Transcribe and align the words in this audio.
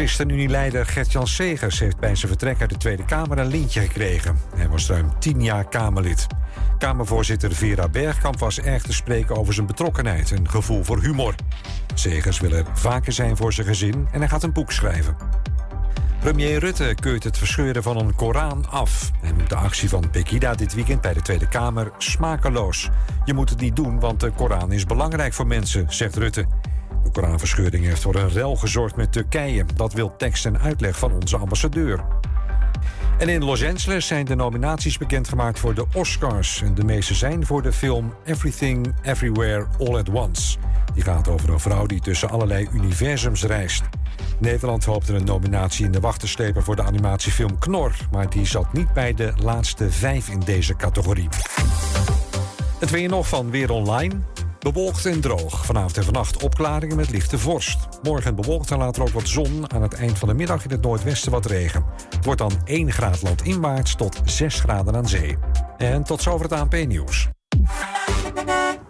ChristenUnie-leider 0.00 0.86
Gert-Jan 0.86 1.26
Segers 1.26 1.78
heeft 1.78 1.98
bij 1.98 2.14
zijn 2.14 2.28
vertrek 2.28 2.60
uit 2.60 2.70
de 2.70 2.76
Tweede 2.76 3.04
Kamer 3.04 3.38
een 3.38 3.46
lintje 3.46 3.80
gekregen. 3.80 4.38
Hij 4.56 4.68
was 4.68 4.88
ruim 4.88 5.18
tien 5.18 5.42
jaar 5.42 5.68
Kamerlid. 5.68 6.26
Kamervoorzitter 6.78 7.54
Vera 7.54 7.88
Bergkamp 7.88 8.38
was 8.38 8.60
erg 8.60 8.82
te 8.82 8.92
spreken 8.92 9.36
over 9.36 9.54
zijn 9.54 9.66
betrokkenheid 9.66 10.32
en 10.32 10.48
gevoel 10.48 10.84
voor 10.84 11.00
humor. 11.00 11.34
Segers 11.94 12.40
wil 12.40 12.52
er 12.52 12.64
vaker 12.74 13.12
zijn 13.12 13.36
voor 13.36 13.52
zijn 13.52 13.66
gezin 13.66 14.08
en 14.12 14.18
hij 14.20 14.28
gaat 14.28 14.42
een 14.42 14.52
boek 14.52 14.72
schrijven. 14.72 15.16
Premier 16.20 16.58
Rutte 16.58 16.94
keurt 17.00 17.24
het 17.24 17.38
verscheuren 17.38 17.82
van 17.82 17.96
een 17.96 18.14
Koran 18.14 18.68
af. 18.70 19.10
Hij 19.20 19.32
noemt 19.32 19.48
de 19.48 19.56
actie 19.56 19.88
van 19.88 20.10
Pekida 20.10 20.54
dit 20.54 20.74
weekend 20.74 21.00
bij 21.00 21.14
de 21.14 21.22
Tweede 21.22 21.48
Kamer 21.48 21.92
smakeloos. 21.98 22.88
Je 23.24 23.34
moet 23.34 23.50
het 23.50 23.60
niet 23.60 23.76
doen, 23.76 24.00
want 24.00 24.20
de 24.20 24.30
Koran 24.30 24.72
is 24.72 24.86
belangrijk 24.86 25.32
voor 25.32 25.46
mensen, 25.46 25.86
zegt 25.88 26.16
Rutte. 26.16 26.46
De 27.02 27.10
Koranverscheuring 27.10 27.84
heeft 27.84 28.02
voor 28.02 28.14
een 28.14 28.28
rel 28.28 28.56
gezorgd 28.56 28.96
met 28.96 29.12
Turkije. 29.12 29.64
Dat 29.74 29.92
wil 29.92 30.16
tekst 30.16 30.46
en 30.46 30.58
uitleg 30.58 30.98
van 30.98 31.12
onze 31.12 31.36
ambassadeur. 31.36 32.04
En 33.18 33.28
in 33.28 33.44
Los 33.44 33.64
Angeles 33.64 34.06
zijn 34.06 34.24
de 34.24 34.34
nominaties 34.34 34.98
bekendgemaakt 34.98 35.58
voor 35.58 35.74
de 35.74 35.86
Oscars. 35.94 36.62
De 36.74 36.84
meeste 36.84 37.14
zijn 37.14 37.46
voor 37.46 37.62
de 37.62 37.72
film 37.72 38.14
Everything 38.24 38.94
Everywhere 39.02 39.66
All 39.78 39.96
at 39.96 40.08
Once. 40.08 40.58
Die 40.94 41.02
gaat 41.02 41.28
over 41.28 41.52
een 41.52 41.60
vrouw 41.60 41.86
die 41.86 42.00
tussen 42.00 42.30
allerlei 42.30 42.68
universums 42.72 43.42
reist. 43.42 43.82
Nederland 44.38 44.84
hoopte 44.84 45.14
een 45.14 45.24
nominatie 45.24 45.84
in 45.84 45.92
de 45.92 46.00
wacht 46.00 46.20
te 46.20 46.28
slepen 46.28 46.62
voor 46.62 46.76
de 46.76 46.82
animatiefilm 46.82 47.58
Knor. 47.58 47.92
Maar 48.10 48.30
die 48.30 48.46
zat 48.46 48.72
niet 48.72 48.92
bij 48.92 49.14
de 49.14 49.32
laatste 49.42 49.90
vijf 49.90 50.28
in 50.28 50.40
deze 50.40 50.76
categorie. 50.76 51.28
Het 52.78 52.90
weer 52.90 53.08
nog 53.08 53.28
van 53.28 53.50
Weer 53.50 53.70
Online. 53.70 54.14
Bewolkt 54.60 55.06
en 55.06 55.20
droog. 55.20 55.66
Vanavond 55.66 55.96
en 55.96 56.04
vannacht 56.04 56.42
opklaringen 56.42 56.96
met 56.96 57.10
lichte 57.10 57.38
vorst. 57.38 57.78
Morgen 58.02 58.34
bewolkt 58.34 58.70
en 58.70 58.78
later 58.78 59.02
ook 59.02 59.08
wat 59.08 59.28
zon. 59.28 59.72
Aan 59.72 59.82
het 59.82 59.94
eind 59.94 60.18
van 60.18 60.28
de 60.28 60.34
middag 60.34 60.64
in 60.64 60.70
het 60.70 60.82
noordwesten 60.82 61.32
wat 61.32 61.46
regen. 61.46 61.84
Het 62.10 62.24
wordt 62.24 62.40
dan 62.40 62.52
1 62.64 62.92
graad 62.92 63.22
landinwaarts 63.22 63.94
tot 63.94 64.20
6 64.24 64.60
graden 64.60 64.96
aan 64.96 65.08
zee. 65.08 65.36
En 65.76 66.02
tot 66.02 66.22
zover 66.22 66.50
het 66.50 66.52
ANP-nieuws. 66.52 67.28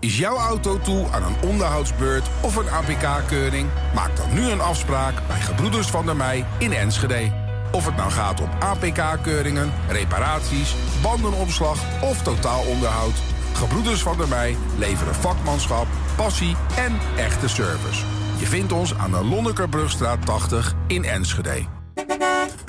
Is 0.01 0.19
jouw 0.19 0.37
auto 0.37 0.79
toe 0.79 1.07
aan 1.11 1.23
een 1.23 1.49
onderhoudsbeurt 1.49 2.29
of 2.41 2.57
een 2.57 2.71
APK-keuring? 2.71 3.69
Maak 3.95 4.17
dan 4.17 4.35
nu 4.35 4.51
een 4.51 4.61
afspraak 4.61 5.15
bij 5.27 5.41
Gebroeders 5.41 5.87
van 5.87 6.07
der 6.07 6.17
Mei 6.17 6.45
in 6.59 6.73
Enschede. 6.73 7.33
Of 7.73 7.87
het 7.87 7.97
nou 7.97 8.11
gaat 8.11 8.41
om 8.41 8.49
APK-keuringen, 8.59 9.73
reparaties, 9.89 10.75
bandenopslag 11.03 12.03
of 12.03 12.23
totaalonderhoud... 12.23 13.15
Gebroeders 13.53 14.03
van 14.03 14.17
der 14.17 14.29
Mei 14.29 14.57
leveren 14.79 15.15
vakmanschap, 15.15 15.87
passie 16.17 16.57
en 16.77 16.99
echte 17.17 17.49
service. 17.49 18.05
Je 18.39 18.47
vindt 18.47 18.73
ons 18.73 18.95
aan 18.95 19.11
de 19.11 19.25
Lonnekerbrugstraat 19.25 20.27
80 20.27 20.75
in 20.87 21.05
Enschede. 21.05 21.65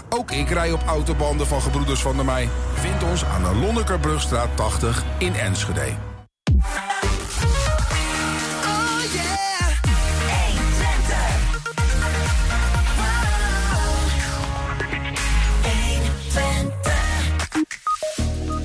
Ook 0.10 0.32
ik 0.32 0.50
rij 0.50 0.72
op 0.72 0.84
autobanden 0.86 1.48
van 1.48 1.62
Gebroeders 1.62 2.02
van 2.02 2.16
der 2.16 2.26
Mei. 2.26 2.50
Vind 2.74 3.04
ons 3.04 3.26
aan 3.26 3.44
de 3.44 3.60
Lonnekerbrugstraat 3.60 4.50
80 4.56 5.04
in 5.18 5.36
Enschede. 5.36 5.94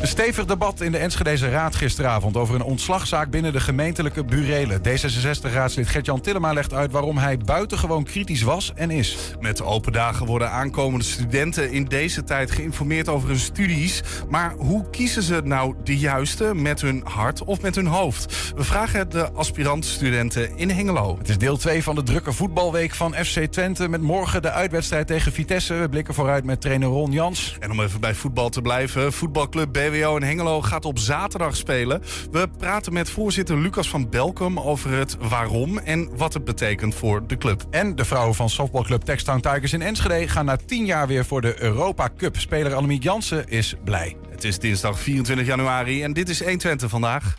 Een 0.06 0.12
stevig 0.12 0.44
debat 0.44 0.80
in 0.80 0.92
de 0.92 0.98
Enschedeze 0.98 1.50
Raad 1.50 1.76
gisteravond 1.76 2.36
over 2.36 2.54
een 2.54 2.62
ontslagzaak 2.62 3.30
binnen 3.30 3.52
de 3.52 3.60
gemeentelijke 3.60 4.24
burelen. 4.24 4.80
D66-raadslid 4.80 5.88
Gert-Jan 5.88 6.20
Tillema 6.20 6.52
legt 6.52 6.72
uit 6.72 6.92
waarom 6.92 7.18
hij 7.18 7.38
buitengewoon 7.38 8.04
kritisch 8.04 8.42
was 8.42 8.72
en 8.74 8.90
is. 8.90 9.34
Met 9.40 9.62
open 9.62 9.92
dagen 9.92 10.26
worden 10.26 10.50
aankomende 10.50 11.04
studenten 11.04 11.72
in 11.72 11.84
deze 11.84 12.24
tijd 12.24 12.50
geïnformeerd 12.50 13.08
over 13.08 13.28
hun 13.28 13.38
studies. 13.38 14.02
Maar 14.28 14.54
hoe 14.56 14.90
kiezen 14.90 15.22
ze 15.22 15.40
nou 15.44 15.74
de 15.84 15.98
juiste 15.98 16.54
met 16.54 16.81
hun 16.81 17.02
hart 17.04 17.44
of 17.44 17.60
met 17.60 17.75
hun 17.75 17.86
hoofd? 17.86 18.52
We 18.56 18.64
vragen 18.64 18.98
het 18.98 19.12
de 19.12 19.32
aspirant-studenten 19.32 20.56
in 20.56 20.70
Hengelo. 20.70 21.19
Het 21.19 21.28
is 21.28 21.38
deel 21.38 21.56
2 21.56 21.82
van 21.82 21.94
de 21.94 22.02
drukke 22.02 22.32
voetbalweek 22.32 22.94
van 22.94 23.14
FC 23.14 23.41
Twente. 23.41 23.88
Met 23.88 24.00
morgen 24.00 24.42
de 24.42 24.50
uitwedstrijd 24.50 25.06
tegen 25.06 25.32
Vitesse. 25.32 25.75
We 25.75 25.88
blikken 25.88 26.14
vooruit 26.14 26.44
met 26.44 26.60
trainer 26.60 26.88
Ron 26.88 27.12
Jans. 27.12 27.56
En 27.60 27.70
om 27.70 27.81
even 27.81 28.00
bij 28.00 28.14
voetbal 28.14 28.48
te 28.48 28.62
blijven, 28.62 29.12
voetbalclub 29.12 29.72
BW 29.72 29.94
VWO 29.96 30.16
in 30.16 30.22
Hengelo 30.22 30.62
gaat 30.62 30.84
op 30.84 30.98
zaterdag 30.98 31.56
spelen. 31.56 32.02
We 32.30 32.48
praten 32.58 32.92
met 32.92 33.10
voorzitter 33.10 33.58
Lucas 33.58 33.88
van 33.88 34.10
Belkom 34.10 34.60
over 34.60 34.90
het 34.90 35.16
waarom 35.28 35.78
en 35.78 36.16
wat 36.16 36.34
het 36.34 36.44
betekent 36.44 36.94
voor 36.94 37.26
de 37.26 37.36
club. 37.36 37.66
En 37.70 37.96
de 37.96 38.04
vrouwen 38.04 38.34
van 38.34 38.50
softballclub 38.50 39.02
Textown 39.02 39.40
Tigers 39.40 39.72
in 39.72 39.82
Enschede 39.82 40.28
gaan 40.28 40.44
na 40.44 40.56
tien 40.56 40.84
jaar 40.84 41.06
weer 41.06 41.24
voor 41.24 41.40
de 41.40 41.62
Europa 41.62 42.08
Cup. 42.16 42.36
Speler 42.36 42.74
Annemiek 42.74 43.02
Jansen 43.02 43.48
is 43.48 43.74
blij. 43.84 44.16
Het 44.30 44.44
is 44.44 44.58
dinsdag 44.58 45.00
24 45.00 45.46
januari 45.46 46.02
en 46.02 46.12
dit 46.12 46.28
is 46.28 46.38
120 46.38 46.90
vandaag. 46.90 47.36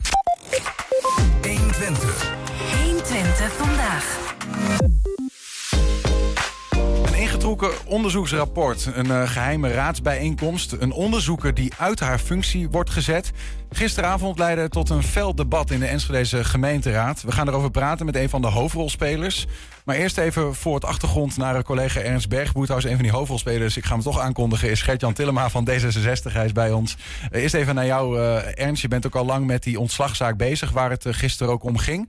120. 1.41 2.35
120 2.83 3.53
vandaag 3.53 4.35
ingetrokken 7.47 7.87
onderzoeksrapport. 7.91 8.89
Een 8.93 9.05
uh, 9.05 9.29
geheime 9.29 9.71
raadsbijeenkomst. 9.71 10.71
Een 10.79 10.91
onderzoeker 10.91 11.53
die 11.53 11.71
uit 11.77 11.99
haar 11.99 12.19
functie 12.19 12.69
wordt 12.69 12.89
gezet. 12.89 13.31
Gisteravond 13.69 14.39
leidde 14.39 14.69
tot 14.69 14.89
een 14.89 15.03
fel 15.03 15.35
debat 15.35 15.71
in 15.71 15.79
de 15.79 15.85
Enschedeze 15.85 16.43
gemeenteraad. 16.43 17.21
We 17.21 17.31
gaan 17.31 17.47
erover 17.47 17.71
praten 17.71 18.05
met 18.05 18.15
een 18.15 18.29
van 18.29 18.41
de 18.41 18.47
hoofdrolspelers. 18.47 19.47
Maar 19.85 19.95
eerst 19.95 20.17
even 20.17 20.55
voor 20.55 20.75
het 20.75 20.85
achtergrond 20.85 21.37
naar 21.37 21.63
collega 21.63 21.99
Ernst 21.99 22.29
Bergboethuis. 22.29 22.83
Een 22.83 22.93
van 22.93 23.03
die 23.03 23.11
hoofdrolspelers, 23.11 23.77
ik 23.77 23.85
ga 23.85 23.93
hem 23.93 24.03
toch 24.03 24.19
aankondigen, 24.19 24.69
is 24.69 24.81
Gert-Jan 24.81 25.13
Tillema 25.13 25.49
van 25.49 25.69
D66. 25.69 26.31
Hij 26.31 26.45
is 26.45 26.51
bij 26.51 26.71
ons. 26.71 26.97
Uh, 27.31 27.41
eerst 27.41 27.53
even 27.53 27.75
naar 27.75 27.85
jou, 27.85 28.19
uh, 28.19 28.59
Ernst. 28.59 28.81
Je 28.81 28.87
bent 28.87 29.05
ook 29.05 29.15
al 29.15 29.25
lang 29.25 29.45
met 29.45 29.63
die 29.63 29.79
ontslagzaak 29.79 30.37
bezig, 30.37 30.71
waar 30.71 30.89
het 30.89 31.05
gisteren 31.09 31.53
ook 31.53 31.63
om 31.63 31.77
ging. 31.77 32.07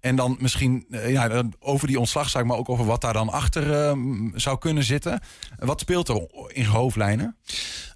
En 0.00 0.16
dan 0.16 0.36
misschien 0.40 0.86
uh, 0.90 1.10
ja, 1.10 1.42
over 1.60 1.86
die 1.86 1.98
ontslagzaak, 1.98 2.44
maar 2.44 2.56
ook 2.56 2.68
over 2.68 2.84
wat 2.84 3.00
daar 3.00 3.12
dan 3.12 3.28
achter 3.28 3.96
uh, 3.96 4.32
zou 4.34 4.58
kunnen 4.58 4.84
zitten. 4.84 5.20
Wat 5.56 5.80
speelt 5.80 6.08
er 6.08 6.26
in 6.48 6.64
hoofdlijnen? 6.64 7.36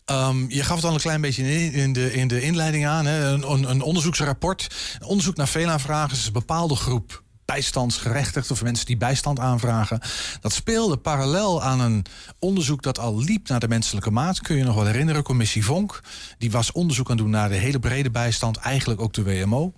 Um, 0.07 0.45
je 0.49 0.63
gaf 0.63 0.77
het 0.77 0.85
al 0.85 0.95
een 0.95 1.01
klein 1.01 1.21
beetje 1.21 1.73
in 1.73 1.93
de, 1.93 2.13
in 2.13 2.29
de 2.29 2.43
inleiding 2.43 2.87
aan. 2.87 3.07
Hè? 3.07 3.27
Een, 3.27 3.71
een 3.71 3.83
onderzoeksrapport. 3.83 4.75
Onderzoek 5.07 5.37
naar 5.37 5.49
veel 5.49 5.69
aanvragen 5.69 6.17
is 6.17 6.27
een 6.27 6.33
bepaalde 6.33 6.77
groep 6.77 7.23
bijstandsgerechtigden 7.45 8.53
of 8.53 8.63
mensen 8.63 8.87
die 8.87 8.97
bijstand 8.97 9.39
aanvragen. 9.39 10.01
Dat 10.41 10.53
speelde 10.53 10.97
parallel 10.97 11.63
aan 11.63 11.81
een 11.81 12.05
onderzoek 12.39 12.83
dat 12.83 12.99
al 12.99 13.19
liep 13.19 13.49
naar 13.49 13.61
de 13.61 13.69
menselijke 13.69 14.11
maat. 14.11 14.41
Kun 14.41 14.57
je 14.57 14.65
nog 14.65 14.75
wel 14.75 14.87
herinneren, 14.87 15.23
commissie 15.23 15.65
Vonk. 15.65 16.01
Die 16.39 16.51
was 16.51 16.73
onderzoek 16.73 17.11
aan 17.11 17.17
doen 17.17 17.31
naar 17.31 17.49
de 17.49 17.55
hele 17.55 17.79
brede 17.79 18.11
bijstand, 18.11 18.57
eigenlijk 18.57 19.01
ook 19.01 19.13
de 19.13 19.23
WMO. 19.23 19.73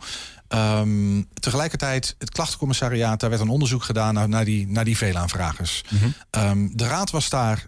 Um, 0.55 1.29
tegelijkertijd, 1.35 2.15
het 2.19 2.31
klachtencommissariaat, 2.31 3.21
daar 3.21 3.31
werd 3.31 3.43
een 3.43 3.49
onderzoek 3.49 3.83
gedaan 3.83 4.15
naar, 4.15 4.29
naar 4.29 4.45
die, 4.45 4.67
naar 4.69 4.85
die 4.85 4.97
veelaanvragers. 4.97 5.85
Mm 5.89 5.99
-hmm. 5.99 6.15
um, 6.43 6.77
de 6.77 6.87
raad 6.87 7.11
was 7.11 7.29
daar 7.29 7.67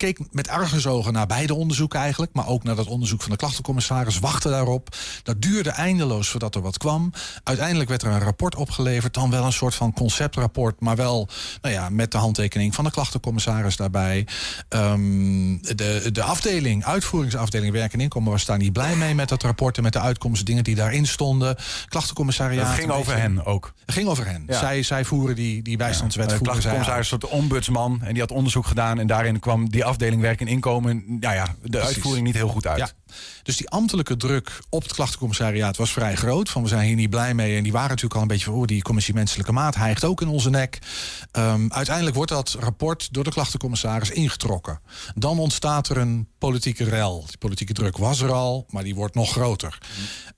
keek 0.00 0.18
met 0.30 0.48
argusogen 0.48 1.12
naar 1.12 1.26
beide 1.26 1.54
onderzoeken 1.54 2.00
eigenlijk, 2.00 2.32
maar 2.34 2.46
ook 2.46 2.62
naar 2.62 2.76
dat 2.76 2.86
onderzoek 2.86 3.22
van 3.22 3.30
de 3.30 3.36
klachtencommissaris, 3.36 4.18
wachtte 4.18 4.48
daarop. 4.48 4.96
Dat 5.22 5.42
duurde 5.42 5.70
eindeloos 5.70 6.28
voordat 6.28 6.54
er 6.54 6.62
wat 6.62 6.78
kwam. 6.78 7.12
Uiteindelijk 7.44 7.88
werd 7.88 8.02
er 8.02 8.10
een 8.10 8.20
rapport 8.20 8.54
opgeleverd, 8.54 9.14
dan 9.14 9.30
wel 9.30 9.44
een 9.44 9.52
soort 9.52 9.74
van 9.74 9.92
conceptrapport, 9.92 10.80
maar 10.80 10.96
wel 10.96 11.28
nou 11.62 11.74
ja, 11.74 11.88
met 11.88 12.12
de 12.12 12.18
handtekening 12.18 12.74
van 12.74 12.84
de 12.84 12.90
klachtencommissaris 12.90 13.76
daarbij. 13.76 14.26
Um, 14.68 15.62
de, 15.62 16.08
de 16.12 16.22
afdeling, 16.22 16.84
uitvoeringsafdeling 16.84 17.72
werk 17.72 17.92
en 17.92 18.00
inkomen 18.00 18.30
was 18.30 18.44
daar 18.44 18.58
niet 18.58 18.72
blij 18.72 18.96
mee 18.96 19.14
met 19.14 19.28
dat 19.28 19.42
rapport 19.42 19.76
en 19.76 19.82
met 19.82 19.92
de 19.92 20.00
uitkomsten, 20.00 20.46
dingen 20.46 20.64
die 20.64 20.74
daarin 20.74 21.06
stonden. 21.06 21.56
Klachtencommissariaat. 21.88 22.66
Het 22.66 22.78
ging 22.78 22.90
over 22.90 23.16
hen 23.16 23.44
ook. 23.44 23.72
Het 23.86 23.94
ging 23.94 24.08
over 24.08 24.26
hen. 24.26 24.44
Ja. 24.46 24.58
Zij, 24.58 24.82
zij 24.82 25.04
voeren 25.04 25.34
die, 25.36 25.62
die 25.62 25.76
bijstandswet. 25.76 26.30
Ja. 26.30 26.36
De 26.36 26.42
klachtencommissarius 26.42 27.08
soort 27.08 27.28
ombudsman 27.28 28.00
en 28.02 28.12
die 28.12 28.22
had 28.22 28.32
onderzoek 28.32 28.66
gedaan 28.66 28.98
en 28.98 29.06
daarin 29.06 29.40
kwam 29.40 29.70
die 29.70 29.84
afdeling 29.90 30.20
werk 30.22 30.40
en 30.40 30.46
inkomen, 30.46 31.04
nou 31.06 31.34
ja, 31.34 31.44
de 31.62 31.68
Precies. 31.68 31.88
uitvoering 31.88 32.26
niet 32.26 32.34
heel 32.34 32.48
goed 32.48 32.66
uit. 32.66 32.78
Ja. 32.78 32.90
Dus 33.42 33.56
die 33.56 33.68
ambtelijke 33.68 34.16
druk 34.16 34.58
op 34.68 34.82
het 34.82 34.92
klachtencommissariaat 34.92 35.76
was 35.76 35.92
vrij 35.92 36.16
groot. 36.16 36.48
Van 36.48 36.62
we 36.62 36.68
zijn 36.68 36.86
hier 36.86 36.96
niet 36.96 37.10
blij 37.10 37.34
mee. 37.34 37.56
En 37.56 37.62
die 37.62 37.72
waren 37.72 37.88
natuurlijk 37.88 38.14
al 38.14 38.22
een 38.22 38.28
beetje 38.28 38.44
van, 38.44 38.54
oh, 38.54 38.64
die 38.64 38.82
commissie 38.82 39.14
menselijke 39.14 39.52
maat 39.52 39.74
hijgt 39.74 40.04
ook 40.04 40.20
in 40.20 40.28
onze 40.28 40.50
nek. 40.50 40.78
Um, 41.32 41.72
uiteindelijk 41.72 42.16
wordt 42.16 42.30
dat 42.30 42.56
rapport 42.58 43.08
door 43.12 43.24
de 43.24 43.30
klachtencommissaris 43.30 44.10
ingetrokken. 44.10 44.80
Dan 45.14 45.38
ontstaat 45.38 45.88
er 45.88 45.96
een 45.96 46.28
politieke 46.38 46.84
rel. 46.84 47.24
Die 47.26 47.38
politieke 47.38 47.72
druk 47.72 47.96
was 47.96 48.20
er 48.20 48.32
al, 48.32 48.66
maar 48.70 48.84
die 48.84 48.94
wordt 48.94 49.14
nog 49.14 49.30
groter. 49.30 49.78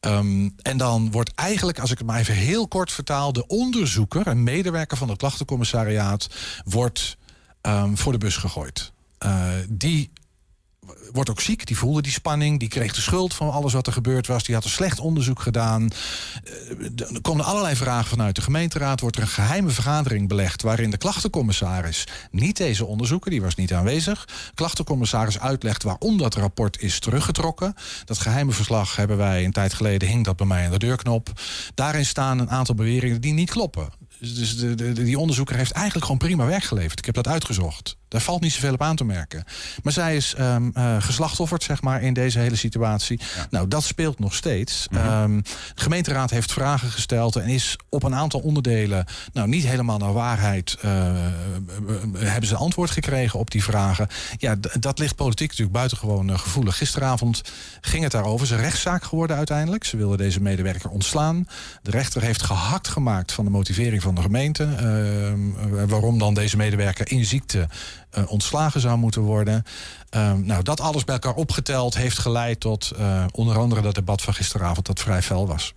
Um, 0.00 0.54
en 0.62 0.76
dan 0.76 1.10
wordt 1.10 1.34
eigenlijk, 1.34 1.78
als 1.78 1.90
ik 1.90 1.98
het 1.98 2.06
maar 2.06 2.18
even 2.18 2.34
heel 2.34 2.68
kort 2.68 2.92
vertaal, 2.92 3.32
de 3.32 3.46
onderzoeker, 3.46 4.26
een 4.26 4.42
medewerker 4.42 4.96
van 4.96 5.08
het 5.08 5.18
klachtencommissariaat, 5.18 6.28
wordt 6.64 7.16
um, 7.62 7.98
voor 7.98 8.12
de 8.12 8.18
bus 8.18 8.36
gegooid. 8.36 8.92
Uh, 9.24 9.52
die 9.68 10.10
wordt 11.12 11.30
ook 11.30 11.40
ziek. 11.40 11.66
Die 11.66 11.76
voelde 11.76 12.02
die 12.02 12.12
spanning. 12.12 12.58
Die 12.58 12.68
kreeg 12.68 12.94
de 12.94 13.00
schuld 13.00 13.34
van 13.34 13.50
alles 13.50 13.72
wat 13.72 13.86
er 13.86 13.92
gebeurd 13.92 14.26
was. 14.26 14.44
Die 14.44 14.54
had 14.54 14.64
een 14.64 14.70
slecht 14.70 15.00
onderzoek 15.00 15.40
gedaan. 15.40 15.90
Eh, 16.44 17.14
er 17.14 17.20
komen 17.20 17.44
allerlei 17.44 17.76
vragen 17.76 18.08
vanuit 18.08 18.34
de 18.34 18.42
gemeenteraad. 18.42 19.00
Wordt 19.00 19.16
er 19.16 19.22
een 19.22 19.28
geheime 19.28 19.70
vergadering 19.70 20.28
belegd. 20.28 20.62
waarin 20.62 20.90
de 20.90 20.96
klachtencommissaris 20.96 22.06
niet 22.30 22.56
deze 22.56 22.84
onderzoeken. 22.84 23.30
die 23.30 23.42
was 23.42 23.54
niet 23.54 23.72
aanwezig. 23.72 24.28
klachtencommissaris 24.54 25.38
uitlegt 25.38 25.82
waarom 25.82 26.18
dat 26.18 26.34
rapport 26.34 26.80
is 26.80 26.98
teruggetrokken. 26.98 27.74
Dat 28.04 28.18
geheime 28.18 28.52
verslag 28.52 28.96
hebben 28.96 29.16
wij 29.16 29.44
een 29.44 29.52
tijd 29.52 29.74
geleden. 29.74 30.08
hing 30.08 30.24
dat 30.24 30.36
bij 30.36 30.46
mij 30.46 30.64
aan 30.64 30.70
de 30.70 30.78
deurknop. 30.78 31.40
Daarin 31.74 32.06
staan 32.06 32.38
een 32.38 32.50
aantal 32.50 32.74
beweringen 32.74 33.20
die 33.20 33.32
niet 33.32 33.50
kloppen. 33.50 33.88
Dus, 34.18 34.56
de, 34.56 34.92
die 34.92 35.18
onderzoeker 35.18 35.56
heeft 35.56 35.72
eigenlijk 35.72 36.04
gewoon 36.04 36.20
prima 36.20 36.46
werk 36.46 36.64
geleverd. 36.64 36.98
Ik 36.98 37.04
heb 37.04 37.14
dat 37.14 37.28
uitgezocht. 37.28 37.96
Daar 38.12 38.20
valt 38.20 38.40
niet 38.40 38.52
zoveel 38.52 38.72
op 38.72 38.82
aan 38.82 38.96
te 38.96 39.04
merken. 39.04 39.44
Maar 39.82 39.92
zij 39.92 40.16
is 40.16 40.34
um, 40.38 40.72
uh, 40.74 40.96
geslachtofferd, 41.02 41.62
zeg 41.62 41.82
maar, 41.82 42.02
in 42.02 42.14
deze 42.14 42.38
hele 42.38 42.56
situatie. 42.56 43.20
Nou, 43.50 43.68
dat 43.68 43.82
speelt 43.82 44.18
nog 44.18 44.34
steeds. 44.34 44.86
Mm 44.90 45.00
de 45.74 45.82
gemeenteraad 45.82 46.30
heeft 46.30 46.52
vragen 46.52 46.90
gesteld 46.90 47.36
en 47.36 47.48
is 47.48 47.76
op 47.88 48.02
een 48.02 48.14
aantal 48.14 48.40
onderdelen, 48.40 49.04
nou, 49.32 49.48
niet 49.48 49.64
helemaal 49.64 49.98
naar 49.98 50.12
waarheid, 50.12 50.78
uh, 50.84 50.90
hebben 52.16 52.48
ze 52.48 52.56
antwoord 52.56 52.90
gekregen 52.90 53.38
op 53.38 53.50
die 53.50 53.64
vragen. 53.64 54.08
Ja, 54.38 54.56
dat 54.80 54.98
ligt 54.98 55.16
politiek 55.16 55.48
natuurlijk 55.48 55.76
buitengewoon 55.76 56.38
gevoelig. 56.38 56.76
Gisteravond 56.76 57.42
ging 57.80 58.02
het 58.02 58.12
daarover. 58.12 58.40
Het 58.40 58.50
is 58.50 58.56
een 58.56 58.64
rechtszaak 58.64 59.04
geworden 59.04 59.36
uiteindelijk. 59.36 59.84
Ze 59.84 59.96
wilden 59.96 60.18
deze 60.18 60.40
medewerker 60.40 60.90
ontslaan. 60.90 61.46
De 61.82 61.90
rechter 61.90 62.22
heeft 62.22 62.42
gehakt 62.42 62.88
gemaakt 62.88 63.32
van 63.32 63.44
de 63.44 63.50
motivering 63.50 64.02
van 64.02 64.14
de 64.14 64.22
gemeente. 64.22 64.64
Ehm, 64.64 65.86
waarom 65.86 66.18
dan 66.18 66.34
deze 66.34 66.56
medewerker 66.56 67.10
in 67.10 67.24
ziekte 67.24 67.68
uh, 68.18 68.30
ontslagen 68.30 68.80
zou 68.80 68.98
moeten 68.98 69.22
worden. 69.22 69.64
Um, 70.10 70.46
nou, 70.46 70.62
dat 70.62 70.80
alles 70.80 71.04
bij 71.04 71.14
elkaar 71.14 71.34
opgeteld 71.34 71.96
heeft 71.96 72.18
geleid 72.18 72.60
tot 72.60 72.92
uh, 72.98 73.24
onder 73.32 73.58
andere 73.58 73.80
dat 73.80 73.94
debat 73.94 74.22
van 74.22 74.34
gisteravond 74.34 74.86
dat 74.86 75.00
vrij 75.00 75.22
fel 75.22 75.46
was. 75.46 75.72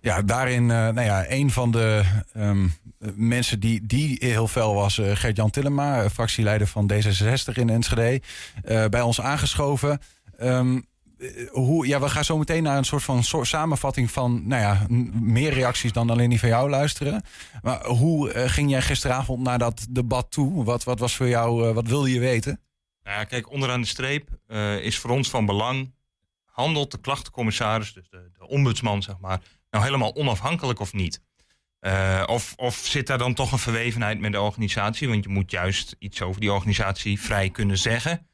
Ja, 0.00 0.22
daarin, 0.22 0.62
uh, 0.62 0.68
nou 0.68 1.00
ja, 1.00 1.30
een 1.30 1.50
van 1.50 1.70
de 1.70 2.02
um, 2.36 2.74
mensen 3.14 3.60
die, 3.60 3.86
die 3.86 4.16
heel 4.20 4.48
fel 4.48 4.74
was, 4.74 5.00
Gert-Jan 5.02 5.50
Tillema, 5.50 6.10
fractieleider 6.10 6.66
van 6.66 6.92
D66 6.92 7.52
in 7.52 7.70
Enschede, 7.70 8.22
bij 8.90 9.00
ons 9.00 9.20
aangeschoven. 9.20 10.00
Um, 10.40 10.86
hoe, 11.50 11.86
ja, 11.86 12.00
we 12.00 12.08
gaan 12.08 12.24
zo 12.24 12.38
meteen 12.38 12.62
naar 12.62 12.76
een 12.76 12.84
soort 12.84 13.02
van 13.02 13.24
samenvatting 13.44 14.10
van 14.10 14.46
nou 14.46 14.62
ja, 14.62 14.86
meer 15.12 15.52
reacties 15.52 15.92
dan 15.92 16.10
alleen 16.10 16.30
die 16.30 16.38
van 16.38 16.48
jou 16.48 16.70
luisteren. 16.70 17.22
Maar 17.62 17.86
hoe 17.86 18.34
uh, 18.34 18.48
ging 18.48 18.70
jij 18.70 18.82
gisteravond 18.82 19.42
naar 19.42 19.58
dat 19.58 19.86
debat 19.90 20.30
toe? 20.30 20.64
Wat, 20.64 20.84
wat 20.84 20.98
was 20.98 21.16
voor 21.16 21.28
jou, 21.28 21.68
uh, 21.68 21.74
wat 21.74 21.86
wilde 21.86 22.12
je 22.12 22.20
weten? 22.20 22.60
Nou 23.02 23.18
ja, 23.18 23.24
kijk, 23.24 23.50
onderaan 23.50 23.80
de 23.80 23.86
streep 23.86 24.28
is 24.80 24.98
voor 24.98 25.10
ons 25.10 25.30
van 25.30 25.46
belang. 25.46 25.94
Handelt 26.44 26.90
de 26.90 27.00
klachtencommissaris, 27.00 27.92
dus 27.92 28.10
de, 28.10 28.30
de 28.38 28.48
ombudsman, 28.48 29.02
zeg 29.02 29.18
maar, 29.18 29.40
nou 29.70 29.84
helemaal 29.84 30.14
onafhankelijk 30.14 30.80
of 30.80 30.92
niet? 30.92 31.22
of, 32.26 32.52
of 32.56 32.76
zit 32.76 33.06
daar 33.06 33.18
dan 33.18 33.34
toch 33.34 33.52
een 33.52 33.58
verwevenheid 33.58 34.20
met 34.20 34.32
de 34.32 34.40
organisatie? 34.40 35.08
Want 35.08 35.24
je 35.24 35.30
moet 35.30 35.50
juist 35.50 35.96
iets 35.98 36.22
over 36.22 36.40
die 36.40 36.52
organisatie 36.52 37.20
vrij 37.20 37.50
kunnen 37.50 37.78
zeggen. 37.78 38.26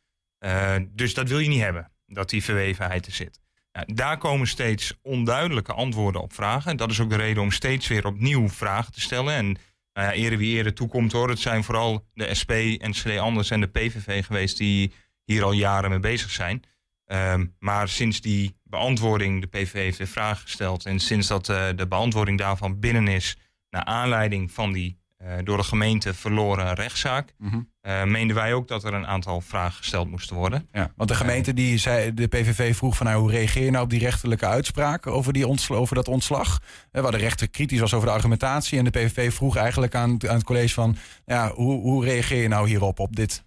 dus 0.90 1.14
dat 1.14 1.28
wil 1.28 1.38
je 1.38 1.48
niet 1.48 1.62
hebben 1.62 1.90
dat 2.14 2.30
die 2.30 2.44
verwevenheid 2.44 3.06
er 3.06 3.12
zit. 3.12 3.40
Nou, 3.72 3.94
daar 3.94 4.18
komen 4.18 4.46
steeds 4.46 4.98
onduidelijke 5.02 5.72
antwoorden 5.72 6.20
op 6.20 6.32
vragen. 6.32 6.76
Dat 6.76 6.90
is 6.90 7.00
ook 7.00 7.10
de 7.10 7.16
reden 7.16 7.42
om 7.42 7.50
steeds 7.50 7.88
weer 7.88 8.06
opnieuw 8.06 8.48
vragen 8.48 8.92
te 8.92 9.00
stellen. 9.00 9.34
En 9.34 9.46
nou 9.92 10.06
ja, 10.06 10.12
ere 10.12 10.36
wie 10.36 10.56
ere 10.56 10.72
toekomt 10.72 11.12
hoor. 11.12 11.28
Het 11.28 11.38
zijn 11.38 11.64
vooral 11.64 12.06
de 12.14 12.34
SP, 12.40 12.52
NCD 12.78 13.18
Anders 13.18 13.50
en 13.50 13.60
de 13.60 13.66
PVV 13.66 14.24
geweest 14.24 14.58
die 14.58 14.92
hier 15.24 15.44
al 15.44 15.52
jaren 15.52 15.90
mee 15.90 16.00
bezig 16.00 16.30
zijn. 16.30 16.62
Um, 17.06 17.54
maar 17.58 17.88
sinds 17.88 18.20
die 18.20 18.56
beantwoording, 18.62 19.40
de 19.40 19.46
PVV 19.46 19.72
heeft 19.72 19.98
weer 19.98 20.06
vragen 20.06 20.42
gesteld. 20.42 20.86
En 20.86 21.00
sinds 21.00 21.26
dat 21.26 21.48
uh, 21.48 21.68
de 21.76 21.86
beantwoording 21.86 22.38
daarvan 22.38 22.80
binnen 22.80 23.08
is, 23.08 23.36
naar 23.70 23.84
aanleiding 23.84 24.52
van 24.52 24.72
die 24.72 24.97
door 25.44 25.56
de 25.56 25.62
gemeente 25.62 26.14
verloren 26.14 26.74
rechtszaak. 26.74 27.34
Mm 27.38 27.50
-hmm. 27.50 27.70
uh, 27.82 28.04
meenden 28.04 28.36
wij 28.36 28.54
ook 28.54 28.68
dat 28.68 28.84
er 28.84 28.94
een 28.94 29.06
aantal 29.06 29.40
vragen 29.40 29.76
gesteld 29.76 30.10
moesten 30.10 30.36
worden. 30.36 30.68
Ja, 30.72 30.92
want 30.96 31.08
de 31.08 31.14
gemeente 31.14 31.54
die 31.54 31.78
zei, 31.78 32.14
de 32.14 32.26
PVV 32.26 32.76
vroeg 32.76 32.96
van 32.96 33.06
nou, 33.06 33.20
hoe 33.20 33.30
reageer 33.30 33.64
je 33.64 33.70
nou 33.70 33.84
op 33.84 33.90
die 33.90 33.98
rechterlijke 33.98 34.46
uitspraak 34.46 35.06
over, 35.06 35.32
die 35.32 35.46
over 35.68 35.94
dat 35.94 36.08
ontslag? 36.08 36.60
Uh, 36.92 37.02
waar 37.02 37.10
de 37.10 37.18
rechter 37.18 37.48
kritisch 37.48 37.80
was 37.80 37.94
over 37.94 38.08
de 38.08 38.14
argumentatie. 38.14 38.78
En 38.78 38.84
de 38.84 38.90
PVV 38.90 39.32
vroeg 39.32 39.56
eigenlijk 39.56 39.94
aan, 39.94 40.28
aan 40.28 40.34
het 40.34 40.44
college 40.44 40.74
van 40.74 40.96
ja, 41.24 41.52
hoe, 41.52 41.80
hoe 41.80 42.04
reageer 42.04 42.42
je 42.42 42.48
nou 42.48 42.68
hierop, 42.68 42.98
op 42.98 43.16
dit? 43.16 43.46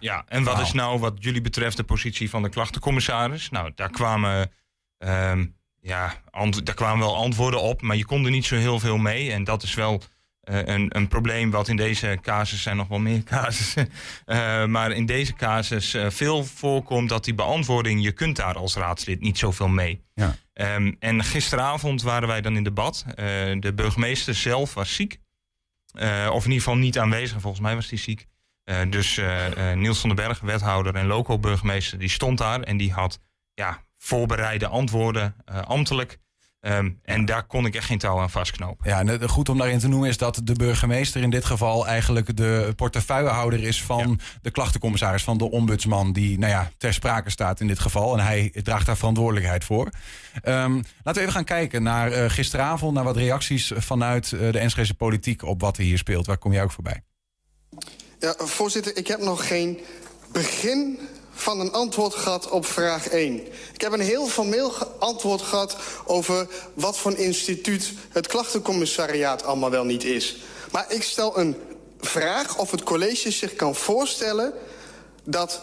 ja, 0.00 0.24
en 0.28 0.44
wat 0.44 0.60
is 0.60 0.72
nou 0.72 0.98
wat 0.98 1.14
jullie 1.18 1.40
betreft 1.40 1.76
de 1.76 1.82
positie 1.82 2.30
van 2.30 2.42
de 2.42 2.48
klachtencommissaris? 2.48 3.50
Nou, 3.50 3.72
daar 3.74 3.90
kwamen. 3.90 4.50
Um, 4.98 5.54
ja, 5.80 6.14
daar 6.62 6.74
kwamen 6.74 6.98
wel 6.98 7.16
antwoorden 7.16 7.60
op, 7.60 7.82
maar 7.82 7.96
je 7.96 8.04
kon 8.04 8.24
er 8.24 8.30
niet 8.30 8.44
zo 8.44 8.56
heel 8.56 8.78
veel 8.78 8.96
mee. 8.96 9.32
En 9.32 9.44
dat 9.44 9.62
is 9.62 9.74
wel 9.74 10.02
uh, 10.50 10.56
een, 10.64 10.96
een, 10.96 11.08
probleem 11.08 11.50
wat 11.50 11.68
in 11.68 11.76
deze 11.76 12.18
casus 12.22 12.62
zijn 12.62 12.76
nog 12.76 12.88
wel 12.88 12.98
meer 12.98 13.22
casussen. 13.34 13.88
Uh, 14.26 14.64
maar 14.66 14.90
in 14.90 15.06
deze 15.06 15.34
casus 15.34 15.94
uh, 15.94 16.10
veel 16.10 16.44
voorkomt 16.44 17.08
dat 17.08 17.24
die 17.24 17.34
beantwoording, 17.34 18.02
je 18.02 18.12
kunt 18.12 18.36
daar 18.36 18.54
als 18.54 18.74
raadslid 18.74 19.20
niet 19.20 19.38
zoveel 19.38 19.68
mee. 19.68 20.02
Ja. 20.14 20.36
Um, 20.54 20.96
en 20.98 21.24
gisteravond 21.24 22.02
waren 22.02 22.28
wij 22.28 22.40
dan 22.40 22.56
in 22.56 22.64
debat. 22.64 23.04
de 23.58 23.72
burgemeester 23.74 24.34
zelf 24.34 24.74
was 24.74 24.94
ziek. 24.94 25.20
of 25.94 26.44
in 26.44 26.50
ieder 26.50 26.52
geval 26.52 26.76
niet 26.76 26.98
aanwezig, 26.98 27.40
volgens 27.40 27.62
mij 27.62 27.74
was 27.74 27.88
hij 27.88 27.98
ziek. 27.98 28.26
dus 28.88 29.20
Niels 29.74 30.00
van 30.00 30.08
den 30.08 30.26
Berg, 30.26 30.40
wethouder 30.40 30.94
en 30.94 31.06
local 31.06 31.38
burgemeester, 31.38 31.98
die 31.98 32.08
stond 32.08 32.38
daar 32.38 32.60
en 32.60 32.76
die 32.76 32.92
had 32.92 33.20
ja, 33.54 33.84
voorbereide 33.98 34.66
antwoorden 34.66 35.34
ambtelijk. 35.66 36.18
Um, 36.64 37.00
en 37.04 37.24
daar 37.24 37.46
kon 37.46 37.66
ik 37.66 37.74
echt 37.74 37.86
geen 37.86 37.98
touw 37.98 38.18
aan 38.18 38.30
vastknopen. 38.30 38.88
Ja, 38.90 38.98
en 39.00 39.28
goed 39.28 39.48
om 39.48 39.58
daarin 39.58 39.78
te 39.78 39.88
noemen 39.88 40.08
is 40.08 40.18
dat 40.18 40.40
de 40.44 40.52
burgemeester 40.52 41.22
in 41.22 41.30
dit 41.30 41.44
geval 41.44 41.86
eigenlijk 41.86 42.36
de 42.36 42.72
portefeuillehouder 42.76 43.62
is 43.62 43.82
van 43.82 44.08
ja. 44.08 44.24
de 44.42 44.50
klachtencommissaris, 44.50 45.22
van 45.22 45.38
de 45.38 45.50
ombudsman, 45.50 46.12
die 46.12 46.38
nou 46.38 46.52
ja, 46.52 46.70
ter 46.78 46.94
sprake 46.94 47.30
staat 47.30 47.60
in 47.60 47.66
dit 47.66 47.78
geval. 47.78 48.18
En 48.18 48.24
hij 48.24 48.52
draagt 48.62 48.86
daar 48.86 48.96
verantwoordelijkheid 48.96 49.64
voor. 49.64 49.90
Um, 50.44 50.74
laten 50.74 51.14
we 51.14 51.20
even 51.20 51.32
gaan 51.32 51.44
kijken 51.44 51.82
naar 51.82 52.12
uh, 52.12 52.30
gisteravond, 52.30 52.94
naar 52.94 53.04
wat 53.04 53.16
reacties 53.16 53.72
vanuit 53.76 54.30
uh, 54.30 54.52
de 54.52 54.58
Enschede 54.58 54.94
politiek 54.94 55.42
op 55.42 55.60
wat 55.60 55.76
er 55.76 55.82
hier 55.82 55.98
speelt. 55.98 56.26
Waar 56.26 56.38
kom 56.38 56.52
jij 56.52 56.62
ook 56.62 56.72
voorbij? 56.72 57.02
Ja, 58.18 58.34
voorzitter, 58.38 58.96
ik 58.96 59.06
heb 59.06 59.20
nog 59.20 59.46
geen 59.48 59.78
begin 60.32 60.98
van 61.32 61.60
een 61.60 61.72
antwoord 61.72 62.14
gehad 62.14 62.48
op 62.48 62.66
vraag 62.66 63.08
1. 63.08 63.46
Ik 63.72 63.80
heb 63.80 63.92
een 63.92 64.00
heel 64.00 64.26
formeel 64.26 64.72
antwoord 64.98 65.42
gehad 65.42 65.76
over 66.04 66.46
wat 66.74 66.98
voor 66.98 67.16
instituut 67.16 67.92
het 68.08 68.26
klachtencommissariaat 68.26 69.44
allemaal 69.44 69.70
wel 69.70 69.84
niet 69.84 70.04
is. 70.04 70.36
Maar 70.70 70.84
ik 70.88 71.02
stel 71.02 71.38
een 71.38 71.56
vraag 72.00 72.58
of 72.58 72.70
het 72.70 72.82
college 72.82 73.30
zich 73.30 73.54
kan 73.54 73.74
voorstellen 73.74 74.52
dat 75.24 75.60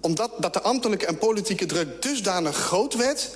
omdat 0.00 0.30
dat 0.38 0.52
de 0.52 0.62
ambtelijke 0.62 1.06
en 1.06 1.18
politieke 1.18 1.66
druk 1.66 2.02
dusdanig 2.02 2.56
groot 2.56 2.94
werd 2.94 3.30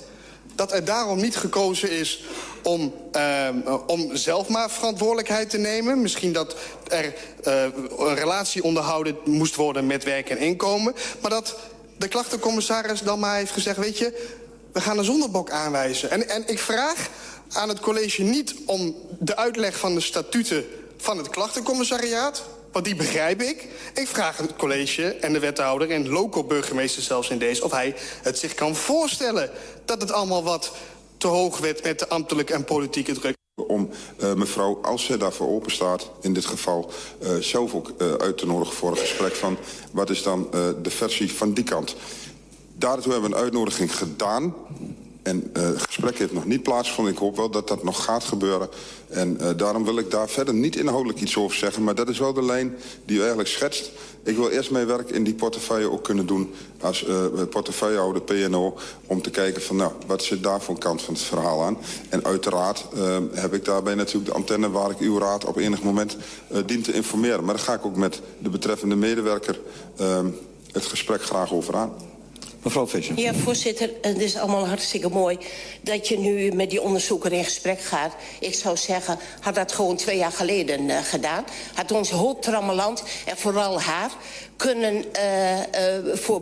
dat 0.58 0.72
er 0.72 0.84
daarom 0.84 1.20
niet 1.20 1.36
gekozen 1.36 1.90
is 1.90 2.22
om, 2.62 2.94
uh, 3.16 3.48
om 3.86 4.16
zelf 4.16 4.48
maar 4.48 4.70
verantwoordelijkheid 4.70 5.50
te 5.50 5.58
nemen. 5.58 6.02
Misschien 6.02 6.32
dat 6.32 6.56
er 6.88 7.04
uh, 7.04 7.62
een 7.98 8.14
relatie 8.14 8.62
onderhouden 8.62 9.16
moest 9.24 9.54
worden 9.54 9.86
met 9.86 10.04
werk 10.04 10.30
en 10.30 10.38
inkomen. 10.38 10.94
Maar 11.20 11.30
dat 11.30 11.56
de 11.96 12.08
klachtencommissaris 12.08 13.00
dan 13.00 13.18
maar 13.18 13.36
heeft 13.36 13.52
gezegd... 13.52 13.78
weet 13.78 13.98
je, 13.98 14.28
we 14.72 14.80
gaan 14.80 14.98
een 14.98 15.04
zonderbok 15.04 15.50
aanwijzen. 15.50 16.10
En, 16.10 16.28
en 16.28 16.48
ik 16.48 16.58
vraag 16.58 17.08
aan 17.52 17.68
het 17.68 17.80
college 17.80 18.22
niet 18.22 18.54
om 18.66 18.96
de 19.18 19.36
uitleg 19.36 19.78
van 19.78 19.94
de 19.94 20.00
statuten 20.00 20.64
van 20.96 21.18
het 21.18 21.28
klachtencommissariaat... 21.28 22.44
Want 22.78 22.90
die 22.90 22.98
begrijp 22.98 23.42
ik. 23.42 23.68
Ik 23.94 24.06
vraag 24.06 24.36
het 24.36 24.56
college 24.56 25.14
en 25.14 25.32
de 25.32 25.38
wethouder 25.38 25.90
en 25.90 26.08
local 26.08 26.44
burgemeester 26.44 27.02
zelfs 27.02 27.30
in 27.30 27.38
deze... 27.38 27.64
of 27.64 27.70
hij 27.70 27.94
het 28.22 28.38
zich 28.38 28.54
kan 28.54 28.74
voorstellen 28.76 29.50
dat 29.84 30.00
het 30.00 30.12
allemaal 30.12 30.42
wat 30.42 30.72
te 31.16 31.26
hoog 31.26 31.58
werd... 31.58 31.82
met 31.82 31.98
de 31.98 32.08
ambtelijke 32.08 32.52
en 32.52 32.64
politieke 32.64 33.12
druk. 33.12 33.36
Om 33.66 33.90
uh, 34.20 34.34
mevrouw, 34.34 34.78
als 34.82 35.04
ze 35.04 35.16
daarvoor 35.16 35.48
open 35.48 35.70
staat, 35.70 36.10
in 36.20 36.32
dit 36.32 36.46
geval 36.46 36.90
uh, 37.22 37.36
zelf 37.36 37.74
ook 37.74 37.92
uh, 37.98 38.12
uit 38.12 38.38
te 38.38 38.46
nodigen 38.46 38.74
voor 38.74 38.90
een 38.90 38.96
gesprek 38.96 39.34
van... 39.34 39.58
wat 39.92 40.10
is 40.10 40.22
dan 40.22 40.48
de 40.82 40.90
versie 40.90 41.32
van 41.32 41.52
die 41.52 41.64
kant. 41.64 41.96
Daartoe 42.74 43.12
hebben 43.12 43.30
we 43.30 43.36
een 43.36 43.42
uitnodiging 43.42 43.96
gedaan. 43.96 44.54
En 45.28 45.50
uh, 45.56 45.62
het 45.62 45.82
gesprek 45.82 46.18
heeft 46.18 46.32
nog 46.32 46.44
niet 46.44 46.62
plaatsgevonden. 46.62 47.12
Ik 47.12 47.18
hoop 47.18 47.36
wel 47.36 47.50
dat 47.50 47.68
dat 47.68 47.84
nog 47.84 48.04
gaat 48.04 48.24
gebeuren. 48.24 48.68
En 49.08 49.38
uh, 49.40 49.48
daarom 49.56 49.84
wil 49.84 49.98
ik 49.98 50.10
daar 50.10 50.28
verder 50.28 50.54
niet 50.54 50.76
inhoudelijk 50.76 51.20
iets 51.20 51.36
over 51.36 51.56
zeggen. 51.56 51.84
Maar 51.84 51.94
dat 51.94 52.08
is 52.08 52.18
wel 52.18 52.32
de 52.32 52.44
lijn 52.44 52.76
die 53.04 53.16
u 53.16 53.18
eigenlijk 53.18 53.48
schetst. 53.48 53.90
Ik 54.22 54.36
wil 54.36 54.48
eerst 54.48 54.70
mijn 54.70 54.86
werk 54.86 55.10
in 55.10 55.24
die 55.24 55.34
portefeuille 55.34 55.90
ook 55.90 56.04
kunnen 56.04 56.26
doen... 56.26 56.50
als 56.80 57.06
uh, 57.06 57.24
portefeuillehouder 57.50 58.22
PNO... 58.22 58.78
om 59.06 59.22
te 59.22 59.30
kijken 59.30 59.62
van, 59.62 59.76
nou, 59.76 59.92
wat 60.06 60.22
zit 60.22 60.42
daar 60.42 60.60
voor 60.60 60.74
een 60.74 60.80
kant 60.80 61.02
van 61.02 61.14
het 61.14 61.22
verhaal 61.22 61.62
aan. 61.62 61.78
En 62.08 62.24
uiteraard 62.24 62.84
heb 63.32 63.54
ik 63.54 63.64
daarbij 63.64 63.94
natuurlijk 63.94 64.26
de 64.26 64.36
antenne... 64.36 64.70
waar 64.70 64.90
ik 64.90 64.98
uw 64.98 65.18
raad 65.18 65.44
op 65.44 65.56
enig 65.56 65.82
moment 65.82 66.16
dien 66.66 66.82
te 66.82 66.92
informeren. 66.92 67.44
Maar 67.44 67.54
daar 67.54 67.64
ga 67.64 67.74
ik 67.74 67.84
ook 67.84 67.96
met 67.96 68.20
de 68.38 68.48
betreffende 68.48 68.96
medewerker... 68.96 69.60
het 70.72 70.86
gesprek 70.86 71.22
graag 71.22 71.52
over 71.52 71.76
aan. 71.76 71.92
Mevrouw 72.62 72.86
Visser. 72.86 73.18
Ja, 73.18 73.34
voorzitter, 73.34 73.90
het 74.00 74.20
is 74.20 74.36
allemaal 74.36 74.66
hartstikke 74.66 75.08
mooi 75.08 75.38
dat 75.80 76.08
je 76.08 76.18
nu 76.18 76.52
met 76.52 76.70
die 76.70 76.82
onderzoeker 76.82 77.32
in 77.32 77.44
gesprek 77.44 77.80
gaat. 77.80 78.14
Ik 78.40 78.54
zou 78.54 78.76
zeggen, 78.76 79.18
had 79.40 79.54
dat 79.54 79.72
gewoon 79.72 79.96
twee 79.96 80.18
jaar 80.18 80.32
geleden 80.32 80.80
uh, 80.88 80.98
gedaan. 81.02 81.44
Had 81.74 81.92
ons 81.92 82.10
hoop 82.10 82.42
trammeland 82.42 83.02
en 83.26 83.36
vooral 83.36 83.80
haar 83.80 84.10
kunnen 84.56 84.94
uh, 84.94 86.14
voor. 86.14 86.40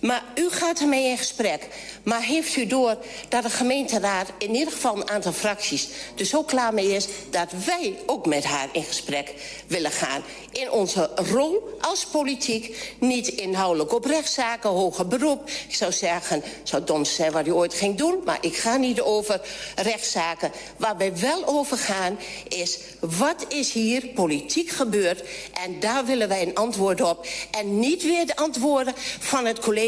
Maar 0.00 0.24
u 0.34 0.50
gaat 0.50 0.80
ermee 0.80 1.08
in 1.08 1.18
gesprek. 1.18 1.68
Maar 2.02 2.22
heeft 2.22 2.56
u 2.56 2.66
door 2.66 2.96
dat 3.28 3.42
de 3.42 3.50
gemeenteraad 3.50 4.28
in 4.38 4.54
ieder 4.54 4.72
geval 4.72 4.96
een 4.96 5.10
aantal 5.10 5.32
fracties 5.32 5.88
er 6.16 6.24
zo 6.24 6.42
klaar 6.42 6.74
mee 6.74 6.94
is 6.94 7.06
dat 7.30 7.48
wij 7.64 7.98
ook 8.06 8.26
met 8.26 8.44
haar 8.44 8.68
in 8.72 8.84
gesprek 8.84 9.34
willen 9.66 9.90
gaan. 9.90 10.22
In 10.52 10.70
onze 10.70 11.10
rol 11.14 11.78
als 11.80 12.06
politiek, 12.06 12.94
niet 12.98 13.28
inhoudelijk 13.28 13.92
op 13.92 14.04
rechtszaken, 14.04 14.70
hoger 14.70 15.06
beroep. 15.06 15.48
Ik 15.68 15.74
zou 15.74 15.92
zeggen, 15.92 16.42
zou 16.62 16.84
dom 16.84 17.04
zijn 17.04 17.32
wat 17.32 17.46
u 17.46 17.52
ooit 17.52 17.74
ging 17.74 17.96
doen, 17.96 18.22
maar 18.24 18.38
ik 18.40 18.56
ga 18.56 18.76
niet 18.76 19.00
over 19.00 19.40
rechtszaken. 19.76 20.52
Waar 20.76 20.96
wij 20.96 21.16
wel 21.18 21.46
over 21.46 21.76
gaan 21.76 22.18
is, 22.48 22.78
wat 23.00 23.44
is 23.48 23.72
hier 23.72 24.06
politiek 24.06 24.70
gebeurd? 24.70 25.22
En 25.64 25.80
daar 25.80 26.04
willen 26.04 26.28
wij 26.28 26.42
een 26.42 26.54
antwoord 26.54 27.00
op. 27.00 27.26
En 27.50 27.78
niet 27.78 28.02
weer 28.02 28.26
de 28.26 28.36
antwoorden 28.36 28.94
van 29.18 29.46
het 29.46 29.58
college, 29.58 29.87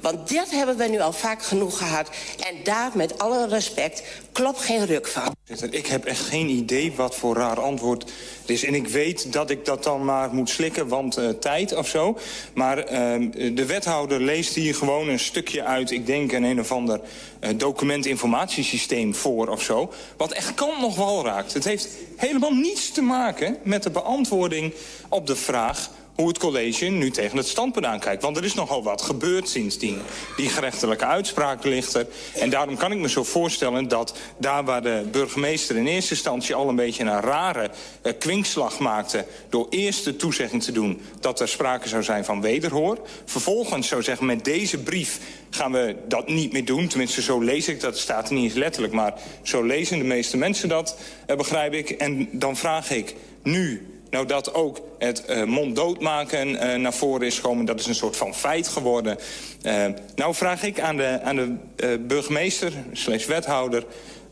want 0.00 0.28
dat 0.28 0.50
hebben 0.50 0.76
we 0.76 0.88
nu 0.88 1.00
al 1.00 1.12
vaak 1.12 1.42
genoeg 1.42 1.78
gehad. 1.78 2.08
En 2.38 2.54
daar, 2.64 2.90
met 2.94 3.18
alle 3.18 3.48
respect, 3.48 4.02
klopt 4.32 4.60
geen 4.60 4.86
ruk 4.86 5.06
van. 5.06 5.34
Ik 5.70 5.86
heb 5.86 6.04
echt 6.04 6.20
geen 6.20 6.48
idee 6.48 6.92
wat 6.92 7.16
voor 7.16 7.36
raar 7.36 7.60
antwoord 7.60 8.02
het 8.40 8.50
is. 8.50 8.64
En 8.64 8.74
ik 8.74 8.88
weet 8.88 9.32
dat 9.32 9.50
ik 9.50 9.64
dat 9.64 9.84
dan 9.84 10.04
maar 10.04 10.34
moet 10.34 10.50
slikken, 10.50 10.88
want 10.88 11.18
uh, 11.18 11.28
tijd 11.28 11.74
of 11.74 11.88
zo. 11.88 12.18
Maar 12.54 12.78
uh, 12.78 13.30
de 13.54 13.66
wethouder 13.66 14.20
leest 14.20 14.54
hier 14.54 14.74
gewoon 14.74 15.08
een 15.08 15.18
stukje 15.18 15.64
uit... 15.64 15.90
ik 15.90 16.06
denk 16.06 16.32
een 16.32 16.44
een 16.44 16.60
of 16.60 16.72
ander 16.72 17.00
uh, 17.40 17.50
documentinformatiesysteem 17.56 19.14
voor 19.14 19.48
of 19.48 19.62
zo... 19.62 19.92
wat 20.16 20.32
echt 20.32 20.54
kan 20.54 20.80
nog 20.80 20.96
wel 20.96 21.24
raakt. 21.24 21.52
Het 21.52 21.64
heeft 21.64 21.88
helemaal 22.16 22.52
niets 22.52 22.90
te 22.90 23.02
maken 23.02 23.56
met 23.62 23.82
de 23.82 23.90
beantwoording 23.90 24.74
op 25.08 25.26
de 25.26 25.36
vraag 25.36 25.90
hoe 26.14 26.28
het 26.28 26.38
college 26.38 26.84
nu 26.84 27.10
tegen 27.10 27.36
het 27.36 27.46
standpunt 27.46 27.86
aankijkt. 27.86 28.22
Want 28.22 28.36
er 28.36 28.44
is 28.44 28.54
nogal 28.54 28.82
wat 28.82 29.02
gebeurd 29.02 29.48
sindsdien. 29.48 29.98
Die 30.36 30.48
gerechtelijke 30.48 31.04
uitspraak 31.04 31.64
ligt 31.64 31.94
er. 31.94 32.06
En 32.34 32.50
daarom 32.50 32.76
kan 32.76 32.92
ik 32.92 32.98
me 32.98 33.08
zo 33.08 33.24
voorstellen 33.24 33.88
dat 33.88 34.18
daar 34.38 34.64
waar 34.64 34.82
de 34.82 35.08
burgemeester 35.10 35.76
in 35.76 35.86
eerste 35.86 36.14
instantie 36.14 36.54
al 36.54 36.68
een 36.68 36.76
beetje 36.76 37.02
een 37.02 37.20
rare 37.20 37.70
uh, 38.02 38.12
kwinkslag 38.18 38.78
maakte... 38.78 39.26
door 39.48 39.66
eerst 39.70 40.04
de 40.04 40.16
toezegging 40.16 40.62
te 40.62 40.72
doen 40.72 41.00
dat 41.20 41.40
er 41.40 41.48
sprake 41.48 41.88
zou 41.88 42.02
zijn 42.02 42.24
van 42.24 42.40
wederhoor... 42.40 42.98
vervolgens 43.24 43.88
zou 43.88 44.02
zeggen 44.02 44.26
met 44.26 44.44
deze 44.44 44.78
brief 44.78 45.20
gaan 45.50 45.72
we 45.72 45.96
dat 46.08 46.28
niet 46.28 46.52
meer 46.52 46.64
doen. 46.64 46.88
Tenminste, 46.88 47.22
zo 47.22 47.40
lees 47.40 47.68
ik 47.68 47.80
dat. 47.80 47.98
staat 47.98 48.28
er 48.28 48.34
niet 48.34 48.44
eens 48.44 48.54
letterlijk, 48.54 48.92
maar 48.92 49.14
zo 49.42 49.62
lezen 49.62 49.98
de 49.98 50.04
meeste 50.04 50.36
mensen 50.36 50.68
dat, 50.68 50.96
uh, 51.26 51.36
begrijp 51.36 51.72
ik. 51.72 51.90
En 51.90 52.28
dan 52.32 52.56
vraag 52.56 52.90
ik 52.90 53.14
nu 53.42 53.91
nou 54.12 54.26
dat 54.26 54.54
ook 54.54 54.80
het 54.98 55.22
uh, 55.30 55.44
monddood 55.44 56.00
maken 56.00 56.48
uh, 56.48 56.74
naar 56.74 56.94
voren 56.94 57.26
is 57.26 57.36
gekomen. 57.36 57.64
Dat 57.64 57.80
is 57.80 57.86
een 57.86 57.94
soort 57.94 58.16
van 58.16 58.34
feit 58.34 58.68
geworden. 58.68 59.18
Uh, 59.62 59.86
nou 60.14 60.34
vraag 60.34 60.62
ik 60.62 60.80
aan 60.80 60.96
de, 60.96 61.20
aan 61.22 61.36
de 61.76 61.98
burgemeester, 62.06 62.72
slechts 62.92 63.26
wethouder... 63.26 63.84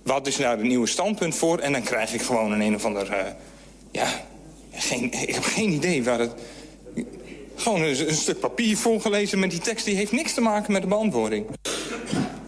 wat 0.02 0.26
is 0.26 0.36
nou 0.36 0.56
het 0.56 0.66
nieuwe 0.66 0.86
standpunt 0.86 1.34
voor? 1.34 1.58
En 1.58 1.72
dan 1.72 1.82
krijg 1.82 2.14
ik 2.14 2.22
gewoon 2.22 2.52
een 2.52 2.60
een 2.60 2.74
of 2.74 2.84
ander... 2.84 3.34
ja, 3.90 4.08
geen, 4.72 5.12
ik 5.12 5.34
heb 5.34 5.44
geen 5.44 5.70
idee 5.70 6.04
waar 6.04 6.18
het... 6.18 6.32
Gewoon 7.54 7.82
een, 7.82 8.08
een 8.08 8.14
stuk 8.14 8.40
papier 8.40 8.76
voorgelezen 8.76 9.38
met 9.38 9.50
die 9.50 9.60
tekst... 9.60 9.84
die 9.84 9.96
heeft 9.96 10.12
niks 10.12 10.34
te 10.34 10.40
maken 10.40 10.72
met 10.72 10.82
de 10.82 10.88
beantwoording. 10.88 11.46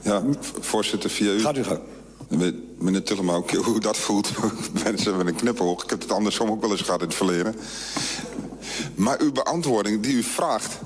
Ja, 0.03 0.23
voorzitter, 0.61 1.11
via 1.11 1.31
u... 1.31 1.41
Gaat 1.41 1.59
u 1.59 1.65
gaan. 1.65 1.81
Meneer 2.79 3.03
Tillema, 3.03 3.33
ook 3.33 3.51
hoe 3.51 3.81
dat 3.81 3.97
voelt. 3.97 4.31
Mensen 4.85 5.15
hebben 5.15 5.27
een 5.27 5.41
knipoog. 5.41 5.83
Ik 5.83 5.91
heb 5.91 6.01
het 6.01 6.13
andersom 6.13 6.51
ook 6.51 6.61
wel 6.61 6.71
eens 6.71 6.81
gehad 6.81 7.01
in 7.01 7.07
het 7.07 7.17
verleden. 7.17 7.55
Maar 8.95 9.21
uw 9.21 9.33
beantwoording 9.33 10.03
die 10.03 10.15
u 10.15 10.23
vraagt... 10.23 10.79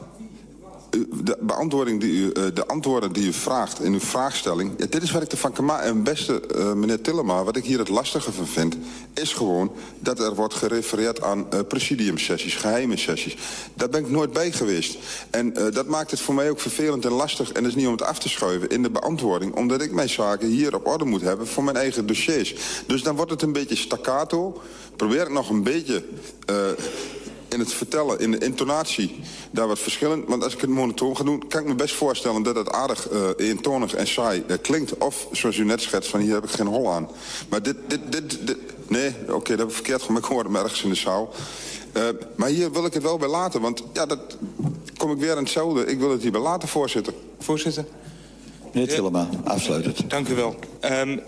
De, 1.25 1.37
beantwoording 1.41 2.01
die 2.01 2.13
u, 2.13 2.33
de 2.33 2.67
antwoorden 2.67 3.13
die 3.13 3.27
u 3.27 3.33
vraagt 3.33 3.81
in 3.81 3.93
uw 3.93 4.01
vraagstelling... 4.01 4.73
Ja, 4.77 4.87
dit 4.87 5.03
is 5.03 5.11
wat 5.11 5.23
ik 5.23 5.33
ervan 5.33 5.53
kan 5.53 5.65
maken. 5.65 5.87
En 5.87 6.03
beste 6.03 6.43
uh, 6.57 6.73
meneer 6.73 7.01
Tillema, 7.01 7.45
wat 7.45 7.57
ik 7.57 7.65
hier 7.65 7.79
het 7.79 7.89
lastige 7.89 8.33
van 8.33 8.47
vind... 8.47 8.77
is 9.15 9.33
gewoon 9.33 9.73
dat 9.99 10.21
er 10.21 10.35
wordt 10.35 10.55
gerefereerd 10.55 11.23
aan 11.23 11.47
uh, 11.55 11.61
presidiumsessies, 11.69 12.55
geheime 12.55 12.97
sessies. 12.97 13.37
Daar 13.75 13.89
ben 13.89 14.01
ik 14.01 14.11
nooit 14.11 14.33
bij 14.33 14.53
geweest. 14.53 14.99
En 15.31 15.53
dat 15.53 15.87
maakt 15.87 16.11
het 16.11 16.21
voor 16.21 16.35
mij 16.35 16.51
ook 16.51 16.61
vervelend 16.61 17.05
en 17.05 17.13
lastig... 17.13 17.53
en 17.53 17.63
dat 17.63 17.71
is 17.71 17.77
niet 17.77 17.87
om 17.87 17.93
het 17.93 18.03
af 18.03 18.19
te 18.19 18.29
schuiven 18.29 18.69
in 18.69 18.83
de 18.83 18.91
beantwoording... 18.91 19.55
omdat 19.55 19.83
ik 19.83 19.93
mijn 19.93 20.09
zaken 20.09 20.49
hier 20.49 20.75
op 20.75 20.87
orde 20.87 21.05
moet 21.05 21.23
hebben 21.23 21.47
voor 21.47 21.65
mijn 21.65 21.77
eigen 21.77 22.07
dossiers. 22.07 22.55
Dus 22.87 23.03
dan 23.03 23.17
wordt 23.17 23.31
het 23.31 23.43
een 23.43 23.53
beetje 23.53 23.77
staccato. 23.77 24.61
Probeer 24.97 25.23
ik 25.23 25.33
nog 25.33 25.51
een 25.51 25.63
beetje 25.63 26.05
in 27.49 27.59
het 27.59 27.73
vertellen, 27.73 28.19
in 28.21 28.31
de 28.31 28.39
intonatie, 28.39 29.21
daar 29.51 29.69
wat 29.69 29.79
verschillen. 29.79 30.25
Want 30.27 30.45
als 30.45 30.55
ik 30.55 30.61
het 30.61 30.71
monotoon 30.71 31.17
ga 31.17 31.25
doen, 31.25 31.49
kan 31.49 31.61
ik 31.61 31.67
me 31.67 31.75
best 31.75 31.95
voorstellen 31.95 32.43
dat 32.43 32.57
het 32.57 32.71
aardig 32.71 33.11
uh, 33.11 33.29
eentonig 33.37 33.95
en 33.95 34.07
saai 34.07 34.45
uh, 34.47 34.57
klinkt. 34.63 34.99
Of, 34.99 35.27
zoals 35.33 35.57
u 35.57 35.65
net 35.65 35.81
schetst, 35.81 36.11
van 36.11 36.21
hier 36.21 36.35
heb 36.35 36.45
ik 36.45 36.51
geen 36.51 36.67
hol 36.67 36.93
aan. 36.93 37.09
Maar 37.49 37.63
dit, 37.63 37.77
dit, 37.87 38.01
dit, 38.09 38.47
dit 38.47 38.59
nee, 38.89 39.15
oké, 39.29 39.51
dat 39.51 39.59
heb 39.59 39.69
ik 39.69 39.75
verkeerd 39.75 40.03
gemaakt. 40.03 40.25
Ik 40.25 40.31
hoorde 40.31 40.49
hem 40.49 40.59
ergens 40.59 40.83
in 40.83 40.89
de 40.89 40.95
zaal. 40.95 41.33
Uh, 41.97 42.03
maar 42.37 42.49
hier 42.49 42.73
wil 42.73 42.85
ik 42.85 42.95
het 42.95 43.03
wel 43.03 43.17
bij 43.17 43.29
laten, 43.29 43.61
want 43.61 43.83
ja, 43.93 44.07
dat 44.07 44.19
kom 44.97 45.11
ik 45.11 45.19
weer 45.19 45.31
aan 45.31 45.43
hetzelfde. 45.43 45.87
Ik 45.87 45.99
wil 45.99 46.11
het 46.11 46.23
hier 46.23 46.33
bij 46.33 46.41
laten, 46.41 46.69
voorzitter. 46.69 47.15
Voorzitter. 47.39 47.85
Meneer 48.73 48.89
Tillema, 48.89 49.29
afsluit 49.45 49.85
het. 49.85 50.11
Dank 50.11 50.29
u 50.29 50.35
wel. 50.35 50.55
Um, 50.81 51.23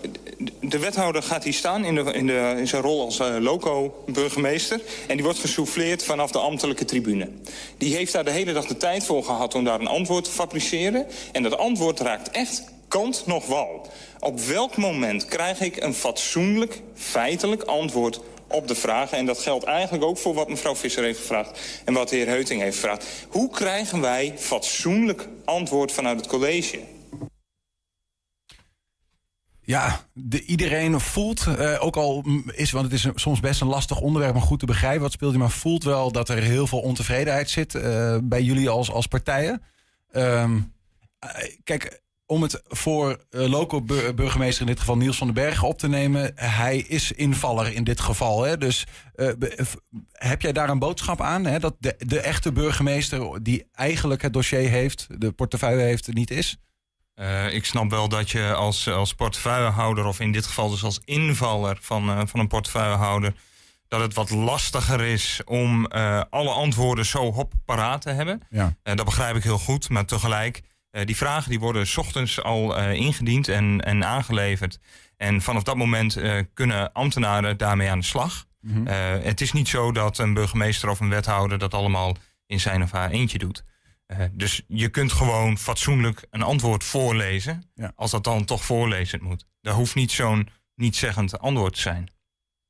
de 0.59 0.79
wethouder 0.79 1.23
gaat 1.23 1.43
hier 1.43 1.53
staan 1.53 1.85
in, 1.85 1.95
de, 1.95 2.01
in, 2.01 2.27
de, 2.27 2.53
in 2.57 2.67
zijn 2.67 2.81
rol 2.81 3.01
als 3.01 3.19
uh, 3.19 3.35
loco-burgemeester. 3.39 4.81
En 5.07 5.15
die 5.15 5.23
wordt 5.23 5.39
gesouffleerd 5.39 6.03
vanaf 6.03 6.31
de 6.31 6.39
ambtelijke 6.39 6.85
tribune. 6.85 7.29
Die 7.77 7.95
heeft 7.95 8.13
daar 8.13 8.23
de 8.23 8.31
hele 8.31 8.53
dag 8.53 8.65
de 8.65 8.77
tijd 8.77 9.05
voor 9.05 9.23
gehad 9.23 9.55
om 9.55 9.63
daar 9.63 9.79
een 9.79 9.87
antwoord 9.87 10.23
te 10.23 10.31
fabriceren. 10.31 11.05
En 11.31 11.43
dat 11.43 11.57
antwoord 11.57 11.99
raakt 11.99 12.31
echt 12.31 12.63
kant 12.87 13.23
nog 13.25 13.45
wal. 13.45 13.87
Op 14.19 14.39
welk 14.39 14.77
moment 14.77 15.25
krijg 15.25 15.61
ik 15.61 15.83
een 15.83 15.93
fatsoenlijk, 15.93 16.81
feitelijk 16.93 17.63
antwoord 17.63 18.19
op 18.47 18.67
de 18.67 18.75
vragen. 18.75 19.17
En 19.17 19.25
dat 19.25 19.39
geldt 19.39 19.63
eigenlijk 19.63 20.03
ook 20.03 20.17
voor 20.17 20.33
wat 20.33 20.49
mevrouw 20.49 20.75
Visser 20.75 21.03
heeft 21.03 21.19
gevraagd... 21.19 21.59
en 21.85 21.93
wat 21.93 22.09
de 22.09 22.15
heer 22.15 22.27
Heuting 22.27 22.61
heeft 22.61 22.75
gevraagd. 22.75 23.05
Hoe 23.29 23.49
krijgen 23.49 24.01
wij 24.01 24.33
fatsoenlijk 24.37 25.27
antwoord 25.45 25.91
vanuit 25.91 26.19
het 26.19 26.27
college? 26.27 26.79
Ja, 29.69 29.99
de, 30.13 30.43
iedereen 30.43 30.99
voelt, 30.99 31.45
uh, 31.47 31.83
ook 31.83 31.95
al 31.95 32.25
is, 32.51 32.71
want 32.71 32.91
het 32.91 32.93
is 32.93 33.07
soms 33.15 33.39
best 33.39 33.61
een 33.61 33.67
lastig 33.67 33.99
onderwerp 33.99 34.35
om 34.35 34.41
goed 34.41 34.59
te 34.59 34.65
begrijpen 34.65 35.01
wat 35.01 35.11
speelt, 35.11 35.37
maar 35.37 35.49
voelt 35.49 35.83
wel 35.83 36.11
dat 36.11 36.29
er 36.29 36.37
heel 36.37 36.67
veel 36.67 36.79
ontevredenheid 36.79 37.49
zit 37.49 37.73
uh, 37.73 38.17
bij 38.23 38.41
jullie 38.41 38.69
als, 38.69 38.91
als 38.91 39.07
partijen. 39.07 39.61
Um, 40.11 40.73
uh, 41.23 41.31
kijk, 41.63 42.01
om 42.25 42.41
het 42.41 42.61
voor 42.67 43.17
local 43.29 43.83
burgemeester, 44.15 44.61
in 44.61 44.67
dit 44.67 44.79
geval 44.79 44.97
Niels 44.97 45.17
van 45.17 45.27
den 45.27 45.35
Berg, 45.35 45.63
op 45.63 45.77
te 45.77 45.87
nemen, 45.87 46.31
hij 46.35 46.77
is 46.77 47.11
invaller 47.11 47.73
in 47.73 47.83
dit 47.83 47.99
geval. 47.99 48.43
Hè? 48.43 48.57
Dus 48.57 48.85
heb 50.11 50.41
jij 50.41 50.51
daar 50.51 50.69
een 50.69 50.79
boodschap 50.79 51.21
aan? 51.21 51.45
Hè? 51.45 51.59
Dat 51.59 51.75
de, 51.79 51.95
de 51.97 52.19
echte 52.19 52.51
burgemeester, 52.51 53.43
die 53.43 53.67
eigenlijk 53.71 54.21
het 54.21 54.33
dossier 54.33 54.69
heeft, 54.69 55.07
de 55.17 55.31
portefeuille 55.31 55.81
heeft, 55.81 56.13
niet 56.13 56.31
is? 56.31 56.57
Uh, 57.19 57.53
ik 57.53 57.65
snap 57.65 57.89
wel 57.89 58.09
dat 58.09 58.29
je 58.29 58.53
als, 58.53 58.89
als 58.89 59.13
portefeuillehouder, 59.13 60.05
of 60.05 60.19
in 60.19 60.31
dit 60.31 60.45
geval 60.45 60.69
dus 60.69 60.83
als 60.83 61.01
invaller 61.05 61.77
van, 61.81 62.09
uh, 62.09 62.21
van 62.25 62.39
een 62.39 62.47
portefeuillehouder, 62.47 63.33
dat 63.87 64.01
het 64.01 64.13
wat 64.13 64.29
lastiger 64.29 65.01
is 65.01 65.41
om 65.45 65.87
uh, 65.95 66.21
alle 66.29 66.49
antwoorden 66.49 67.05
zo 67.05 67.31
hop 67.31 67.53
paraat 67.65 68.01
te 68.01 68.09
hebben. 68.09 68.41
Ja. 68.49 68.73
dat 68.83 69.05
begrijp 69.05 69.35
ik 69.35 69.43
heel 69.43 69.57
goed, 69.57 69.89
maar 69.89 70.05
tegelijk, 70.05 70.61
die 71.03 71.15
vragen 71.15 71.49
die 71.49 71.59
worden 71.59 71.87
s 71.87 71.97
ochtends 71.97 72.41
al 72.41 72.77
ingediend 72.77 73.47
en, 73.47 73.81
en 73.81 74.05
aangeleverd. 74.05 74.79
En 75.17 75.41
vanaf 75.41 75.63
dat 75.63 75.75
moment 75.75 76.17
kunnen 76.53 76.91
ambtenaren 76.91 77.57
daarmee 77.57 77.89
aan 77.89 77.99
de 77.99 78.05
slag. 78.05 78.45
Mm-hmm. 78.61 78.87
het 79.23 79.41
is 79.41 79.51
niet 79.51 79.67
zo 79.67 79.91
dat 79.91 80.17
een 80.17 80.33
burgemeester 80.33 80.89
of 80.89 80.99
een 80.99 81.09
wethouder 81.09 81.57
dat 81.57 81.73
allemaal 81.73 82.15
in 82.45 82.59
zijn 82.59 82.83
of 82.83 82.91
haar 82.91 83.09
eentje 83.09 83.37
doet. 83.37 83.63
Uh, 84.11 84.25
dus 84.31 84.61
je 84.67 84.89
kunt 84.89 85.11
gewoon 85.11 85.57
fatsoenlijk 85.57 86.27
een 86.29 86.41
antwoord 86.41 86.83
voorlezen. 86.83 87.63
Ja. 87.73 87.91
Als 87.95 88.11
dat 88.11 88.23
dan 88.23 88.45
toch 88.45 88.65
voorlezen 88.65 89.23
moet. 89.23 89.45
Daar 89.61 89.73
hoeft 89.73 89.95
niet 89.95 90.11
zo'n 90.11 90.49
niet-zeggend 90.75 91.39
antwoord 91.39 91.73
te 91.73 91.81
zijn. 91.81 92.11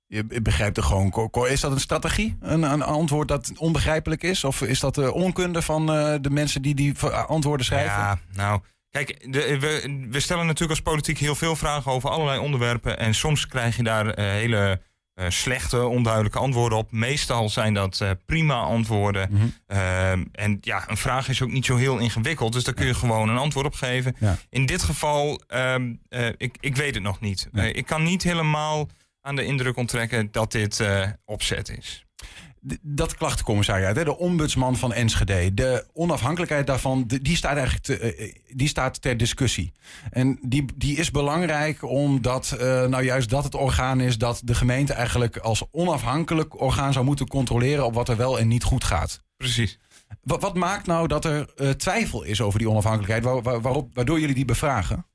Je 0.05 0.23
begrijpt 0.23 0.77
er 0.77 0.83
gewoon. 0.83 1.29
Is 1.47 1.61
dat 1.61 1.71
een 1.71 1.79
strategie? 1.79 2.37
Een, 2.39 2.63
een 2.63 2.81
antwoord 2.81 3.27
dat 3.27 3.51
onbegrijpelijk 3.57 4.23
is? 4.23 4.43
Of 4.43 4.61
is 4.61 4.79
dat 4.79 4.95
de 4.95 5.13
onkunde 5.13 5.61
van 5.61 5.81
uh, 5.95 6.15
de 6.21 6.29
mensen 6.29 6.61
die 6.61 6.75
die 6.75 6.99
antwoorden 7.27 7.65
schrijven? 7.65 7.91
Ja, 7.91 8.19
nou. 8.31 8.61
Kijk, 8.89 9.33
de, 9.33 9.59
we, 9.59 10.07
we, 10.09 10.19
stellen 10.19 10.45
natuurlijk 10.45 10.79
als 10.79 10.93
politiek 10.93 11.17
heel 11.17 11.35
veel 11.35 11.55
vragen 11.55 11.91
over 11.91 12.09
allerlei 12.09 12.39
onderwerpen. 12.39 12.99
En 12.99 13.13
soms 13.13 13.47
krijg 13.47 13.77
je 13.77 13.83
daar 13.83 14.05
uh, 14.05 14.13
hele 14.25 14.69
eh, 14.69 14.77
slechte, 15.27 15.85
onduidelijke 15.85 16.39
antwoorden 16.39 16.77
op. 16.77 16.91
Meestal 16.91 17.49
zijn 17.49 17.73
dat 17.73 18.01
eh, 18.01 18.09
prima 18.25 18.59
antwoorden. 18.59 19.29
Mhm. 19.31 19.47
Ehm, 19.67 20.25
en 20.31 20.57
ja, 20.61 20.89
een 20.89 20.97
vraag 20.97 21.29
is 21.29 21.41
ook 21.41 21.51
niet 21.51 21.65
zo 21.65 21.75
heel 21.75 21.97
ingewikkeld. 21.97 22.53
Dus 22.53 22.63
daar 22.63 22.73
kun 22.73 22.85
je 22.85 22.93
gewoon 22.93 23.29
een 23.29 23.37
antwoord 23.37 23.65
op 23.65 23.73
geven. 23.73 24.15
Ja. 24.19 24.37
In 24.49 24.65
dit 24.65 24.83
geval, 24.83 25.41
ehm, 25.47 25.93
eh, 26.09 26.27
ik, 26.37 26.57
ik 26.59 26.75
weet 26.75 26.93
het 26.93 27.03
nog 27.03 27.19
niet. 27.19 27.47
Nee. 27.51 27.71
Eh, 27.71 27.77
ik 27.77 27.85
kan 27.85 28.03
niet 28.03 28.23
helemaal 28.23 28.89
aan 29.21 29.35
de 29.35 29.45
indruk 29.45 29.77
onttrekken 29.77 30.31
dat 30.31 30.51
dit 30.51 30.79
eh, 30.79 31.07
opzet 31.25 31.77
is. 31.77 32.05
Dat 32.81 33.15
klachtencommissariat, 33.15 33.95
hè, 33.95 34.03
de 34.03 34.17
ombudsman 34.17 34.77
van 34.77 34.93
Enschede, 34.93 35.53
de 35.53 35.85
onafhankelijkheid 35.93 36.67
daarvan, 36.67 37.03
die 37.21 37.35
staat 37.35 37.55
eigenlijk 37.55 37.85
te, 37.85 37.97
eh, 37.99 38.33
die 38.55 38.67
staat 38.67 39.01
ter 39.01 39.17
discussie. 39.17 39.71
En 40.11 40.39
die, 40.41 40.65
die 40.75 40.97
is 40.97 41.11
belangrijk 41.11 41.83
omdat 41.83 42.51
eh, 42.51 42.85
nou 42.85 43.03
juist 43.03 43.29
dat 43.29 43.43
het 43.43 43.55
orgaan 43.55 43.99
is 44.01 44.17
dat 44.17 44.41
de 44.43 44.55
gemeente 44.55 44.93
eigenlijk 44.93 45.37
als 45.37 45.63
onafhankelijk 45.71 46.61
orgaan 46.61 46.93
zou 46.93 47.05
moeten 47.05 47.27
controleren 47.27 47.85
op 47.85 47.93
wat 47.93 48.09
er 48.09 48.17
wel 48.17 48.39
en 48.39 48.47
niet 48.47 48.63
goed 48.63 48.83
gaat. 48.83 49.21
Precies. 49.37 49.79
Wat, 50.21 50.41
wat 50.41 50.55
maakt 50.55 50.85
nou 50.87 51.07
dat 51.07 51.25
er 51.25 51.53
eh, 51.55 51.69
twijfel 51.69 52.23
is 52.23 52.41
over 52.41 52.59
die 52.59 52.69
onafhankelijkheid, 52.69 53.23
waar, 53.23 53.41
waar- 53.41 53.61
waarop, 53.61 53.89
waardoor 53.95 54.19
jullie 54.19 54.35
die 54.35 54.45
bevragen? 54.45 55.05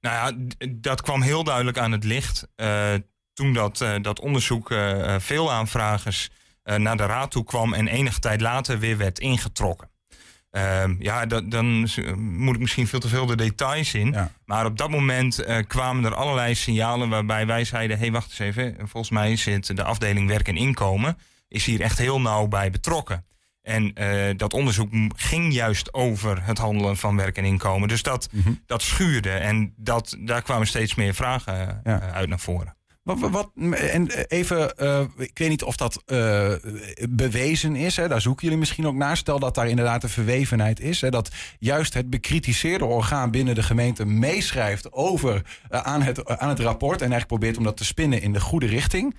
Nou 0.00 0.14
ja, 0.16 0.66
dat 0.70 1.02
kwam 1.02 1.22
heel 1.22 1.44
duidelijk 1.44 1.78
aan 1.78 1.92
het 1.92 2.04
licht. 2.04 2.46
eh, 2.54 2.94
toen 3.32 3.52
dat, 3.52 3.80
eh, 3.80 3.94
dat 4.02 4.20
onderzoek 4.20 4.70
eh, 4.70 5.14
eh, 5.14 5.20
veel 5.20 5.52
aanvragers 5.52 6.28
eh, 6.30 6.36
naar 6.64 6.96
de 6.96 7.06
raad 7.06 7.30
toe 7.30 7.44
kwam 7.44 7.72
en 7.74 7.88
enige 7.88 8.18
tijd 8.20 8.40
later 8.40 8.78
weer 8.78 8.96
werd 8.96 9.18
ingetrokken. 9.18 9.90
Ehm, 10.50 10.94
ja, 10.98 11.26
dat, 11.26 11.50
dan 11.50 11.88
moet 12.18 12.54
ik 12.54 12.60
misschien 12.60 12.86
veel 12.86 13.00
te 13.00 13.08
veel 13.08 13.26
de 13.26 13.36
details 13.36 13.94
in. 13.94 14.12
Ja. 14.12 14.30
Maar 14.44 14.66
op 14.66 14.78
dat 14.78 14.90
moment 14.90 15.38
eh, 15.38 15.56
kwamen 15.66 16.04
er 16.04 16.14
allerlei 16.14 16.54
signalen 16.54 17.08
waarbij 17.08 17.46
wij 17.46 17.64
zeiden: 17.64 17.96
hé, 17.96 18.02
hey, 18.02 18.12
wacht 18.12 18.30
eens 18.30 18.38
even. 18.38 18.76
Volgens 18.78 19.10
mij 19.10 19.36
zit 19.36 19.76
de 19.76 19.84
afdeling 19.84 20.28
werk 20.28 20.48
en 20.48 20.56
inkomen 20.56 21.18
is 21.48 21.64
hier 21.64 21.80
echt 21.80 21.98
heel 21.98 22.20
nauw 22.20 22.46
bij 22.46 22.70
betrokken. 22.70 23.24
En 23.62 23.94
eh, 23.94 24.36
dat 24.36 24.52
onderzoek 24.52 24.90
ging 25.16 25.52
juist 25.54 25.94
over 25.94 26.44
het 26.44 26.58
handelen 26.58 26.96
van 26.96 27.16
werk 27.16 27.36
en 27.36 27.44
inkomen. 27.44 27.88
Dus 27.88 28.02
dat, 28.02 28.28
Mhm. 28.32 28.52
dat 28.66 28.82
schuurde. 28.82 29.30
En 29.30 29.74
dat, 29.76 30.16
daar 30.18 30.42
kwamen 30.42 30.66
steeds 30.66 30.94
meer 30.94 31.14
vragen 31.14 31.80
Ja. 31.84 32.00
eh, 32.00 32.12
uit 32.12 32.28
naar 32.28 32.38
voren. 32.38 32.76
Wat, 33.02 33.18
wat- 33.30 33.50
en 33.72 34.10
even, 34.26 34.76
eh, 34.76 35.00
ik 35.16 35.38
weet 35.38 35.48
niet 35.48 35.62
of 35.62 35.76
dat 35.76 36.02
eh, 36.06 36.52
bewezen 37.10 37.76
is. 37.76 37.96
Hè, 37.96 38.08
daar 38.08 38.20
zoeken 38.20 38.42
jullie 38.42 38.58
misschien 38.58 38.86
ook 38.86 38.94
naar. 38.94 39.16
Stel 39.16 39.38
dat 39.38 39.54
daar 39.54 39.68
inderdaad 39.68 40.02
een 40.02 40.08
verwevenheid 40.08 40.80
is. 40.80 41.00
Hè, 41.00 41.10
dat 41.10 41.30
juist 41.58 41.94
het 41.94 42.10
bekritiseerde 42.10 42.84
orgaan 42.84 43.30
binnen 43.30 43.54
de 43.54 43.62
gemeente 43.62 44.04
meeschrijft 44.04 44.92
over 44.92 45.42
eh, 45.68 45.80
aan, 45.80 46.02
het, 46.02 46.26
aan 46.38 46.48
het 46.48 46.60
rapport. 46.60 46.94
En 47.02 47.10
eigenlijk 47.10 47.26
probeert 47.26 47.56
om 47.56 47.64
dat 47.64 47.76
te 47.76 47.84
spinnen 47.84 48.22
in 48.22 48.32
de 48.32 48.40
goede 48.40 48.66
richting. 48.66 49.16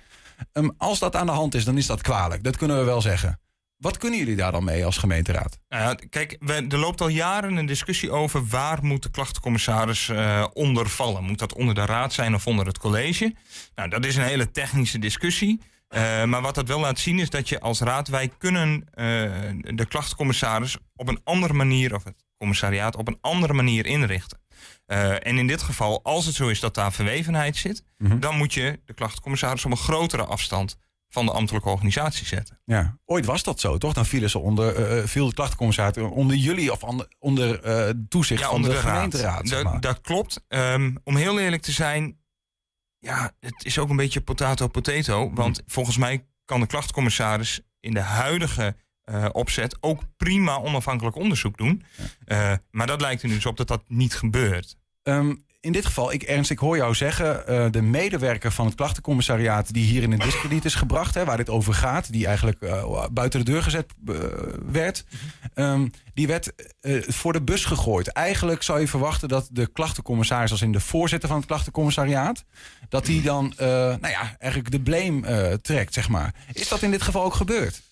Ehm, 0.52 0.68
als 0.78 0.98
dat 0.98 1.16
aan 1.16 1.26
de 1.26 1.32
hand 1.32 1.54
is, 1.54 1.64
dan 1.64 1.76
is 1.76 1.86
dat 1.86 2.02
kwalijk. 2.02 2.42
Dat 2.42 2.56
kunnen 2.56 2.78
we 2.78 2.84
wel 2.84 3.00
zeggen. 3.00 3.38
Wat 3.84 3.98
kunnen 3.98 4.18
jullie 4.18 4.36
daar 4.36 4.52
dan 4.52 4.64
mee 4.64 4.84
als 4.84 4.96
gemeenteraad? 4.96 5.58
Nou 5.68 6.06
kijk, 6.10 6.36
we, 6.40 6.52
er 6.68 6.78
loopt 6.78 7.00
al 7.00 7.08
jaren 7.08 7.56
een 7.56 7.66
discussie 7.66 8.10
over 8.10 8.46
waar 8.46 8.84
moet 8.84 9.02
de 9.02 9.10
klachtencommissaris 9.10 10.08
eh 10.08 10.46
onder 10.52 10.88
vallen. 10.88 11.24
Moet 11.24 11.38
dat 11.38 11.54
onder 11.54 11.74
de 11.74 11.84
raad 11.84 12.12
zijn 12.12 12.34
of 12.34 12.46
onder 12.46 12.66
het 12.66 12.78
college? 12.78 13.34
Nou, 13.74 13.88
dat 13.88 14.04
is 14.04 14.16
een 14.16 14.22
hele 14.22 14.50
technische 14.50 14.98
discussie. 14.98 15.60
Eh, 15.88 16.24
maar 16.24 16.42
wat 16.42 16.54
dat 16.54 16.68
wel 16.68 16.80
laat 16.80 16.98
zien 16.98 17.18
is 17.18 17.30
dat 17.30 17.48
je 17.48 17.60
als 17.60 17.80
raad, 17.80 18.08
wij 18.08 18.28
kunnen 18.38 18.84
eh, 18.90 19.04
de 19.74 19.86
klachtencommissaris 19.88 20.76
op 20.96 21.08
een 21.08 21.20
andere 21.24 21.52
manier, 21.54 21.94
of 21.94 22.04
het 22.04 22.24
commissariaat 22.38 22.96
op 22.96 23.08
een 23.08 23.18
andere 23.20 23.52
manier 23.52 23.86
inrichten. 23.86 24.38
En 24.86 25.38
in 25.38 25.46
dit 25.46 25.62
geval, 25.62 26.00
als 26.04 26.26
het 26.26 26.34
zo 26.34 26.48
is 26.48 26.60
dat 26.60 26.74
daar 26.74 26.92
verwevenheid 26.92 27.56
zit, 27.56 27.84
Mhm. 27.98 28.18
dan 28.18 28.36
moet 28.36 28.54
je 28.54 28.80
de 28.84 28.94
klachtencommissaris 28.94 29.64
op 29.64 29.70
een 29.70 29.76
grotere 29.76 30.24
afstand 30.24 30.76
van 31.14 31.26
de 31.26 31.32
ambtelijke 31.32 31.68
organisatie 31.68 32.26
zetten. 32.26 32.58
Ja, 32.64 32.98
ooit 33.04 33.24
was 33.24 33.42
dat 33.42 33.60
zo, 33.60 33.78
toch? 33.78 33.92
Dan 33.92 34.06
vielen 34.06 34.30
ze 34.30 34.38
onder, 34.38 34.76
eh, 34.98 35.06
viel 35.06 35.28
de 35.28 35.34
klachtencommissaris 35.34 36.02
onder 36.02 36.36
jullie 36.36 36.72
of 36.72 36.82
onder, 36.82 37.08
onder 37.18 37.60
eh, 37.62 37.90
toezicht 38.08 38.42
van 38.44 38.54
onder 38.54 38.70
de, 38.70 38.76
raad. 38.80 38.84
gemeenteraad. 38.94 39.48
zeg 39.48 39.62
Dat- 39.62 39.72
maar. 39.72 39.80
Dat 39.80 40.00
klopt. 40.00 40.44
Ehm, 40.48 40.94
om 41.04 41.16
heel 41.16 41.40
eerlijk 41.40 41.62
te 41.62 41.72
zijn, 41.72 42.18
ja, 42.98 43.32
het 43.40 43.64
is 43.64 43.78
ook 43.78 43.88
een 43.90 43.96
beetje 43.96 44.20
potato-potato. 44.20 45.30
Want 45.34 45.62
volgens 45.66 45.96
mij 45.96 46.26
kan 46.44 46.60
de 46.60 46.66
klachtencommissaris 46.66 47.60
in 47.80 47.94
de 47.94 48.00
huidige 48.00 48.76
opzet 49.32 49.76
ook 49.80 50.02
prima 50.16 50.56
onafhankelijk 50.58 51.16
onderzoek 51.16 51.56
doen. 51.56 51.82
Maar 52.70 52.86
dat 52.86 53.00
lijkt 53.00 53.22
er 53.22 53.28
nu 53.28 53.34
dus 53.34 53.46
op 53.46 53.56
dat 53.56 53.68
dat 53.68 53.82
niet 53.88 54.14
gebeurt. 54.14 54.76
Ehm, 55.02 55.34
in 55.64 55.72
dit 55.72 55.86
geval, 55.86 56.12
ik, 56.12 56.22
Ernst, 56.22 56.50
ik 56.50 56.58
hoor 56.58 56.76
jou 56.76 56.94
zeggen... 56.94 57.46
eh, 57.46 57.66
de 57.70 57.82
medewerker 57.82 58.52
van 58.52 58.66
het 58.66 58.74
klachtencommissariaat... 58.74 59.72
die 59.72 59.84
hier 59.84 60.02
in 60.02 60.12
het 60.12 60.22
discrediet 60.22 60.64
is 60.64 60.74
gebracht, 60.74 61.14
hè, 61.14 61.24
waar 61.24 61.36
dit 61.36 61.50
over 61.50 61.74
gaat... 61.74 62.12
die 62.12 62.26
eigenlijk 62.26 62.60
eh, 62.60 63.06
buiten 63.12 63.44
de 63.44 63.50
deur 63.50 63.62
gezet 63.62 63.92
eh, 64.06 64.14
werd... 64.70 65.04
ehm, 65.54 65.88
die 66.14 66.26
werd 66.26 66.52
voor 67.06 67.32
de 67.32 67.42
bus 67.42 67.64
gegooid. 67.64 68.08
Eigenlijk 68.08 68.62
zou 68.62 68.80
je 68.80 68.88
verwachten 68.88 69.28
dat 69.28 69.48
de 69.50 69.66
klachtencommissaris... 69.66 70.50
als 70.50 70.62
in 70.62 70.72
de 70.72 70.80
voorzitter 70.80 71.28
van 71.28 71.38
het 71.38 71.46
klachtencommissariaat... 71.46 72.44
dat 72.88 73.06
die 73.06 73.22
dan, 73.22 73.52
nou 73.58 74.08
ja, 74.08 74.36
eigenlijk 74.38 74.70
de 74.70 74.80
blame 74.80 75.58
trekt, 75.62 75.94
zeg 75.94 76.08
maar. 76.08 76.34
Is 76.52 76.68
dat 76.68 76.82
in 76.82 76.90
dit 76.90 77.02
geval 77.02 77.24
ook 77.24 77.34
gebeurd? 77.34 77.82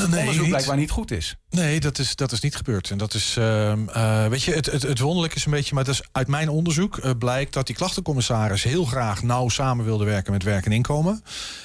Het 0.00 0.10
Nee, 0.10 0.20
onderzoek 0.20 0.48
blijkbaar 0.48 0.76
niet 0.76 0.90
goed 0.90 1.10
is. 1.10 1.36
Nee, 1.50 1.80
dat 1.80 1.98
is, 1.98 2.16
dat 2.16 2.32
is 2.32 2.40
niet 2.40 2.56
gebeurd. 2.56 2.90
En 2.90 2.98
dat 2.98 3.14
is, 3.14 3.36
ehm, 3.38 3.88
eh, 3.88 4.26
weet 4.26 4.42
je, 4.42 4.52
het, 4.52 4.66
het, 4.66 4.82
het 4.82 4.98
wonderlijke 4.98 5.36
is 5.36 5.44
een 5.44 5.50
beetje, 5.50 5.74
maar 5.74 5.84
dat 5.84 5.94
is 5.94 6.02
uit 6.12 6.28
mijn 6.28 6.48
onderzoek 6.48 6.98
eh, 6.98 7.10
blijkt 7.18 7.52
dat 7.52 7.66
die 7.66 7.76
klachtencommissaris 7.76 8.62
heel 8.62 8.84
graag 8.84 9.22
nauw 9.22 9.48
samen 9.48 9.84
wilde 9.84 10.04
werken 10.04 10.32
met 10.32 10.42
werk 10.42 10.66
en 10.66 10.72
inkomen. 10.72 11.22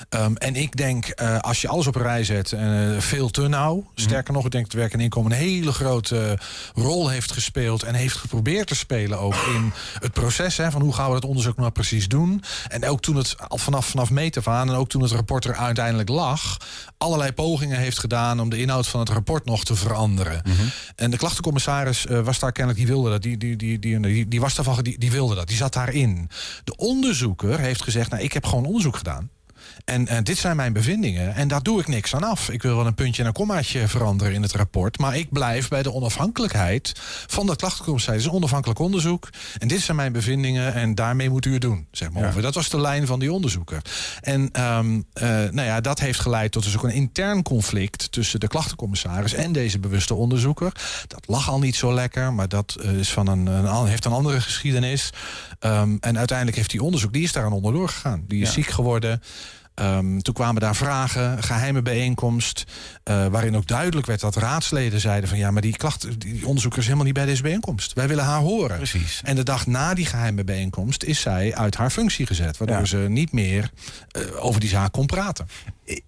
Ehm, 0.09 0.35
en 0.35 0.55
ik 0.55 0.75
denk, 0.75 1.05
eh, 1.05 1.39
als 1.39 1.61
je 1.61 1.67
alles 1.67 1.87
op 1.87 1.95
een 1.95 2.01
rij 2.01 2.23
zet, 2.23 2.51
eh, 2.51 2.97
veel 2.97 3.29
te 3.29 3.47
nauw. 3.47 3.91
Sterker 3.95 4.33
nog, 4.33 4.45
ik 4.45 4.51
denk 4.51 4.63
dat 4.63 4.73
werk 4.73 4.93
en 4.93 4.99
inkomen 4.99 5.31
een 5.31 5.37
hele 5.37 5.71
grote 5.71 6.37
rol 6.73 7.09
heeft 7.09 7.31
gespeeld 7.31 7.83
en 7.83 7.93
heeft 7.93 8.15
geprobeerd 8.15 8.67
te 8.67 8.75
spelen 8.75 9.19
ook 9.19 9.35
in 9.55 9.73
het 9.99 10.11
proces. 10.11 10.57
Hè, 10.57 10.71
van 10.71 10.81
hoe 10.81 10.93
gaan 10.93 11.07
we 11.07 11.13
dat 11.13 11.25
onderzoek 11.25 11.57
nou 11.57 11.71
precies 11.71 12.07
doen? 12.07 12.43
En 12.67 12.85
ook 12.85 13.01
toen 13.01 13.15
het 13.15 13.35
al 13.47 13.57
vanaf, 13.57 13.85
vanaf 13.85 14.09
meet 14.09 14.37
af 14.37 14.47
aan 14.47 14.69
en 14.69 14.75
ook 14.75 14.89
toen 14.89 15.01
het 15.01 15.11
rapport 15.11 15.45
er 15.45 15.55
uiteindelijk 15.55 16.09
lag, 16.09 16.57
allerlei 16.97 17.31
pogingen 17.31 17.77
heeft 17.77 17.99
gedaan 17.99 18.15
om 18.39 18.49
de 18.49 18.57
inhoud 18.57 18.87
van 18.87 18.99
het 18.99 19.09
rapport 19.09 19.45
nog 19.45 19.63
te 19.63 19.75
veranderen. 19.75 20.41
En 20.95 21.11
de 21.11 21.17
klachtencommissaris 21.17 22.05
eh, 22.05 22.19
was 22.19 22.39
daar 22.39 22.51
kennelijk, 22.51 22.85
die 22.85 22.93
wilde 22.93 23.09
dat. 23.09 23.21
Die, 23.21 23.37
die, 23.37 23.55
die, 23.55 23.79
die, 23.79 23.99
die, 23.99 24.27
die 24.27 24.39
was 24.39 24.55
daarvan, 24.55 24.83
die, 24.83 24.99
die 24.99 25.11
wilde 25.11 25.35
dat. 25.35 25.47
Die 25.47 25.57
zat 25.57 25.73
daarin. 25.73 26.29
De 26.63 26.75
onderzoeker 26.75 27.59
heeft 27.59 27.83
gezegd, 27.83 28.09
nou, 28.09 28.23
ik 28.23 28.33
heb 28.33 28.45
gewoon 28.45 28.65
onderzoek 28.65 28.97
gedaan. 28.97 29.29
En 29.85 30.07
eh, 30.07 30.17
dit 30.23 30.37
zijn 30.37 30.55
mijn 30.55 30.73
bevindingen. 30.73 31.35
En 31.35 31.47
daar 31.47 31.63
doe 31.63 31.79
ik 31.79 31.87
niks 31.87 32.15
aan 32.15 32.23
af. 32.23 32.49
Ik 32.49 32.61
wil 32.61 32.75
wel 32.75 32.85
een 32.85 32.95
puntje 32.95 33.21
en 33.21 33.27
een 33.27 33.33
kommaatje 33.33 33.87
veranderen 33.87 34.33
in 34.33 34.41
het 34.41 34.51
rapport. 34.51 34.97
Maar 34.97 35.17
ik 35.17 35.31
blijf 35.31 35.67
bij 35.67 35.83
de 35.83 35.93
onafhankelijkheid 35.93 36.91
van 37.27 37.45
de 37.45 37.55
klachtencommissaris. 37.55 38.17
Het 38.21 38.25
is 38.25 38.31
een 38.31 38.41
onafhankelijk 38.41 38.79
onderzoek. 38.79 39.29
En 39.57 39.67
dit 39.67 39.81
zijn 39.81 39.97
mijn 39.97 40.11
bevindingen. 40.11 40.73
En 40.73 40.95
daarmee 40.95 41.29
moet 41.29 41.45
u 41.45 41.51
het 41.53 41.61
doen. 41.61 41.87
Zeg 41.91 42.11
maar. 42.11 42.35
Ja. 42.35 42.41
Dat 42.41 42.55
was 42.55 42.69
de 42.69 42.81
lijn 42.81 43.07
van 43.07 43.19
die 43.19 43.33
onderzoeker. 43.33 43.81
En 44.21 44.49
ehm, 44.51 45.01
eh, 45.13 45.27
nou 45.29 45.61
ja, 45.61 45.81
dat 45.81 45.99
heeft 45.99 46.19
geleid 46.19 46.51
tot 46.51 46.63
dus 46.63 46.75
ook 46.77 46.83
een 46.83 46.91
intern 46.91 47.43
conflict 47.43 48.11
tussen 48.11 48.39
de 48.39 48.47
klachtencommissaris 48.47 49.33
en 49.33 49.51
deze 49.51 49.79
bewuste 49.79 50.13
onderzoeker. 50.13 50.71
Dat 51.07 51.23
lag 51.27 51.49
al 51.49 51.59
niet 51.59 51.75
zo 51.75 51.93
lekker, 51.93 52.33
maar 52.33 52.49
dat 52.49 52.75
eh, 52.81 52.91
is 52.91 53.09
van 53.11 53.27
een, 53.27 53.85
heeft 53.87 54.05
een 54.05 54.11
andere 54.11 54.41
geschiedenis. 54.41 55.09
Ehm, 55.59 55.95
en 55.99 56.17
uiteindelijk 56.17 56.57
heeft 56.57 56.71
die 56.71 56.83
onderzoek, 56.83 57.13
die 57.13 57.23
is 57.23 57.31
daar 57.31 57.45
aan 57.45 57.51
onderdoor 57.51 57.89
gegaan. 57.89 58.23
Die 58.27 58.41
is 58.41 58.47
Ja. 58.47 58.53
ziek 58.53 58.67
geworden. 58.67 59.21
Ehm, 59.77 60.19
toen 60.19 60.33
kwamen 60.33 60.61
daar 60.61 60.75
vragen, 60.75 61.43
geheime 61.43 61.81
bijeenkomst, 61.81 62.63
eh, 63.03 63.25
waarin 63.25 63.55
ook 63.55 63.67
duidelijk 63.67 64.07
werd 64.07 64.19
dat 64.19 64.35
raadsleden 64.35 64.99
zeiden 64.99 65.29
van 65.29 65.37
ja, 65.37 65.51
maar 65.51 65.61
die 65.61 65.77
klacht, 65.77 66.19
die 66.21 66.45
onderzoeker 66.45 66.79
is 66.79 66.85
helemaal 66.85 67.05
niet 67.05 67.13
bij 67.15 67.25
deze 67.25 67.41
bijeenkomst. 67.41 67.93
Wij 67.93 68.07
willen 68.07 68.23
haar 68.23 68.39
horen. 68.39 68.77
Precies. 68.77 69.21
En 69.23 69.35
de 69.35 69.43
dag 69.43 69.67
na 69.67 69.93
die 69.93 70.05
geheime 70.05 70.43
bijeenkomst 70.43 71.03
is 71.03 71.19
zij 71.21 71.55
uit 71.55 71.75
haar 71.75 71.89
functie 71.89 72.25
gezet, 72.25 72.57
waardoor 72.57 72.77
Ja. 72.77 72.85
ze 72.85 72.97
niet 72.97 73.31
meer 73.31 73.71
eh, 74.11 74.21
over 74.45 74.59
die 74.59 74.69
zaak 74.69 74.91
kon 74.91 75.05
praten. 75.05 75.47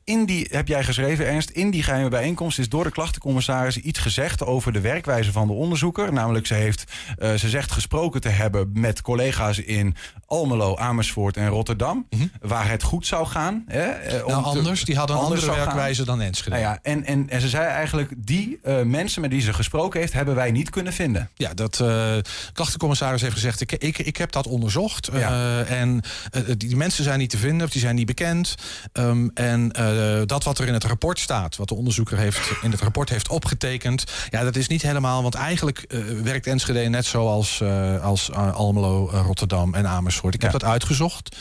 In 0.04 0.26
die, 0.26 0.48
heb 0.52 0.68
jij 0.68 0.84
geschreven, 0.84 1.28
Ernst, 1.28 1.50
in 1.50 1.72
die 1.72 1.84
geheime 1.84 2.10
bijeenkomst 2.10 2.60
is 2.60 2.70
door 2.70 2.84
de 2.84 2.92
klachtencommissaris 2.92 3.78
iets 3.78 4.00
gezegd 4.00 4.46
over 4.46 4.74
de 4.74 4.82
werkwijze 4.82 5.32
van 5.32 5.48
de 5.48 5.54
onderzoeker. 5.54 6.14
Namelijk, 6.14 6.48
ze, 6.48 6.54
heeft, 6.54 6.84
eh, 7.18 7.34
ze 7.34 7.50
zegt 7.50 7.72
gesproken 7.72 8.22
te 8.22 8.30
hebben 8.30 8.70
met 8.74 9.02
collega's 9.02 9.58
in 9.58 9.96
Almelo, 10.26 10.76
Amersfoort 10.76 11.38
en 11.38 11.48
Rotterdam. 11.48 12.08
Waar 12.42 12.70
het 12.70 12.84
goed 12.84 13.08
zou 13.08 13.28
gaan. 13.28 13.64
Hè, 13.68 13.82
eh, 13.82 14.26
om 14.26 14.32
nou, 14.32 14.44
te- 14.44 14.58
anders, 14.58 14.84
die 14.84 14.98
hadden 14.98 15.16
een 15.16 15.22
andere 15.22 15.42
gaan. 15.42 15.56
werkwijze 15.56 16.06
dan 16.06 16.22
Enschede. 16.22 16.50
Nou 16.50 16.62
ja, 16.62 16.80
en, 16.82 17.06
en, 17.06 17.30
en 17.30 17.42
ze 17.42 17.50
zei 17.50 17.66
eigenlijk, 17.66 18.12
die 18.18 18.60
eh, 18.64 18.82
mensen 18.82 19.22
met 19.22 19.32
die 19.32 19.42
ze 19.42 19.54
gesproken 19.54 20.00
heeft, 20.00 20.14
hebben 20.14 20.36
wij 20.36 20.52
niet 20.52 20.70
kunnen 20.70 20.94
vinden. 20.94 21.30
Ja, 21.34 21.54
dat 21.54 21.80
eh 21.80 22.18
klachtencommissaris 22.54 23.22
heeft 23.22 23.34
gezegd: 23.34 23.62
ik, 23.62 23.72
ik, 23.72 23.98
ik 23.98 24.18
heb 24.18 24.32
dat 24.32 24.48
onderzocht. 24.48 25.10
Ja. 25.14 25.64
en 25.64 26.02
die, 26.46 26.58
die 26.58 26.76
mensen 26.76 27.04
zijn 27.04 27.20
niet 27.20 27.30
te 27.30 27.38
vinden, 27.38 27.66
of 27.66 27.72
die 27.72 27.82
zijn 27.82 27.96
niet 27.96 28.06
bekend. 28.06 28.56
Ehm, 28.92 29.28
en 29.34 29.69
eh, 29.72 30.22
dat 30.26 30.44
wat 30.44 30.58
er 30.60 30.68
in 30.68 30.74
het 30.74 30.84
rapport 30.84 31.20
staat, 31.20 31.56
wat 31.56 31.68
de 31.68 31.76
onderzoeker 31.76 32.18
heeft, 32.18 32.52
in 32.62 32.72
het 32.72 32.82
rapport 32.82 33.10
heeft 33.10 33.30
opgetekend, 33.30 34.04
ja, 34.30 34.44
dat 34.44 34.56
is 34.56 34.68
niet 34.68 34.82
helemaal. 34.82 35.22
Want 35.22 35.36
eigenlijk 35.36 35.80
eh, 35.80 36.00
werkt 36.24 36.48
Enschede 36.48 36.80
net 36.80 37.06
zoals 37.06 37.62
eh, 37.62 38.04
als 38.04 38.32
Almelo, 38.32 39.10
Rotterdam 39.10 39.74
en 39.74 39.88
Amersfoort. 39.88 40.34
Ik 40.34 40.42
heb 40.42 40.52
Ja. 40.52 40.58
dat 40.58 40.70
uitgezocht. 40.70 41.36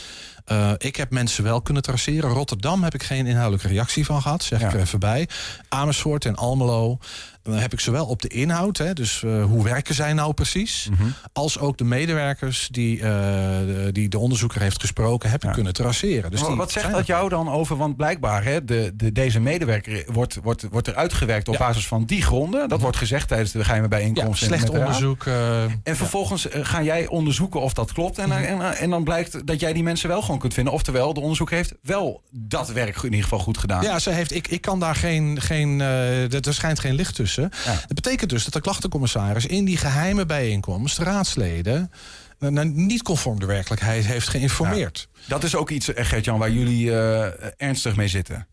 Uh, 0.51 0.71
ik 0.77 0.95
heb 0.95 1.09
mensen 1.11 1.43
wel 1.43 1.61
kunnen 1.61 1.83
traceren. 1.83 2.29
Rotterdam 2.29 2.83
heb 2.83 2.93
ik 2.93 3.03
geen 3.03 3.25
inhoudelijke 3.27 3.67
reactie 3.67 4.05
van 4.05 4.21
gehad, 4.21 4.43
zeg 4.43 4.61
ik 4.61 4.73
er 4.73 4.79
even 4.79 4.99
bij. 4.99 5.27
Amersfoort 5.69 6.25
en 6.25 6.35
Almelo 6.35 6.97
dan 7.43 7.53
heb 7.53 7.73
ik 7.73 7.79
zowel 7.79 8.05
op 8.05 8.21
de 8.21 8.27
inhoud, 8.27 8.77
hè, 8.77 8.93
dus 8.93 9.21
uh, 9.21 9.43
hoe 9.43 9.63
werken 9.63 9.95
zij 9.95 10.13
nou 10.13 10.33
precies, 10.33 10.87
mm 10.89 10.95
-hmm. 10.97 11.13
als 11.33 11.59
ook 11.59 11.77
de 11.77 11.83
medewerkers 11.83 12.67
die, 12.71 12.97
uh, 12.97 13.03
de, 13.03 13.89
die 13.91 14.09
de 14.09 14.19
onderzoeker 14.19 14.61
heeft 14.61 14.81
gesproken, 14.81 15.29
heb 15.29 15.41
ik 15.41 15.47
ja. 15.47 15.53
kunnen 15.53 15.73
traceren. 15.73 16.31
Dus 16.31 16.41
maar 16.41 16.55
wat 16.55 16.71
zegt 16.71 16.91
dat 16.91 17.05
jou 17.05 17.29
dan 17.29 17.49
over? 17.49 17.77
Want 17.77 17.95
blijkbaar, 17.95 18.43
hè, 18.43 18.65
de, 18.65 18.91
de, 18.95 19.11
deze 19.11 19.39
medewerker 19.39 20.03
wordt, 20.11 20.39
wordt, 20.43 20.65
wordt 20.71 20.87
er 20.87 20.95
uitgewerkt 20.95 21.47
op 21.47 21.53
ja. 21.53 21.59
basis 21.59 21.87
van 21.87 22.05
die 22.05 22.21
gronden. 22.21 22.59
Dat 22.59 22.71
-hmm. 22.71 22.81
wordt 22.81 22.97
gezegd 22.97 23.27
tijdens 23.27 23.51
de 23.51 23.63
geheime 23.63 23.87
bijeenkomst. 23.87 24.41
Ja, 24.41 24.47
slecht 24.47 24.69
onderzoek. 24.69 25.25
Uh, 25.25 25.63
en 25.63 25.95
vervolgens 25.95 26.47
ga 26.51 26.83
jij 26.83 27.07
onderzoeken 27.07 27.61
of 27.61 27.73
dat 27.73 27.93
klopt. 27.93 28.17
En, 28.17 28.25
mm 28.25 28.31
-hmm. 28.31 28.61
en, 28.61 28.77
en, 28.77 28.89
dan 28.89 29.03
blijkt 29.03 29.47
dat 29.47 29.59
jij 29.59 29.73
die 29.73 29.83
mensen 29.83 30.09
wel 30.09 30.21
gewoon 30.21 30.39
kunt 30.39 30.53
vinden. 30.53 30.73
Oftewel, 30.73 31.13
de 31.13 31.19
onderzoek 31.19 31.49
heeft 31.49 31.73
wel 31.81 32.21
dat 32.31 32.71
werk 32.71 32.95
in 32.95 33.03
ieder 33.03 33.23
geval 33.23 33.39
goed 33.39 33.57
gedaan. 33.57 33.83
Ja, 33.83 33.99
ze 33.99 34.09
heeft, 34.09 34.35
ik, 34.35 34.47
ik 34.47 34.61
kan 34.61 34.79
daar 34.79 34.95
geen, 34.95 35.41
geen 35.41 35.79
er 35.79 36.53
schijnt 36.53 36.79
geen 36.79 36.93
licht 36.93 37.15
tussen. 37.15 37.28
Ja. 37.35 37.49
Dat 37.65 37.93
betekent 37.93 38.29
dus 38.29 38.43
dat 38.43 38.53
de 38.53 38.61
klachtencommissaris 38.61 39.45
in 39.45 39.65
die 39.65 39.77
geheime 39.77 40.25
bijeenkomst 40.25 40.97
raadsleden 40.97 41.91
nou, 42.39 42.65
niet 42.65 43.03
conform 43.03 43.39
de 43.39 43.45
werkelijkheid 43.45 44.05
heeft 44.05 44.27
geïnformeerd. 44.27 45.07
Ja. 45.13 45.21
Dat 45.27 45.43
is 45.43 45.55
ook 45.55 45.69
iets, 45.69 45.91
Gert-Jan, 45.95 46.39
waar 46.39 46.51
jullie 46.51 46.85
uh, 46.85 47.61
ernstig 47.61 47.95
mee 47.95 48.07
zitten. 48.07 48.47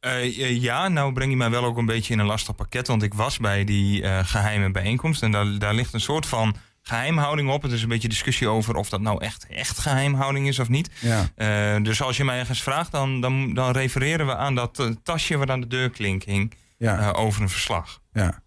Uh, 0.00 0.60
ja, 0.60 0.88
nou 0.88 1.12
breng 1.12 1.30
je 1.30 1.36
mij 1.36 1.50
wel 1.50 1.64
ook 1.64 1.76
een 1.76 1.86
beetje 1.86 2.12
in 2.12 2.18
een 2.18 2.26
lastig 2.26 2.54
pakket. 2.54 2.86
Want 2.86 3.02
ik 3.02 3.14
was 3.14 3.38
bij 3.38 3.64
die 3.64 4.02
uh, 4.02 4.18
geheime 4.22 4.70
bijeenkomst. 4.70 5.22
En 5.22 5.30
daar, 5.30 5.58
daar 5.58 5.74
ligt 5.74 5.94
een 5.94 6.00
soort 6.00 6.26
van 6.26 6.56
geheimhouding 6.82 7.50
op. 7.50 7.62
Het 7.62 7.72
is 7.72 7.82
een 7.82 7.88
beetje 7.88 8.08
discussie 8.08 8.48
over 8.48 8.74
of 8.76 8.88
dat 8.88 9.00
nou 9.00 9.24
echt, 9.24 9.46
echt 9.46 9.78
geheimhouding 9.78 10.48
is 10.48 10.58
of 10.58 10.68
niet. 10.68 10.90
Ja. 11.00 11.28
Uh, 11.76 11.84
dus 11.84 12.02
als 12.02 12.16
je 12.16 12.24
mij 12.24 12.38
ergens 12.38 12.62
vraagt, 12.62 12.92
dan, 12.92 13.20
dan, 13.20 13.54
dan 13.54 13.70
refereren 13.70 14.26
we 14.26 14.36
aan 14.36 14.54
dat 14.54 14.78
uh, 14.78 14.86
tasje 15.02 15.36
wat 15.36 15.50
aan 15.50 15.60
de 15.60 15.66
deurklink 15.66 16.22
hing. 16.22 16.54
Ja. 16.78 16.98
Uh, 16.98 17.20
over 17.20 17.42
een 17.42 17.48
verslag. 17.48 18.00
Ja. 18.12 18.42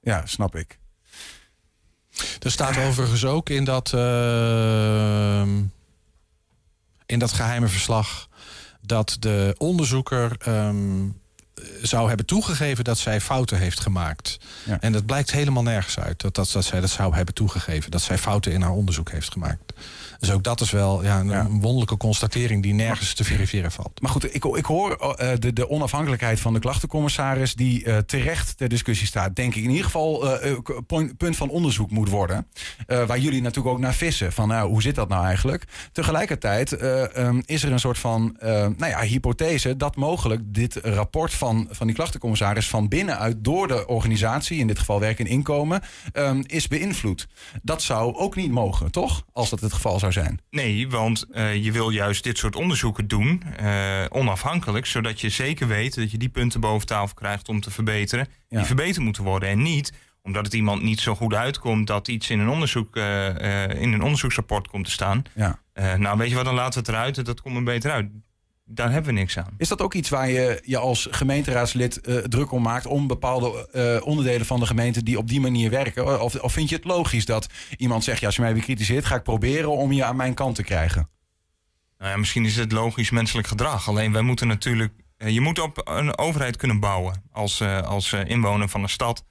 ja, 0.00 0.26
snap 0.26 0.56
ik. 0.56 0.78
Er 2.42 2.50
staat 2.50 2.76
overigens 2.76 3.24
ook 3.24 3.48
in 3.48 3.64
dat, 3.64 3.92
uh, 3.94 5.42
in 7.06 7.18
dat 7.18 7.32
geheime 7.32 7.68
verslag 7.68 8.28
dat 8.80 9.16
de 9.20 9.54
onderzoeker 9.58 10.48
um, 10.48 11.20
zou 11.82 12.08
hebben 12.08 12.26
toegegeven 12.26 12.84
dat 12.84 12.98
zij 12.98 13.20
fouten 13.20 13.58
heeft 13.58 13.80
gemaakt. 13.80 14.38
Ja. 14.64 14.80
En 14.80 14.92
dat 14.92 15.06
blijkt 15.06 15.30
helemaal 15.30 15.62
nergens 15.62 15.98
uit 15.98 16.20
dat, 16.20 16.34
dat, 16.34 16.50
dat 16.52 16.64
zij 16.64 16.80
dat 16.80 16.90
zou 16.90 17.14
hebben 17.14 17.34
toegegeven. 17.34 17.90
Dat 17.90 18.02
zij 18.02 18.18
fouten 18.18 18.52
in 18.52 18.62
haar 18.62 18.70
onderzoek 18.70 19.10
heeft 19.10 19.32
gemaakt. 19.32 19.72
Dus 20.18 20.30
ook 20.30 20.42
dat 20.42 20.60
is 20.60 20.70
wel 20.70 21.04
ja, 21.04 21.20
een, 21.20 21.28
ja. 21.28 21.46
wonderlijke 21.48 21.96
constatering 21.96 22.62
die 22.62 22.74
nergens 22.74 23.14
te 23.14 23.24
verifiëren 23.24 23.72
valt. 23.72 24.00
Maar 24.00 24.10
goed, 24.10 24.34
ik, 24.34 24.44
ik 24.44 24.64
hoor 24.64 25.16
uh, 25.20 25.30
de, 25.38 25.52
de, 25.52 25.70
onafhankelijkheid 25.70 26.40
van 26.40 26.52
de 26.52 26.58
klachtencommissaris... 26.58 27.54
die 27.54 27.84
uh, 27.84 27.96
terecht 27.96 28.56
ter 28.56 28.68
discussie 28.68 29.06
staat. 29.06 29.36
Denk 29.36 29.54
ik 29.54 29.62
in 29.62 29.70
ieder 29.70 29.84
geval 29.84 30.44
uh, 30.46 30.58
point, 30.86 31.16
punt 31.16 31.36
van 31.36 31.48
onderzoek 31.48 31.90
moet 31.90 32.08
worden. 32.08 32.46
waar 32.86 33.18
jullie 33.18 33.42
natuurlijk 33.42 33.74
ook 33.74 33.80
naar 33.80 33.94
vissen. 33.94 34.32
Van 34.32 34.48
nou, 34.48 34.68
hoe 34.68 34.82
zit 34.82 34.94
dat 34.94 35.08
nou 35.08 35.24
eigenlijk? 35.24 35.64
Tegelijkertijd 35.92 36.82
um, 37.18 37.42
is 37.44 37.62
er 37.62 37.72
een 37.72 37.80
soort 37.80 37.98
van 37.98 38.36
nou 38.40 38.86
ja, 38.86 39.00
hypothese... 39.00 39.76
dat 39.76 39.96
mogelijk 39.96 40.42
dit 40.44 40.76
rapport 40.82 41.34
van, 41.34 41.68
van 41.70 41.86
die 41.86 41.96
klachtencommissaris... 41.96 42.68
van 42.68 42.88
binnenuit 42.88 43.44
door 43.44 43.68
de 43.68 43.86
organisatie, 43.86 44.58
in 44.58 44.66
dit 44.66 44.78
geval 44.78 45.00
werk 45.00 45.18
en 45.18 45.26
inkomen... 45.26 45.82
Um, 46.12 46.42
is 46.46 46.68
beïnvloed. 46.68 47.26
Dat 47.62 47.82
zou 47.82 48.14
ook 48.14 48.36
niet 48.36 48.50
mogen, 48.50 48.90
toch? 48.90 49.24
Als 49.32 49.50
dat 49.50 49.60
het 49.60 49.72
geval 49.72 49.98
zou 49.98 50.05
zijn. 50.12 50.40
Nee, 50.50 50.88
want 50.88 51.26
uh, 51.30 51.64
je 51.64 51.72
wil 51.72 51.90
juist 51.90 52.24
dit 52.24 52.38
soort 52.38 52.56
onderzoeken 52.56 53.08
doen, 53.08 53.42
uh, 53.60 54.04
onafhankelijk, 54.08 54.86
zodat 54.86 55.20
je 55.20 55.28
zeker 55.28 55.66
weet 55.66 55.94
dat 55.94 56.10
je 56.10 56.18
die 56.18 56.28
punten 56.28 56.60
boven 56.60 56.86
tafel 56.86 57.14
krijgt 57.14 57.48
om 57.48 57.60
te 57.60 57.70
verbeteren, 57.70 58.28
ja. 58.48 58.56
die 58.56 58.66
verbeterd 58.66 59.04
moeten 59.04 59.22
worden. 59.22 59.48
En 59.48 59.62
niet 59.62 59.92
omdat 60.22 60.44
het 60.44 60.54
iemand 60.54 60.82
niet 60.82 61.00
zo 61.00 61.14
goed 61.14 61.34
uitkomt 61.34 61.86
dat 61.86 62.08
iets 62.08 62.30
in 62.30 62.40
een, 62.40 62.48
onderzoek, 62.48 62.96
uh, 62.96 63.28
in 63.80 63.92
een 63.92 64.02
onderzoeksrapport 64.02 64.68
komt 64.68 64.84
te 64.84 64.90
staan. 64.90 65.22
Ja. 65.34 65.58
nou, 65.96 66.18
weet 66.18 66.28
je 66.28 66.34
wat, 66.34 66.44
dan 66.44 66.54
laten 66.54 66.72
we 66.72 66.78
het 66.78 66.88
eruit, 66.88 67.24
dat 67.24 67.40
komt 67.40 67.56
er 67.56 67.62
beter 67.62 67.90
uit. 67.90 68.10
Daar 68.68 68.90
hebben 68.90 69.14
we 69.14 69.18
niks 69.18 69.38
aan. 69.38 69.54
Is 69.58 69.68
dat 69.68 69.80
ook 69.80 69.94
iets 69.94 70.08
waar 70.08 70.28
je 70.28 70.62
je 70.64 70.78
als 70.78 71.08
gemeenteraadslid 71.10 72.00
uh, 72.02 72.16
druk 72.16 72.52
om 72.52 72.62
maakt... 72.62 72.86
om 72.86 73.06
bepaalde 73.06 73.68
uh, 73.72 74.06
onderdelen 74.06 74.46
van 74.46 74.60
de 74.60 74.66
gemeente 74.66 75.02
die 75.02 75.18
op 75.18 75.28
die 75.28 75.40
manier 75.40 75.70
werken? 75.70 76.22
Of, 76.22 76.34
of 76.34 76.52
vind 76.52 76.68
je 76.68 76.76
het 76.76 76.84
logisch 76.84 77.24
dat 77.24 77.46
iemand 77.76 78.04
zegt... 78.04 78.20
ja, 78.20 78.26
als 78.26 78.36
je 78.36 78.42
mij 78.42 78.54
bekritiseert, 78.54 79.04
ga 79.04 79.14
ik 79.14 79.22
proberen 79.22 79.70
om 79.70 79.92
je 79.92 80.04
aan 80.04 80.16
mijn 80.16 80.34
kant 80.34 80.54
te 80.54 80.62
krijgen? 80.62 81.08
Nou 81.98 82.10
ja, 82.10 82.16
misschien 82.16 82.44
is 82.44 82.56
het 82.56 82.72
logisch 82.72 83.10
menselijk 83.10 83.46
gedrag. 83.46 83.88
Alleen 83.88 84.12
wij 84.12 84.22
moeten 84.22 84.46
natuurlijk... 84.46 84.92
Uh, 85.18 85.28
je 85.28 85.40
moet 85.40 85.58
op 85.58 85.80
een 85.84 86.18
overheid 86.18 86.56
kunnen 86.56 86.80
bouwen 86.80 87.22
als, 87.32 87.62
als 87.62 88.12
inwoner 88.12 88.68
van 88.68 88.82
een 88.82 88.88
stad... 88.88 89.24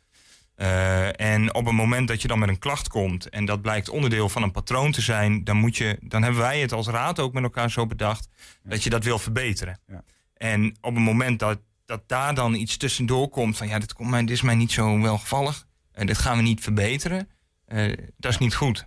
Uh, 0.58 1.20
en 1.20 1.54
op 1.54 1.66
het 1.66 1.74
moment 1.74 2.08
dat 2.08 2.22
je 2.22 2.28
dan 2.28 2.40
met 2.40 2.50
een 2.50 2.60
klacht 2.60 2.88
komt 2.88 3.30
en 3.30 3.46
dat 3.46 3.62
blijkt 3.62 3.90
onderdeel 3.90 4.30
van 4.30 4.44
een 4.44 4.52
patroon 4.52 4.92
te 4.92 5.02
zijn, 5.02 5.44
dan, 5.44 5.58
moet 5.58 5.78
je, 5.78 5.98
dan 6.02 6.24
hebben 6.24 6.42
wij 6.42 6.60
het 6.60 6.72
als 6.72 6.88
raad 6.88 7.20
ook 7.20 7.34
met 7.34 7.44
elkaar 7.44 7.72
zo 7.72 7.86
bedacht 7.86 8.28
ja. 8.64 8.70
dat 8.70 8.84
je 8.84 8.90
dat 8.90 9.04
wil 9.04 9.20
verbeteren. 9.20 9.80
Ja. 9.88 10.04
En 10.34 10.78
op 10.82 10.96
het 10.96 11.04
moment 11.04 11.40
dat, 11.40 11.60
dat 11.86 12.08
daar 12.08 12.36
dan 12.36 12.54
iets 12.54 12.78
tussendoor 12.78 13.30
komt 13.30 13.58
van 13.58 13.68
ja, 13.68 13.80
dit, 13.80 13.94
komt 13.94 14.10
mij, 14.10 14.22
dit 14.22 14.30
is 14.30 14.42
mij 14.42 14.56
niet 14.56 14.72
zo 14.72 15.02
welgevallig 15.02 15.66
en 15.92 16.06
dit 16.06 16.18
gaan 16.18 16.38
we 16.38 16.44
niet 16.44 16.62
verbeteren, 16.62 17.30
uh, 17.68 17.98
dat 18.18 18.32
is 18.32 18.38
niet 18.38 18.56
goed. 18.56 18.84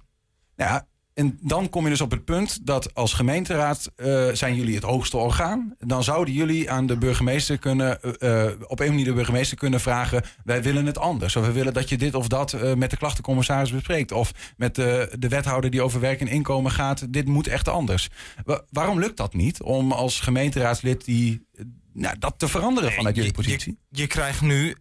Ja, 0.57 0.87
en 1.19 1.39
dan 1.41 1.69
kom 1.69 1.85
je 1.85 1.91
dus 1.91 2.01
op 2.01 2.11
het 2.11 2.25
punt 2.25 2.67
dat 2.67 2.95
als 2.95 3.13
gemeenteraad 3.13 3.91
uh, 3.97 4.29
zijn 4.33 4.55
jullie 4.55 4.75
het 4.75 4.85
hoogste 4.85 5.17
orgaan. 5.17 5.75
Dan 5.79 6.05
zouden 6.05 6.35
jullie 6.35 6.71
aan 6.71 6.87
de 6.87 6.97
burgemeester 6.97 7.59
kunnen, 7.59 7.99
uh, 8.21 8.45
op 8.67 8.81
een 8.81 8.89
manier 8.89 9.05
de 9.05 9.13
burgemeester 9.13 9.57
kunnen 9.57 9.81
vragen: 9.81 10.23
wij 10.45 10.63
willen 10.63 10.87
het 10.87 10.99
anders. 10.99 11.37
Of 11.37 11.47
we 11.47 11.53
willen 11.53 11.73
dat 11.73 11.89
je 11.89 11.99
dit 11.99 12.15
of 12.15 12.29
dat 12.29 12.53
uh, 12.53 12.75
met 12.75 12.91
de 12.91 12.97
klachtencommissaris 12.97 13.73
bespreekt. 13.73 14.13
Of 14.13 14.33
met 14.57 14.75
de, 14.75 15.15
de 15.19 15.29
wethouder 15.29 15.71
die 15.71 15.83
over 15.83 16.01
werk 16.01 16.21
en 16.21 16.29
inkomen 16.29 16.71
gaat. 16.71 17.13
Dit 17.13 17.27
moet 17.27 17.47
echt 17.47 17.69
anders. 17.69 18.09
Wa 18.45 18.63
waarom 18.71 18.99
lukt 18.99 19.17
dat 19.17 19.35
niet 19.35 19.63
om 19.63 19.93
als 19.93 20.21
gemeenteraadslid 20.21 21.05
die 21.05 21.47
nou, 21.93 22.19
dat 22.19 22.35
te 22.37 22.49
veranderen 22.49 22.93
vanuit 22.93 23.17
jullie 23.17 23.33
positie? 23.33 23.79
Je, 23.89 24.01
je 24.01 24.07
krijgt 24.07 24.41
nu 24.41 24.77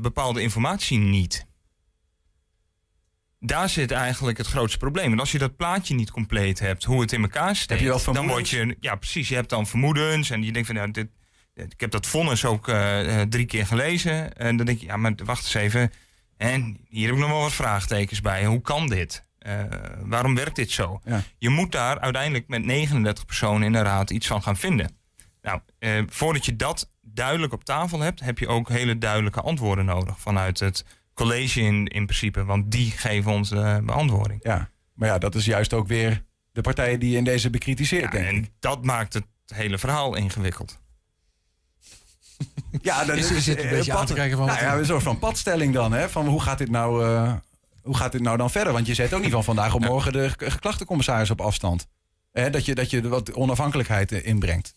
bepaalde 0.00 0.42
informatie 0.42 0.98
niet 0.98 1.47
daar 3.40 3.68
zit 3.68 3.90
eigenlijk 3.90 4.38
het 4.38 4.46
grootste 4.46 4.78
probleem. 4.78 5.12
En 5.12 5.20
als 5.20 5.32
je 5.32 5.38
dat 5.38 5.56
plaatje 5.56 5.94
niet 5.94 6.10
compleet 6.10 6.58
hebt, 6.58 6.84
hoe 6.84 7.00
het 7.00 7.12
in 7.12 7.22
elkaar 7.22 7.56
steekt, 7.56 7.80
heb 7.80 7.98
je 8.04 8.12
dan 8.12 8.26
word 8.26 8.48
je. 8.48 8.76
Ja, 8.80 8.94
precies. 8.94 9.28
Je 9.28 9.34
hebt 9.34 9.50
dan 9.50 9.66
vermoedens 9.66 10.30
en 10.30 10.42
je 10.42 10.52
denkt 10.52 10.68
van 10.68 10.76
ja, 10.76 10.86
dit, 10.86 11.08
ik 11.54 11.80
heb 11.80 11.90
dat 11.90 12.06
vonnis 12.06 12.44
ook 12.44 12.68
uh, 12.68 13.20
drie 13.20 13.46
keer 13.46 13.66
gelezen. 13.66 14.36
En 14.36 14.56
dan 14.56 14.66
denk 14.66 14.80
je, 14.80 14.86
ja, 14.86 14.96
maar 14.96 15.12
wacht 15.24 15.44
eens 15.44 15.54
even. 15.54 15.92
En 16.36 16.78
hier 16.88 17.06
heb 17.06 17.14
ik 17.14 17.20
nog 17.20 17.30
wel 17.30 17.40
wat 17.40 17.52
vraagtekens 17.52 18.20
bij. 18.20 18.44
Hoe 18.44 18.60
kan 18.60 18.86
dit? 18.86 19.26
Uh, 19.46 19.62
waarom 20.02 20.34
werkt 20.34 20.56
dit 20.56 20.70
zo? 20.70 21.00
Ja. 21.04 21.22
Je 21.38 21.48
moet 21.48 21.72
daar 21.72 22.00
uiteindelijk 22.00 22.48
met 22.48 22.64
39 22.64 23.24
personen 23.24 23.62
in 23.62 23.72
de 23.72 23.82
raad 23.82 24.10
iets 24.10 24.26
van 24.26 24.42
gaan 24.42 24.56
vinden. 24.56 24.96
Nou, 25.42 25.60
uh, 25.78 26.02
voordat 26.08 26.44
je 26.46 26.56
dat 26.56 26.90
duidelijk 27.00 27.52
op 27.52 27.64
tafel 27.64 28.00
hebt, 28.00 28.20
heb 28.20 28.38
je 28.38 28.48
ook 28.48 28.68
hele 28.68 28.98
duidelijke 28.98 29.40
antwoorden 29.40 29.84
nodig 29.84 30.20
vanuit 30.20 30.60
het 30.60 30.84
college 31.18 31.60
in, 31.60 31.86
in 31.86 32.04
principe. 32.06 32.44
Want 32.44 32.70
die 32.70 32.90
geven 32.90 33.32
ons 33.32 33.48
de 33.48 33.80
beantwoording. 33.82 34.40
Ja, 34.42 34.70
maar 34.92 35.08
ja, 35.08 35.18
dat 35.18 35.34
is 35.34 35.44
juist 35.44 35.72
ook 35.72 35.86
weer 35.86 36.24
de 36.52 36.60
partijen 36.60 37.00
die 37.00 37.10
je 37.10 37.16
in 37.16 37.24
deze 37.24 37.50
bekritiseert. 37.50 38.12
Ja, 38.12 38.18
denk 38.18 38.26
en 38.26 38.48
dat 38.58 38.84
maakt 38.84 39.14
het 39.14 39.24
hele 39.46 39.78
verhaal 39.78 40.16
ingewikkeld. 40.16 40.78
Ja, 42.82 43.04
dat 43.04 43.16
is, 43.16 43.30
is 43.30 43.46
het 43.46 43.62
een 43.62 43.68
beetje 43.68 43.90
pad, 43.90 44.00
aan 44.00 44.06
te 44.06 44.14
kijken 44.14 44.36
van... 44.36 44.46
Nou 44.46 44.58
ja, 44.58 44.76
een 44.76 44.84
soort 44.84 45.02
van 45.02 45.18
padstelling 45.18 45.74
dan. 45.74 45.92
Hè? 45.92 46.08
Van 46.08 46.26
hoe 46.26 46.42
gaat 46.42 46.58
dit 46.58 46.70
nou... 46.70 47.04
Uh, 47.04 47.32
hoe 47.82 47.96
gaat 47.96 48.12
dit 48.12 48.20
nou 48.20 48.36
dan 48.36 48.50
verder? 48.50 48.72
Want 48.72 48.86
je 48.86 48.94
zet 48.94 49.14
ook 49.14 49.22
niet 49.22 49.30
van 49.32 49.44
vandaag 49.44 49.74
op 49.74 49.80
morgen 49.80 50.12
de 50.12 50.30
klachtencommissaris 50.60 51.30
op 51.30 51.40
afstand. 51.40 51.86
Hè? 52.32 52.50
Dat, 52.50 52.64
je, 52.64 52.74
dat 52.74 52.90
je 52.90 53.08
wat 53.08 53.32
onafhankelijkheid 53.32 54.12
inbrengt. 54.12 54.74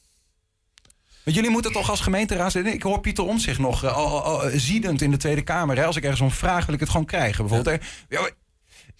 Want 1.23 1.36
jullie 1.36 1.51
moeten 1.51 1.71
toch 1.71 1.89
als 1.89 1.99
gemeenteraad... 1.99 2.55
Ik 2.55 2.84
hoor 2.84 2.99
Pieter 2.99 3.23
Omtzigt 3.23 3.60
nog 3.60 3.84
uh, 3.84 3.95
al, 3.95 4.23
al, 4.23 4.49
ziedend 4.53 5.01
in 5.01 5.12
de 5.12 5.17
Tweede 5.17 5.41
Kamer. 5.41 5.77
Hè? 5.77 5.86
Als 5.86 5.95
ik 5.95 6.03
ergens 6.03 6.21
om 6.21 6.31
vraag, 6.31 6.65
wil 6.65 6.73
ik 6.73 6.79
het 6.79 6.89
gewoon 6.89 7.05
krijgen. 7.05 7.45
Bijvoorbeeld. 7.47 7.84
Ja. 8.10 8.29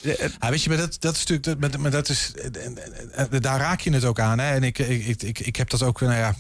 Ja, 0.02 0.50
weet 0.50 0.64
je, 0.64 0.70
maar 0.70 0.78
dat, 0.78 0.98
dat 1.00 1.16
is 1.16 1.26
natuurlijk. 1.26 1.78
Maar 1.78 1.92
dat 1.92 2.10
is, 2.10 2.32
daar 3.40 3.60
raak 3.60 3.82
je 3.82 3.94
het 3.94 4.06
ook 4.06 4.20
aan. 4.20 4.40
Hè? 4.40 4.54
En 4.54 4.64
ik, 4.64 4.80
ik, 4.80 5.22
ik, 5.22 5.40
ik 5.40 5.56
heb 5.56 5.70
dat 5.70 5.84
ook. 5.84 6.02
Nou 6.02 6.14
ja, 6.14 6.36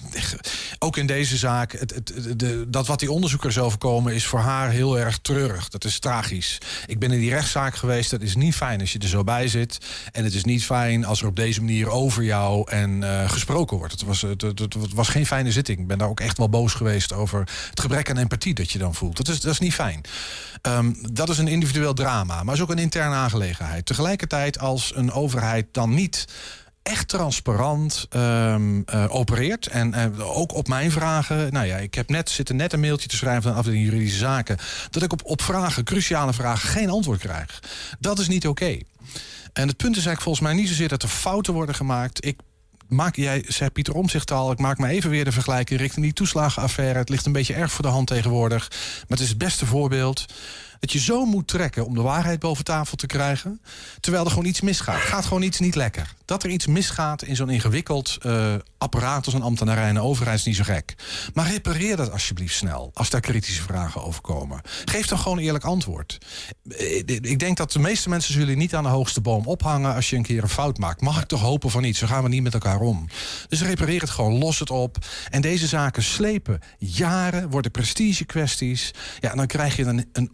ook 0.80 0.97
in 0.97 1.06
deze 1.06 1.38
zaak. 1.38 1.71
Het, 1.71 1.93
het, 1.93 2.39
de, 2.39 2.65
dat 2.69 2.88
wat 2.88 3.00
die 3.00 3.12
onderzoekers 3.12 3.58
overkomen 3.58 4.13
is 4.13 4.26
voor 4.26 4.39
haar 4.39 4.69
heel 4.69 5.00
erg 5.00 5.17
treurig. 5.17 5.69
Dat 5.69 5.86
is 5.86 6.00
tragisch. 6.00 6.58
Ik 6.86 7.00
ben 7.00 7.12
in 7.12 7.19
die 7.19 7.30
rechtszaak 7.30 7.76
geweest. 7.76 8.10
Dat 8.10 8.21
is 8.21 8.36
niet 8.36 8.56
fijn 8.56 8.80
als 8.80 8.93
je 8.93 9.00
er 9.00 9.08
zo 9.08 9.24
bij 9.24 9.47
zit. 9.47 9.78
En 10.12 10.24
het 10.24 10.34
is 10.34 10.43
niet 10.43 10.65
fijn 10.65 11.06
als 11.06 11.21
er 11.21 11.28
op 11.28 11.36
deze 11.36 11.60
manier 11.60 11.89
over 11.89 12.24
jou 12.24 12.71
en 12.71 13.02
uh, 13.02 13.30
gesproken 13.30 13.78
wordt. 13.78 13.93
Het 13.93 14.04
was, 14.04 14.21
het, 14.21 14.76
was 14.93 15.10
geen 15.10 15.26
fijne 15.26 15.52
zitting. 15.52 15.80
Ik 15.80 15.88
ben 15.88 15.97
daar 15.97 16.10
ook 16.10 16.19
echt 16.19 16.38
wel 16.38 16.50
boos 16.50 16.74
geweest 16.74 17.13
over 17.13 17.39
het 17.69 17.80
gebrek 17.80 18.10
aan 18.10 18.17
empathie 18.17 18.54
dat 18.54 18.71
je 18.71 18.80
dan 18.80 18.95
voelt. 18.95 19.17
Dat 19.17 19.28
is, 19.28 19.39
dat 19.39 19.52
is 19.54 19.60
niet 19.60 19.74
fijn. 19.74 20.02
Um, 20.62 20.97
dat 21.12 21.30
is 21.30 21.38
een 21.38 21.47
individueel 21.47 21.93
drama, 21.93 22.43
maar 22.43 22.56
is 22.56 22.62
ook 22.62 22.69
een 22.69 22.78
interne 22.78 23.15
aangelegenheid. 23.15 23.51
Tegelijkertijd 23.84 24.60
als 24.60 24.92
een 24.96 25.12
overheid 25.12 25.68
dan 25.72 25.94
niet 25.94 26.28
echt 26.84 27.08
transparant 27.08 28.06
ehm, 28.10 28.82
eh, 28.86 29.16
opereert. 29.16 29.68
En 29.68 29.94
eh, 29.94 30.38
ook 30.38 30.54
op 30.54 30.68
mijn 30.68 30.92
vragen. 30.92 31.54
Nou 31.54 31.66
ja, 31.66 31.78
ik 31.78 31.94
heb 31.94 32.10
net 32.10 32.30
zitten 32.30 32.56
net 32.56 32.74
een 32.74 32.80
mailtje 32.80 33.08
te 33.08 33.16
schrijven 33.16 33.42
van 33.42 33.52
de 33.52 33.58
afdeling 33.58 33.84
juridische 33.84 34.18
zaken. 34.18 34.58
Dat 34.90 35.04
ik 35.04 35.14
op, 35.14 35.22
op 35.24 35.42
vragen, 35.42 35.84
cruciale 35.84 36.34
vragen, 36.34 36.70
geen 36.70 36.90
antwoord 36.90 37.20
krijg. 37.20 37.60
Dat 38.00 38.20
is 38.20 38.28
niet 38.28 38.48
oké. 38.48 38.78
En 39.54 39.68
het 39.68 39.78
punt 39.78 39.98
is 39.98 40.06
eigenlijk 40.06 40.22
volgens 40.22 40.46
mij 40.46 40.54
niet 40.54 40.68
zozeer 40.68 40.88
dat 40.88 41.04
er 41.04 41.10
fouten 41.10 41.54
worden 41.54 41.76
gemaakt. 41.76 42.26
Ik 42.26 42.40
maak, 42.88 43.16
jij 43.16 43.46
zegt 43.48 43.74
Pieter 43.74 43.94
Omzicht 43.94 44.32
al, 44.32 44.52
ik 44.52 44.60
maak 44.60 44.78
me 44.78 44.88
even 44.88 45.10
weer 45.10 45.26
de 45.26 45.32
vergelijking 45.32 45.80
richting 45.80 46.06
die 46.06 46.14
toeslagenaffaire. 46.14 47.00
Het 47.00 47.10
ligt 47.10 47.26
een 47.26 47.32
beetje 47.32 47.54
erg 47.54 47.72
voor 47.72 47.84
de 47.84 47.92
hand 47.92 48.08
tegenwoordig. 48.08 48.70
Maar 48.70 49.08
het 49.08 49.20
is 49.20 49.30
het 49.30 49.38
beste 49.38 49.66
voorbeeld 49.66 50.26
dat 50.82 50.91
je 50.91 51.00
zo 51.00 51.26
moet 51.26 51.48
trekken 51.48 51.86
om 51.86 51.94
de 51.94 52.02
waarheid 52.02 52.39
boven 52.39 52.63
tafel 52.63 52.98
te 52.98 53.06
krijgen. 53.06 53.62
Terwijl 54.00 54.24
er 54.24 54.30
gewoon 54.30 54.46
iets 54.46 54.62
misgaat. 54.62 55.02
Gaat 55.02 55.26
gewoon 55.26 55.41
iets 55.41 55.60
niet 55.60 55.76
lekker. 55.76 56.13
Dat 56.26 56.44
er 56.44 56.50
iets 56.50 56.65
misgaat 56.65 57.24
in 57.24 57.36
zo'n 57.36 57.50
ingewikkeld 57.50 58.17
uh, 58.26 58.54
apparaat 58.78 59.26
als 59.26 59.34
een 59.34 59.41
ambtenarij 59.41 59.88
en 59.88 60.00
overheid 60.00 60.39
is 60.39 60.46
niet 60.46 60.56
zo 60.56 60.63
gek. 60.63 60.96
Maar 61.34 61.52
repareer 61.52 61.96
dat 61.96 62.12
alsjeblieft 62.12 62.56
snel 62.56 62.91
als 62.94 63.10
daar 63.10 63.22
kritische 63.22 63.62
vragen 63.62 64.04
over 64.04 64.22
komen. 64.22 64.62
Geef 64.86 65.08
dan 65.08 65.17
gewoon 65.17 65.38
eerlijk 65.38 65.63
antwoord. 65.63 66.17
Eh, 66.70 66.98
ik 67.06 67.39
denk 67.39 67.58
dat 67.58 67.72
de 67.72 67.80
meeste 67.80 68.10
mensen 68.10 68.34
zullen 68.34 68.58
niet 68.58 68.76
aan 68.76 68.84
de 68.84 68.89
hoogste 68.89 69.22
boom 69.22 69.48
ophangen 69.48 69.96
als 69.96 70.10
je 70.10 70.15
een 70.15 70.24
keer 70.24 70.44
een 70.44 70.50
fout 70.50 70.78
maakt. 70.78 71.02
Mag 71.02 71.22
ik 71.22 71.28
toch 71.28 71.41
hopen 71.41 71.70
van 71.70 71.84
iets? 71.84 72.00
Zo 72.00 72.08
gaan 72.08 72.24
we 72.24 72.30
niet 72.30 72.44
met 72.44 72.54
elkaar 72.54 72.80
om. 72.80 73.08
Dus 73.48 73.62
repareer 73.62 74.02
het 74.02 74.10
gewoon, 74.10 74.38
los 74.38 74.60
het 74.60 74.70
op. 74.70 74.98
En 75.30 75.41
deze 75.41 75.67
zaken 75.67 76.04
slepen 76.04 76.60
jaren, 76.78 77.50
worden 77.50 77.72
prestige 77.72 78.26
kwesties. 78.26 78.91
Ja, 79.20 79.32
en 79.32 79.38
dan 79.38 79.48
krijg 79.48 79.76
je 79.76 79.84
een, 79.84 80.10
een 80.12 80.30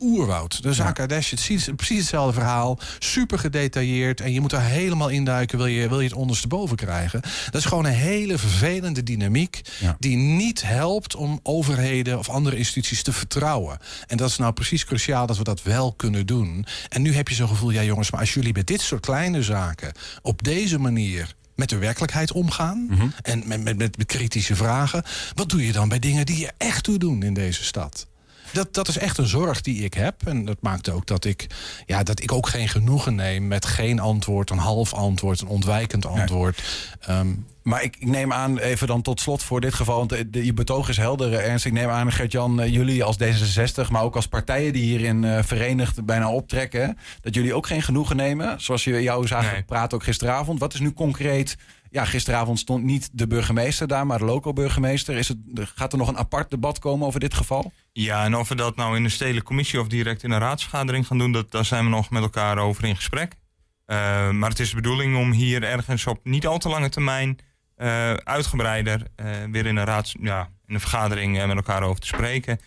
zaak 0.74 1.00
Ardèche, 1.00 1.36
het 1.36 1.50
is 1.50 1.70
precies 1.76 1.98
hetzelfde 1.98 2.34
verhaal. 2.34 2.80
Super 3.00 3.40
gedetailleerd. 3.40 4.22
En 4.22 4.34
je 4.34 4.42
moet 4.42 4.52
er 4.52 4.62
helemaal 4.62 5.10
induiken, 5.10 5.58
wil 5.58 5.68
je, 5.68 5.90
wil 5.90 6.00
je 6.00 6.08
het 6.08 6.18
ondersteboven 6.18 6.76
krijgen. 6.76 7.22
Dat 7.46 7.62
is 7.62 7.66
gewoon 7.66 7.86
een 7.86 7.92
hele 7.92 8.38
vervelende 8.38 9.04
dynamiek... 9.04 9.62
die 10.00 10.18
niet 10.18 10.62
helpt 10.64 11.16
om 11.16 11.40
overheden 11.44 12.20
of 12.20 12.30
andere 12.30 12.58
instituties 12.58 13.04
te 13.04 13.14
vertrouwen. 13.14 13.78
En 14.08 14.18
dat 14.18 14.30
is 14.30 14.38
nou 14.38 14.54
precies 14.54 14.86
cruciaal 14.86 15.28
dat 15.28 15.38
we 15.38 15.44
dat 15.44 15.64
wel 15.64 15.94
kunnen 15.94 16.26
doen. 16.26 16.66
En 16.90 17.02
nu 17.02 17.14
heb 17.14 17.28
je 17.28 17.36
zo'n 17.36 17.48
gevoel, 17.48 17.70
ja 17.70 17.84
jongens, 17.84 18.12
maar 18.12 18.20
als 18.20 18.34
jullie 18.34 18.54
bij 18.54 18.64
dit 18.64 18.82
soort 18.82 19.02
kleine 19.02 19.44
zaken... 19.44 19.92
op 20.22 20.44
deze 20.44 20.80
manier 20.80 21.36
met 21.58 21.70
de 21.70 21.78
werkelijkheid 21.78 22.32
omgaan. 22.32 22.86
Mhm. 22.90 23.08
En 23.22 23.44
met, 23.46 23.64
met, 23.64 23.78
met, 23.78 24.06
kritische 24.06 24.56
vragen. 24.56 25.04
Wat 25.34 25.50
doe 25.50 25.66
je 25.66 25.72
dan 25.72 25.90
bij 25.90 26.00
dingen 26.00 26.26
die 26.26 26.40
je 26.40 26.52
echt 26.58 26.84
toe 26.84 26.98
doen 26.98 27.24
in 27.24 27.34
deze 27.34 27.64
stad? 27.64 28.08
Dat, 28.58 28.74
dat 28.74 28.88
is 28.88 28.98
echt 28.98 29.18
een 29.18 29.28
zorg 29.28 29.62
die 29.62 29.84
ik 29.84 29.94
heb. 29.94 30.16
En 30.26 30.46
dat 30.46 30.58
maakt 30.62 30.90
ook 30.90 31.06
dat 31.06 31.26
ik, 31.26 31.48
ja, 31.86 32.04
dat 32.04 32.22
ik 32.22 32.32
ook 32.32 32.48
geen 32.48 32.70
genoegen 32.70 33.16
neem 33.16 33.48
met 33.48 33.66
geen 33.66 34.00
antwoord, 34.00 34.50
een 34.50 34.58
half 34.58 34.94
antwoord, 34.94 35.42
een 35.42 35.48
ontwijkend 35.48 36.06
antwoord. 36.06 36.64
Ehm, 37.00 37.34
maar 37.62 37.84
ik, 37.84 37.96
ik, 38.00 38.08
neem 38.08 38.34
aan, 38.34 38.58
even 38.58 38.88
dan 38.88 39.02
tot 39.02 39.22
slot 39.22 39.44
voor 39.44 39.62
dit 39.62 39.74
geval, 39.74 39.98
want 39.98 40.10
de, 40.34 40.46
je 40.46 40.54
betoog 40.54 40.90
is 40.90 40.98
helder, 40.98 41.34
eh, 41.34 41.50
Ernst. 41.50 41.66
Ik 41.66 41.72
neem 41.72 41.90
aan, 41.90 42.12
Gert-Jan, 42.12 42.62
eh, 42.62 42.74
jullie 42.74 43.04
als 43.04 43.18
D66, 43.18 43.90
maar 43.90 44.04
ook 44.04 44.16
als 44.16 44.28
partijen 44.28 44.74
die 44.74 44.84
hierin 44.84 45.24
uh, 45.24 45.40
verenigd 45.44 46.06
bijna 46.06 46.32
optrekken, 46.32 46.98
dat 47.22 47.34
jullie 47.34 47.54
ook 47.54 47.68
geen 47.68 47.82
genoegen 47.82 48.16
nemen. 48.16 48.62
Zoals 48.62 48.84
je 48.84 49.02
jou 49.02 49.28
zagen 49.28 49.54
nee. 49.54 49.64
praten 49.64 49.98
ook 49.98 50.04
gisteravond. 50.04 50.60
Wat 50.60 50.74
is 50.74 50.80
nu 50.80 50.94
concreet 50.94 51.58
ja, 51.98 52.06
gisteravond 52.06 52.60
stond 52.60 52.84
niet 52.84 53.10
de 53.12 53.28
burgemeester 53.28 53.88
daar, 53.88 54.06
maar 54.06 54.18
de 54.18 54.26
loco-burgemeester. 54.26 55.18
Is 55.18 55.28
het, 55.28 55.38
gaat 55.54 55.92
er 55.92 55.98
nog 55.98 56.08
een 56.08 56.18
apart 56.18 56.50
debat 56.50 56.80
komen 56.80 57.08
over 57.08 57.20
dit 57.20 57.34
geval? 57.34 57.72
Ja, 57.92 58.24
en 58.24 58.36
of 58.36 58.50
we 58.50 58.56
dat 58.56 58.76
nou 58.76 58.96
in 58.96 59.04
de 59.04 59.10
stedelijke 59.10 59.48
commissie 59.48 59.80
of 59.80 59.88
direct 59.88 60.24
in 60.24 60.32
een 60.32 60.40
raadsvergadering 60.40 61.08
gaan 61.08 61.18
doen, 61.18 61.32
dat, 61.32 61.52
daar 61.52 61.66
zijn 61.66 61.84
we 61.84 61.90
nog 61.90 62.10
met 62.10 62.22
elkaar 62.22 62.58
over 62.58 62.84
in 62.84 62.96
gesprek. 62.96 63.34
Uh, 63.34 64.30
maar 64.30 64.50
het 64.50 64.60
is 64.60 64.70
de 64.70 64.76
bedoeling 64.76 65.18
om 65.18 65.32
hier 65.32 65.64
ergens 65.64 66.08
op 66.08 66.20
niet 66.24 66.48
al 66.48 66.58
te 66.58 66.70
lange 66.70 66.90
termijn 66.90 67.40
uh, 67.78 68.14
uitgebreider 68.14 69.02
uh, 69.02 69.28
weer 69.52 69.66
in 69.66 69.76
een, 69.76 69.86
raads, 69.86 70.16
ja, 70.22 70.50
in 70.66 70.74
een 70.74 70.80
vergadering 70.80 71.46
met 71.46 71.56
elkaar 71.56 71.84
over 71.84 72.02
te 72.02 72.08
spreken. 72.08 72.60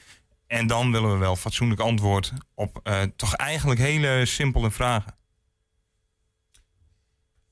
En 0.47 0.67
dan 0.67 0.93
willen 0.93 1.13
we 1.13 1.17
wel 1.17 1.37
fatsoenlijk 1.37 1.81
antwoord 1.81 2.33
op 2.55 2.91
toch 3.17 3.35
eigenlijk 3.35 3.81
hele 3.81 4.27
simpele 4.27 4.71
vragen. 4.71 5.15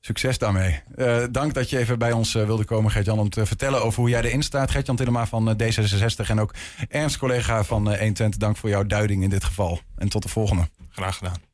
Succes 0.01 0.37
daarmee. 0.37 0.81
Uh, 0.95 1.23
dank 1.31 1.53
dat 1.53 1.69
je 1.69 1.77
even 1.77 1.99
bij 1.99 2.11
ons 2.11 2.35
uh, 2.35 2.45
wilde 2.45 2.65
komen, 2.65 2.91
Gert-Jan, 2.91 3.19
om 3.19 3.29
te 3.29 3.45
vertellen 3.45 3.83
over 3.83 3.99
hoe 3.99 4.09
jij 4.09 4.21
erin 4.21 4.43
staat. 4.43 4.71
Gert-Jan 4.71 4.95
Tillema 4.95 5.25
van 5.25 5.49
uh, 5.49 5.55
D66 5.55 6.27
en 6.27 6.39
ook 6.39 6.53
Ernst, 6.89 7.17
collega 7.17 7.63
van 7.63 7.87
120. 7.87 8.39
Dank 8.39 8.57
voor 8.57 8.69
jouw 8.69 8.83
duiding 8.83 9.23
in 9.23 9.29
dit 9.29 9.43
geval. 9.43 9.79
En 9.97 10.09
tot 10.09 10.23
de 10.23 10.29
volgende. 10.29 10.69
Graag 10.89 11.17
gedaan. 11.17 11.48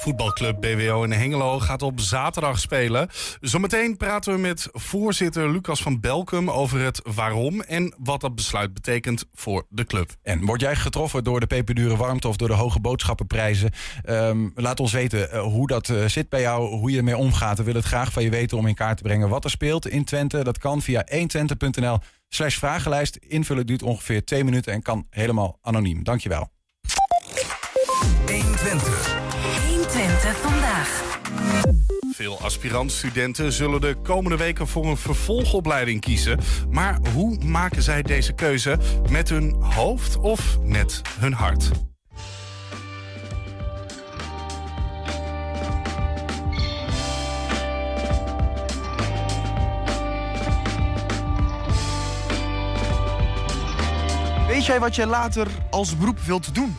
Voetbalclub 0.00 0.60
BWO 0.60 1.02
in 1.02 1.12
Hengelo 1.12 1.58
gaat 1.58 1.82
op 1.82 2.00
zaterdag 2.00 2.58
spelen. 2.58 3.08
Zometeen 3.40 3.96
praten 3.96 4.32
we 4.32 4.38
met 4.38 4.68
voorzitter 4.72 5.50
Lucas 5.50 5.82
van 5.82 6.00
Belkum 6.00 6.50
over 6.50 6.80
het 6.80 7.00
waarom 7.14 7.60
en 7.60 7.94
wat 7.98 8.20
dat 8.20 8.34
besluit 8.34 8.74
betekent 8.74 9.24
voor 9.34 9.66
de 9.68 9.84
club. 9.84 10.10
En 10.22 10.44
word 10.44 10.60
jij 10.60 10.76
getroffen 10.76 11.24
door 11.24 11.40
de 11.40 11.46
peperdure 11.46 11.96
warmte 11.96 12.28
of 12.28 12.36
door 12.36 12.48
de 12.48 12.54
hoge 12.54 12.80
boodschappenprijzen? 12.80 13.70
Um, 14.08 14.52
laat 14.54 14.80
ons 14.80 14.92
weten 14.92 15.28
uh, 15.32 15.40
hoe 15.40 15.66
dat 15.66 15.88
uh, 15.88 16.04
zit 16.06 16.28
bij 16.28 16.40
jou, 16.40 16.76
hoe 16.76 16.90
je 16.90 16.98
ermee 16.98 17.16
omgaat. 17.16 17.58
We 17.58 17.64
willen 17.64 17.80
het 17.80 17.90
graag 17.90 18.12
van 18.12 18.22
je 18.22 18.30
weten 18.30 18.58
om 18.58 18.66
in 18.66 18.74
kaart 18.74 18.96
te 18.96 19.02
brengen 19.02 19.28
wat 19.28 19.44
er 19.44 19.50
speelt 19.50 19.88
in 19.88 20.04
Twente. 20.04 20.44
Dat 20.44 20.58
kan 20.58 20.82
via 20.82 21.06
120.nl 21.12 21.98
slash 22.28 22.56
vragenlijst. 22.56 23.16
Invullen 23.16 23.66
duurt 23.66 23.82
ongeveer 23.82 24.24
twee 24.24 24.44
minuten 24.44 24.72
en 24.72 24.82
kan 24.82 25.06
helemaal 25.10 25.58
anoniem. 25.62 26.04
Dankjewel. 26.04 26.50
120. 28.26 28.28
120 28.28 29.17
Veel 32.18 32.40
aspirantstudenten 32.40 33.52
zullen 33.52 33.80
de 33.80 33.96
komende 34.02 34.36
weken 34.36 34.66
voor 34.66 34.86
een 34.86 34.96
vervolgopleiding 34.96 36.00
kiezen. 36.00 36.38
Maar 36.70 36.98
hoe 37.14 37.44
maken 37.44 37.82
zij 37.82 38.02
deze 38.02 38.32
keuze? 38.32 38.78
Met 39.10 39.28
hun 39.28 39.54
hoofd 39.62 40.16
of 40.16 40.58
met 40.62 41.02
hun 41.18 41.32
hart? 41.32 41.70
Weet 54.46 54.66
jij 54.66 54.80
wat 54.80 54.94
je 54.94 55.06
later 55.06 55.46
als 55.70 55.96
beroep 55.96 56.18
wilt 56.18 56.54
doen? 56.54 56.76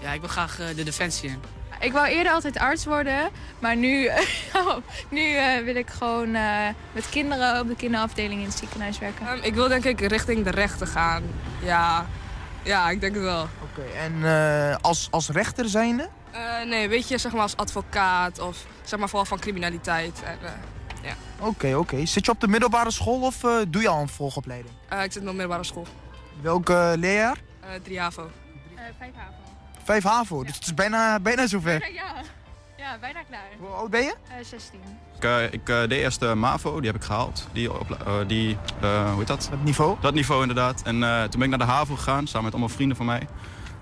Ja, 0.00 0.12
ik 0.12 0.20
wil 0.20 0.28
graag 0.28 0.60
uh, 0.60 0.66
de 0.76 0.84
defensie 0.84 1.28
in. 1.28 1.55
Ik 1.80 1.92
wou 1.92 2.06
eerder 2.06 2.32
altijd 2.32 2.58
arts 2.58 2.84
worden, 2.84 3.30
maar 3.58 3.76
nu, 3.76 4.10
nu 5.08 5.20
uh, 5.20 5.58
wil 5.64 5.76
ik 5.76 5.90
gewoon 5.90 6.34
uh, 6.34 6.68
met 6.92 7.08
kinderen 7.08 7.60
op 7.60 7.68
de 7.68 7.76
kinderafdeling 7.76 8.40
in 8.40 8.46
het 8.46 8.58
ziekenhuis 8.58 8.98
werken. 8.98 9.28
Um, 9.28 9.38
ik 9.42 9.54
wil 9.54 9.68
denk 9.68 9.84
ik 9.84 10.00
richting 10.00 10.44
de 10.44 10.50
rechten 10.50 10.86
gaan. 10.86 11.22
Ja, 11.62 12.06
ja 12.62 12.90
ik 12.90 13.00
denk 13.00 13.14
het 13.14 13.22
wel. 13.22 13.42
Oké, 13.42 13.80
okay, 13.80 14.04
en 14.04 14.12
uh, 14.12 14.76
als, 14.80 15.08
als 15.10 15.28
rechter 15.28 15.68
zijnde? 15.68 16.08
nee, 16.64 16.88
weet 16.88 17.08
je, 17.08 17.18
zeg 17.18 17.32
maar 17.32 17.40
als 17.40 17.56
advocaat 17.56 18.38
of 18.38 18.64
zeg 18.84 18.98
maar 18.98 19.08
vooral 19.08 19.26
van 19.26 19.38
criminaliteit. 19.38 20.18
Oké, 20.18 20.52
oké. 21.38 21.48
Okay, 21.48 21.74
okay. 21.74 22.06
Zit 22.06 22.24
je 22.24 22.30
op 22.30 22.40
de 22.40 22.48
middelbare 22.48 22.90
school 22.90 23.20
of 23.20 23.40
doe 23.68 23.82
je 23.82 23.88
al 23.88 24.00
een 24.00 24.08
volgopleiding? 24.08 24.74
ik 24.90 25.12
zit 25.12 25.16
op 25.16 25.22
de 25.22 25.30
middelbare 25.30 25.64
school. 25.64 25.86
Welke 26.40 26.94
leerjaar? 26.98 27.36
drie 27.82 28.00
HAVO. 28.00 28.30
vijf 28.98 29.12
HAVO. 29.14 29.45
Vijf 29.86 30.04
HAVO, 30.04 30.44
dus 30.44 30.54
het 30.54 30.64
is 30.64 30.74
bijna, 30.74 31.20
bijna 31.20 31.46
zover. 31.46 31.92
Ja, 31.92 32.14
ja, 32.76 32.98
bijna 33.00 33.22
klaar. 33.22 33.48
Hoe 33.58 33.68
oud 33.68 33.90
ben 33.90 34.02
je? 34.02 34.14
Uh, 34.28 34.44
16. 34.44 34.80
Ik, 35.16 35.24
uh, 35.24 35.42
ik 35.52 35.68
uh, 35.68 35.80
deed 35.80 35.90
eerst 35.90 36.20
de 36.20 36.34
MAVO, 36.34 36.76
die 36.80 36.90
heb 36.90 37.00
ik 37.00 37.06
gehaald. 37.06 37.48
Die, 37.52 37.72
op, 37.80 37.96
die 38.26 38.56
hoe 38.80 39.18
heet 39.18 39.26
dat? 39.26 39.48
Dat 39.50 39.64
niveau? 39.64 39.96
Dat 40.00 40.14
niveau 40.14 40.40
inderdaad. 40.40 40.82
En 40.82 41.00
toen 41.30 41.40
ben 41.40 41.42
ik 41.42 41.48
naar 41.48 41.66
de 41.66 41.72
HAVO 41.72 41.94
gegaan, 41.94 42.26
samen 42.26 42.44
met 42.44 42.52
allemaal 42.52 42.76
vrienden 42.76 42.96
van 42.96 43.06
mij. 43.06 43.26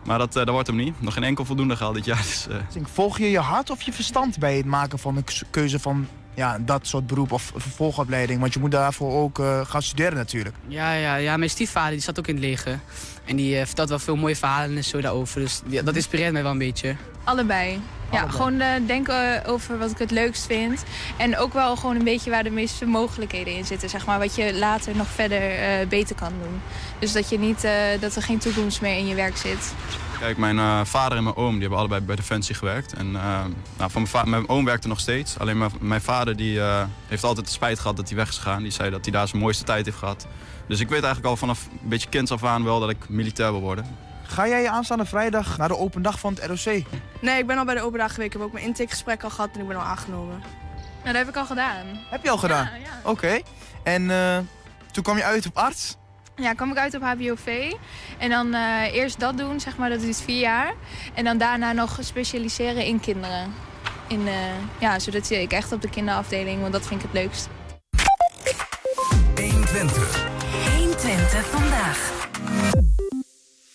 Maar 0.04 0.18
dat, 0.18 0.32
dat 0.32 0.48
wordt 0.48 0.66
hem 0.66 0.76
niet. 0.76 1.00
Nog 1.00 1.14
geen 1.14 1.22
enkel 1.22 1.44
voldoende 1.44 1.76
gehaald 1.76 1.94
dit 1.94 2.04
jaar. 2.04 2.16
Dus, 2.16 2.48
Volg 2.82 3.18
je 3.18 3.30
je 3.30 3.38
hart 3.38 3.70
of 3.70 3.82
je 3.82 3.92
verstand 3.92 4.38
bij 4.38 4.56
het 4.56 4.66
maken 4.66 4.98
van 4.98 5.16
een 5.16 5.24
keuze 5.50 5.78
van 5.78 6.08
ja, 6.34 6.58
dat 6.60 6.86
soort 6.86 7.06
beroep 7.06 7.32
of 7.32 7.52
vervolgopleiding? 7.56 8.40
Want 8.40 8.54
je 8.54 8.60
moet 8.60 8.70
daarvoor 8.70 9.12
ook 9.12 9.42
gaan 9.66 9.82
studeren 9.82 10.16
natuurlijk. 10.16 10.56
Ja, 10.66 10.92
ja, 10.92 11.14
ja, 11.16 11.36
mijn 11.36 11.50
stiefvader 11.50 11.90
die 11.90 12.00
zat 12.00 12.18
ook 12.18 12.26
in 12.26 12.34
het 12.34 12.44
leger. 12.44 12.80
En 13.24 13.36
die 13.36 13.58
uh, 13.58 13.64
vertelt 13.64 13.88
wel 13.88 13.98
veel 13.98 14.16
mooie 14.16 14.36
verhalen 14.36 14.76
en 14.76 14.84
zo 14.84 15.00
daarover. 15.00 15.40
Dus 15.40 15.60
die, 15.66 15.82
dat 15.82 15.96
inspireert 15.96 16.32
mij 16.32 16.42
wel 16.42 16.52
een 16.52 16.58
beetje. 16.58 16.96
Allebei. 17.24 17.80
Ja, 18.14 18.20
Allebei. 18.20 18.36
gewoon 18.36 18.60
uh, 18.60 18.86
denken 18.86 19.44
over 19.46 19.78
wat 19.78 19.90
ik 19.90 19.98
het 19.98 20.10
leukst 20.10 20.46
vind. 20.46 20.84
En 21.16 21.38
ook 21.38 21.52
wel 21.52 21.76
gewoon 21.76 21.96
een 21.96 22.04
beetje 22.04 22.30
waar 22.30 22.42
de 22.42 22.50
meeste 22.50 22.86
mogelijkheden 22.86 23.56
in 23.56 23.64
zitten. 23.64 23.90
Zeg 23.90 24.06
maar, 24.06 24.18
wat 24.18 24.34
je 24.34 24.54
later 24.54 24.96
nog 24.96 25.06
verder 25.06 25.80
uh, 25.80 25.88
beter 25.88 26.14
kan 26.14 26.32
doen. 26.42 26.60
Dus 26.98 27.12
dat, 27.12 27.28
je 27.28 27.38
niet, 27.38 27.66
dat 28.00 28.16
er 28.16 28.22
geen 28.22 28.38
toekomst 28.38 28.80
meer 28.80 28.96
in 28.96 29.06
je 29.06 29.14
werk 29.14 29.36
zit. 29.36 29.74
Kijk, 30.20 30.36
mijn 30.36 30.86
vader 30.86 31.18
en 31.18 31.24
mijn 31.24 31.36
oom 31.36 31.52
die 31.52 31.60
hebben 31.60 31.78
allebei 31.78 32.00
bij 32.00 32.16
Defensie 32.16 32.54
gewerkt. 32.54 32.92
En 32.92 33.12
nou, 33.12 33.90
van 33.90 34.06
mijn, 34.12 34.30
mijn, 34.30 34.48
oom 34.48 34.64
werkte 34.64 34.88
nog 34.88 35.00
steeds. 35.00 35.38
Alleen 35.38 35.58
mijn, 35.58 35.70
mijn 35.80 36.00
vader 36.00 36.36
die, 36.36 36.60
heeft 37.06 37.24
altijd 37.24 37.48
spijt 37.48 37.78
gehad 37.78 37.96
dat 37.96 38.08
hij 38.08 38.16
weg 38.16 38.28
is 38.28 38.36
gegaan. 38.36 38.62
Die 38.62 38.72
zei 38.72 38.90
dat 38.90 39.04
hij 39.04 39.12
daar 39.12 39.28
zijn 39.28 39.42
mooiste 39.42 39.64
tijd 39.64 39.84
heeft 39.84 39.98
gehad. 39.98 40.26
Dus 40.68 40.80
ik 40.80 40.88
weet 40.88 41.02
eigenlijk 41.02 41.26
al 41.26 41.36
vanaf 41.36 41.68
een 41.82 41.88
beetje 41.88 42.08
kinds 42.08 42.30
af 42.30 42.44
aan 42.44 42.64
wel 42.64 42.80
dat 42.80 42.90
ik 42.90 43.08
militair 43.08 43.50
wil 43.50 43.60
worden. 43.60 43.86
Ga 44.26 44.48
jij 44.48 44.68
aanstaande 44.68 45.04
vrijdag 45.04 45.58
naar 45.58 45.68
de 45.68 45.76
open 45.76 46.02
dag 46.02 46.18
van 46.18 46.34
het 46.40 46.44
ROC? 46.44 46.82
Nee, 47.20 47.38
ik 47.38 47.46
ben 47.46 47.58
al 47.58 47.64
bij 47.64 47.74
de 47.74 47.80
open 47.80 47.98
dag 47.98 48.10
geweest. 48.14 48.26
Ik 48.26 48.32
heb 48.32 48.42
ook 48.42 48.52
mijn 48.52 48.64
intakegesprek 48.64 49.22
al 49.22 49.30
gehad 49.30 49.50
en 49.54 49.60
ik 49.60 49.68
ben 49.68 49.76
al 49.76 49.82
aangenomen. 49.82 50.42
Nou, 51.02 51.16
dat 51.16 51.16
heb 51.16 51.28
ik 51.28 51.36
al 51.36 51.46
gedaan. 51.46 51.86
Heb 52.10 52.22
je 52.22 52.30
al 52.30 52.38
gedaan? 52.38 52.64
Ja, 52.64 52.74
ja. 52.74 53.10
Oké. 53.10 53.40
En 53.82 54.10
eh, 54.10 54.38
toen 54.90 55.02
kwam 55.02 55.16
je 55.16 55.24
uit 55.24 55.46
op 55.46 55.56
arts? 55.56 55.96
Ja, 56.36 56.52
kwam 56.52 56.70
ik 56.70 56.76
uit 56.76 56.94
op 56.94 57.02
HBOV. 57.02 57.72
En 58.18 58.30
dan 58.30 58.54
eh, 58.54 58.94
eerst 58.94 59.20
dat 59.20 59.38
doen, 59.38 59.60
zeg 59.60 59.76
maar, 59.76 59.90
dat 59.90 60.00
duurt 60.00 60.20
vier 60.20 60.40
jaar. 60.40 60.74
En 61.14 61.24
dan 61.24 61.38
daarna 61.38 61.72
nog 61.72 61.98
specialiseren 62.00 62.84
in 62.84 63.00
kinderen. 63.00 63.52
In, 64.08 64.26
eh, 64.26 64.34
ja, 64.78 64.98
zodat 64.98 65.30
ik 65.30 65.52
echt 65.52 65.72
op 65.72 65.82
de 65.82 65.90
kinderafdeling, 65.90 66.60
want 66.60 66.72
dat 66.72 66.86
vind 66.86 67.02
ik 67.02 67.06
het 67.12 67.22
leukst. 67.22 67.48
120. 69.34 70.26
120 70.76 71.46
vandaag. 71.46 72.12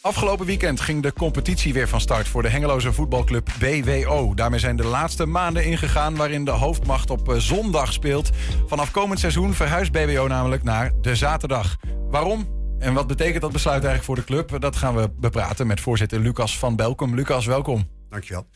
Afgelopen 0.02 0.46
weekend 0.46 0.82
ging 0.82 1.04
de 1.04 1.14
competitie 1.14 1.74
weer 1.74 1.88
van 1.88 2.02
start 2.02 2.28
voor 2.28 2.42
de 2.42 2.50
Hengeloze 2.50 2.94
voetbalclub 2.94 3.50
BWO. 3.60 4.34
Daarmee 4.34 4.60
zijn 4.60 4.76
de 4.76 4.86
laatste 4.86 5.26
maanden 5.26 5.66
ingegaan 5.66 6.16
waarin 6.16 6.46
de 6.46 6.52
hoofdmacht 6.52 7.10
op 7.10 7.30
eh, 7.30 7.38
zondag 7.38 7.94
speelt. 7.94 8.30
Vanaf 8.68 8.92
komend 8.92 9.20
seizoen 9.20 9.54
verhuist 9.54 9.92
BWO 9.92 10.28
namelijk 10.28 10.64
naar 10.64 10.92
de 11.02 11.16
zaterdag. 11.16 11.76
Waarom? 12.10 12.48
En 12.80 12.94
wat 12.94 13.08
betekent 13.08 13.42
dat 13.42 13.52
besluit 13.52 13.84
eigenlijk 13.84 14.06
voor 14.06 14.16
de 14.16 14.24
club? 14.24 14.62
Dat 14.62 14.76
gaan 14.76 14.96
we 14.96 15.10
bepraten 15.20 15.68
met 15.68 15.82
voorzitter 15.82 16.20
Lucas 16.20 16.58
van 16.58 16.76
Belkom. 16.76 17.16
Lucas, 17.16 17.46
welkom. 17.46 17.90
Dankjewel. 18.10 18.48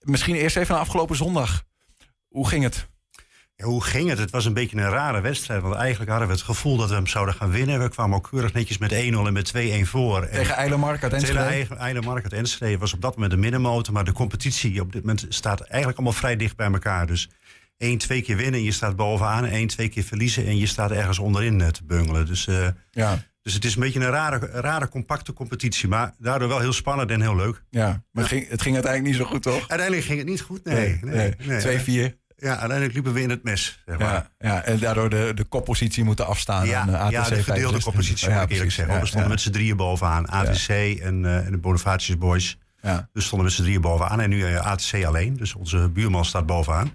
Misschien 0.00 0.34
eerst 0.34 0.56
even 0.56 0.72
naar 0.72 0.82
afgelopen 0.82 1.16
zondag. 1.16 1.62
Hoe 2.28 2.48
ging 2.48 2.62
het? 2.62 2.88
Ja, 3.60 3.66
hoe 3.66 3.84
ging 3.84 4.08
het? 4.08 4.18
Het 4.18 4.30
was 4.30 4.44
een 4.44 4.52
beetje 4.52 4.76
een 4.76 4.90
rare 4.90 5.20
wedstrijd. 5.20 5.62
Want 5.62 5.74
eigenlijk 5.74 6.10
hadden 6.10 6.28
we 6.28 6.34
het 6.34 6.42
gevoel 6.42 6.76
dat 6.76 6.88
we 6.88 6.94
hem 6.94 7.06
zouden 7.06 7.34
gaan 7.34 7.50
winnen. 7.50 7.80
We 7.80 7.88
kwamen 7.88 8.16
ook 8.16 8.28
keurig 8.30 8.52
netjes 8.52 8.78
met 8.78 8.92
1-0 8.92 8.96
en 8.96 9.32
met 9.32 9.52
2-1 9.56 9.60
voor. 9.82 10.22
En 10.22 10.38
Tegen 10.38 10.54
Eilemark 10.54 11.02
uit 11.02 11.12
Enschede? 11.12 11.46
Tegen 11.46 11.76
Eilemark 11.76 12.22
uit 12.22 12.32
Enschede 12.32 12.78
was 12.78 12.92
op 12.92 13.00
dat 13.00 13.14
moment 13.14 13.30
de 13.30 13.36
middenmotor. 13.36 13.94
Maar 13.94 14.04
de 14.04 14.12
competitie 14.12 14.80
op 14.80 14.92
dit 14.92 15.00
moment 15.02 15.26
staat 15.28 15.60
eigenlijk 15.60 15.98
allemaal 15.98 16.18
vrij 16.18 16.36
dicht 16.36 16.56
bij 16.56 16.72
elkaar. 16.72 17.06
Dus 17.06 17.30
één, 17.76 17.98
twee 17.98 18.22
keer 18.22 18.36
winnen 18.36 18.60
en 18.60 18.64
je 18.66 18.72
staat 18.72 18.96
bovenaan. 18.96 19.44
En 19.44 19.50
één, 19.50 19.66
twee 19.66 19.88
keer 19.88 20.02
verliezen 20.04 20.46
en 20.46 20.58
je 20.58 20.66
staat 20.66 20.90
ergens 20.90 21.18
onderin 21.18 21.60
eh, 21.60 21.68
te 21.68 21.84
bungelen. 21.84 22.26
Dus, 22.26 22.46
eh, 22.46 22.68
ja. 22.90 23.18
dus 23.42 23.54
het 23.54 23.64
is 23.64 23.74
een 23.74 23.80
beetje 23.80 24.00
een 24.00 24.10
rare, 24.10 24.38
rare, 24.38 24.88
compacte 24.88 25.32
competitie. 25.32 25.88
Maar 25.88 26.14
daardoor 26.18 26.48
wel 26.48 26.60
heel 26.60 26.72
spannend 26.72 27.10
en 27.10 27.20
heel 27.20 27.36
leuk. 27.36 27.62
Ja, 27.70 28.02
maar 28.12 28.22
Het, 28.22 28.32
ging, 28.32 28.48
het 28.48 28.62
ging 28.62 28.74
uiteindelijk 28.74 29.14
niet 29.16 29.26
zo 29.26 29.32
goed, 29.32 29.42
toch? 29.42 29.68
Uiteindelijk 29.68 30.06
ging 30.06 30.18
het 30.18 30.28
niet 30.28 30.40
goed, 30.40 30.64
nee. 30.64 30.98
nee, 31.02 31.34
nee. 31.38 32.12
2-4. 32.12 32.17
Ja, 32.40 32.48
uiteindelijk 32.50 32.92
liepen 32.92 33.12
we 33.12 33.20
in 33.22 33.30
het 33.30 33.42
mes. 33.42 33.82
Zeg 33.86 33.98
maar. 33.98 34.12
ja, 34.12 34.30
ja, 34.38 34.62
en 34.64 34.78
daardoor 34.78 35.10
de, 35.10 35.32
de 35.34 35.44
koppositie 35.44 36.04
moeten 36.04 36.26
afstaan 36.26 36.66
Ja, 36.66 36.80
aan 36.80 36.88
eh, 36.94 37.00
ATC 37.00 37.10
ja 37.12 37.22
de 37.22 37.24
verdeelde 37.28 37.44
65. 37.44 37.84
koppositie, 37.84 38.30
moet 38.30 38.42
ik 38.42 38.50
eerlijk 38.50 38.70
zeggen. 38.72 39.00
We 39.00 39.06
stonden 39.06 39.30
met 39.30 39.40
z'n 39.40 39.50
drieën 39.50 39.76
bovenaan. 39.76 40.26
ATC 40.28 40.68
en, 40.68 41.24
eh, 41.24 41.36
en 41.46 41.50
de 41.50 41.58
Bonifatius 41.58 42.18
Boys. 42.18 42.58
Ja. 42.82 43.08
Dus 43.12 43.24
stonden 43.24 43.46
met 43.46 43.56
z'n 43.56 43.62
drieën 43.62 43.80
bovenaan. 43.80 44.20
En 44.20 44.28
nu 44.30 44.44
eh, 44.44 44.66
ATC 44.66 45.04
alleen. 45.04 45.36
Dus 45.36 45.54
onze 45.54 45.88
buurman 45.88 46.24
staat 46.24 46.46
bovenaan. 46.46 46.92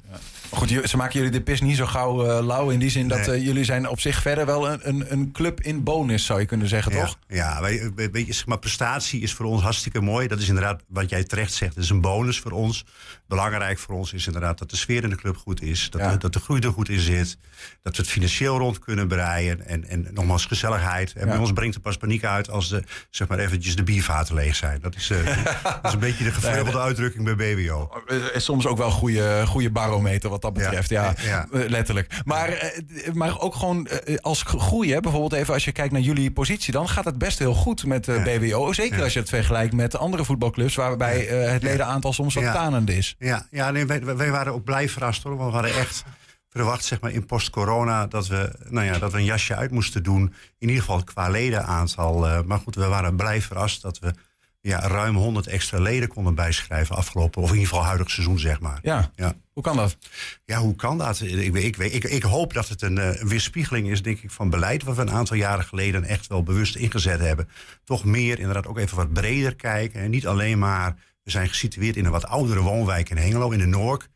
Goed, 0.49 0.69
ze 0.84 0.97
maken 0.97 1.13
jullie 1.19 1.32
de 1.32 1.41
pis 1.41 1.62
niet 1.62 1.77
zo 1.77 1.86
gauw 1.86 2.25
eh, 2.25 2.45
lauw 2.45 2.69
in 2.69 2.79
die 2.79 2.89
zin 2.89 3.08
dat 3.08 3.25
jullie 3.25 3.63
zijn 3.63 3.88
op 3.89 3.99
zich 3.99 4.21
verder 4.21 4.45
wel 4.45 4.69
een, 4.71 4.79
een, 4.89 5.06
een 5.12 5.32
club 5.32 5.62
in 5.62 5.84
bonus, 5.84 6.25
zou 6.25 6.39
je 6.39 6.45
kunnen 6.45 6.67
zeggen, 6.67 6.91
Ja, 6.93 6.99
toch? 7.06 7.17
ja 7.27 7.62
wij, 7.62 7.91
we- 7.95 8.10
weet 8.12 8.27
je, 8.27 8.34
zeg 8.34 8.45
maar, 8.45 8.60
prestatie 8.60 9.21
is 9.21 9.34
voor 9.34 9.45
ons 9.45 9.62
hartstikke 9.62 10.01
mooi. 10.01 10.27
Dat 10.27 10.39
is 10.39 10.47
inderdaad 10.47 10.82
wat 10.88 11.10
jij 11.10 11.23
terecht 11.23 11.53
zegt. 11.53 11.75
Dat 11.75 11.84
is 11.84 11.89
een 11.89 12.01
bonus 12.01 12.39
voor 12.39 12.51
ons. 12.51 12.86
Belangrijk 13.33 13.79
voor 13.79 13.95
ons 13.95 14.13
is 14.13 14.25
inderdaad 14.25 14.57
dat 14.57 14.69
de 14.69 14.75
sfeer 14.75 15.03
in 15.03 15.09
de 15.09 15.15
club 15.15 15.37
goed 15.37 15.61
is. 15.61 15.87
Dat, 15.89 16.01
Ja. 16.01 16.15
dat 16.15 16.33
de 16.33 16.39
groei 16.39 16.59
er 16.61 16.71
goed 16.71 16.89
in 16.89 16.99
zit. 16.99 17.37
Dat 17.81 17.95
we 17.95 18.01
het 18.01 18.11
financieel 18.11 18.57
rond 18.57 18.79
kunnen 18.79 19.07
breien. 19.07 19.65
En, 19.67 19.87
en 19.87 20.07
nogmaals 20.13 20.45
gezelligheid. 20.45 21.13
En 21.13 21.27
bij 21.27 21.37
ons 21.37 21.51
brengt 21.53 21.75
er 21.75 21.81
pas 21.81 21.97
paniek 21.97 22.23
uit 22.23 22.49
als 22.49 22.69
de, 22.69 22.83
zeg 23.09 23.27
maar 23.27 23.39
eventjes 23.39 23.75
de 23.75 23.83
biervaten 23.83 24.35
leeg 24.35 24.55
zijn. 24.55 24.79
Dat 24.81 24.95
is, 24.95 25.09
eh, 25.09 25.17
dat 25.63 25.79
is 25.83 25.93
een 25.93 25.99
beetje 25.99 26.23
de 26.23 26.31
gevleugelde 26.31 26.79
uitdrukking 26.79 27.35
bij 27.35 27.55
BWO. 27.55 27.89
Eh, 28.07 28.17
Soms 28.35 28.65
ook 28.67 28.77
wel 28.77 28.85
een 28.85 28.91
goede, 28.91 29.43
goede 29.47 29.69
barometer 29.71 30.29
wat 30.29 30.41
dat 30.41 30.53
betreft, 30.53 30.89
ja, 30.89 31.13
ja. 31.21 31.47
eh, 31.51 31.69
letterlijk. 31.69 32.13
Maar, 32.25 32.73
maar 33.13 33.39
ook 33.39 33.55
gewoon 33.55 33.87
als 34.21 34.43
groei, 34.43 34.93
hè, 34.93 34.99
bijvoorbeeld 34.99 35.33
even 35.33 35.53
als 35.53 35.65
je 35.65 35.71
kijkt 35.71 35.93
naar 35.93 36.01
jullie 36.01 36.31
positie, 36.31 36.73
dan 36.73 36.89
gaat 36.89 37.05
het 37.05 37.17
best 37.17 37.39
heel 37.39 37.53
goed 37.53 37.85
met 37.85 38.05
BWO. 38.05 38.73
Zeker 38.73 39.03
als 39.03 39.13
je 39.13 39.19
het 39.19 39.29
vergelijkt 39.29 39.73
met 39.73 39.97
andere 39.97 40.25
voetbalclubs, 40.25 40.75
waarbij 40.75 41.19
het 41.25 41.63
ledenaantal 41.63 42.13
soms 42.13 42.33
wat 42.33 42.43
tanend 42.43 42.89
is. 42.89 43.15
Ja, 43.23 43.47
ja 43.51 43.71
nee, 43.71 43.86
wij, 43.86 44.05
wij 44.05 44.31
waren 44.31 44.53
ook 44.53 44.63
blij 44.63 44.89
verrast 44.89 45.23
hoor. 45.23 45.38
Want 45.38 45.49
we 45.49 45.57
hadden 45.57 45.75
echt 45.75 46.03
verwacht, 46.49 46.83
zeg 46.83 47.01
maar, 47.01 47.12
in 47.12 47.25
post-corona 47.25 48.07
dat 48.07 48.27
we, 48.27 48.51
nou 48.69 48.86
ja, 48.86 48.97
dat 48.99 49.12
we 49.12 49.17
een 49.17 49.23
jasje 49.23 49.55
uit 49.55 49.71
moesten 49.71 50.03
doen. 50.03 50.21
In 50.57 50.67
ieder 50.67 50.83
geval 50.83 51.03
qua 51.03 51.29
ledenaantal. 51.29 52.27
Eh, 52.27 52.41
maar 52.41 52.59
goed, 52.59 52.75
we 52.75 52.86
waren 52.88 53.15
blij 53.15 53.41
verrast 53.41 53.81
dat 53.81 53.99
we 53.99 54.13
ja, 54.62 54.79
ruim 54.88 55.15
100 55.15 55.47
extra 55.47 55.79
leden 55.79 56.09
konden 56.09 56.36
bijschrijven 56.36 56.95
afgelopen, 56.95 57.41
of 57.41 57.47
in 57.49 57.53
ieder 57.55 57.69
geval 57.69 57.86
huidig 57.86 58.09
seizoen, 58.12 58.39
zeg 58.39 58.59
maar. 58.59 58.79
Ja. 58.81 59.12
ja. 59.15 59.33
Hoe 59.53 59.63
kan 59.63 59.75
dat? 59.75 59.97
Ja, 60.45 60.59
hoe 60.59 60.75
kan 60.75 60.97
dat? 60.97 61.21
Ik, 61.21 61.53
weet- 61.53 61.63
ik, 61.63 61.77
ik, 61.77 62.03
ik 62.03 62.23
hoop 62.23 62.53
dat 62.53 62.67
het 62.69 62.81
een, 62.81 62.97
eh, 62.97 63.21
een 63.21 63.27
weerspiegeling 63.27 63.89
is, 63.89 64.01
denk 64.01 64.19
ik, 64.19 64.31
van 64.31 64.49
beleid 64.49 64.83
wat 64.83 64.95
we 64.95 65.01
een 65.01 65.12
aantal 65.12 65.38
jaren 65.38 65.65
geleden 65.65 66.03
echt 66.03 66.27
wel 66.27 66.43
bewust 66.43 66.75
ingezet 66.75 67.19
hebben. 67.19 67.49
Toch 67.83 68.03
meer, 68.05 68.39
inderdaad, 68.39 68.67
ook 68.67 68.77
even 68.77 68.97
wat 68.97 69.13
breder 69.13 69.55
kijken. 69.55 70.01
En 70.01 70.09
niet 70.09 70.27
alleen 70.27 70.59
maar, 70.59 70.95
we 71.23 71.31
zijn 71.31 71.47
gesitueerd 71.49 71.95
in 71.95 72.05
een 72.05 72.12
wat 72.12 72.25
oudere 72.25 72.59
woonwijk 72.62 73.09
in 73.09 73.17
Hengelo, 73.17 73.49
in 73.51 73.59
de 73.59 73.65
Noord. 73.65 74.09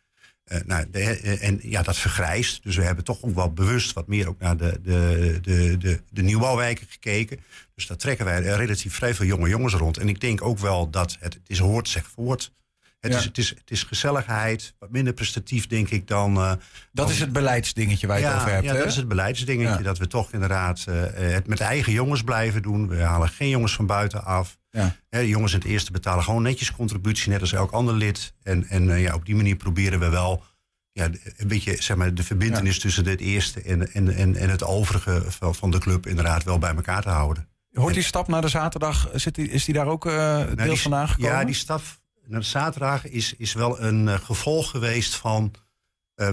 Eh, 0.44 0.60
nou, 0.66 0.90
de, 0.92 1.00
eh, 1.00 1.48
en 1.48 1.60
ja, 1.62 1.82
dat 1.82 1.98
vergrijst. 1.98 2.64
Dus 2.64 2.76
we 2.76 2.84
hebben 2.84 3.04
toch 3.04 3.24
ook 3.24 3.36
wel 3.36 3.54
bewust 3.54 3.94
wat 3.94 4.08
meer 4.08 4.28
ook 4.28 4.40
naar 4.40 4.58
de, 4.58 4.80
de, 4.84 5.40
de, 5.42 5.78
de, 5.78 6.02
de 6.10 6.22
nieuwbouwwijken 6.22 6.88
gekeken. 6.90 7.40
Dus 7.76 7.88
daar 7.88 7.98
trekken 7.98 8.26
wij 8.26 8.42
relatief 8.42 8.94
vrij 8.96 9.14
veel 9.16 9.26
jonge 9.26 9.50
jongens 9.50 9.74
rond. 9.74 9.98
En 9.98 10.10
ik 10.10 10.20
denk 10.20 10.42
ook 10.42 10.60
wel 10.60 10.90
dat 10.90 11.18
het, 11.20 11.34
het 11.34 11.50
is 11.50 11.60
hoort, 11.60 11.90
zeg 11.90 12.08
voort. 12.16 12.52
Het, 13.00 13.12
Ja. 13.12 13.18
is, 13.18 13.26
het, 13.26 13.38
is, 13.38 13.50
het 13.50 13.72
is 13.72 13.84
gezelligheid, 13.84 14.74
wat 14.80 14.90
minder 14.92 15.14
prestatief 15.14 15.68
denk 15.68 15.90
ik 15.90 16.08
dan... 16.08 16.36
eh, 16.38 16.48
Dat 16.50 16.60
dan- 16.92 17.10
is 17.10 17.20
het 17.20 17.32
beleidsdingetje 17.34 18.08
waar 18.08 18.18
je 18.18 18.24
ja, 18.24 18.30
het 18.32 18.40
over 18.40 18.52
hebt. 18.52 18.66
Ja, 18.66 18.74
dat 18.74 18.86
is 18.86 18.96
het 18.96 19.08
beleidsdingetje. 19.08 19.78
Ja. 19.78 19.82
Dat 19.84 19.98
we 19.98 20.08
toch 20.08 20.34
inderdaad 20.34 20.86
het 21.16 21.48
met 21.48 21.60
eigen 21.60 21.94
jongens 21.94 22.24
blijven 22.24 22.62
doen. 22.62 22.88
We 22.88 23.02
halen 23.02 23.30
geen 23.30 23.50
jongens 23.50 23.76
van 23.76 23.86
buiten 23.86 24.24
af. 24.26 24.58
Ja. 24.78 24.96
Hè, 25.10 25.20
de 25.20 25.28
jongens 25.28 25.54
in 25.54 25.60
het 25.60 25.68
eerste 25.68 25.92
betalen 25.92 26.24
gewoon 26.24 26.42
netjes 26.42 26.72
contributie, 26.72 27.30
net 27.32 27.42
als 27.42 27.54
elk 27.54 27.72
ander 27.72 27.94
lid. 27.94 28.34
En, 28.44 28.68
en 28.68 28.90
eh, 28.90 29.02
ja, 29.02 29.14
op 29.14 29.26
die 29.26 29.36
manier 29.36 29.56
proberen 29.56 30.00
we 30.00 30.10
wel 30.10 30.44
ja, 30.92 31.08
de- 31.08 31.34
een 31.38 31.48
beetje 31.48 31.82
zeg 31.82 31.98
maar, 31.98 32.14
de 32.14 32.24
verbindenis 32.24 32.80
tussen 32.80 33.06
het 33.06 33.20
eerste 33.20 33.62
en, 33.62 33.94
en, 33.94 34.16
en, 34.16 34.36
en 34.36 34.50
het 34.50 34.64
overige 34.64 35.24
van, 35.28 35.56
van 35.56 35.72
de 35.72 35.80
club 35.80 36.08
inderdaad 36.08 36.44
wel 36.44 36.58
bij 36.60 36.76
elkaar 36.76 37.02
te 37.02 37.10
houden. 37.10 37.48
Hoort 37.72 37.94
die 37.94 38.04
stap 38.04 38.28
naar 38.28 38.42
de 38.42 38.48
zaterdag, 38.48 39.10
zit 39.14 39.36
die, 39.36 39.50
is 39.50 39.66
die 39.66 39.74
daar 39.74 39.88
ook 39.88 40.06
eh 40.06 40.14
Nou, 40.14 40.56
deels 40.56 40.70
die- 40.70 40.78
vandaan 40.82 41.08
gekomen? 41.10 41.32
Ja, 41.32 41.44
die 41.46 41.56
staf 41.56 42.00
naar 42.26 42.40
de 42.40 42.46
zaterdag 42.46 43.08
is, 43.08 43.34
is 43.38 43.54
wel 43.54 43.82
een 43.82 44.08
eh, 44.08 44.20
gevolg 44.20 44.70
geweest 44.70 45.16
van, 45.16 45.52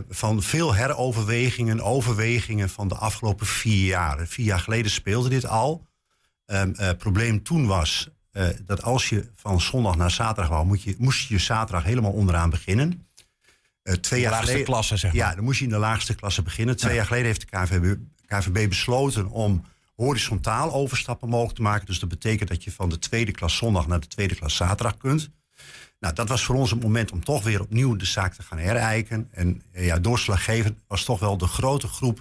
van 0.09 0.43
veel 0.43 0.75
heroverwegingen, 0.75 1.81
overwegingen 1.81 2.69
van 2.69 2.89
de 2.89 2.95
afgelopen 2.97 3.47
vier 3.47 3.87
jaar. 3.87 4.27
Vier 4.27 4.47
jaar 4.47 4.61
geleden 4.61 4.91
speelde 4.91 5.29
dit 5.29 5.47
al. 5.47 5.87
Het 6.77 6.99
probleem 6.99 7.43
toen 7.43 7.67
was 7.67 8.09
eh, 8.35 8.47
dat 8.67 8.83
als 8.83 9.09
je 9.09 9.29
van 9.37 9.61
zondag 9.61 9.97
naar 9.97 10.11
zaterdag 10.11 10.49
wou, 10.49 10.67
moet 10.67 10.83
je, 10.83 10.95
moest 10.99 11.29
je 11.29 11.39
zaterdag 11.39 11.85
helemaal 11.85 12.13
onderaan 12.13 12.51
beginnen. 12.51 13.07
Eh, 13.83 13.95
twee 13.95 14.19
De 14.19 14.25
jaar 14.25 14.31
laagste 14.31 14.51
geleden, 14.51 14.73
klasse, 14.73 14.97
zeg 14.97 15.13
maar. 15.13 15.21
Ja, 15.29 15.35
dan 15.35 15.45
moest 15.45 15.59
je 15.59 15.65
in 15.65 15.71
de 15.71 15.77
laagste 15.79 16.15
klasse 16.15 16.43
beginnen. 16.43 16.77
Twee 16.77 16.91
Ja. 16.91 16.97
jaar 16.97 17.07
geleden 17.07 17.27
heeft 17.27 17.41
de 17.41 17.47
KVB, 17.47 17.97
KVB 18.27 18.69
besloten 18.69 19.31
om 19.31 19.65
horizontaal 19.97 20.73
overstappen 20.73 21.29
mogelijk 21.29 21.57
te 21.57 21.63
maken. 21.63 21.87
Dus 21.87 21.99
dat 21.99 22.09
betekent 22.09 22.49
dat 22.49 22.65
je 22.65 22.73
van 22.73 22.89
de 22.89 22.99
tweede 22.99 23.33
klas 23.33 23.57
zondag 23.57 23.87
naar 23.87 24.01
de 24.01 24.07
tweede 24.07 24.35
klas 24.35 24.57
zaterdag 24.57 24.97
kunt. 24.97 25.31
Nou, 26.01 26.15
dat 26.15 26.29
was 26.29 26.45
voor 26.45 26.55
ons 26.57 26.71
het 26.71 26.83
moment 26.83 27.13
om 27.13 27.25
toch 27.25 27.43
weer 27.43 27.61
opnieuw 27.61 27.97
de 27.97 28.05
zaak 28.05 28.35
te 28.35 28.43
gaan 28.43 28.59
herijken. 28.59 29.29
En 29.31 29.63
eh, 29.73 29.87
ja, 29.87 29.99
doorslaggevend 29.99 30.79
was 30.87 31.05
toch 31.05 31.21
wel 31.21 31.39
de 31.39 31.47
grote 31.47 31.87
groep 31.89 32.21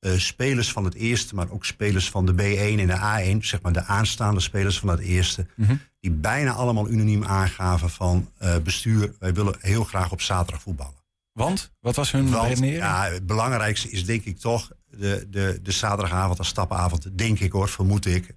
eh, 0.00 0.12
spelers 0.16 0.72
van 0.72 0.84
het 0.84 0.94
eerste, 0.94 1.34
maar 1.34 1.50
ook 1.50 1.64
spelers 1.64 2.10
van 2.10 2.26
de 2.26 2.32
B1 2.32 2.78
en 2.80 2.86
de 2.86 3.34
A1, 3.34 3.38
zeg 3.46 3.62
maar 3.62 3.72
de 3.72 3.84
aanstaande 3.84 4.40
spelers 4.40 4.78
van 4.78 4.88
het 4.88 5.00
eerste, 5.00 5.46
Mhm. 5.56 5.74
die 6.00 6.10
bijna 6.10 6.52
allemaal 6.52 6.88
unaniem 6.88 7.24
aangaven 7.24 7.90
van 7.90 8.30
eh, 8.38 8.56
bestuur, 8.58 9.14
wij 9.18 9.34
willen 9.34 9.54
heel 9.60 9.84
graag 9.84 10.12
op 10.12 10.20
zaterdag 10.20 10.62
voetballen. 10.62 10.98
Want? 11.32 11.72
Wat 11.80 11.96
was 11.96 12.12
hun 12.12 12.30
Want, 12.30 12.58
ja, 12.58 13.04
het 13.04 13.26
belangrijkste 13.26 13.90
is 13.90 14.04
denk 14.04 14.24
ik 14.24 14.38
toch 14.38 14.70
de, 14.86 15.26
de, 15.30 15.58
de 15.62 15.70
zaterdagavond 15.72 16.38
als 16.38 16.48
stappenavond, 16.48 17.18
denk 17.18 17.40
ik 17.40 17.52
hoor, 17.52 17.68
vermoed 17.68 18.06
ik. 18.06 18.34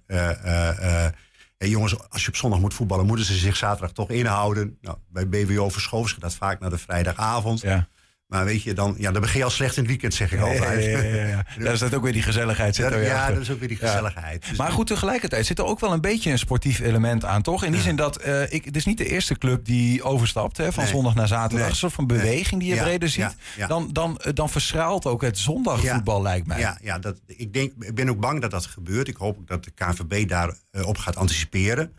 Hey, 1.56 1.68
jongens, 1.68 2.08
als 2.10 2.22
je 2.22 2.28
op 2.28 2.36
zondag 2.36 2.60
moet 2.60 2.74
voetballen, 2.74 3.06
moeten 3.06 3.24
ze 3.24 3.34
zich 3.34 3.56
zaterdag 3.56 3.92
toch 3.92 4.10
inhouden. 4.10 4.78
Nou, 4.80 4.96
bij 5.08 5.28
BWO 5.28 5.68
verschoven 5.68 6.10
ze 6.10 6.20
dat 6.20 6.34
vaak 6.34 6.60
naar 6.60 6.70
de 6.70 6.78
vrijdagavond. 6.78 7.60
Ja. 7.60 7.88
Maar 8.26 8.44
weet 8.44 8.62
je, 8.62 8.72
dan, 8.72 8.94
ja, 8.98 9.12
dan 9.12 9.20
begin 9.20 9.38
je 9.38 9.44
al 9.44 9.50
slecht 9.50 9.76
in 9.76 9.82
het 9.82 9.90
weekend, 9.90 10.14
zeg 10.14 10.32
ik 10.32 10.40
altijd. 10.40 10.84
Ja, 10.84 10.98
ja, 10.98 11.14
ja, 11.14 11.26
ja. 11.26 11.44
Daar 11.64 11.76
zit 11.76 11.94
ook 11.94 12.02
weer 12.02 12.12
die 12.12 12.22
gezelligheid. 12.22 12.74
Zit 12.74 12.84
Ja, 12.84 12.90
er 12.92 12.98
weer 12.98 13.08
ja, 13.08 13.18
achter. 13.18 13.34
dat 13.34 13.42
is 13.42 13.50
ook 13.50 13.58
weer 13.58 13.68
die 13.68 13.76
gezelligheid. 13.76 14.46
Dus 14.48 14.58
Maar 14.58 14.72
goed, 14.72 14.86
tegelijkertijd 14.86 15.46
zit 15.46 15.58
er 15.58 15.64
ook 15.64 15.80
wel 15.80 15.92
een 15.92 16.00
beetje 16.00 16.30
een 16.30 16.38
sportief 16.38 16.80
element 16.80 17.24
aan, 17.24 17.42
toch? 17.42 17.64
In 17.64 17.72
die 17.72 17.80
zin 17.80 17.96
dat 17.96 18.16
eh, 18.16 18.52
ik, 18.52 18.64
het 18.64 18.76
is 18.76 18.84
niet 18.84 18.98
de 18.98 19.08
eerste 19.08 19.38
club 19.38 19.64
die 19.64 20.02
overstapt 20.02 20.56
hè, 20.56 20.72
van 20.72 20.82
Nee. 20.84 20.92
zondag 20.92 21.14
naar 21.14 21.28
zaterdag. 21.28 21.58
Nee. 21.60 21.68
Een 21.68 21.76
soort 21.76 21.92
van 21.92 22.06
beweging 22.06 22.60
die 22.60 22.74
je 22.74 22.80
breder 22.80 23.08
ziet. 23.08 23.36
Dan, 23.68 23.88
dan, 23.92 24.18
eh, 24.18 24.32
dan 24.34 24.50
verschraalt 24.50 25.06
ook 25.06 25.22
het 25.22 25.38
zondagvoetbal, 25.38 26.22
lijkt 26.22 26.46
mij. 26.46 26.58
Ja, 26.58 26.78
ja 26.82 26.98
dat, 26.98 27.20
ik, 27.26 27.52
denk, 27.52 27.72
ik 27.78 27.94
ben 27.94 28.08
ook 28.08 28.20
bang 28.20 28.40
dat 28.40 28.50
dat 28.50 28.66
gebeurt. 28.66 29.08
Ik 29.08 29.16
hoop 29.16 29.38
ook 29.38 29.48
dat 29.48 29.64
de 29.64 29.70
KNVB 29.70 30.28
daarop 30.28 30.56
op 30.84 30.98
gaat 30.98 31.16
anticiperen. 31.16 31.94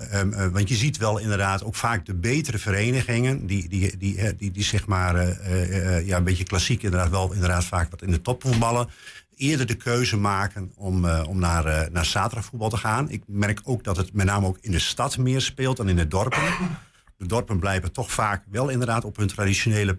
Ehm, 0.00 0.32
eh, 0.32 0.46
want 0.46 0.68
je 0.68 0.74
ziet 0.74 0.96
wel 0.96 1.18
inderdaad 1.18 1.64
ook 1.64 1.74
vaak 1.74 2.06
de 2.06 2.14
betere 2.14 2.58
verenigingen, 2.58 3.46
die, 3.46 3.68
die, 3.68 3.96
die, 3.96 4.52
die, 4.52 4.64
zeg 4.64 4.86
maar 4.86 5.14
eh, 5.14 5.96
eh, 5.96 6.06
ja, 6.06 6.16
een 6.16 6.24
beetje 6.24 6.44
klassiek 6.44 6.82
inderdaad 6.82 7.10
wel 7.10 7.32
inderdaad 7.32 7.64
vaak 7.64 7.90
wat 7.90 8.02
in 8.02 8.10
de 8.10 8.20
top 8.20 8.42
voetballen, 8.42 8.88
eerder 9.36 9.66
de 9.66 9.74
keuze 9.74 10.16
maken 10.16 10.72
om, 10.76 11.06
om 11.06 11.38
naar, 11.38 11.88
naar 11.92 12.04
zaterdagvoetbal 12.04 12.68
te 12.68 12.76
gaan. 12.76 13.10
Ik 13.10 13.22
merk 13.26 13.60
ook 13.64 13.84
dat 13.84 13.96
het 13.96 14.12
met 14.12 14.26
name 14.26 14.46
ook 14.46 14.58
in 14.60 14.70
de 14.70 14.78
stad 14.78 15.18
meer 15.18 15.40
speelt 15.40 15.76
dan 15.76 15.88
in 15.88 15.96
de 15.96 16.08
dorpen. 16.08 16.42
De 17.16 17.26
dorpen 17.26 17.58
blijven 17.58 17.92
toch 17.92 18.12
vaak 18.12 18.44
wel 18.50 18.68
inderdaad 18.68 19.04
op 19.04 19.16
hun 19.16 19.26
traditionele, 19.26 19.98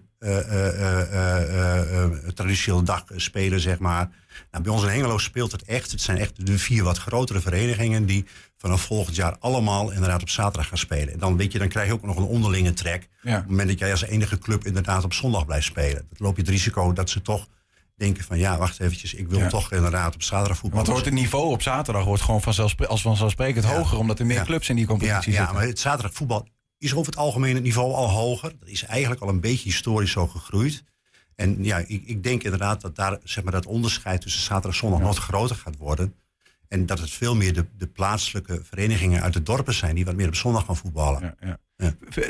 traditionele 2.34 2.84
dag 2.84 3.04
spelen, 3.16 3.60
zeg 3.60 3.80
maar. 3.80 4.10
Nou, 4.52 4.64
bij 4.64 4.74
ons 4.74 4.84
in 4.84 4.90
Hengelo 4.90 5.18
speelt 5.18 5.52
het 5.52 5.64
echt. 5.64 5.92
Het 5.92 6.02
zijn 6.02 6.18
echt 6.18 6.46
de 6.46 6.60
vier 6.60 6.84
wat 6.84 6.98
grotere 6.98 7.40
verenigingen 7.40 8.06
die 8.06 8.26
vanaf 8.62 8.82
volgend 8.82 9.16
jaar 9.16 9.36
allemaal 9.40 9.92
inderdaad 9.92 10.22
op 10.22 10.30
zaterdag 10.30 10.68
gaan 10.68 10.78
spelen. 10.78 11.14
En 11.14 11.20
dan 11.20 11.38
weet 11.38 11.52
je, 11.52 11.60
dan 11.60 11.68
krijg 11.68 11.88
je 11.88 11.94
ook 11.94 12.02
nog 12.06 12.18
een 12.18 12.24
onderlinge 12.24 12.74
trek. 12.74 13.10
Ja. 13.22 13.32
Op 13.36 13.42
het 13.42 13.50
moment 13.50 13.70
dat 13.70 13.80
jij 13.80 13.92
als 13.92 14.02
enige 14.04 14.38
club 14.38 14.66
inderdaad 14.66 15.04
op 15.04 15.14
zondag 15.14 15.46
blijft 15.46 15.66
spelen. 15.66 15.96
Dan 16.10 16.18
loop 16.18 16.36
je 16.36 16.42
het 16.42 16.52
risico 16.52 16.94
dat 16.94 17.10
ze 17.10 17.22
toch 17.22 17.48
denken 17.96 18.24
van 18.24 18.38
ja, 18.38 18.58
wacht 18.58 18.80
eventjes, 18.80 19.14
ik 19.14 19.28
wil 19.28 19.40
Ja. 19.40 19.48
toch 19.50 19.72
inderdaad 19.72 20.14
op 20.16 20.24
zaterdag 20.24 20.58
voetballen. 20.58 20.86
Want 20.86 20.98
wordt 21.00 21.16
het 21.16 21.24
niveau 21.24 21.52
op 21.52 21.62
zaterdag 21.62 22.04
wordt 22.04 22.22
gewoon 22.22 22.42
vanzelfspre- 22.42 22.88
als 22.88 23.02
vanzelfsprekend 23.02 23.66
hoger, 23.66 23.98
omdat 23.98 24.20
er 24.20 24.26
meer 24.26 24.44
clubs 24.44 24.70
in 24.70 24.76
die 24.76 24.86
competitie 24.86 25.32
ja, 25.32 25.38
ja, 25.38 25.38
zitten. 25.38 25.56
maar 25.56 25.68
het 25.68 25.80
zaterdag 25.80 26.14
voetbal 26.14 26.48
is 26.78 26.94
over 26.94 27.12
het 27.12 27.22
algemeen 27.22 27.54
het 27.56 27.64
niveau 27.64 27.94
al 27.94 28.10
hoger. 28.10 28.54
Dat 28.60 28.70
is 28.70 28.84
eigenlijk 28.84 29.22
al 29.22 29.30
een 29.30 29.40
beetje 29.40 29.64
historisch 29.64 30.12
zo 30.12 30.28
gegroeid. 30.28 30.84
En 31.36 31.64
ja, 31.64 31.78
ik, 31.78 32.04
ik 32.06 32.24
denk 32.24 32.44
inderdaad 32.44 32.82
dat 32.82 32.96
daar 32.96 33.18
zeg 33.24 33.44
maar, 33.44 33.54
dat 33.54 33.66
onderscheid 33.66 34.22
tussen 34.22 34.42
zaterdag 34.42 34.72
en 34.72 34.78
zondag 34.78 35.00
nog 35.00 35.18
groter 35.18 35.56
gaat 35.56 35.78
worden. 35.78 36.14
En 36.72 36.86
dat 36.86 37.00
het 37.00 37.10
veel 37.10 37.36
meer 37.36 37.54
de, 37.54 37.66
de 37.78 37.88
plaatselijke 37.88 38.62
verenigingen 38.64 39.22
uit 39.22 39.34
de 39.34 39.44
dorpen 39.44 39.74
zijn 39.74 39.96
die 39.96 40.06
wat 40.06 40.16
meer 40.16 40.28
op 40.28 40.36
zondag 40.36 40.66
gaan 40.66 40.78
voetballen. 40.78 41.36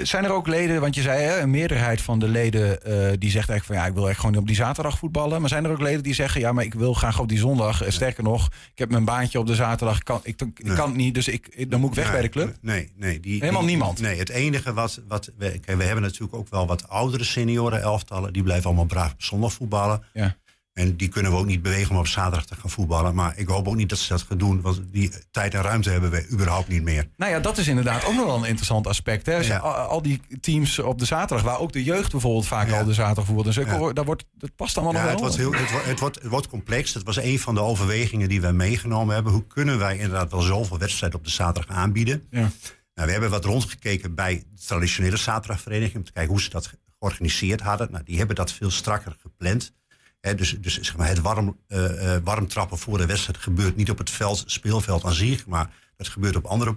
Zijn 0.02 0.24
er 0.24 0.32
ook 0.32 0.48
leden, 0.48 0.82
want 0.82 0.96
je 0.96 1.02
zei 1.02 1.22
hè, 1.24 1.40
een 1.40 1.50
meerderheid 1.50 2.02
van 2.02 2.20
de 2.20 2.28
leden 2.28 2.84
eh, 2.84 2.92
die 3.18 3.30
zegt 3.30 3.50
eigenlijk 3.50 3.66
van 3.66 3.76
ja, 3.76 3.86
ik 3.86 3.94
wil 3.94 4.10
echt 4.10 4.20
gewoon 4.20 4.36
op 4.36 4.48
die 4.48 4.56
zaterdag 4.56 4.98
voetballen. 4.98 5.40
Maar 5.40 5.50
zijn 5.50 5.66
er 5.66 5.72
ook 5.72 5.82
leden 5.82 6.04
die 6.04 6.14
zeggen 6.14 6.42
ja, 6.42 6.52
maar 6.52 6.64
ik 6.64 6.74
wil 6.74 6.94
graag 6.94 7.20
op 7.20 7.30
die 7.30 7.38
zondag. 7.38 7.82
Eh, 7.84 7.92
Sterker 7.92 8.24
nog, 8.24 8.46
ik 8.72 8.78
heb 8.80 8.90
mijn 8.92 9.06
baantje 9.06 9.40
op 9.40 9.48
de 9.48 9.56
zaterdag, 9.56 9.98
ik 9.98 10.04
kan, 10.04 10.20
ik, 10.24 10.42
ik 10.42 10.76
kan 10.76 10.88
het 10.88 10.96
niet, 10.98 11.14
dus 11.14 11.28
ik, 11.28 11.70
dan 11.72 11.80
moet 11.80 11.90
ik 11.90 11.96
weg 11.96 12.12
bij 12.12 12.22
de 12.22 12.30
club. 12.30 12.58
Nee, 12.62 12.92
nee. 12.96 13.20
Die, 13.20 13.40
Helemaal 13.40 13.62
die- 13.62 13.70
niemand? 13.70 14.02
Nee, 14.02 14.18
het 14.18 14.30
enige 14.30 14.74
wat... 14.74 15.02
wat 15.08 15.32
we, 15.38 15.60
kijk, 15.60 15.78
we 15.78 15.84
hebben 15.84 16.04
natuurlijk 16.04 16.36
ook 16.36 16.50
wel 16.50 16.68
wat 16.68 16.90
oudere 16.90 17.24
senioren 17.24 17.82
elftallen. 17.82 18.34
Die 18.34 18.44
blijven 18.44 18.66
allemaal 18.66 18.86
braaf 18.86 19.14
zondag 19.18 19.54
voetballen. 19.54 20.04
Ja. 20.14 20.36
En 20.74 20.96
die 20.98 21.08
kunnen 21.08 21.32
we 21.32 21.38
ook 21.38 21.46
niet 21.46 21.62
bewegen 21.62 21.92
om 21.92 21.98
op 21.98 22.08
zaterdag 22.08 22.46
te 22.46 22.56
gaan 22.56 22.70
voetballen. 22.70 23.16
Maar 23.16 23.38
ik 23.38 23.48
hoop 23.48 23.68
ook 23.68 23.76
niet 23.76 23.90
dat 23.90 23.98
ze 23.98 24.10
dat 24.10 24.22
gaan 24.22 24.38
doen. 24.38 24.62
Want 24.62 24.82
die 24.92 25.12
tijd 25.32 25.54
en 25.54 25.62
ruimte 25.62 25.90
hebben 25.90 26.12
we 26.12 26.28
überhaupt 26.32 26.68
niet 26.68 26.84
meer. 26.84 27.08
Nou 27.18 27.32
ja, 27.32 27.40
dat 27.40 27.58
is 27.58 27.68
inderdaad 27.68 28.06
ook 28.06 28.14
nog 28.14 28.26
wel 28.26 28.36
een 28.38 28.44
interessant 28.44 28.88
aspect. 28.88 29.26
Hè? 29.26 29.36
Ja. 29.38 29.58
al, 29.58 29.74
al 29.74 30.02
die 30.02 30.22
teams 30.42 30.80
op 30.80 31.00
de 31.00 31.06
zaterdag, 31.06 31.46
waar 31.46 31.60
ook 31.60 31.72
de 31.72 31.84
jeugd 31.84 32.12
bijvoorbeeld 32.12 32.48
vaak 32.48 32.72
al 32.72 32.86
de 32.86 32.94
zaterdag 32.94 33.26
voetbalt. 33.26 33.48
Dus 33.48 33.58
ik 33.58 33.66
Ja. 33.68 33.78
hoor, 33.78 33.94
dat, 33.94 34.06
wordt, 34.06 34.26
dat 34.38 34.56
past 34.56 34.78
allemaal 34.78 34.94
nog 34.94 35.02
het, 35.02 35.12
wel. 35.12 35.20
wordt 35.20 35.38
heel, 35.38 35.52
het, 35.54 35.72
wordt, 35.72 35.86
het, 35.86 36.00
wordt, 36.00 36.16
het 36.22 36.28
wordt 36.32 36.48
complex. 36.48 36.94
Dat 36.94 37.04
was 37.04 37.18
een 37.18 37.40
van 37.40 37.54
de 37.54 37.62
overwegingen 37.62 38.30
die 38.30 38.42
wij 38.42 38.54
meegenomen 38.54 39.14
hebben. 39.16 39.34
Hoe 39.34 39.48
kunnen 39.48 39.78
wij 39.80 39.98
inderdaad 39.98 40.32
wel 40.32 40.42
zoveel 40.42 40.78
wedstrijden 40.78 41.20
op 41.20 41.26
de 41.26 41.32
zaterdag 41.32 41.76
aanbieden? 41.76 42.28
Ja. 42.30 42.52
Nou, 42.96 43.08
we 43.08 43.12
hebben 43.12 43.30
wat 43.30 43.46
rondgekeken 43.46 44.16
bij 44.16 44.44
de 44.54 44.66
traditionele 44.66 45.18
zaterdagvereniging... 45.18 45.96
om 45.98 46.04
te 46.04 46.12
kijken 46.12 46.32
hoe 46.32 46.42
ze 46.42 46.50
dat 46.50 46.74
georganiseerd 47.00 47.62
hadden. 47.62 47.92
Nou, 47.92 48.04
die 48.04 48.18
hebben 48.18 48.36
dat 48.36 48.52
veel 48.52 48.72
strakker 48.72 49.18
gepland. 49.22 49.74
Dus 50.22 50.58
dus 50.60 50.80
zeg 50.82 50.98
maar, 50.98 51.08
het 51.08 51.20
warm, 51.22 51.58
eh, 51.68 52.16
eh, 52.16 52.24
warm 52.24 52.48
trappen 52.48 52.78
voor 52.78 52.98
de 52.98 53.06
wedstrijd 53.06 53.38
gebeurt 53.38 53.76
niet 53.76 53.90
op 53.90 53.98
het 53.98 54.10
veld, 54.10 54.44
speelveld 54.46 55.04
aan 55.04 55.14
zich... 55.14 55.46
maar 55.46 55.70
dat 55.98 56.10
gebeurt 56.10 56.36
op 56.36 56.46
andere 56.46 56.76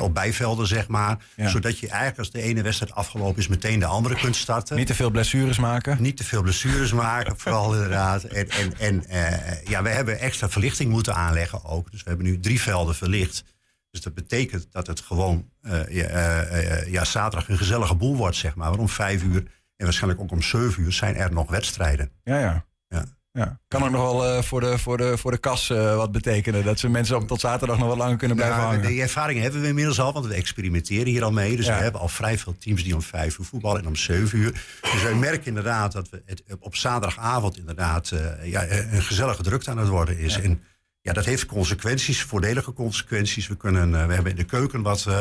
op 0.00 0.14
bijvelden, 0.14 0.66
zeg 0.66 0.88
maar. 0.88 1.24
Ja. 1.36 1.48
Zodat 1.48 1.78
je 1.78 1.88
eigenlijk 1.88 2.18
als 2.18 2.30
de 2.30 2.40
ene 2.40 2.62
wedstrijd 2.62 2.92
afgelopen 2.92 3.38
is... 3.38 3.48
meteen 3.48 3.78
de 3.78 3.86
andere 3.86 4.14
kunt 4.14 4.36
starten. 4.36 4.76
Niet 4.76 4.86
te 4.86 4.94
veel 4.94 5.10
blessures 5.10 5.58
maken. 5.58 5.96
Niet 6.00 6.16
te 6.16 6.24
veel 6.24 6.42
blessures 6.42 6.92
maken, 6.92 7.38
vooral 7.40 7.74
inderdaad. 7.74 8.22
En, 8.24 8.48
en, 8.78 9.08
en 9.08 9.60
ja, 9.64 9.82
we 9.82 9.88
hebben 9.88 10.18
extra 10.18 10.48
verlichting 10.48 10.90
moeten 10.90 11.14
aanleggen 11.14 11.64
ook. 11.64 11.90
Dus 11.90 12.02
we 12.02 12.08
hebben 12.08 12.26
nu 12.26 12.40
drie 12.40 12.60
velden 12.60 12.94
verlicht. 12.94 13.44
Dus 13.90 14.00
dat 14.00 14.14
betekent 14.14 14.66
dat 14.70 14.86
het 14.86 15.00
gewoon 15.00 15.50
ja, 15.88 16.46
ja, 16.86 17.04
zaterdag 17.04 17.48
een 17.48 17.58
gezellige 17.58 17.94
boel 17.94 18.16
wordt, 18.16 18.36
zeg 18.36 18.54
maar. 18.54 18.68
Want 18.68 18.80
om 18.80 18.88
vijf 18.88 19.22
uur 19.22 19.44
en 19.76 19.84
waarschijnlijk 19.84 20.22
ook 20.22 20.30
om 20.30 20.42
zeven 20.42 20.82
uur 20.82 20.92
zijn 20.92 21.16
er 21.16 21.32
nog 21.32 21.50
wedstrijden. 21.50 22.10
Ja, 22.22 22.38
ja. 22.38 22.64
Ja. 22.88 23.04
Ja. 23.32 23.58
Kan 23.68 23.82
ook 23.84 23.90
nog 23.90 24.00
wel 24.02 24.26
eh, 24.26 24.42
voor, 24.42 24.60
de, 24.60 24.78
voor, 24.78 24.96
de, 24.96 25.18
voor 25.18 25.30
de 25.30 25.38
kas 25.38 25.70
eh, 25.70 25.96
wat 25.96 26.12
betekenen. 26.12 26.64
Dat 26.64 26.78
ze 26.78 26.88
mensen 26.88 27.16
op, 27.16 27.26
tot 27.28 27.40
zaterdag 27.40 27.78
nog 27.78 27.88
wat 27.88 27.96
langer 27.96 28.16
kunnen 28.16 28.36
blijven 28.36 28.58
Nou, 28.58 28.74
hangen. 28.74 28.88
die 28.88 29.02
ervaring 29.02 29.40
hebben 29.40 29.60
we 29.60 29.68
inmiddels 29.68 30.00
al, 30.00 30.12
want 30.12 30.26
we 30.26 30.34
experimenteren 30.34 31.06
hier 31.06 31.24
al 31.24 31.32
mee. 31.32 31.56
Dus 31.56 31.66
Ja. 31.66 31.76
we 31.76 31.82
hebben 31.82 32.00
al 32.00 32.08
vrij 32.08 32.38
veel 32.38 32.58
teams 32.58 32.84
die 32.84 32.94
om 32.94 33.02
vijf 33.02 33.38
uur 33.38 33.44
voetballen 33.44 33.80
en 33.80 33.86
om 33.86 33.96
zeven 33.96 34.38
uur. 34.38 34.50
Dus 34.92 35.02
wij 35.02 35.14
merken 35.14 35.46
inderdaad 35.46 35.92
dat 35.92 36.08
we 36.08 36.22
het 36.24 36.42
op 36.60 36.76
zaterdagavond 36.76 37.58
inderdaad 37.58 38.10
eh, 38.10 38.50
ja, 38.50 38.70
een 38.70 39.02
gezellige 39.02 39.42
drukte 39.42 39.70
aan 39.70 39.78
het 39.78 39.88
worden 39.88 40.18
is. 40.18 40.40
En 40.40 40.62
ja, 41.00 41.12
dat 41.12 41.24
heeft 41.24 41.46
consequenties, 41.46 42.22
voordelige 42.22 42.72
consequenties. 42.72 43.46
We, 43.48 43.56
kunnen, 43.56 43.94
eh, 44.00 44.06
we 44.06 44.14
hebben 44.14 44.32
in 44.32 44.38
de 44.38 44.44
keuken 44.44 44.82
wat 44.82 45.04
eh, 45.08 45.20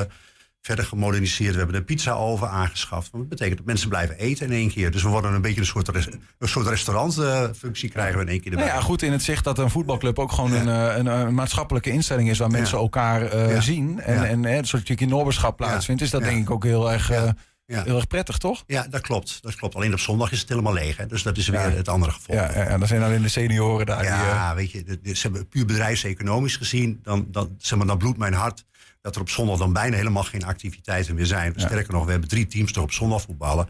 verder 0.66 0.86
gemoderniseerd. 0.86 1.52
We 1.52 1.58
hebben 1.58 1.76
een 1.76 1.86
pizza 1.86 2.12
oven 2.12 2.50
aangeschaft. 2.50 3.12
Want 3.12 3.24
dat 3.24 3.30
betekent 3.30 3.58
dat 3.58 3.66
mensen 3.66 3.90
blijven 3.90 4.18
eten 4.18 4.46
in 4.46 4.52
één 4.52 4.70
keer. 4.70 4.92
Dus 4.92 5.04
we 5.04 5.10
worden 5.10 5.34
een 5.34 5.42
beetje 5.42 5.60
een 5.60 5.66
soort, 5.66 5.88
res- 5.88 6.08
een 6.40 6.48
soort 6.48 6.68
restaurantfunctie 6.68 7.90
krijgen 7.90 8.16
we 8.18 8.24
in 8.24 8.30
één 8.30 8.42
keer 8.42 8.52
erbij. 8.52 8.66
Nou 8.68 8.78
ja, 8.78 8.84
goed 8.86 9.02
in 9.02 9.12
het 9.12 9.24
zicht 9.24 9.44
dat 9.44 9.58
een 9.60 9.70
voetbalclub 9.70 10.20
ook 10.20 10.32
gewoon 10.32 10.54
een, 10.54 10.68
eh, 10.70 10.98
een, 10.98 11.06
een 11.06 11.34
maatschappelijke 11.34 11.90
instelling 11.90 12.30
is 12.30 12.38
waar 12.40 12.52
mensen 12.52 12.78
elkaar 12.78 13.22
eh, 13.22 13.50
Ja. 13.52 13.62
zien. 13.62 14.00
En, 14.00 14.24
en 14.28 14.44
hè, 14.44 14.58
een 14.58 14.66
soort 14.66 14.82
stukje 14.84 15.08
noberschap 15.08 15.58
plaatsvindt. 15.58 16.02
Is 16.02 16.10
dat 16.10 16.22
denk 16.24 16.42
ik 16.42 16.52
ook 16.52 16.64
heel 16.64 16.92
erg, 16.92 17.10
eh, 17.12 17.30
Ja. 17.66 17.84
heel 17.84 17.96
erg 17.96 18.08
prettig, 18.08 18.38
toch? 18.38 18.64
Ja, 18.68 18.88
dat 18.90 19.02
klopt. 19.02 19.38
Dat 19.42 19.56
klopt. 19.56 19.76
Alleen 19.76 19.94
op 19.94 20.00
zondag 20.00 20.32
is 20.32 20.40
het 20.40 20.50
helemaal 20.50 20.74
leeg. 20.74 20.98
Hè? 20.98 21.06
Dus 21.06 21.24
dat 21.24 21.38
is 21.38 21.48
weer 21.48 21.60
Ja. 21.60 21.70
het 21.76 21.88
andere 21.90 22.12
gevolg. 22.12 22.38
Ja, 22.40 22.52
ja, 22.56 22.70
ja, 22.70 22.78
dan 22.78 22.88
zijn 22.88 23.04
alleen 23.04 23.22
de 23.22 23.28
senioren 23.28 23.86
daar. 23.86 24.00
die, 24.02 24.08
Ja, 24.10 24.56
weet 24.56 24.72
je, 24.72 24.84
de- 24.84 25.00
de- 25.02 25.16
ze 25.16 25.22
hebben 25.22 25.48
puur 25.48 25.66
bedrijfseconomisch 25.66 26.56
gezien, 26.58 27.00
dan, 27.04 27.28
dan, 27.32 27.56
zeg 27.58 27.78
maar, 27.78 27.88
dan 27.88 27.98
bloedt 27.98 28.18
mijn 28.18 28.34
hart 28.34 28.66
dat 29.06 29.16
er 29.16 29.22
op 29.22 29.30
zondag 29.30 29.58
dan 29.58 29.74
bijna 29.74 29.96
helemaal 29.96 30.24
geen 30.24 30.46
activiteiten 30.46 31.16
meer 31.16 31.26
zijn. 31.26 31.54
Sterker 31.56 31.94
nog, 31.94 32.06
we 32.06 32.12
hebben 32.12 32.30
drie 32.30 32.48
teams 32.48 32.72
er 32.74 32.82
op 32.82 32.92
zondag 32.92 33.22
voetballen. 33.22 33.66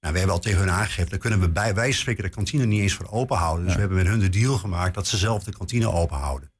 Nou, 0.00 0.12
we 0.12 0.18
hebben 0.18 0.36
al 0.36 0.42
tegen 0.42 0.58
hun 0.58 0.70
aangegeven, 0.70 1.10
daar 1.10 1.18
kunnen 1.18 1.40
we 1.40 1.48
bij 1.48 1.74
wijze 1.74 1.92
van 1.92 2.00
spreken 2.00 2.22
de 2.22 2.28
kantine 2.28 2.64
niet 2.64 2.80
eens 2.80 2.92
voor 2.92 3.10
open 3.10 3.36
houden. 3.36 3.64
Dus 3.64 3.74
we 3.74 3.80
hebben 3.80 3.98
met 3.98 4.06
hun 4.06 4.18
de 4.18 4.28
deal 4.28 4.56
gemaakt 4.56 4.94
dat 4.94 5.06
ze 5.06 5.16
zelf 5.16 5.44
de 5.44 5.52
kantine 5.56 5.92
open 5.92 6.16
houden. 6.16 6.50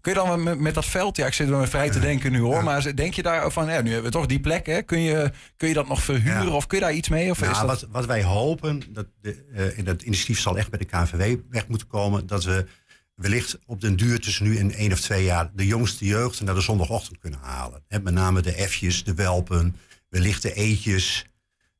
Kun 0.00 0.12
je 0.14 0.18
dan 0.18 0.42
met, 0.42 0.60
met 0.60 0.74
dat 0.74 0.84
veld, 0.84 1.16
ja, 1.16 1.26
ik 1.26 1.32
zit 1.32 1.48
er 1.48 1.56
maar 1.56 1.68
vrij 1.68 1.90
te 1.90 2.00
denken 2.00 2.32
nu 2.32 2.40
hoor, 2.40 2.64
maar 2.64 2.96
denk 2.96 3.14
je 3.14 3.22
daar 3.22 3.50
van, 3.50 3.66
ja, 3.66 3.80
nu 3.80 3.92
hebben 3.92 4.10
we 4.10 4.16
toch 4.18 4.26
die 4.26 4.40
plek, 4.40 4.66
hè? 4.66 4.82
Kun, 4.82 5.00
je, 5.00 5.30
kun 5.56 5.68
je 5.68 5.74
dat 5.74 5.88
nog 5.88 6.02
verhuren 6.02 6.52
of 6.52 6.66
kun 6.66 6.78
je 6.78 6.84
daar 6.84 6.92
iets 6.92 7.08
mee? 7.08 7.30
Of 7.30 7.40
Nou, 7.40 7.52
is 7.52 7.58
dat... 7.58 7.66
wat, 7.66 7.86
wat 7.90 8.06
wij 8.06 8.22
hopen, 8.22 8.82
dat 8.88 9.06
de, 9.20 9.44
eh, 9.76 9.84
dat 9.84 10.02
initiatief 10.02 10.40
zal 10.40 10.58
echt 10.58 10.70
bij 10.70 10.78
de 10.78 10.84
KNVW 10.84 11.36
weg 11.50 11.68
moeten 11.68 11.86
komen, 11.86 12.26
dat 12.26 12.44
we 12.44 12.66
wellicht 13.16 13.58
op 13.66 13.80
den 13.80 13.96
duur 13.96 14.20
tussen 14.20 14.44
nu 14.44 14.56
en 14.56 14.70
één 14.70 14.92
of 14.92 15.00
twee 15.00 15.24
jaar 15.24 15.50
de 15.54 15.66
jongste 15.66 16.04
jeugd 16.04 16.40
naar 16.40 16.54
de 16.54 16.60
zondagochtend 16.60 17.18
kunnen 17.18 17.38
halen. 17.42 17.82
Met 17.88 18.14
name 18.14 18.42
de 18.42 18.52
F'jes, 18.52 19.04
de 19.04 19.14
Welpen, 19.14 19.76
wellicht 20.08 20.42
de 20.42 20.52
E'tjes, 20.52 21.26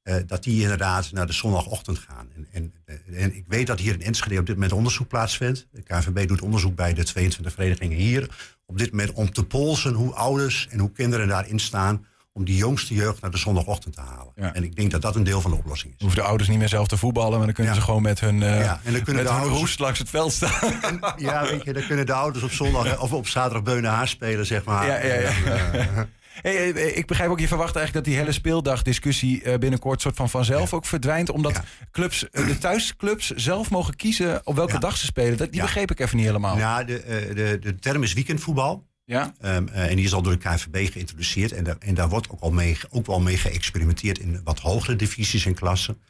eh, 0.02 0.16
dat 0.26 0.42
die 0.42 0.62
inderdaad 0.62 1.12
naar 1.12 1.26
de 1.26 1.32
zondagochtend 1.32 1.98
gaan. 1.98 2.28
En, 2.34 2.46
en, 2.50 2.72
eh, 2.84 3.22
en 3.22 3.36
ik 3.36 3.44
weet 3.48 3.66
dat 3.66 3.78
hier 3.78 3.94
in 3.94 4.02
Enschede 4.02 4.38
op 4.38 4.46
dit 4.46 4.54
moment 4.54 4.72
onderzoek 4.72 5.08
plaatsvindt. 5.08 5.66
De 5.70 5.82
KNVB 5.82 6.28
doet 6.28 6.42
onderzoek 6.42 6.74
bij 6.74 6.94
de 6.94 7.04
22 7.04 7.52
verenigingen 7.52 7.98
hier. 7.98 8.54
Op 8.66 8.78
dit 8.78 8.90
moment 8.90 9.12
om 9.12 9.32
te 9.32 9.44
polsen 9.44 9.92
hoe 9.92 10.14
ouders 10.14 10.68
en 10.70 10.78
hoe 10.78 10.92
kinderen 10.92 11.28
daarin 11.28 11.58
staan 11.58 12.06
om 12.36 12.44
die 12.44 12.56
jongste 12.56 12.94
jeugd 12.94 13.20
naar 13.20 13.30
de 13.30 13.36
zondagochtend 13.38 13.94
te 13.94 14.00
halen. 14.00 14.54
En 14.54 14.64
ik 14.64 14.76
denk 14.76 14.90
dat 14.90 15.02
dat 15.02 15.16
een 15.16 15.24
deel 15.24 15.40
van 15.40 15.50
de 15.50 15.56
oplossing 15.56 15.92
is. 15.92 16.00
hoeven 16.00 16.18
de 16.20 16.26
ouders 16.26 16.48
niet 16.48 16.58
meer 16.58 16.68
zelf 16.68 16.86
te 16.88 16.96
voetballen, 16.96 17.36
maar 17.36 17.46
dan 17.46 17.54
kunnen 17.54 17.74
ze 17.74 17.80
gewoon 17.80 18.02
met 18.02 18.20
hun, 18.20 18.42
eh 18.42 18.60
Ja, 18.60 18.80
en 18.84 18.92
dan 18.92 19.02
kunnen 19.02 19.14
met 19.14 19.24
de 19.24 19.30
hun 19.32 19.40
ouders- 19.42 19.58
roest 19.60 19.78
langs 19.78 19.98
het 19.98 20.10
veld 20.10 20.32
staan. 20.32 21.00
Ja, 21.16 21.42
weet 21.46 21.64
je, 21.64 21.72
dan 21.72 21.86
kunnen 21.86 22.06
de 22.06 22.12
ouders 22.12 22.44
op 22.44 22.50
zondag 22.50 23.00
of 23.00 23.12
op 23.12 23.28
zaterdag 23.28 23.62
beunen 23.62 23.90
haar 23.90 24.08
spelen, 24.08 24.46
zeg 24.46 24.64
maar. 24.64 24.86
Ja, 24.86 25.04
ja, 25.04 25.14
ja. 25.20 26.06
Hey, 26.42 26.68
ik 26.70 27.06
begrijp 27.06 27.30
ook, 27.30 27.40
je 27.40 27.48
verwacht 27.48 27.76
eigenlijk 27.76 28.06
dat 28.06 28.14
die 28.14 28.22
hele 28.22 28.34
speeldagdiscussie 28.36 29.42
eh, 29.42 29.58
binnenkort 29.58 30.00
soort 30.00 30.16
van 30.16 30.30
vanzelf 30.30 30.72
ook 30.72 30.86
verdwijnt. 30.86 31.30
Omdat 31.30 31.60
clubs, 31.90 32.30
eh, 32.30 32.46
de 32.46 32.58
thuisclubs 32.58 33.30
zelf 33.30 33.70
mogen 33.70 33.96
kiezen 33.96 34.40
op 34.44 34.56
welke 34.56 34.78
dag 34.78 34.96
ze 34.96 35.06
spelen. 35.06 35.36
Dat, 35.36 35.52
die 35.52 35.60
begreep 35.60 35.90
ik 35.90 36.00
even 36.00 36.16
niet 36.16 36.26
helemaal. 36.26 36.56
Nou, 36.56 36.84
de, 36.84 37.02
de, 37.34 37.58
de 37.60 37.74
term 37.78 38.02
is 38.02 38.12
weekendvoetbal. 38.12 38.86
Ja. 39.06 39.34
Ehm, 39.40 39.68
eh, 39.68 39.90
en 39.90 39.96
die 39.96 40.04
is 40.04 40.12
al 40.12 40.22
door 40.22 40.32
de 40.32 40.38
KNVB 40.38 40.92
geïntroduceerd. 40.92 41.52
En, 41.52 41.64
daar- 41.64 41.76
en 41.78 41.94
daar 41.94 42.08
wordt 42.08 42.30
ook, 42.30 42.40
al 42.40 42.50
mee, 42.50 42.76
ook 42.90 43.06
wel 43.06 43.20
mee 43.20 43.36
geëxperimenteerd 43.36 44.18
in 44.18 44.40
wat 44.44 44.58
hogere 44.60 44.96
divisies 44.96 45.46
en 45.46 45.54
klassen. 45.54 46.00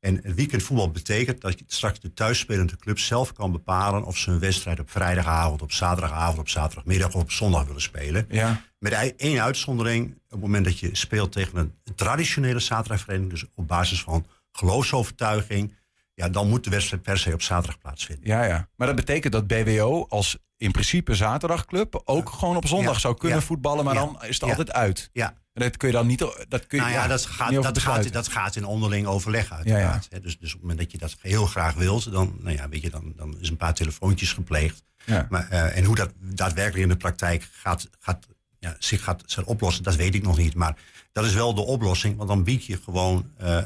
En 0.00 0.34
weekendvoetbal 0.34 0.90
betekent 0.90 1.40
dat 1.40 1.58
je 1.58 1.64
straks 1.66 2.00
de 2.00 2.12
thuisspelende 2.12 2.76
club 2.76 2.98
zelf 2.98 3.32
kan 3.32 3.52
bepalen 3.52 4.04
of 4.04 4.16
ze 4.16 4.30
een 4.30 4.38
wedstrijd 4.38 4.80
op 4.80 4.90
vrijdagavond, 4.90 5.62
op 5.62 5.72
zaterdagavond, 5.72 6.38
op 6.38 6.48
zaterdagmiddag 6.48 7.14
of 7.14 7.22
op 7.22 7.30
zondag 7.30 7.64
willen 7.66 7.82
spelen. 7.82 8.26
Ja. 8.28 8.62
Met 8.78 9.14
één 9.16 9.42
uitzondering. 9.42 10.06
Op 10.14 10.30
het 10.30 10.40
moment 10.40 10.64
dat 10.64 10.78
je 10.78 10.88
speelt 10.92 11.32
tegen 11.32 11.58
een 11.58 11.94
traditionele 11.94 12.58
zaterdagvereniging, 12.60 13.30
dus 13.32 13.44
op 13.54 13.68
basis 13.68 14.02
van 14.02 14.26
geloofsovertuiging, 14.52 15.74
ja, 16.14 16.28
dan 16.28 16.48
moet 16.48 16.64
de 16.64 16.70
wedstrijd 16.70 17.02
per 17.02 17.18
se 17.18 17.32
op 17.32 17.42
zaterdag 17.42 17.78
plaatsvinden. 17.78 18.26
Ja, 18.26 18.44
ja. 18.44 18.68
Maar 18.76 18.86
dat 18.86 18.96
betekent 18.96 19.32
dat 19.32 19.46
BWO 19.46 20.06
als 20.08 20.38
in 20.60 20.70
principe 20.70 21.14
zaterdagclub 21.14 22.02
ook 22.04 22.30
gewoon 22.30 22.56
op 22.56 22.66
zondag 22.66 22.94
Ja. 22.94 23.00
zou 23.00 23.16
kunnen 23.16 23.38
Ja. 23.38 23.44
voetballen, 23.44 23.84
maar 23.84 23.94
Ja. 23.94 24.00
dan 24.00 24.22
is 24.22 24.34
het 24.40 24.42
altijd 24.42 24.72
uit. 24.72 25.10
Ja. 25.12 25.28
En 25.52 25.62
dat 25.62 25.76
kun 25.76 25.88
je 25.88 25.94
dan 25.94 26.06
niet. 26.06 26.18
Dat 26.48 26.66
kun 26.66 26.78
je, 26.78 26.84
nou 26.84 26.94
ja, 26.96 27.06
dat, 27.06 27.26
gaat, 27.26 27.52
dat, 27.62 27.78
gaat, 27.78 28.12
dat 28.12 28.28
gaat 28.28 28.56
in 28.56 28.64
onderling 28.64 29.06
overleg 29.06 29.52
uiteraard. 29.52 30.08
Dus, 30.22 30.38
dus 30.38 30.48
op 30.48 30.52
het 30.52 30.60
moment 30.60 30.78
dat 30.78 30.92
je 30.92 30.98
dat 30.98 31.16
heel 31.20 31.46
graag 31.46 31.74
wilt, 31.74 32.12
dan, 32.12 32.36
nou 32.40 32.56
ja, 32.56 32.68
weet 32.68 32.82
je, 32.82 32.90
dan, 32.90 33.12
dan 33.16 33.36
is 33.40 33.48
een 33.48 33.56
paar 33.56 33.74
telefoontjes 33.74 34.32
gepleegd. 34.32 34.82
Ja. 35.04 35.26
Maar, 35.30 35.48
eh, 35.50 35.76
en 35.76 35.84
hoe 35.84 35.94
dat 35.96 36.10
daadwerkelijk 36.18 36.82
in 36.82 36.88
de 36.88 36.96
praktijk 36.96 37.48
gaat, 37.52 37.88
gaat, 38.00 38.26
ja, 38.58 38.76
zich 38.78 39.02
gaat, 39.04 39.22
gaat 39.26 39.44
oplossen, 39.44 39.82
dat 39.82 39.94
weet 39.96 40.14
ik 40.14 40.22
nog 40.22 40.36
niet. 40.36 40.54
Maar 40.54 40.76
dat 41.12 41.24
is 41.24 41.34
wel 41.34 41.54
de 41.54 41.60
oplossing, 41.60 42.16
want 42.16 42.28
dan 42.28 42.44
bied 42.44 42.64
je 42.64 42.76
gewoon... 42.84 43.30
eh, 43.38 43.58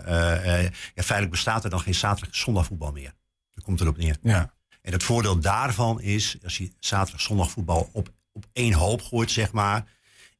eh, 0.59 0.63
ja, 0.95 1.03
feitelijk 1.03 1.31
bestaat 1.31 1.65
er 1.65 1.71
dan 1.71 1.81
geen 1.81 1.95
zaterdag 1.95 2.37
zondagvoetbal 2.37 2.93
meer. 2.93 3.15
Daar 3.55 3.65
komt 3.65 3.81
erop 3.81 3.97
neer. 3.97 4.17
Ja. 4.23 4.53
En 4.85 4.93
het 4.93 5.03
voordeel 5.03 5.41
daarvan 5.41 6.01
is, 6.01 6.37
als 6.43 6.59
je 6.59 6.71
zaterdag 6.79 7.21
zondagvoetbal 7.21 7.89
op, 7.93 8.09
op 8.33 8.45
één 8.53 8.73
hoop 8.73 9.03
gooit, 9.03 9.31
zeg 9.31 9.53
maar, 9.53 9.85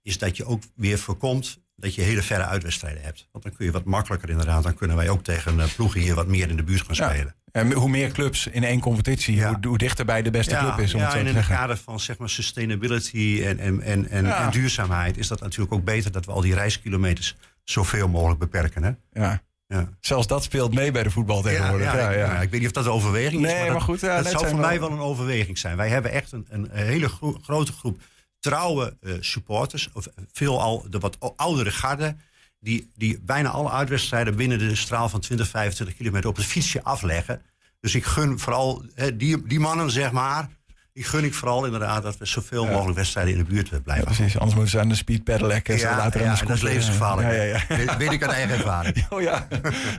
is 0.03 0.19
dat 0.19 0.37
je 0.37 0.45
ook 0.45 0.63
weer 0.75 0.99
voorkomt 0.99 1.63
dat 1.77 1.95
je 1.95 2.03
hele 2.03 2.23
verre 2.23 2.45
uitwedstrijden 2.45 3.03
hebt. 3.03 3.29
Want 3.33 3.45
dan 3.45 3.53
kun 3.57 3.65
je 3.67 3.73
wat 3.73 3.85
makkelijker 3.85 4.31
inderdaad, 4.31 4.63
dan 4.63 4.75
kunnen 4.75 4.97
wij 4.97 5.09
ook 5.09 5.25
tegen 5.25 5.61
eh, 5.61 5.67
ploegen 5.77 6.01
hier 6.01 6.15
wat 6.15 6.27
meer 6.27 6.49
in 6.49 6.57
de 6.57 6.63
buurt 6.63 6.83
gaan 6.83 6.95
Ja. 6.95 7.09
spelen. 7.15 7.35
En 7.53 7.73
hoe 7.73 7.89
meer 7.89 8.13
clubs 8.13 8.47
in 8.47 8.65
één 8.65 8.81
competitie, 8.81 9.47
hoe, 9.47 9.59
hoe 9.63 9.79
dichterbij 9.79 10.23
de 10.23 10.31
beste 10.31 10.57
club 10.57 10.79
is. 10.79 10.95
Om 10.95 11.01
ja 11.01 11.05
het 11.05 11.13
zo 11.13 11.19
en 11.19 11.25
te 11.25 11.31
in 11.31 11.37
het 11.37 11.47
kader 11.47 11.77
van 11.77 12.01
zeg 12.01 12.19
maar, 12.19 12.31
sustainability 12.31 13.43
en, 13.45 13.59
en, 13.59 13.83
en, 13.83 14.27
en 14.27 14.51
duurzaamheid 14.51 15.17
is 15.17 15.29
dat 15.29 15.41
natuurlijk 15.41 15.73
ook 15.73 15.85
beter 15.85 16.13
dat 16.13 16.27
we 16.27 16.33
al 16.33 16.41
die 16.41 16.55
reiskilometers 16.55 17.37
zoveel 17.65 18.09
mogelijk 18.09 18.41
beperken. 18.41 18.83
Hè? 18.83 18.91
Ja. 19.13 19.43
Ja. 19.67 19.89
Zelfs 20.01 20.27
dat 20.27 20.43
speelt 20.45 20.75
mee 20.75 20.91
bij 20.91 21.03
de 21.03 21.11
voetbal 21.11 21.43
tegenwoordig. 21.43 21.93
Ja, 21.93 21.99
Ja, 21.99 22.11
ik- 22.11 22.17
ja. 22.17 22.41
ik 22.41 22.51
weet 22.51 22.61
niet 22.61 22.69
of 22.69 22.75
dat 22.75 22.85
een 22.85 22.91
overweging 22.91 23.47
is. 23.47 23.53
Nee, 23.53 23.63
maar, 23.63 23.73
maar 23.73 23.81
goed, 23.81 24.01
dat 24.01 24.25
zou 24.27 24.37
voor 24.47 24.57
wel- 24.59 24.67
mij 24.67 24.81
wel 24.81 24.91
een 24.91 24.99
overweging 24.99 25.59
zijn. 25.59 25.77
Wij 25.77 25.89
hebben 25.89 26.11
echt 26.11 26.33
een, 26.33 26.47
een 26.49 26.69
hele 26.73 27.09
gro- 27.09 27.39
grote 27.43 27.73
groep 27.73 28.01
trouwe 28.41 28.97
eh, 29.01 29.13
supporters. 29.21 29.91
Of 29.93 30.07
veel 30.33 30.61
al 30.61 30.87
de 30.91 30.99
wat 30.99 31.19
oudere 31.37 31.71
garde. 31.71 32.17
Die, 32.61 32.91
die 32.95 33.21
bijna 33.23 33.49
alle 33.49 33.71
uitwedstrijden 33.71 34.37
binnen 34.37 34.59
de 34.59 34.75
straal 34.77 35.09
van 35.09 35.21
20, 35.21 35.49
25 35.49 35.97
kilometer 35.97 36.29
op 36.31 36.37
het 36.37 36.45
fietsje 36.47 36.83
afleggen. 36.83 37.43
Dus 37.81 37.95
ik 37.95 38.05
gun 38.05 38.39
vooral 38.39 38.83
die, 39.15 39.47
die 39.47 39.61
mannen, 39.61 39.91
zeg 39.91 40.13
maar. 40.13 40.49
Die 40.95 41.05
gun 41.05 41.25
ik 41.25 41.35
vooral 41.35 41.65
inderdaad 41.65 42.03
dat 42.03 42.17
we 42.19 42.27
zoveel 42.27 42.67
mogelijk 42.67 42.97
wedstrijden 42.97 43.33
in 43.33 43.39
de 43.39 43.45
buurt 43.45 43.71
eh, 43.73 43.79
blijven. 43.85 44.05
Precies, 44.05 44.35
anders 44.35 44.55
moeten 44.55 44.71
ze 44.73 44.81
aan 44.81 44.89
de 44.89 44.95
speed 44.95 45.25
peddelen. 45.25 45.61
Ja, 45.65 45.97
later 45.97 45.97
aan 45.97 46.07
ja, 46.07 46.11
de 46.11 46.21
dat 46.23 46.31
is 46.33 46.39
scooter. 46.39 46.65
levensgevaarlijk. 46.65 47.29
Ja, 47.29 47.35
ja, 47.43 47.43
ja. 47.69 47.77
Weet- 47.77 47.97
weet 47.97 48.13
ik 48.13 48.23
uit 48.23 48.33
eigen 48.33 48.55
ervaring. 48.57 49.07
Oh 49.11 49.23
ja, 49.23 49.47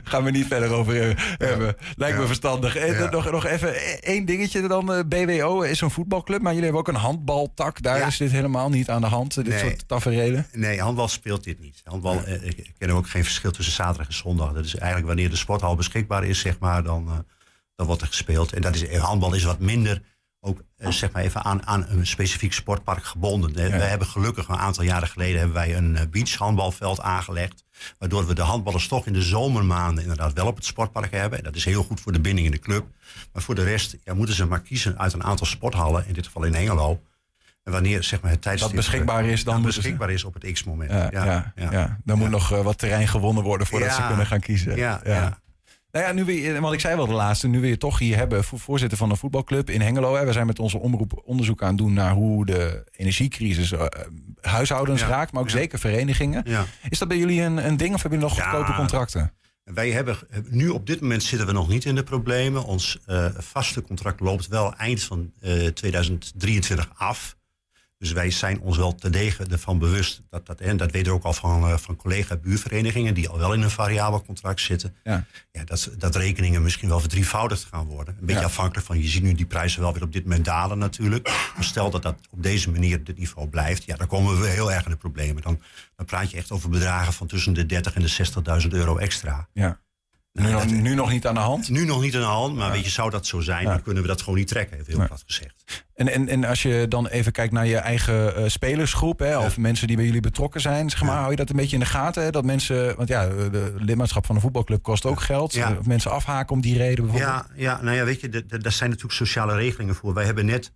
gaan 0.04 0.24
we 0.24 0.30
niet 0.30 0.46
verder 0.46 0.70
over 0.72 1.08
eh, 1.08 1.16
hebben. 1.38 1.76
Lijkt 1.96 2.18
me 2.18 2.26
verstandig. 2.26 2.76
En, 2.76 2.92
Ja. 2.94 3.10
nog, 3.10 3.30
nog 3.30 3.44
even 3.46 4.00
één 4.02 4.24
dingetje 4.24 4.68
dan. 4.68 4.92
eh, 4.92 5.00
BWO 5.08 5.60
is 5.62 5.80
een 5.80 5.90
voetbalclub, 5.90 6.40
maar 6.42 6.52
jullie 6.54 6.64
hebben 6.70 6.80
ook 6.88 6.94
een 6.94 7.00
handbaltak. 7.00 7.82
Daar 7.82 8.06
is 8.06 8.16
dit 8.16 8.30
helemaal 8.30 8.68
niet 8.70 8.88
aan 8.90 9.00
de 9.00 9.06
hand, 9.06 9.36
eh, 9.36 9.44
dit 9.44 9.52
Nee. 9.52 9.62
soort 9.62 9.88
taferelen. 9.88 10.46
Nee, 10.52 10.80
handbal 10.80 11.08
speelt 11.08 11.44
dit 11.44 11.60
niet. 11.60 11.80
Handbal, 11.84 12.24
eh, 12.24 12.42
ik 12.46 12.70
ken 12.78 12.90
ook 12.90 13.08
geen 13.08 13.24
verschil 13.24 13.50
tussen 13.50 13.74
zaterdag 13.74 14.06
en 14.06 14.14
zondag. 14.14 14.52
Dat 14.52 14.64
is 14.64 14.74
eigenlijk 14.74 15.06
wanneer 15.06 15.30
de 15.30 15.36
sporthal 15.36 15.74
beschikbaar 15.74 16.24
is, 16.24 16.38
zeg 16.40 16.58
maar, 16.58 16.82
dan, 16.82 17.06
eh, 17.08 17.14
dan 17.76 17.86
wordt 17.86 18.02
er 18.02 18.08
gespeeld. 18.08 18.52
En 18.52 18.62
dat 18.62 18.74
is, 18.74 18.86
eh, 18.86 19.02
handbal 19.04 19.34
is 19.34 19.44
wat 19.44 19.58
minder 19.58 20.02
ook 20.46 20.62
eh, 20.76 20.90
zeg 20.90 21.12
maar 21.12 21.22
even 21.22 21.44
aan, 21.44 21.66
aan 21.66 21.84
een 21.88 22.06
specifiek 22.06 22.52
sportpark 22.52 23.04
gebonden. 23.04 23.54
Eh, 23.56 23.68
Ja. 23.68 23.76
We 23.76 23.82
hebben 23.84 24.06
gelukkig 24.06 24.48
een 24.48 24.56
aantal 24.56 24.84
jaren 24.84 25.08
geleden 25.08 25.38
hebben 25.38 25.56
wij 25.56 25.76
een 25.76 25.96
eh, 25.96 26.06
beachhandbalveld 26.10 27.00
aangelegd. 27.00 27.64
Waardoor 27.98 28.26
we 28.26 28.34
de 28.34 28.42
handballers 28.42 28.88
toch 28.88 29.06
in 29.06 29.12
de 29.12 29.22
zomermaanden 29.22 30.02
inderdaad 30.02 30.32
wel 30.32 30.46
op 30.46 30.56
het 30.56 30.64
sportpark 30.64 31.10
hebben. 31.12 31.38
En 31.38 31.44
dat 31.44 31.54
is 31.56 31.64
heel 31.64 31.82
goed 31.82 32.00
voor 32.00 32.12
de 32.12 32.20
binding 32.20 32.46
in 32.46 32.52
de 32.52 32.58
club. 32.58 32.86
Maar 33.32 33.42
voor 33.42 33.54
de 33.54 33.64
rest 33.64 33.96
ja, 34.04 34.14
moeten 34.14 34.34
ze 34.34 34.46
maar 34.46 34.60
kiezen 34.60 34.98
uit 34.98 35.12
een 35.12 35.24
aantal 35.24 35.46
sporthallen. 35.46 36.06
In 36.06 36.14
dit 36.14 36.26
geval 36.26 36.42
in 36.44 36.54
Engelo. 36.54 37.00
En 37.64 37.72
wanneer 37.72 38.02
zeg 38.02 38.20
maar, 38.20 38.30
het 38.30 38.42
tijdstip 38.42 38.68
Dat 38.68 38.76
beschikbaar 38.76 39.24
is, 39.24 39.44
dan 39.44 39.62
beschikbaar 39.62 40.10
is 40.10 40.24
op 40.24 40.34
het 40.34 40.52
x-moment. 40.52 40.90
Ja, 40.90 41.08
ja, 41.12 41.52
ja, 41.70 41.98
Dan 42.04 42.18
moet 42.18 42.30
nog 42.30 42.52
eh, 42.52 42.62
wat 42.62 42.78
terrein 42.78 43.08
gewonnen 43.08 43.42
worden 43.42 43.66
voordat 43.66 43.94
ze 43.94 44.06
kunnen 44.06 44.26
gaan 44.26 44.40
kiezen. 44.40 44.76
Ja, 44.76 45.00
ja. 45.04 45.40
Nou 45.96 46.08
ja, 46.08 46.14
nu 46.14 46.24
weer, 46.24 46.60
want 46.60 46.74
ik 46.74 46.80
zei 46.80 46.96
wel 46.96 47.06
de 47.06 47.12
laatste, 47.12 47.48
nu 47.48 47.60
we 47.60 47.66
je 47.66 47.76
toch 47.78 47.98
hier 47.98 48.16
hebben, 48.16 48.44
vo- 48.44 48.56
voorzitter 48.56 48.98
van 48.98 49.10
een 49.10 49.16
voetbalclub 49.16 49.70
in 49.70 49.80
Hengelo. 49.80 50.14
Hè. 50.16 50.24
We 50.24 50.32
zijn 50.32 50.46
met 50.46 50.58
onze 50.58 50.78
omroep 50.78 51.22
onderzoek 51.24 51.62
aan 51.62 51.68
het 51.68 51.78
doen 51.78 51.92
naar 51.92 52.12
hoe 52.12 52.46
de 52.46 52.84
energiecrisis 52.92 53.72
eh, 53.72 53.86
huishoudens 54.40 55.00
Ja, 55.00 55.06
raakt, 55.08 55.32
maar 55.32 55.42
ook 55.42 55.48
ja. 55.50 55.56
zeker 55.56 55.78
verenigingen. 55.78 56.42
Ja. 56.46 56.64
Is 56.88 56.98
dat 56.98 57.08
bij 57.08 57.16
jullie 57.16 57.40
een, 57.42 57.66
een 57.66 57.76
ding 57.76 57.94
of 57.94 58.02
hebben 58.02 58.18
jullie 58.20 58.34
nog 58.34 58.44
goedkope 58.44 58.72
contracten? 58.74 59.32
Wij 59.64 59.90
hebben, 59.90 60.16
nu 60.48 60.68
op 60.68 60.86
dit 60.86 61.00
moment 61.00 61.22
zitten 61.22 61.46
we 61.46 61.52
nog 61.52 61.68
niet 61.68 61.84
in 61.84 61.94
de 61.94 62.02
problemen. 62.02 62.64
Ons 62.64 62.98
eh, 63.06 63.26
vaste 63.36 63.82
contract 63.82 64.20
loopt 64.20 64.46
wel 64.48 64.74
eind 64.74 65.02
van 65.02 65.32
eh, 65.40 65.66
2023 65.66 66.90
af. 66.96 67.36
Dus 67.98 68.12
wij 68.12 68.30
zijn 68.30 68.60
ons 68.60 68.76
wel 68.76 68.94
te 68.94 69.10
degen 69.10 69.50
ervan 69.50 69.78
bewust. 69.78 70.22
Dat, 70.30 70.46
dat, 70.46 70.60
en 70.60 70.76
dat 70.76 70.90
weten 70.90 71.12
we 71.12 71.18
ook 71.18 71.24
al 71.24 71.32
van, 71.32 71.62
eh, 71.68 71.76
van 71.76 71.96
collega-buurverenigingen... 71.96 73.14
die 73.14 73.28
al 73.28 73.38
wel 73.38 73.52
in 73.52 73.62
een 73.62 73.70
variabel 73.70 74.22
contract 74.22 74.60
zitten. 74.60 74.94
Ja. 75.04 75.24
Ja, 75.52 75.64
dat, 75.64 75.90
dat 75.98 76.16
rekeningen 76.16 76.62
misschien 76.62 76.88
wel 76.88 77.00
verdrievoudigd 77.00 77.64
gaan 77.64 77.86
worden. 77.86 78.16
Een 78.20 78.26
beetje 78.26 78.40
Ja. 78.40 78.46
afhankelijk 78.46 78.86
van... 78.86 78.98
je 79.02 79.08
ziet 79.08 79.22
nu 79.22 79.34
die 79.34 79.46
prijzen 79.46 79.80
wel 79.80 79.92
weer 79.92 80.02
op 80.02 80.12
dit 80.12 80.22
moment 80.22 80.44
dalen 80.44 80.78
natuurlijk. 80.78 81.28
Maar 81.54 81.64
stel 81.64 81.90
dat 81.90 82.02
dat 82.02 82.18
op 82.30 82.42
deze 82.42 82.70
manier 82.70 83.04
dit 83.04 83.18
niveau 83.18 83.48
blijft... 83.48 83.84
ja, 83.84 83.96
dan 83.96 84.06
komen 84.06 84.40
we 84.40 84.46
heel 84.46 84.72
erg 84.72 84.84
in 84.84 84.90
de 84.90 84.96
problemen. 84.96 85.42
Dan, 85.42 85.60
dan 85.96 86.06
praat 86.06 86.30
je 86.30 86.36
echt 86.36 86.50
over 86.50 86.68
bedragen 86.68 87.12
van 87.12 87.26
tussen 87.26 87.52
de 87.52 87.66
30 87.66 87.94
en 87.94 88.02
de 88.02 88.62
60.000 88.62 88.68
euro 88.68 88.96
extra. 88.96 89.48
Ja. 89.52 89.80
Nu, 90.42 90.50
nog, 90.50 90.66
nu 90.66 90.94
nog 90.94 91.10
niet 91.10 91.26
aan 91.26 91.34
de 91.34 91.40
hand? 91.40 91.68
Nu 91.70 91.84
nog 91.84 92.00
niet 92.00 92.14
aan 92.14 92.20
de 92.20 92.26
hand, 92.26 92.56
maar 92.56 92.70
weet 92.72 92.84
je, 92.84 92.90
zou 92.90 93.10
dat 93.10 93.26
zo 93.26 93.40
zijn, 93.40 93.62
Ja. 93.62 93.68
dan 93.70 93.82
kunnen 93.82 94.02
we 94.02 94.08
dat 94.08 94.20
gewoon 94.22 94.38
niet 94.38 94.48
trekken, 94.48 94.78
even 94.78 94.96
heel 94.96 95.06
plat 95.06 95.22
gezegd. 95.26 95.84
En, 95.94 96.08
en, 96.08 96.28
en 96.28 96.44
als 96.44 96.62
je 96.62 96.86
dan 96.88 97.06
even 97.06 97.32
kijkt 97.32 97.52
naar 97.52 97.66
je 97.66 97.76
eigen 97.76 98.36
eh, 98.36 98.48
spelersgroep, 98.48 99.18
hè, 99.18 99.38
of 99.38 99.56
mensen 99.56 99.86
die 99.86 99.96
bij 99.96 100.04
jullie 100.04 100.20
betrokken 100.20 100.60
zijn, 100.60 100.90
zeg 100.90 101.02
maar, 101.02 101.16
hou 101.16 101.30
je 101.30 101.36
dat 101.36 101.50
een 101.50 101.56
beetje 101.56 101.74
in 101.76 101.80
de 101.82 101.88
gaten? 101.88 102.22
Hè, 102.22 102.30
dat 102.30 102.44
mensen, 102.44 102.96
want 102.96 103.08
ja, 103.08 103.26
de 103.26 103.74
lidmaatschap 103.78 104.26
van 104.26 104.34
een 104.34 104.40
voetbalclub 104.40 104.82
kost 104.82 105.04
ook 105.04 105.20
geld. 105.20 105.54
Eh, 105.54 105.70
Of 105.78 105.86
mensen 105.86 106.10
afhaken 106.10 106.54
om 106.54 106.60
die 106.60 106.76
reden 106.76 107.04
bijvoorbeeld. 107.04 107.30
Ja, 107.32 107.46
ja, 107.54 107.82
nou 107.82 107.96
ja, 107.96 108.04
weet 108.04 108.20
je, 108.20 108.28
daar 108.46 108.72
zijn 108.72 108.90
natuurlijk 108.90 109.18
sociale 109.18 109.54
regelingen 109.54 109.94
voor. 109.94 110.14
Wij 110.14 110.24
hebben 110.24 110.46
net 110.46 110.72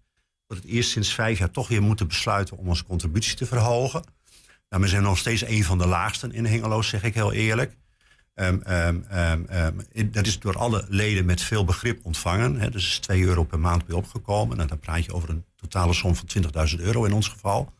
voor 0.46 0.56
het 0.56 0.64
eerst 0.66 0.90
sinds 0.90 1.14
vijf 1.14 1.38
jaar 1.38 1.50
toch 1.50 1.68
weer 1.68 1.82
moeten 1.82 2.08
besluiten 2.08 2.56
om 2.56 2.68
onze 2.68 2.84
contributie 2.84 3.36
te 3.36 3.46
verhogen. 3.46 4.02
Nou, 4.68 4.82
we 4.82 4.88
zijn 4.88 5.02
nog 5.02 5.18
steeds 5.18 5.46
een 5.46 5.64
van 5.64 5.78
de 5.78 5.86
laagsten 5.86 6.32
in 6.32 6.46
Hengelo, 6.46 6.82
zeg 6.82 7.02
ik 7.02 7.14
heel 7.14 7.32
eerlijk. 7.32 7.76
Ehm, 8.34 8.58
ehm, 8.62 9.00
ehm, 9.08 9.80
in- 9.92 10.10
dat 10.10 10.26
is 10.26 10.38
door 10.38 10.58
alle 10.58 10.84
leden 10.88 11.24
met 11.24 11.40
veel 11.42 11.64
begrip 11.64 12.04
ontvangen. 12.04 12.60
Hè. 12.60 12.70
Dus 12.70 12.86
is 12.86 12.98
2 12.98 13.22
euro 13.22 13.44
per 13.44 13.58
maand 13.60 13.86
bij 13.86 13.96
opgekomen. 13.96 14.60
En 14.60 14.66
dan 14.66 14.78
praat 14.78 15.04
je 15.04 15.12
over 15.14 15.30
een 15.30 15.44
totale 15.56 15.92
som 15.92 16.14
van 16.16 16.26
20.000 16.26 16.80
euro 16.80 17.04
in 17.04 17.12
ons 17.12 17.28
geval. 17.28 17.72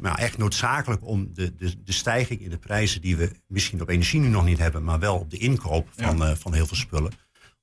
Maar 0.00 0.18
echt 0.18 0.38
noodzakelijk 0.38 1.04
om 1.04 1.30
de, 1.34 1.54
de, 1.56 1.82
de 1.82 1.92
stijging 1.92 2.40
in 2.40 2.50
de 2.50 2.58
prijzen 2.58 3.00
die 3.00 3.16
we 3.16 3.30
misschien 3.46 3.80
op 3.82 3.88
energie 3.88 4.20
nu 4.20 4.28
nog 4.28 4.44
niet 4.44 4.58
hebben, 4.58 4.84
maar 4.84 4.98
wel 4.98 5.16
op 5.18 5.30
de 5.30 5.36
inkoop 5.38 5.88
van, 5.96 6.24
eh, 6.24 6.34
van 6.34 6.54
heel 6.54 6.66
veel 6.66 6.76
spullen, 6.76 7.12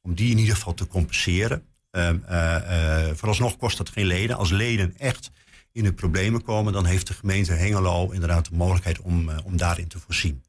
om 0.02 0.14
die 0.14 0.32
in 0.32 0.38
ieder 0.38 0.56
geval 0.56 0.74
te 0.74 0.88
compenseren. 0.88 1.64
Eh, 1.92 2.10
eh, 2.10 3.16
vooralsnog 3.16 3.58
kost 3.58 3.78
dat 3.78 3.90
geen 3.90 4.06
leden. 4.06 4.38
Als 4.38 4.50
leden 4.50 4.94
echt 4.98 5.32
in 5.72 5.84
de 5.84 5.94
problemen 5.94 6.44
komen, 6.44 6.74
dan 6.74 6.86
heeft 6.86 7.08
de 7.08 7.14
gemeente 7.14 7.52
Hengelo 7.54 8.12
inderdaad 8.12 8.50
de 8.50 8.56
mogelijkheid 8.56 9.00
om, 9.02 9.30
om 9.44 9.58
daarin 9.58 9.88
te 9.88 10.00
voorzien. 10.00 10.44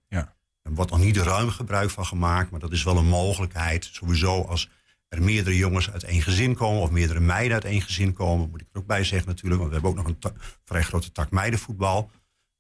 Er 0.69 0.75
wordt 0.75 0.91
nog 0.91 1.01
niet 1.01 1.17
ruim 1.17 1.51
gebruik 1.51 1.91
van 1.91 2.07
gemaakt, 2.07 2.51
maar 2.51 2.61
dat 2.61 2.73
is 2.73 2.83
wel 2.83 2.97
een 2.97 3.07
mogelijkheid. 3.07 3.89
Sowieso 3.93 4.43
als 4.43 4.71
er 5.09 5.23
meerdere 5.23 5.57
jongens 5.57 5.91
uit 5.91 6.05
één 6.05 6.23
gezin 6.23 6.55
komen 6.55 6.83
of 6.83 6.91
meerdere 6.91 7.21
meiden 7.21 7.53
uit 7.53 7.65
één 7.65 7.83
gezin 7.83 8.13
komen, 8.13 8.51
moet 8.51 8.61
ik 8.61 8.67
er 8.73 8.81
ook 8.81 8.87
bij 8.87 9.05
zeggen 9.05 9.29
natuurlijk, 9.29 9.61
want 9.61 9.69
we 9.69 9.81
hebben 9.81 9.91
ook 9.91 10.07
nog 10.07 10.33
een 10.33 10.41
vrij 10.65 10.83
grote 10.83 11.13
tak 11.13 11.31
meidenvoetbal. 11.31 12.11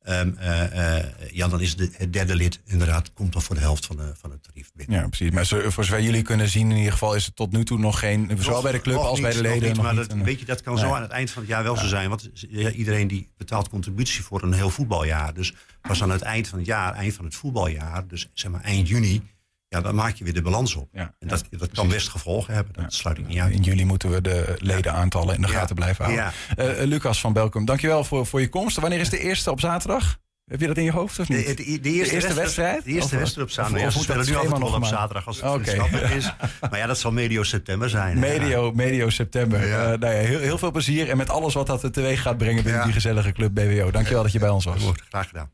Ehm, 0.08 0.30
eh, 0.38 0.98
eh, 0.98 1.04
ja, 1.32 1.48
dan 1.48 1.60
is 1.60 1.76
de, 1.76 1.90
het 1.92 2.12
derde 2.12 2.34
lid 2.34 2.60
inderdaad, 2.64 3.12
komt 3.12 3.32
dan 3.32 3.42
voor 3.42 3.54
de 3.54 3.60
helft 3.60 3.86
van, 3.86 3.96
de, 3.96 4.12
van 4.20 4.30
het 4.30 4.42
tarief 4.42 4.70
binnen. 4.74 5.00
Ja, 5.00 5.06
precies. 5.08 5.30
Maar 5.30 5.46
zo- 5.46 5.70
voor 5.70 5.84
zover 5.84 6.02
jullie 6.02 6.22
kunnen 6.22 6.48
zien, 6.48 6.70
in 6.70 6.76
ieder 6.76 6.92
geval 6.92 7.14
is 7.14 7.26
het 7.26 7.36
tot 7.36 7.52
nu 7.52 7.64
toe 7.64 7.78
nog 7.78 7.98
geen, 7.98 8.30
zowel 8.38 8.62
bij 8.62 8.72
de 8.72 8.80
club 8.80 8.96
als 8.96 9.20
bij 9.20 9.30
de 9.30 9.42
nog 9.42 9.52
leden. 9.52 9.68
nog 9.76 9.84
maar 9.84 9.94
niet. 9.94 10.08
dat, 10.08 10.18
weet 10.18 10.40
je, 10.40 10.44
dat 10.46 10.62
kan 10.62 10.74
nee. 10.74 10.84
zo 10.84 10.92
aan 10.92 11.02
het 11.02 11.10
eind 11.10 11.30
van 11.30 11.42
het 11.42 11.50
jaar 11.50 11.62
wel 11.62 11.76
zo 11.76 11.86
zijn. 11.86 12.08
Want 12.08 12.30
ja, 12.32 12.70
iedereen 12.70 13.08
die 13.08 13.28
betaalt 13.36 13.68
contributie 13.68 14.22
voor 14.22 14.42
een 14.42 14.52
heel 14.52 14.70
voetbaljaar. 14.70 15.34
Dus 15.34 15.54
pas 15.80 16.02
aan 16.02 16.10
het 16.10 16.22
eind 16.22 16.48
van 16.48 16.58
het 16.58 16.66
jaar, 16.66 16.94
eind 16.94 17.14
van 17.14 17.24
het 17.24 17.34
voetbaljaar, 17.34 18.06
dus 18.06 18.28
zeg 18.32 18.50
maar 18.50 18.62
eind 18.62 18.88
juni, 18.88 19.22
ja, 19.68 19.80
dan 19.80 19.94
maak 19.94 20.14
je 20.14 20.24
weer 20.24 20.34
de 20.34 20.42
balans 20.42 20.74
op. 20.74 20.88
en 20.92 21.14
dat, 21.18 21.44
dat 21.50 21.70
kan 21.72 21.88
best 21.88 22.08
gevolgen 22.08 22.54
hebben, 22.54 22.72
dat 22.82 22.92
sluit 22.94 23.18
ik 23.18 23.26
niet 23.26 23.38
uit. 23.38 23.52
In 23.54 23.62
juli 23.62 23.84
moeten 23.84 24.10
we 24.10 24.20
de 24.20 24.54
ledenaantallen 24.58 25.34
in 25.34 25.40
de 25.42 25.48
gaten 25.48 25.74
blijven 25.74 26.04
houden. 26.04 26.24
Ja. 26.24 26.32
Eh, 26.56 26.82
eh, 26.82 26.88
Lucas 26.88 27.20
van 27.20 27.32
Belkom, 27.32 27.64
dankjewel 27.64 28.04
voor, 28.04 28.26
voor 28.26 28.40
je 28.40 28.48
komst. 28.48 28.76
Wanneer 28.80 29.00
is 29.00 29.08
de 29.10 29.18
eerste 29.18 29.50
op 29.50 29.60
zaterdag? 29.60 30.18
Heb 30.44 30.60
je 30.60 30.66
dat 30.66 30.76
in 30.76 30.84
je 30.84 30.90
hoofd 30.92 31.18
of 31.18 31.28
niet? 31.28 31.46
De, 31.46 31.54
de- 31.54 31.80
de 31.80 31.90
eerste, 31.92 32.34
wedstrijd? 32.34 32.84
De 32.84 32.90
eerste 32.90 33.14
Of- 33.14 33.20
wedstrijd 33.20 33.36
op 33.36 33.44
of- 33.44 33.50
zaterdag. 33.64 33.86
of 33.86 33.92
Ja, 34.06 34.14
dat 34.14 34.24
spelen 34.26 34.42
nu 34.44 34.48
wel 34.50 34.58
nog 34.58 34.76
op 34.76 34.84
zaterdag 34.84 35.26
als 35.26 35.40
het 35.40 35.50
vriendschappelijk 35.52 36.10
is. 36.10 36.32
Maar 36.70 36.78
ja, 36.78 36.86
dat 36.86 36.98
zal 36.98 37.12
medio 37.12 37.42
september 37.42 37.90
zijn. 37.90 38.18
Medio, 38.18 38.72
medio 38.72 39.10
september. 39.10 39.62
Eh, 39.72 39.78
nou 39.78 40.00
ja, 40.00 40.08
heel, 40.08 40.38
heel 40.38 40.58
veel 40.58 40.70
plezier 40.70 41.08
en 41.10 41.16
met 41.16 41.30
alles 41.30 41.54
wat 41.54 41.66
dat 41.66 41.92
teweeg 41.92 42.22
gaat 42.22 42.38
brengen 42.38 42.62
binnen 42.64 42.82
die 42.84 42.92
gezellige 42.92 43.32
club 43.32 43.54
BWO. 43.54 43.90
Dankjewel 43.90 44.22
dat 44.22 44.32
je 44.32 44.38
bij 44.38 44.48
ons 44.48 44.64
was. 44.64 44.82
Graag 45.08 45.28
gedaan. 45.28 45.50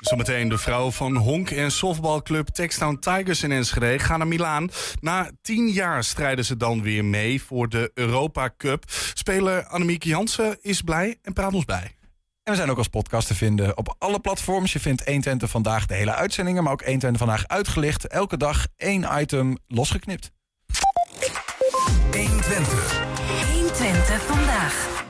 Zometeen 0.00 0.48
de 0.48 0.58
vrouw 0.58 0.90
van 0.90 1.16
honk- 1.16 1.50
en 1.50 1.72
softbalclub 1.72 2.48
Textown 2.48 2.98
Tigers 3.00 3.42
in 3.42 3.52
Enschede 3.52 3.98
gaan 3.98 4.18
naar 4.18 4.28
Milaan. 4.28 4.70
Na 5.00 5.30
tien 5.42 5.68
jaar 5.68 6.04
strijden 6.04 6.44
ze 6.44 6.56
dan 6.56 6.82
weer 6.82 7.04
mee 7.04 7.42
voor 7.42 7.68
de 7.68 7.90
Europa 7.94 8.50
Cup. 8.56 8.84
Speler 9.14 9.66
Annemiek 9.66 10.04
Jansen 10.04 10.58
is 10.60 10.82
blij 10.82 11.18
en 11.22 11.32
praat 11.32 11.54
ons 11.54 11.64
bij. 11.64 11.94
En 12.42 12.52
we 12.52 12.54
zijn 12.54 12.70
ook 12.70 12.78
als 12.78 12.88
podcast 12.88 13.26
te 13.26 13.34
vinden 13.34 13.76
op 13.76 13.94
alle 13.98 14.20
platforms. 14.20 14.72
Je 14.72 14.80
vindt 14.80 15.04
120 15.04 15.50
vandaag 15.50 15.86
de 15.86 15.94
hele 15.94 16.14
uitzendingen, 16.14 16.62
maar 16.62 16.72
ook 16.72 16.84
120 16.84 17.18
vandaag 17.18 17.48
uitgelicht. 17.48 18.06
Elke 18.06 18.36
dag 18.36 18.66
één 18.76 19.06
item 19.20 19.58
losgeknipt. 19.68 20.30
120. 22.12 23.09
120 23.80 24.22
vandaag. 24.22 25.04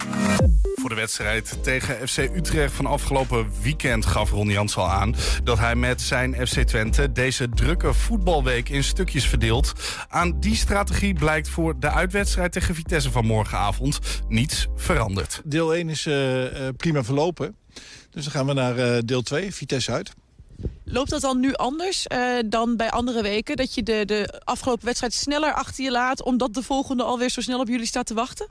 Voor 0.74 0.88
de 0.88 0.94
wedstrijd 0.94 1.58
tegen 1.62 2.08
FC 2.08 2.18
Utrecht 2.18 2.72
van 2.72 2.86
afgelopen 2.86 3.50
weekend 3.62 4.06
gaf 4.06 4.30
Ron 4.30 4.48
Jans 4.48 4.76
al 4.76 4.88
aan 4.88 5.14
dat 5.44 5.58
hij 5.58 5.74
met 5.74 6.00
zijn 6.00 6.46
FC 6.46 6.60
Twente 6.60 7.12
deze 7.12 7.48
drukke 7.48 7.94
voetbalweek 7.94 8.68
in 8.68 8.84
stukjes 8.84 9.26
verdeelt. 9.26 9.72
Aan 10.08 10.40
die 10.40 10.56
strategie 10.56 11.14
blijkt 11.14 11.48
voor 11.48 11.80
de 11.80 11.90
uitwedstrijd 11.90 12.52
tegen 12.52 12.74
Vitesse 12.74 13.10
van 13.10 13.26
morgenavond 13.26 13.98
niets 14.28 14.66
veranderd. 14.76 15.40
Deel 15.44 15.74
1 15.74 15.88
is 15.88 16.06
uh, 16.06 16.44
prima 16.76 17.04
verlopen. 17.04 17.56
Dus 18.10 18.24
dan 18.24 18.32
gaan 18.32 18.46
we 18.46 18.52
naar 18.52 18.78
uh, 18.78 18.98
deel 19.04 19.22
2, 19.22 19.54
Vitesse 19.54 19.92
uit. 19.92 20.12
Loopt 20.84 21.10
dat 21.10 21.20
dan 21.20 21.40
nu 21.40 21.54
anders 21.54 22.06
uh, 22.12 22.38
dan 22.46 22.76
bij 22.76 22.90
andere 22.90 23.22
weken? 23.22 23.56
Dat 23.56 23.74
je 23.74 23.82
de, 23.82 24.04
de 24.04 24.40
afgelopen 24.44 24.84
wedstrijd 24.84 25.14
sneller 25.14 25.52
achter 25.52 25.84
je 25.84 25.90
laat... 25.90 26.22
omdat 26.22 26.54
de 26.54 26.62
volgende 26.62 27.02
alweer 27.02 27.30
zo 27.30 27.40
snel 27.40 27.60
op 27.60 27.68
jullie 27.68 27.86
staat 27.86 28.06
te 28.06 28.14
wachten? 28.14 28.46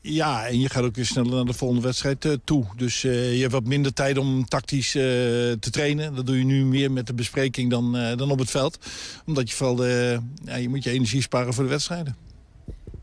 Ja, 0.00 0.46
en 0.46 0.60
je 0.60 0.68
gaat 0.68 0.84
ook 0.84 0.94
weer 0.94 1.06
sneller 1.06 1.34
naar 1.34 1.44
de 1.44 1.52
volgende 1.52 1.82
wedstrijd 1.82 2.24
uh, 2.24 2.32
toe. 2.44 2.64
Dus 2.76 3.02
uh, 3.02 3.34
je 3.34 3.40
hebt 3.40 3.52
wat 3.52 3.64
minder 3.64 3.92
tijd 3.92 4.18
om 4.18 4.44
tactisch 4.44 4.94
uh, 4.94 5.02
te 5.02 5.70
trainen. 5.70 6.14
Dat 6.14 6.26
doe 6.26 6.38
je 6.38 6.44
nu 6.44 6.64
meer 6.64 6.92
met 6.92 7.06
de 7.06 7.14
bespreking 7.14 7.70
dan, 7.70 7.92
dan 8.16 8.30
op 8.30 8.38
het 8.38 8.50
veld. 8.50 8.78
Omdat 9.26 9.50
je 9.50 9.56
vooral 9.56 9.76
de, 9.76 10.18
ja, 10.44 10.56
je 10.56 10.68
moet 10.68 10.84
je 10.84 10.90
energie 10.90 11.22
sparen 11.22 11.54
voor 11.54 11.64
de 11.64 11.70
wedstrijden. 11.70 12.16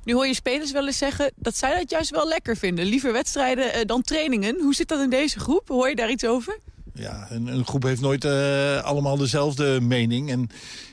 Nu 0.03 0.13
hoor 0.13 0.27
je 0.27 0.33
spelers 0.33 0.71
wel 0.71 0.87
eens 0.87 0.97
zeggen 0.97 1.31
dat 1.35 1.57
zij 1.57 1.77
dat 1.77 1.89
juist 1.89 2.09
wel 2.09 2.27
lekker 2.27 2.57
vinden. 2.57 2.85
Liever 2.85 3.13
wedstrijden 3.13 3.87
dan 3.87 4.01
trainingen. 4.01 4.61
Hoe 4.61 4.75
zit 4.75 4.87
dat 4.87 4.99
in 4.99 5.09
deze 5.09 5.39
groep? 5.39 5.67
Hoor 5.67 5.89
je 5.89 5.95
daar 5.95 6.11
iets 6.11 6.25
over? 6.25 6.59
Ja, 6.99 7.27
een, 7.29 7.47
een 7.47 7.65
groep 7.65 7.83
heeft 7.83 8.01
nooit 8.01 8.25
allemaal 8.83 9.17
dezelfde 9.17 9.81
mening. 9.81 10.31
En 10.31 10.49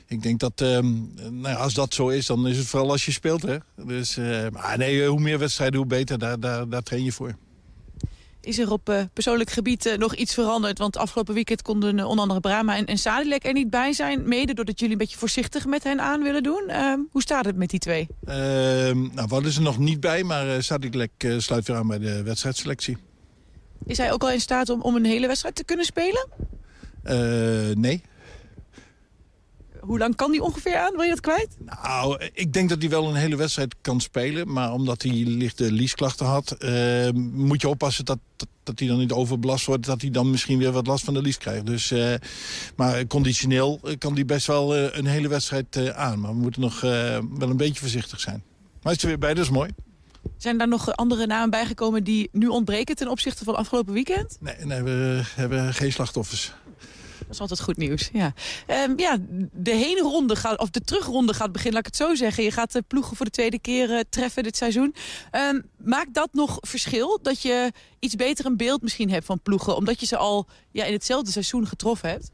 ik 0.07 0.21
denk 0.23 0.39
dat, 0.39 0.61
um, 0.61 1.11
nou 1.15 1.47
ja, 1.47 1.53
als 1.53 1.73
dat 1.73 1.93
zo 1.93 2.07
is, 2.07 2.25
dan 2.25 2.47
is 2.47 2.57
het 2.57 2.67
vooral 2.67 2.91
als 2.91 3.05
je 3.05 3.11
speelt. 3.11 3.41
Hè? 3.41 3.57
Dus, 3.75 4.17
uh, 4.17 4.47
maar 4.51 4.77
nee, 4.77 5.07
hoe 5.07 5.19
meer 5.19 5.39
wedstrijden, 5.39 5.77
hoe 5.77 5.87
beter. 5.87 6.19
Daar, 6.19 6.39
daar, 6.39 6.69
daar 6.69 6.83
train 6.83 7.03
je 7.03 7.11
voor. 7.11 7.35
Is 8.41 8.59
er 8.59 8.71
op 8.71 8.89
uh, 8.89 9.01
persoonlijk 9.13 9.49
gebied 9.49 9.95
nog 9.97 10.15
iets 10.15 10.33
veranderd? 10.33 10.77
Want 10.77 10.97
afgelopen 10.97 11.33
weekend 11.33 11.61
konden 11.61 12.05
onder 12.05 12.21
andere 12.21 12.39
Brama 12.39 12.75
en, 12.75 12.85
en 12.85 12.97
Sadilek 12.97 13.45
er 13.45 13.53
niet 13.53 13.69
bij 13.69 13.93
zijn. 13.93 14.27
Mede 14.27 14.53
doordat 14.53 14.79
jullie 14.79 14.93
een 14.93 14.99
beetje 14.99 15.17
voorzichtig 15.17 15.65
met 15.65 15.83
hen 15.83 16.01
aan 16.01 16.23
willen 16.23 16.43
doen. 16.43 16.63
Ehm, 16.67 16.99
hoe 17.11 17.21
staat 17.21 17.45
het 17.45 17.55
met 17.55 17.69
die 17.69 17.79
twee? 17.79 18.07
Ehm, 18.25 19.01
nou, 19.01 19.27
we 19.27 19.33
hadden 19.33 19.51
ze 19.51 19.61
nog 19.61 19.77
niet 19.77 19.99
bij, 19.99 20.23
maar 20.23 20.63
Sadilek 20.63 21.11
sluit 21.37 21.67
weer 21.67 21.77
aan 21.77 21.87
bij 21.87 21.99
de 21.99 22.23
wedstrijdselectie. 22.23 22.97
Is 23.85 23.97
hij 23.97 24.11
ook 24.11 24.21
al 24.21 24.31
in 24.31 24.41
staat 24.41 24.69
om, 24.69 24.81
om 24.81 24.95
een 24.95 25.05
hele 25.05 25.27
wedstrijd 25.27 25.55
te 25.55 25.63
kunnen 25.63 25.85
spelen? 25.85 26.27
nee. 27.73 28.03
Hoe 29.87 29.97
lang 29.97 30.15
kan 30.15 30.31
die 30.31 30.43
ongeveer 30.43 30.77
aan? 30.77 30.91
Wil 30.91 31.01
je 31.01 31.09
dat 31.09 31.19
kwijt? 31.19 31.57
Nou, 31.59 32.29
ik 32.33 32.53
denk 32.53 32.69
dat 32.69 32.81
hij 32.81 32.89
wel 32.89 33.07
een 33.07 33.15
hele 33.15 33.35
wedstrijd 33.35 33.75
kan 33.81 34.01
spelen. 34.01 34.53
Maar 34.53 34.73
omdat 34.73 35.01
hij 35.01 35.11
lichte 35.11 35.71
liesklachten 35.71 36.25
had... 36.25 36.55
Uh, 36.59 37.09
moet 37.13 37.61
je 37.61 37.67
oppassen 37.67 38.05
dat, 38.05 38.19
dat, 38.35 38.47
dat, 38.63 38.79
hij 38.79 38.87
dan 38.87 38.97
niet 38.97 39.11
overbelast 39.11 39.65
wordt. 39.65 39.85
Dat 39.85 40.01
hij 40.01 40.09
dan 40.09 40.29
misschien 40.29 40.57
weer 40.57 40.71
wat 40.71 40.87
last 40.87 41.03
van 41.03 41.13
de 41.13 41.21
lies 41.21 41.37
krijgt. 41.37 41.65
Dus, 41.65 41.91
uh, 41.91 42.13
maar 42.75 43.07
conditioneel 43.07 43.79
kan 43.97 44.13
hij 44.13 44.25
best 44.25 44.47
wel 44.47 44.77
uh, 44.77 44.87
een 44.91 45.05
hele 45.05 45.27
wedstrijd 45.27 45.93
aan. 45.93 46.19
Maar 46.19 46.31
we 46.31 46.39
moeten 46.39 46.61
nog 46.61 46.81
wel 46.81 47.49
een 47.49 47.57
beetje 47.57 47.79
voorzichtig 47.79 48.19
zijn. 48.19 48.43
Maar 48.45 48.81
hij 48.81 48.93
is 48.93 49.01
er 49.01 49.07
weer 49.07 49.19
bij, 49.19 49.33
dat 49.33 49.43
is 49.43 49.51
mooi. 49.51 49.69
Zijn 50.37 50.57
daar 50.57 50.67
nog 50.67 50.95
andere 50.95 51.25
namen 51.25 51.49
bijgekomen 51.49 52.03
die 52.03 52.29
nu 52.31 52.47
ontbreken 52.47 52.95
ten 52.95 53.07
opzichte 53.07 53.43
van 53.43 53.55
afgelopen 53.55 53.93
weekend? 53.93 54.37
Nee, 54.39 54.55
nee 54.63 54.81
we 54.81 55.21
hebben 55.35 55.73
geen 55.73 55.91
slachtoffers. 55.91 56.53
Dat 57.19 57.35
is 57.35 57.41
altijd 57.41 57.61
goed 57.61 57.77
nieuws. 57.77 58.09
Ja, 58.13 58.33
um, 58.67 58.99
ja 58.99 59.17
de 59.51 59.71
heenronde 59.71 60.35
gaat, 60.35 60.59
of 60.59 60.69
de 60.69 60.81
terugronde 60.81 61.33
gaat 61.33 61.51
beginnen, 61.51 61.73
laat 61.73 61.87
ik 61.87 61.97
het 61.97 62.07
zo 62.07 62.15
zeggen. 62.15 62.43
Je 62.43 62.51
gaat 62.51 62.71
de 62.71 62.81
ploegen 62.81 63.15
voor 63.15 63.25
de 63.25 63.31
tweede 63.31 63.59
keer 63.59 63.89
uh, 63.89 63.99
treffen 64.09 64.43
dit 64.43 64.57
seizoen. 64.57 64.95
Um, 65.31 65.69
maakt 65.77 66.13
dat 66.13 66.29
nog 66.31 66.57
verschil? 66.59 67.19
Dat 67.21 67.41
je 67.41 67.71
iets 67.99 68.15
beter 68.15 68.45
een 68.45 68.57
beeld 68.57 68.81
misschien 68.81 69.09
hebt 69.09 69.25
van 69.25 69.41
ploegen, 69.41 69.75
omdat 69.75 69.99
je 69.99 70.05
ze 70.05 70.17
al 70.17 70.47
ja, 70.71 70.83
in 70.83 70.93
hetzelfde 70.93 71.31
seizoen 71.31 71.67
getroffen 71.67 72.09
hebt? 72.09 72.29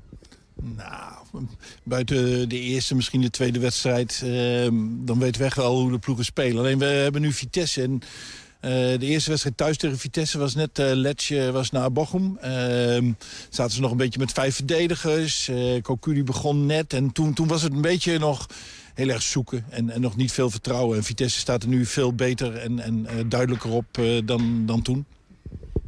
Nou, 0.64 1.45
buiten 1.84 2.49
de 2.49 2.59
eerste, 2.59 2.95
misschien 2.95 3.22
de 3.22 3.30
tweede 3.30 3.59
wedstrijd... 3.59 4.22
Uh, 4.24 4.68
dan 5.05 5.20
weten 5.20 5.41
we 5.41 5.47
echt 5.47 5.55
wel 5.55 5.80
hoe 5.80 5.91
de 5.91 5.97
ploegen 5.97 6.26
spelen. 6.26 6.57
Alleen 6.57 6.80
we 6.80 6.86
hebben 6.86 7.22
nu 7.22 7.32
Vitesse 7.32 7.82
en 7.82 7.91
uh, 7.93 8.99
de 8.99 9.05
eerste 9.05 9.30
wedstrijd 9.30 9.57
thuis 9.57 9.78
tegen 9.78 9.97
Vitesse 9.97 10.38
was 10.38 10.55
net 10.55 10.80
uh, 10.80 10.91
Letje 10.93 11.51
was 11.51 11.72
naar 11.72 11.91
Bochum. 11.91 12.38
Uh, 12.43 13.11
zaten 13.49 13.76
ze 13.76 13.82
nog 13.82 13.91
een 13.91 13.97
beetje 13.97 14.20
met 14.20 14.32
vijf 14.32 14.55
verdedigers. 14.55 15.49
Uh, 15.49 16.24
begon 16.24 16.66
net 16.66 16.93
en 16.93 17.11
toen, 17.11 17.34
toen 17.34 17.47
was 17.47 17.61
het 17.61 17.74
een 17.74 17.82
beetje 17.82 18.20
nog 18.20 18.47
heel 18.93 19.09
erg 19.09 19.22
zoeken 19.22 19.66
en, 19.70 19.89
en 19.89 20.01
nog 20.01 20.16
niet 20.16 20.32
veel 20.32 20.49
vertrouwen. 20.49 20.97
En 20.97 21.03
Vitesse 21.03 21.39
staat 21.39 21.64
er 21.64 21.70
nu 21.70 21.86
veel 21.86 22.14
beter 22.14 22.55
en, 22.55 22.80
en 22.80 23.30
duidelijker 23.30 23.72
op 23.72 23.86
dan, 24.26 24.66
dan 24.66 24.82
toen. 24.82 25.05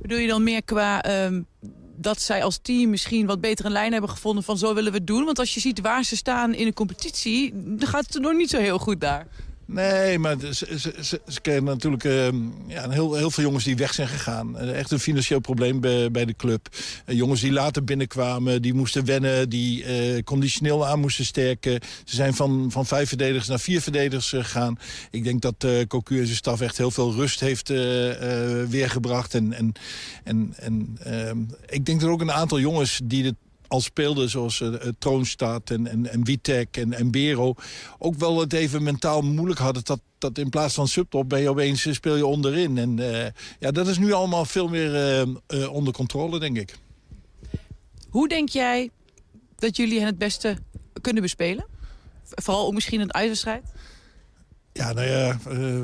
Bedoel 0.01 0.17
je 0.17 0.27
dan 0.27 0.43
meer 0.43 0.63
qua 0.63 1.23
um, 1.25 1.45
dat 2.05 2.21
zij 2.21 2.43
als 2.43 2.59
team 2.61 2.89
misschien 2.89 3.25
wat 3.25 3.41
beter 3.41 3.65
een 3.65 3.71
lijn 3.71 3.91
hebben 3.91 4.09
gevonden 4.09 4.43
van 4.43 4.57
zo 4.57 4.73
willen 4.73 4.91
we 4.91 4.97
het 4.97 5.07
doen? 5.07 5.25
Want 5.25 5.39
als 5.39 5.53
je 5.53 5.59
ziet 5.59 5.81
waar 5.81 6.03
ze 6.03 6.15
staan 6.15 6.53
in 6.53 6.67
een 6.67 6.73
competitie, 6.73 7.51
dan 7.53 7.87
gaat 7.87 8.13
het 8.13 8.21
nog 8.21 8.33
niet 8.33 8.49
zo 8.49 8.57
heel 8.57 8.79
goed 8.79 9.01
daar. 9.01 9.27
Nee, 9.67 10.19
maar 10.19 10.35
ze, 10.51 10.93
ze, 11.27 11.41
kennen 11.41 11.63
natuurlijk 11.63 12.03
uh, 12.03 12.27
ja, 12.67 12.89
heel, 12.89 13.13
heel 13.13 13.31
veel 13.31 13.43
jongens 13.43 13.63
die 13.63 13.75
weg 13.75 13.93
zijn 13.93 14.07
gegaan. 14.07 14.55
Uh, 14.61 14.77
echt 14.79 14.91
een 14.91 14.99
financieel 14.99 15.39
probleem 15.39 15.79
bij, 15.79 16.11
bij 16.11 16.25
de 16.25 16.35
club. 16.35 16.69
Uh, 17.05 17.15
jongens 17.17 17.41
die 17.41 17.51
later 17.51 17.83
binnenkwamen, 17.83 18.61
die 18.61 18.73
moesten 18.73 19.05
wennen, 19.05 19.49
die 19.49 19.83
eh, 19.83 20.23
conditioneel 20.23 20.87
aan 20.87 20.99
moesten 20.99 21.25
sterken. 21.25 21.79
Ze 22.03 22.15
zijn 22.15 22.33
van, 22.33 22.67
van 22.71 22.85
vijf 22.85 23.07
verdedigers 23.07 23.47
naar 23.47 23.59
vier 23.59 23.81
verdedigers 23.81 24.29
gegaan. 24.29 24.79
Ik 25.11 25.23
denk 25.23 25.41
dat 25.41 25.63
uh, 25.65 25.85
Cocu 25.87 26.19
en 26.19 26.25
zijn 26.25 26.37
staf 26.37 26.61
echt 26.61 26.77
heel 26.77 26.91
veel 26.91 27.13
rust 27.13 27.39
heeft 27.39 27.69
weergebracht. 28.69 29.33
En, 29.33 29.53
en, 29.53 29.73
en, 30.23 30.53
en 30.57 30.97
ehm, 31.03 31.37
ik 31.67 31.85
denk 31.85 31.99
dat 31.99 32.07
er 32.07 32.13
ook 32.13 32.21
een 32.21 32.31
aantal 32.31 32.59
jongens 32.59 33.01
die 33.03 33.25
het 33.25 33.35
al 33.67 33.81
speelden 33.81 34.29
zoals 34.29 34.59
uh, 34.59 34.73
Troonstad 34.99 35.69
en, 35.69 35.87
en, 35.87 36.11
en 36.11 36.23
Witek 36.23 36.77
en, 36.77 36.93
en 36.93 37.11
Bero... 37.11 37.55
ook 37.99 38.15
wel 38.15 38.39
het 38.39 38.53
even 38.53 38.83
mentaal 38.83 39.21
moeilijk 39.21 39.59
hadden... 39.59 39.83
dat, 39.83 39.99
dat 40.17 40.37
in 40.37 40.49
plaats 40.49 40.73
van 40.73 40.87
subtop 40.87 41.29
ben 41.29 41.41
je 41.41 41.49
opeens 41.49 41.93
speel 41.93 42.15
je 42.15 42.25
onderin. 42.25 42.77
En 42.77 42.97
ja, 43.59 43.71
dat 43.71 43.87
is 43.87 43.97
nu 43.97 44.11
allemaal 44.11 44.45
veel 44.45 44.67
meer 44.67 45.25
onder 45.69 45.93
controle, 45.93 46.39
denk 46.39 46.57
ik. 46.57 46.75
Hoe 48.09 48.27
denk 48.27 48.49
jij 48.49 48.89
dat 49.55 49.75
jullie 49.75 49.97
hen 49.97 50.07
het 50.07 50.17
beste 50.17 50.57
kunnen 51.01 51.21
bespelen? 51.21 51.65
Vooral 52.23 52.65
ook 52.65 52.73
misschien 52.73 53.01
een 53.01 53.13
uitwedstrijd? 53.13 53.63
Ja, 54.77 54.93
nou 54.93 55.07
ja, 55.07 55.37
uh, 55.51 55.83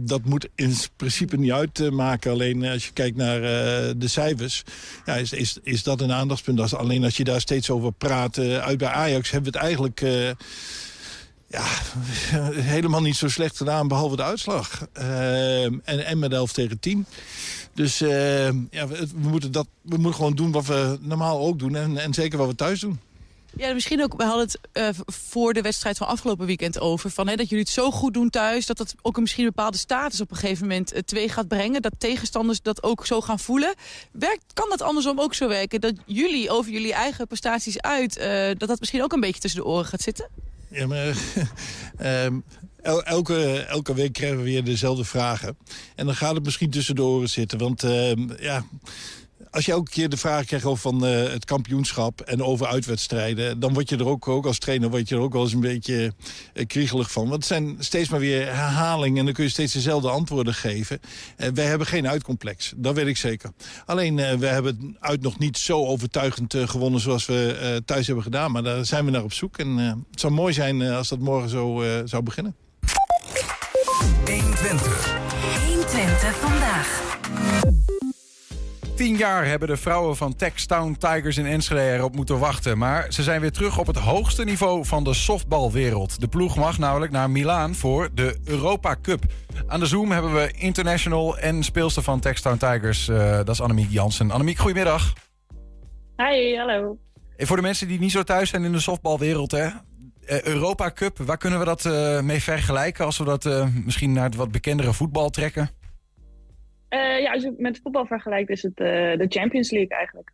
dat 0.00 0.24
moet 0.24 0.48
in 0.54 0.74
principe 0.96 1.36
niet 1.36 1.52
uitmaken. 1.52 2.30
Alleen 2.30 2.64
als 2.64 2.84
je 2.84 2.92
kijkt 2.92 3.16
naar 3.16 3.36
uh, 3.36 3.92
de 3.96 4.08
cijfers, 4.08 4.62
ja, 5.06 5.14
is, 5.14 5.32
is, 5.32 5.58
is 5.62 5.82
dat 5.82 6.00
een 6.00 6.12
aandachtspunt. 6.12 6.60
Als, 6.60 6.74
alleen 6.74 7.04
als 7.04 7.16
je 7.16 7.24
daar 7.24 7.40
steeds 7.40 7.70
over 7.70 7.92
praat. 7.92 8.38
Uit 8.38 8.78
bij 8.78 8.88
Ajax 8.88 9.30
hebben 9.30 9.52
we 9.52 9.58
het 9.58 9.66
eigenlijk 9.66 10.00
ja, 11.48 11.64
helemaal 12.74 13.02
niet 13.02 13.16
zo 13.16 13.28
slecht 13.28 13.56
gedaan, 13.56 13.88
behalve 13.88 14.16
de 14.16 14.22
uitslag. 14.22 14.86
en, 14.92 16.06
en 16.06 16.18
met 16.18 16.32
11 16.32 16.52
tegen 16.52 16.80
10. 16.80 17.06
Dus 17.74 17.98
ja, 17.98 18.86
we, 18.88 19.06
we, 19.14 19.28
moeten 19.28 19.52
dat, 19.52 19.66
we 19.82 19.96
moeten 19.96 20.14
gewoon 20.14 20.34
doen 20.34 20.52
wat 20.52 20.66
we 20.66 20.98
normaal 21.00 21.40
ook 21.40 21.58
doen. 21.58 21.76
En, 21.76 21.96
en 21.96 22.14
zeker 22.14 22.38
wat 22.38 22.48
we 22.48 22.54
thuis 22.54 22.80
doen. 22.80 23.00
Ja, 23.56 23.72
misschien 23.72 24.02
ook, 24.02 24.16
we 24.16 24.24
hadden 24.24 24.46
het 24.46 24.58
uh, 24.72 24.88
voor 25.06 25.52
de 25.52 25.62
wedstrijd 25.62 25.96
van 25.96 26.06
afgelopen 26.06 26.46
weekend 26.46 26.80
over. 26.80 27.10
Van, 27.10 27.28
hè, 27.28 27.36
dat 27.36 27.48
jullie 27.48 27.64
het 27.64 27.72
zo 27.72 27.90
goed 27.90 28.14
doen 28.14 28.30
thuis. 28.30 28.66
Dat 28.66 28.76
dat 28.76 28.94
ook 29.02 29.16
een 29.16 29.22
misschien 29.22 29.44
een 29.44 29.52
bepaalde 29.54 29.76
status 29.76 30.20
op 30.20 30.30
een 30.30 30.36
gegeven 30.36 30.66
moment 30.66 30.94
uh, 30.94 31.00
twee 31.00 31.28
gaat 31.28 31.48
brengen. 31.48 31.82
Dat 31.82 31.92
tegenstanders 31.98 32.62
dat 32.62 32.82
ook 32.82 33.06
zo 33.06 33.20
gaan 33.20 33.38
voelen. 33.38 33.74
Werkt, 34.12 34.44
kan 34.54 34.68
dat 34.68 34.82
andersom 34.82 35.20
ook 35.20 35.34
zo 35.34 35.48
werken? 35.48 35.80
Dat 35.80 35.94
jullie 36.06 36.50
over 36.50 36.72
jullie 36.72 36.92
eigen 36.92 37.26
prestaties 37.26 37.80
uit... 37.80 38.18
Uh, 38.18 38.24
dat 38.56 38.68
dat 38.68 38.80
misschien 38.80 39.02
ook 39.02 39.12
een 39.12 39.20
beetje 39.20 39.40
tussen 39.40 39.60
de 39.60 39.66
oren 39.66 39.86
gaat 39.86 40.02
zitten? 40.02 40.28
Ja, 40.70 40.86
maar... 40.86 41.16
um, 42.24 42.44
elke, 43.04 43.64
elke 43.68 43.94
week 43.94 44.12
krijgen 44.12 44.38
we 44.38 44.44
weer 44.44 44.64
dezelfde 44.64 45.04
vragen. 45.04 45.56
En 45.94 46.06
dan 46.06 46.14
gaat 46.14 46.34
het 46.34 46.44
misschien 46.44 46.70
tussen 46.70 46.94
de 46.94 47.02
oren 47.02 47.28
zitten. 47.28 47.58
Want 47.58 47.80
ja 48.38 48.64
als 49.56 49.64
je 49.64 49.72
elke 49.72 49.90
keer 49.90 50.08
de 50.08 50.16
vraag 50.16 50.44
krijgt 50.44 50.64
over 50.64 50.82
van, 50.82 51.06
eh, 51.06 51.32
het 51.32 51.44
kampioenschap 51.44 52.20
en 52.20 52.42
over 52.42 52.66
uitwedstrijden... 52.66 53.60
dan 53.60 53.72
word 53.72 53.88
je 53.88 53.96
er 53.96 54.06
ook, 54.06 54.28
ook 54.28 54.46
als 54.46 54.58
trainer 54.58 54.90
word 54.90 55.08
je 55.08 55.14
er 55.14 55.20
ook 55.20 55.32
wel 55.32 55.42
eens 55.42 55.52
een 55.52 55.60
beetje 55.60 56.12
uh, 56.54 56.66
kriegelig 56.66 57.10
van. 57.12 57.22
Want 57.22 57.34
het 57.34 57.44
zijn 57.44 57.76
steeds 57.78 58.08
maar 58.08 58.20
weer 58.20 58.46
herhalingen 58.46 59.18
en 59.18 59.24
dan 59.24 59.34
kun 59.34 59.44
je 59.44 59.50
steeds 59.50 59.72
dezelfde 59.72 60.10
antwoorden 60.10 60.54
geven. 60.54 61.00
Uh, 61.36 61.48
wij 61.54 61.64
hebben 61.64 61.86
geen 61.86 62.08
uitcomplex, 62.08 62.72
dat 62.76 62.94
weet 62.94 63.06
ik 63.06 63.16
zeker. 63.16 63.50
Alleen, 63.86 64.16
we 64.16 64.46
hebben 64.46 64.96
uit 65.00 65.20
nog 65.20 65.38
niet 65.38 65.58
zo 65.58 65.86
overtuigend 65.86 66.54
gewonnen 66.56 67.00
zoals 67.00 67.26
we 67.26 67.82
thuis 67.84 68.06
hebben 68.06 68.24
gedaan. 68.24 68.52
Maar 68.52 68.62
daar 68.62 68.84
zijn 68.84 69.04
we 69.04 69.10
naar 69.10 69.22
op 69.22 69.32
zoek. 69.32 69.58
En 69.58 69.76
het 70.10 70.20
zou 70.20 70.32
mooi 70.32 70.52
zijn 70.52 70.82
als 70.82 71.08
dat 71.08 71.18
morgen 71.18 71.50
zo 71.50 71.84
zou 72.04 72.22
beginnen. 72.22 72.54
120. 74.24 75.16
120 75.66 76.36
vandaag. 76.36 77.75
Tien 78.96 79.16
jaar 79.16 79.46
hebben 79.46 79.68
de 79.68 79.76
vrouwen 79.76 80.16
van 80.16 80.36
Textown 80.36 80.96
Tigers 80.98 81.36
in 81.36 81.46
Enschede 81.46 81.92
erop 81.92 82.14
moeten 82.14 82.38
wachten. 82.38 82.78
Maar 82.78 83.06
ze 83.12 83.22
zijn 83.22 83.40
weer 83.40 83.52
terug 83.52 83.78
op 83.78 83.86
het 83.86 83.96
hoogste 83.96 84.44
niveau 84.44 84.84
van 84.84 85.04
de 85.04 85.14
softbalwereld. 85.14 86.20
De 86.20 86.28
ploeg 86.28 86.56
mag 86.56 86.78
namelijk 86.78 87.12
naar 87.12 87.30
Milaan 87.30 87.74
voor 87.74 88.08
de 88.14 88.38
Europa 88.44 88.96
Cup. 89.02 89.24
Aan 89.66 89.80
de 89.80 89.86
Zoom 89.86 90.10
hebben 90.10 90.34
we 90.34 90.50
international 90.56 91.38
en 91.38 91.62
speelster 91.62 92.02
van 92.02 92.20
Textown 92.20 92.56
Tigers. 92.56 93.08
Uh, 93.08 93.36
dat 93.36 93.48
is 93.48 93.60
Annemiek 93.60 93.90
Jansen. 93.90 94.30
Annemiek, 94.30 94.58
goedemiddag. 94.58 95.12
Hi, 96.16 96.56
hallo. 96.56 96.98
En 97.36 97.46
voor 97.46 97.56
de 97.56 97.62
mensen 97.62 97.88
die 97.88 97.98
niet 97.98 98.12
zo 98.12 98.22
thuis 98.22 98.50
zijn 98.50 98.64
in 98.64 98.72
de 98.72 98.80
softbalwereld, 98.80 99.50
hè? 99.50 99.66
Uh, 99.66 100.42
Europa 100.42 100.90
Cup, 100.90 101.18
waar 101.18 101.38
kunnen 101.38 101.58
we 101.58 101.64
dat 101.64 101.84
uh, 101.84 102.20
mee 102.20 102.42
vergelijken 102.42 103.04
als 103.04 103.18
we 103.18 103.24
dat 103.24 103.68
misschien 103.84 104.12
naar 104.12 104.24
het 104.24 104.34
wat 104.34 104.50
bekendere 104.50 104.92
voetbal 104.92 105.30
trekken? 105.30 105.70
Uh, 106.90 107.20
ja, 107.20 107.32
als 107.32 107.42
je 107.42 107.54
met 107.58 107.80
voetbal 107.82 108.06
vergelijkt 108.06 108.50
is 108.50 108.62
het 108.62 108.80
uh, 108.80 108.86
de 109.18 109.26
Champions 109.28 109.70
League 109.70 109.96
eigenlijk. 109.96 110.32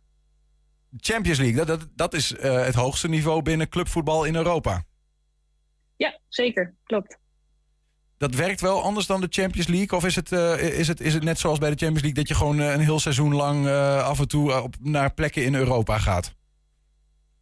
Champions 0.97 1.39
League, 1.39 1.65
dat, 1.65 1.67
dat, 1.67 1.87
dat 1.95 2.13
is 2.13 2.31
uh, 2.31 2.65
het 2.65 2.75
hoogste 2.75 3.09
niveau 3.09 3.41
binnen 3.41 3.69
clubvoetbal 3.69 4.23
in 4.23 4.35
Europa. 4.35 4.83
Ja, 5.95 6.19
zeker. 6.27 6.75
Klopt. 6.83 7.17
Dat 8.17 8.35
werkt 8.35 8.61
wel 8.61 8.81
anders 8.81 9.05
dan 9.05 9.21
de 9.21 9.27
Champions 9.29 9.67
League? 9.67 9.97
Of 9.97 10.05
is 10.05 10.15
het, 10.15 10.31
is 10.31 10.87
het, 10.87 11.01
is 11.01 11.13
het 11.13 11.23
net 11.23 11.39
zoals 11.39 11.59
bij 11.59 11.69
de 11.69 11.75
Champions 11.75 12.01
League... 12.01 12.23
dat 12.23 12.27
je 12.27 12.35
gewoon 12.35 12.59
een 12.59 12.79
heel 12.79 12.99
seizoen 12.99 13.33
lang 13.33 13.67
af 13.99 14.19
en 14.19 14.27
toe 14.27 14.61
op, 14.61 14.75
naar 14.79 15.13
plekken 15.13 15.43
in 15.45 15.55
Europa 15.55 15.97
gaat? 15.97 16.35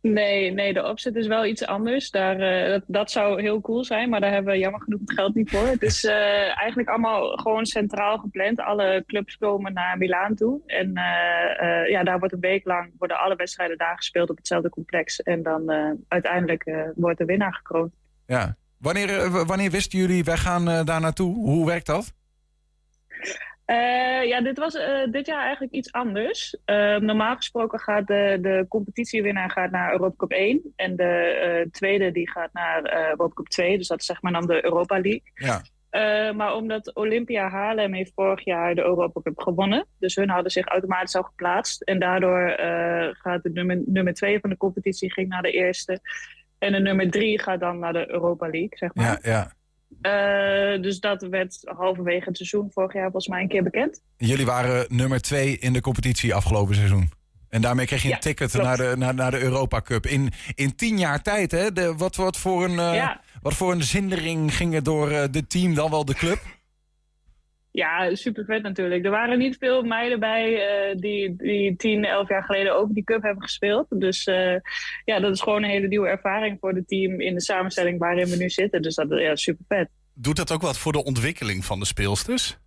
Nee, 0.02 0.52
nee, 0.52 0.74
de 0.74 0.86
opzet 0.86 1.16
is 1.16 1.28
wel 1.28 1.45
iets 1.45 1.66
anders. 1.66 2.10
Daar, 2.10 2.64
uh, 2.64 2.70
dat, 2.70 2.84
dat, 2.88 3.12
zou 3.12 3.41
heel 3.41 3.62
cool 3.62 3.84
zijn, 3.84 4.10
maar 4.10 4.20
daar 4.20 4.32
hebben 4.32 4.54
we 4.54 4.60
jammer 4.60 4.82
genoeg 4.82 4.99
het 4.99 5.14
geld 5.14 5.36
niet 5.36 5.49
voor. 5.49 5.68
Het 5.68 5.82
is 5.82 6.04
uh, 6.04 6.14
eigenlijk 6.64 6.89
allemaal 6.89 7.38
gewoon 7.38 7.66
centraal 7.66 8.18
gepland. 8.18 8.60
Alle 8.60 9.04
clubs 9.08 9.38
komen 9.38 9.74
naar 9.74 9.97
Milaan 9.97 10.36
toe. 10.36 10.62
En 10.66 10.88
uh, 10.88 11.89
ja, 11.89 12.04
daar 12.04 12.20
wordt 12.20 12.34
een 12.34 12.39
week 12.39 12.66
lang 12.66 12.91
worden 12.97 13.20
alle 13.20 13.36
wedstrijden 13.36 13.78
daar 13.78 13.95
gespeeld 13.95 14.30
op 14.30 14.38
hetzelfde 14.38 14.70
complex. 14.70 15.22
En 15.22 15.43
dan 15.43 15.72
uiteindelijk 16.08 16.91
wordt 16.95 17.18
de 17.18 17.26
winnaar 17.26 17.54
gekroond. 17.54 17.93
Ja. 18.26 18.56
Wanneer, 18.78 19.30
wanneer 19.45 19.72
wisten 19.72 19.99
jullie, 19.99 20.24
wij 20.24 20.38
gaan 20.38 20.86
daar 20.86 21.02
naartoe? 21.02 21.36
Hoe 21.36 21.66
werkt 21.66 21.86
dat? 21.86 22.14
Uh, 23.72 24.24
ja, 24.28 24.42
dit 24.42 24.58
was 24.58 24.76
uh, 24.76 25.12
dit 25.12 25.26
jaar 25.26 25.44
eigenlijk 25.44 25.74
iets 25.74 25.92
anders. 25.92 26.58
Uh, 26.66 26.98
normaal 26.98 27.36
gesproken 27.36 27.80
gaat 27.80 28.08
de, 28.08 28.38
de 28.42 28.66
competitiewinnaar 28.70 29.52
gaat 29.52 29.72
naar 29.72 29.92
Europa 29.92 30.16
Cup 30.18 30.32
1. 30.32 30.74
En 30.76 30.96
de 30.96 31.68
tweede 31.72 32.12
die 32.12 32.30
gaat 32.32 32.54
naar 32.54 33.10
Europa 33.10 33.34
Cup 33.34 33.48
2. 33.48 33.78
Dus 33.78 33.88
dat 33.88 34.00
is 34.00 34.06
zeg 34.06 34.22
maar 34.22 34.32
dan 34.32 34.48
de 34.48 34.64
Europa 34.64 35.00
League. 35.00 35.22
Ja. 35.34 35.62
maar 36.34 36.56
omdat 36.56 36.96
Olympia 36.96 37.50
Haarlem 37.50 37.94
heeft 37.94 38.12
vorig 38.16 38.46
jaar 38.46 38.76
de 38.76 38.82
Europa 38.82 39.22
Cup 39.22 39.40
gewonnen. 39.40 39.86
Dus 40.00 40.16
hun 40.16 40.30
hadden 40.30 40.52
zich 40.52 40.66
automatisch 40.66 41.16
al 41.16 41.24
geplaatst. 41.24 41.82
En 41.82 42.00
daardoor 42.00 42.54
gaat 43.12 43.44
de 43.44 43.50
nummer, 43.54 43.82
nummer 43.86 44.14
2 44.14 44.40
van 44.40 44.50
de 44.50 44.58
competitie 44.58 45.12
ging 45.14 45.28
naar 45.28 45.42
de 45.42 45.52
eerste. 45.52 46.00
En 46.60 46.72
de 46.72 46.80
nummer 46.80 47.10
3 47.10 47.42
gaat 47.42 47.60
dan 47.60 47.80
naar 47.80 47.94
de 47.94 48.12
Europa 48.12 48.50
League, 48.50 48.78
zeg 48.78 48.94
maar. 48.94 49.06
Ja, 49.06 49.20
ja. 49.22 49.52
Uh, 50.02 50.82
dus 50.82 51.00
dat 51.00 51.22
werd 51.22 51.60
halverwege 51.78 52.26
het 52.26 52.38
seizoen 52.38 52.72
vorig 52.72 52.94
jaar 52.94 53.04
volgens 53.04 53.28
mij 53.28 53.42
een 53.42 53.48
keer 53.48 53.64
bekend. 53.64 54.02
Jullie 54.18 54.46
waren 54.46 54.86
nummer 54.89 55.22
twee 55.22 55.58
in 55.58 55.74
de 55.74 55.82
competitie 55.82 56.34
afgelopen 56.36 56.76
seizoen. 56.76 57.10
En 57.50 57.62
daarmee 57.62 57.86
kreeg 57.86 58.02
je 58.02 58.08
een 58.08 58.14
ja, 58.14 58.20
ticket 58.20 58.52
klopt. 58.52 58.66
naar 58.66 58.78
de, 58.78 58.94
naar, 58.98 59.14
naar 59.14 59.32
de 59.32 59.42
Europa 59.42 59.82
Cup. 59.82 60.06
In, 60.06 60.32
in 60.56 60.76
tien 60.76 60.98
jaar 60.98 61.22
tijd, 61.22 61.52
hè? 61.52 61.72
De, 61.72 61.96
wat, 61.96 62.16
wat, 62.16 62.38
voor 62.38 62.64
een, 62.64 62.72
uh, 62.72 62.94
Ja. 62.94 63.22
wat 63.42 63.54
voor 63.54 63.72
een 63.72 63.84
zindering 63.84 64.56
ging 64.56 64.74
er 64.76 64.84
door 64.84 65.12
uh, 65.12 65.24
de 65.32 65.48
team, 65.48 65.74
dan 65.74 65.89
wel 65.89 66.06
de 66.06 66.14
club? 66.14 66.39
Ja, 67.72 68.16
super 68.16 68.46
vet 68.46 68.62
natuurlijk. 68.62 69.06
Er 69.06 69.12
waren 69.12 69.38
niet 69.38 69.58
veel 69.58 69.84
meiden 69.84 70.20
bij 70.20 70.68
eh, 70.68 70.96
die, 70.96 71.36
die 71.36 71.76
10, 71.76 72.06
11 72.06 72.30
jaar 72.30 72.44
geleden 72.44 72.76
ook 72.76 72.94
die 72.94 73.04
cup 73.04 73.22
hebben 73.22 73.44
gespeeld. 73.44 73.86
Dus 73.90 74.24
eh, 74.24 74.56
ja, 75.06 75.20
dat 75.20 75.34
is 75.34 75.42
gewoon 75.42 75.64
een 75.64 75.70
hele 75.70 75.88
nieuwe 75.88 76.08
ervaring 76.08 76.58
voor 76.60 76.74
het 76.74 76.88
team 76.88 77.20
in 77.20 77.34
de 77.34 77.42
samenstelling 77.42 78.00
waarin 78.00 78.28
we 78.28 78.36
nu 78.36 78.50
zitten. 78.50 78.82
Dus 78.82 78.96
dat 78.96 79.12
is 79.12 79.22
ja, 79.22 79.36
super 79.36 79.66
vet. 79.68 79.90
Doet 80.14 80.36
dat 80.36 80.52
ook 80.52 80.62
wat 80.62 80.78
voor 80.78 80.92
de 80.92 81.04
ontwikkeling 81.04 81.66
van 81.66 81.80
de 81.80 81.86
speelsters? 81.86 82.60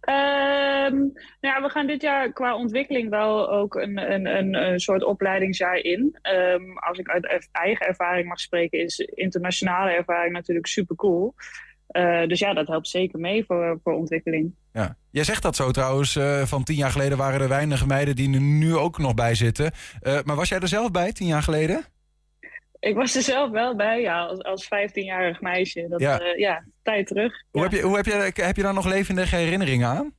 Ehm, 0.00 0.96
nou 1.40 1.54
ja, 1.54 1.62
we 1.62 1.68
gaan 1.68 1.86
dit 1.86 2.02
jaar 2.02 2.32
qua 2.32 2.56
ontwikkeling 2.56 3.10
wel 3.10 3.50
ook 3.50 3.74
een, 3.74 4.12
een, 4.12 4.26
een, 4.26 4.54
een 4.54 4.80
soort 4.80 5.04
opleidingsjaar 5.04 5.76
in. 5.76 6.18
Ehm, 6.22 6.76
als 6.76 6.98
ik 6.98 7.08
uit 7.08 7.48
eigen 7.52 7.86
ervaring 7.86 8.28
mag 8.28 8.40
spreken, 8.40 8.78
is 8.78 8.98
internationale 8.98 9.90
ervaring 9.90 10.32
natuurlijk 10.32 10.66
super 10.66 10.96
cool. 10.96 11.34
Eh, 11.96 12.28
dus 12.28 12.38
ja, 12.38 12.54
dat 12.54 12.66
helpt 12.66 12.88
zeker 12.88 13.18
mee 13.18 13.44
voor, 13.44 13.78
voor 13.82 13.92
ontwikkeling. 13.92 14.54
Ja. 14.72 14.96
Jij 15.10 15.24
zegt 15.24 15.42
dat 15.42 15.56
zo 15.56 15.70
trouwens. 15.70 16.16
eh, 16.16 16.42
van 16.42 16.64
tien 16.64 16.76
jaar 16.76 16.90
geleden 16.90 17.18
waren 17.18 17.40
er 17.40 17.48
weinig 17.48 17.86
meiden 17.86 18.16
die 18.16 18.34
er 18.34 18.40
nu 18.40 18.76
ook 18.76 18.98
nog 18.98 19.14
bij 19.14 19.34
zitten. 19.34 19.72
Eh, 20.00 20.18
maar 20.24 20.36
was 20.36 20.48
jij 20.48 20.58
er 20.58 20.68
zelf 20.68 20.90
bij, 20.90 21.12
tien 21.12 21.26
jaar 21.26 21.42
geleden? 21.42 21.84
Ik 22.80 22.94
was 22.94 23.16
er 23.16 23.22
zelf 23.22 23.50
wel 23.50 23.76
bij, 23.76 24.00
ja, 24.00 24.24
als, 24.24 24.42
als 24.42 24.64
15-jarig 24.64 25.40
meisje. 25.40 25.86
Dat, 25.88 26.00
Ja. 26.00 26.20
ja. 26.22 26.34
ja, 26.36 26.64
tijd 26.82 27.06
terug. 27.06 27.32
Hoe, 27.50 27.62
heb 27.62 27.72
je, 27.72 27.80
hoe 27.80 27.96
heb, 27.96 28.06
je, 28.06 28.42
heb 28.42 28.56
je 28.56 28.62
daar 28.62 28.74
nog 28.74 28.86
levendige 28.86 29.36
herinneringen 29.36 29.88
aan? 29.88 30.14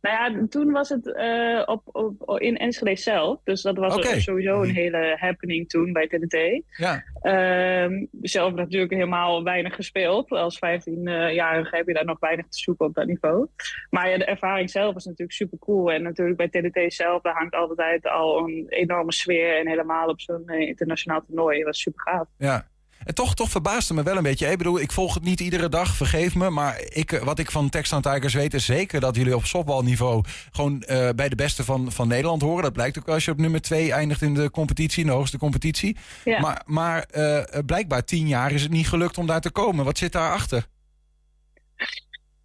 Nou 0.00 0.34
ja, 0.34 0.46
toen 0.48 0.70
was 0.70 0.88
het 0.88 1.14
eh, 1.14 1.62
op, 1.66 1.82
op, 1.92 2.40
in 2.40 2.56
Enschede 2.56 2.96
zelf. 2.96 3.40
Dus 3.44 3.62
dat 3.62 3.76
was 3.76 4.22
sowieso 4.22 4.62
een 4.62 4.74
hele 4.74 5.16
happening 5.18 5.68
toen 5.68 5.92
bij 5.92 6.06
TDT. 6.06 6.62
Ja. 6.76 7.04
Ehm, 7.20 8.04
zelf 8.20 8.54
natuurlijk 8.54 8.92
helemaal 8.92 9.44
weinig 9.44 9.74
gespeeld. 9.74 10.30
Als 10.30 10.56
15-jarige 10.56 11.76
heb 11.76 11.86
je 11.86 11.94
daar 11.94 12.04
nog 12.04 12.18
weinig 12.18 12.46
te 12.48 12.58
zoeken 12.58 12.86
op 12.86 12.94
dat 12.94 13.06
niveau. 13.06 13.46
Maar 13.90 14.10
ja, 14.10 14.18
de 14.18 14.24
ervaring 14.24 14.70
zelf 14.70 14.94
was 14.94 15.04
natuurlijk 15.04 15.32
super 15.32 15.58
cool. 15.58 15.92
En 15.92 16.02
natuurlijk 16.02 16.36
bij 16.36 16.48
TDT 16.48 16.92
zelf, 16.92 17.22
daar 17.22 17.34
hangt 17.34 17.54
altijd 17.54 18.06
al 18.06 18.38
een 18.38 18.66
enorme 18.68 19.12
sfeer. 19.12 19.58
En 19.58 19.68
helemaal 19.68 20.08
op 20.08 20.20
zo'n 20.20 20.46
eh, 20.46 20.68
internationaal 20.68 21.24
toernooi. 21.26 21.56
Dat 21.56 21.66
was 21.66 21.80
super 21.80 22.00
gaaf. 22.00 22.28
Ja. 22.38 22.69
En 23.04 23.14
toch, 23.14 23.34
toch 23.34 23.50
verbaasde 23.50 23.94
me 23.94 24.02
wel 24.02 24.16
een 24.16 24.22
beetje. 24.22 24.50
Ik 24.50 24.58
bedoel, 24.58 24.80
ik 24.80 24.92
volg 24.92 25.14
het 25.14 25.22
niet 25.22 25.40
iedere 25.40 25.68
dag, 25.68 25.94
vergeef 25.94 26.34
me. 26.34 26.50
Maar 26.50 26.80
ik, 26.88 27.12
eh, 27.12 27.22
wat 27.22 27.38
ik 27.38 27.50
van 27.50 27.68
Texan 27.68 28.02
Tigers 28.02 28.34
weet 28.34 28.54
is 28.54 28.64
zeker 28.64 29.00
dat 29.00 29.16
jullie 29.16 29.36
op 29.36 29.44
softbalniveau... 29.44 30.24
gewoon 30.50 30.82
eh, 30.82 31.08
bij 31.16 31.28
de 31.28 31.36
beste 31.36 31.64
van, 31.64 31.92
van 31.92 32.08
Nederland 32.08 32.42
horen. 32.42 32.62
Dat 32.62 32.72
blijkt 32.72 32.98
ook 32.98 33.08
als 33.08 33.24
je 33.24 33.30
op 33.30 33.38
nummer 33.38 33.60
2 33.60 33.92
eindigt 33.92 34.22
in 34.22 34.34
de 34.34 34.50
competitie, 34.50 35.00
in 35.00 35.06
de 35.06 35.12
hoogste 35.12 35.38
competitie. 35.38 35.96
Ja. 36.24 36.40
Maar, 36.40 36.62
maar 36.66 37.02
eh, 37.02 37.58
blijkbaar 37.66 38.04
tien 38.04 38.26
jaar 38.28 38.52
is 38.52 38.62
het 38.62 38.70
niet 38.70 38.88
gelukt 38.88 39.18
om 39.18 39.26
daar 39.26 39.40
te 39.40 39.50
komen. 39.50 39.84
Wat 39.84 39.98
zit 39.98 40.12
daarachter? 40.12 40.66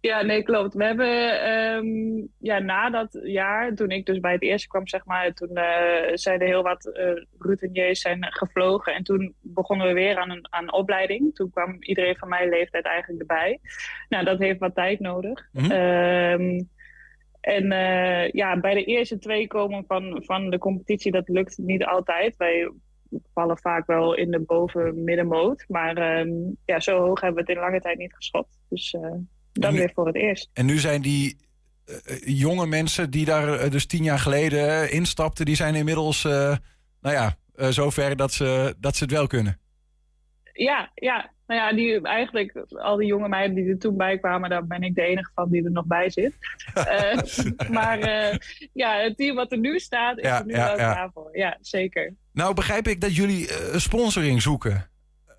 Ja, 0.06 0.22
nee, 0.22 0.42
klopt. 0.42 0.74
We 0.74 0.84
hebben 0.84 1.40
ehm, 1.40 2.26
ja, 2.38 2.58
na 2.58 2.90
dat 2.90 3.18
jaar, 3.22 3.74
toen 3.74 3.90
ik 3.90 4.06
dus 4.06 4.20
bij 4.20 4.32
het 4.32 4.42
eerste 4.42 4.68
kwam, 4.68 4.88
zeg 4.88 5.04
maar, 5.04 5.32
toen 5.32 5.56
eh, 5.56 6.10
zijn 6.14 6.40
er 6.40 6.46
heel 6.46 6.62
wat 6.62 6.86
eh 6.86 7.24
routiniers 7.38 8.00
zijn 8.00 8.26
gevlogen. 8.32 8.94
En 8.94 9.02
toen 9.02 9.34
begonnen 9.40 9.86
we 9.86 9.92
weer 9.92 10.16
aan 10.16 10.30
een 10.30 10.46
aan 10.50 10.62
een 10.62 10.72
opleiding. 10.72 11.34
Toen 11.34 11.50
kwam 11.50 11.76
iedereen 11.80 12.16
van 12.16 12.28
mijn 12.28 12.48
leeftijd 12.48 12.84
eigenlijk 12.84 13.20
erbij. 13.20 13.58
Nou, 14.08 14.24
dat 14.24 14.38
heeft 14.38 14.58
wat 14.58 14.74
tijd 14.74 15.00
nodig. 15.00 15.48
Mhm. 15.52 15.70
Ehm, 15.70 16.60
en 17.40 17.72
eh, 17.72 18.30
ja, 18.30 18.60
bij 18.60 18.74
de 18.74 18.84
eerste 18.84 19.18
twee 19.18 19.46
komen 19.46 19.84
van, 19.86 20.22
van 20.24 20.50
de 20.50 20.58
competitie, 20.58 21.12
dat 21.12 21.28
lukt 21.28 21.58
niet 21.58 21.84
altijd. 21.84 22.36
Wij 22.36 22.70
vallen 23.34 23.58
vaak 23.58 23.86
wel 23.86 24.14
in 24.14 24.30
de 24.30 24.40
boven-middenmoot. 24.40 25.64
Maar 25.68 25.96
ehm, 25.96 26.30
ja, 26.64 26.80
zo 26.80 27.00
hoog 27.00 27.20
hebben 27.20 27.44
we 27.44 27.50
het 27.50 27.58
in 27.58 27.64
lange 27.64 27.80
tijd 27.80 27.98
niet 27.98 28.14
geschopt. 28.14 28.58
Dus 28.68 28.96
dan 29.60 29.72
nu- 29.72 29.78
weer 29.78 29.90
voor 29.94 30.06
het 30.06 30.16
eerst. 30.16 30.50
En 30.52 30.66
nu 30.66 30.78
zijn 30.78 31.02
die 31.02 31.36
eh, 31.86 31.96
eh, 32.06 32.20
jonge 32.38 32.66
mensen 32.66 33.10
die 33.10 33.24
daar 33.24 33.58
eh, 33.58 33.70
dus 33.70 33.86
tien 33.86 34.02
jaar 34.02 34.18
geleden 34.18 34.90
instapten... 34.90 35.44
die 35.44 35.56
zijn 35.56 35.74
inmiddels, 35.74 36.22
nou 36.22 36.58
ja, 37.00 37.36
zover 37.70 38.16
dat 38.16 38.32
ze, 38.32 38.74
dat 38.78 38.96
ze 38.96 39.02
het 39.04 39.12
wel 39.12 39.26
kunnen. 39.26 39.58
Ja, 40.52 40.90
ja. 40.94 41.34
Nou 41.46 41.60
ja, 41.60 41.72
die, 41.72 42.00
eigenlijk 42.02 42.64
al 42.68 42.96
die 42.96 43.06
jonge 43.06 43.28
meiden 43.28 43.56
die 43.56 43.70
er 43.70 43.78
toen 43.78 43.96
bij 43.96 44.18
kwamen, 44.18 44.50
daar 44.50 44.66
ben 44.66 44.82
ik 44.82 44.94
de 44.94 45.02
enige 45.02 45.30
van 45.34 45.50
die 45.50 45.64
er 45.64 45.70
nog 45.70 45.86
bij 45.86 46.10
zit. 46.10 46.34
Maar 47.70 47.98
ja, 48.72 48.96
het 49.00 49.16
team 49.16 49.36
wat 49.36 49.52
er 49.52 49.58
nu 49.58 49.78
staat, 49.78 50.18
is 50.18 50.24
Ja, 50.24 50.38
er 50.38 50.46
nu 50.46 50.52
ja, 50.54 50.66
wel 50.66 50.78
ja. 50.78 50.92
klaar 50.92 51.10
voor. 51.14 51.28
Ja, 51.36 51.58
zeker. 51.60 52.14
Nou 52.32 52.54
begrijp 52.54 52.88
ik 52.88 53.00
dat 53.00 53.16
jullie 53.16 53.48
sponsoring 53.76 54.42
zoeken. 54.42 54.90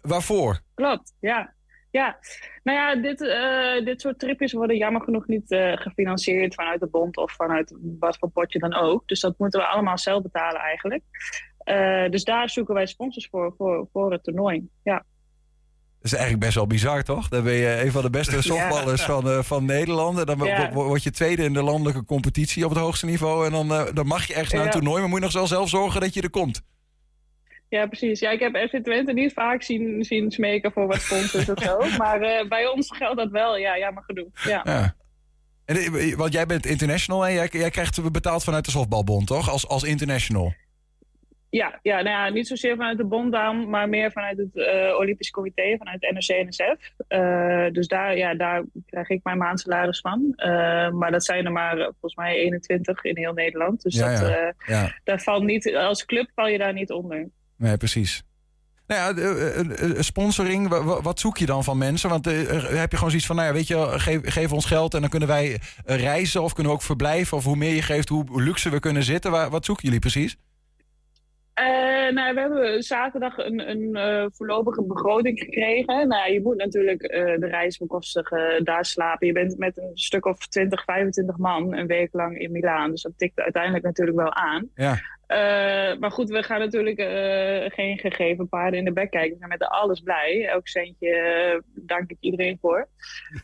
Waarvoor? 0.01 0.59
Klopt, 0.75 1.13
ja. 1.19 1.53
Ja, 1.97 2.17
nou 2.63 2.77
ja, 2.77 2.95
dit, 3.01 3.21
eh, 3.21 3.85
dit 3.85 4.01
soort 4.01 4.19
tripjes 4.19 4.53
worden 4.53 4.77
jammer 4.77 5.01
genoeg 5.01 5.27
niet 5.27 5.51
eh, 5.51 5.71
gefinancierd 5.77 6.53
vanuit 6.55 6.79
de 6.79 6.87
bond 6.87 7.17
of 7.17 7.31
vanuit 7.31 7.73
wat 7.99 8.17
voor 8.17 8.29
potje 8.29 8.59
dan 8.59 8.73
ook. 8.75 9.07
Dus 9.07 9.19
dat 9.19 9.35
moeten 9.37 9.59
we 9.59 9.65
allemaal 9.65 9.97
zelf 9.97 10.21
betalen 10.21 10.61
eigenlijk. 10.61 11.03
Eh, 11.57 12.09
dus 12.09 12.23
daar 12.23 12.49
zoeken 12.49 12.73
wij 12.73 12.85
sponsors 12.85 13.27
voor, 13.31 13.53
voor, 13.57 13.87
voor 13.91 14.11
het 14.11 14.23
toernooi. 14.23 14.67
Ja. 14.83 14.95
Dat 14.95 16.05
is 16.05 16.13
eigenlijk 16.13 16.43
best 16.43 16.55
wel 16.55 16.67
bizar, 16.67 17.03
toch? 17.03 17.27
Dan 17.27 17.43
ben 17.43 17.53
je 17.53 17.81
een 17.83 17.91
van 17.91 18.01
de 18.01 18.09
beste 18.09 18.41
softballers 18.41 19.03
van, 19.03 19.43
van 19.43 19.65
Nederland. 19.65 20.19
En 20.19 20.25
dan 20.25 20.47
Ja. 20.47 20.71
word 20.73 21.03
je 21.03 21.11
tweede 21.11 21.43
in 21.43 21.53
de 21.53 21.63
landelijke 21.63 22.05
competitie 22.05 22.63
op 22.63 22.69
het 22.69 22.79
hoogste 22.79 23.05
niveau. 23.05 23.45
En 23.45 23.51
dan, 23.51 23.67
dan 23.93 24.07
mag 24.07 24.27
je 24.27 24.33
ergens 24.33 24.51
naar 24.51 24.61
een 24.61 24.67
Ja. 24.67 24.73
toernooi, 24.73 24.99
maar 24.99 25.09
moet 25.09 25.19
je 25.19 25.25
nog 25.25 25.33
wel 25.33 25.47
zelf 25.47 25.69
zorgen 25.69 26.01
dat 26.01 26.13
je 26.13 26.21
er 26.21 26.29
komt. 26.29 26.61
Ja, 27.69 27.85
precies. 27.87 28.19
Ja, 28.19 28.29
ik 28.29 28.39
heb 28.39 28.55
FC 28.69 28.83
Twente 28.83 29.13
niet 29.13 29.33
vaak 29.33 29.63
zien, 29.63 30.03
zien 30.03 30.31
smeken 30.31 30.71
voor 30.71 30.87
wat 30.87 31.01
sponsors 31.01 31.49
of 31.49 31.59
zo. 31.63 31.77
Maar 32.03 32.21
eh, 32.21 32.47
bij 32.47 32.67
ons 32.67 32.97
geldt 32.97 33.17
dat 33.17 33.31
wel. 33.31 33.57
Ja, 33.57 33.77
jammer 33.77 34.03
genoeg. 34.03 34.29
Ja. 34.43 34.61
Ja. 34.63 34.95
En, 35.65 35.75
eh, 35.75 36.15
want 36.15 36.33
jij 36.33 36.45
bent 36.45 36.65
international 36.65 37.27
en 37.27 37.33
jij, 37.33 37.47
jij 37.51 37.69
krijgt 37.69 38.11
betaald 38.11 38.43
vanuit 38.43 38.65
de 38.65 38.71
softbalbond, 38.71 39.27
toch? 39.27 39.49
Als, 39.49 39.67
als 39.67 39.83
international. 39.83 40.53
Ja, 41.49 41.79
ja, 41.81 41.95
nou 41.95 42.09
ja, 42.09 42.29
niet 42.29 42.47
zozeer 42.47 42.75
vanuit 42.75 42.97
de 42.97 43.05
bond 43.05 43.31
dan, 43.31 43.69
maar 43.69 43.89
meer 43.89 44.11
vanuit 44.11 44.37
het 44.37 44.55
eh, 44.57 44.97
Olympisch 44.97 45.29
Comité, 45.29 45.75
vanuit 45.77 46.01
NOC-NSF. 46.01 46.91
Eh 47.07 47.67
dus 47.71 47.87
daar, 47.87 48.17
ja, 48.17 48.33
daar 48.35 48.63
krijg 48.85 49.09
ik 49.09 49.23
mijn 49.23 49.37
maandsalaris 49.37 49.99
van. 49.99 50.33
Eh, 50.35 50.89
maar 50.89 51.11
dat 51.11 51.25
zijn 51.25 51.45
er 51.45 51.51
maar 51.51 51.77
eh, 51.77 51.83
volgens 51.83 52.15
mij 52.15 52.35
21 52.35 53.03
in 53.03 53.17
heel 53.17 53.33
Nederland. 53.33 53.81
Dus 53.81 53.95
Ja, 53.95 54.09
dat, 54.19 54.29
ja. 54.29 54.35
eh, 54.35 54.53
Ja. 54.65 54.99
daar 55.03 55.19
valt 55.19 55.43
niet, 55.43 55.75
als 55.75 56.05
club 56.05 56.29
val 56.35 56.47
je 56.47 56.57
daar 56.57 56.73
niet 56.73 56.91
onder. 56.91 57.27
Nee, 57.57 57.77
precies. 57.77 58.23
Nou 58.87 59.01
ja, 59.01 59.13
de- 59.13 59.53
eh, 59.81 59.89
eh, 59.89 59.99
sponsoring, 60.01 60.67
wa- 60.67 60.83
wa- 60.83 61.01
wat 61.01 61.19
zoek 61.19 61.37
je 61.37 61.45
dan 61.45 61.63
van 61.63 61.77
mensen? 61.77 62.09
Want 62.09 62.27
eh, 62.27 62.41
eh, 62.55 62.63
heb 62.79 62.89
je 62.91 62.95
gewoon 62.97 63.09
zoiets 63.11 63.27
van, 63.27 63.35
nou 63.35 63.47
ja, 63.47 63.53
weet 63.53 63.67
je, 63.67 63.85
geef, 63.99 64.19
geef 64.23 64.51
ons 64.51 64.65
geld 64.65 64.93
en 64.93 65.01
dan 65.01 65.09
kunnen 65.09 65.27
wij 65.27 65.59
eh, 65.85 65.95
reizen 65.97 66.41
of 66.41 66.53
kunnen 66.53 66.71
we 66.71 66.77
ook 66.77 66.83
verblijven. 66.85 67.37
Of 67.37 67.43
hoe 67.43 67.55
meer 67.55 67.73
je 67.75 67.81
geeft, 67.81 68.09
hoe 68.09 68.41
luxe 68.43 68.69
we 68.69 68.79
kunnen 68.79 69.03
zitten. 69.03 69.31
Wat 69.51 69.65
zoeken 69.65 69.83
jullie 69.85 69.99
precies? 69.99 70.37
Eh, 71.53 71.65
nou, 72.13 72.33
we 72.33 72.39
hebben 72.39 72.83
zaterdag 72.83 73.37
een, 73.37 73.69
een 73.69 73.95
eh, 73.95 74.25
voorlopige 74.33 74.83
begroting 74.83 75.39
gekregen. 75.39 76.07
Nou, 76.07 76.31
je 76.31 76.41
moet 76.41 76.57
natuurlijk 76.57 77.01
eh, 77.01 77.21
de 77.39 77.47
reis 77.47 77.77
bekostigen, 77.77 78.63
daar 78.63 78.85
slapen. 78.85 79.27
Je 79.27 79.33
bent 79.33 79.57
met 79.57 79.77
een 79.77 79.91
stuk 79.93 80.25
of 80.25 80.47
20, 80.47 80.83
25 80.83 81.37
man 81.37 81.73
een 81.73 81.87
week 81.87 82.09
lang 82.11 82.39
in 82.39 82.51
Milaan. 82.51 82.91
Dus 82.91 83.01
dat 83.01 83.11
tikt 83.17 83.39
uiteindelijk 83.39 83.83
natuurlijk 83.83 84.17
wel 84.17 84.33
aan. 84.33 84.69
Ja. 84.75 84.99
Eh, 85.27 85.97
maar 85.99 86.11
goed, 86.11 86.29
we 86.29 86.43
gaan 86.43 86.59
natuurlijk 86.59 86.97
eh, 86.97 87.71
geen 87.73 87.97
gegeven 87.97 88.49
paarden 88.49 88.79
in 88.79 88.85
de 88.85 88.93
bek 88.93 89.09
kijken. 89.09 89.31
We 89.31 89.37
zijn 89.37 89.49
met 89.49 89.67
alles 89.67 89.99
blij. 89.99 90.47
Elk 90.51 90.67
centje 90.67 91.09
eh, 91.09 91.59
dank 91.75 92.09
ik 92.09 92.17
iedereen 92.19 92.57
voor. 92.61 92.87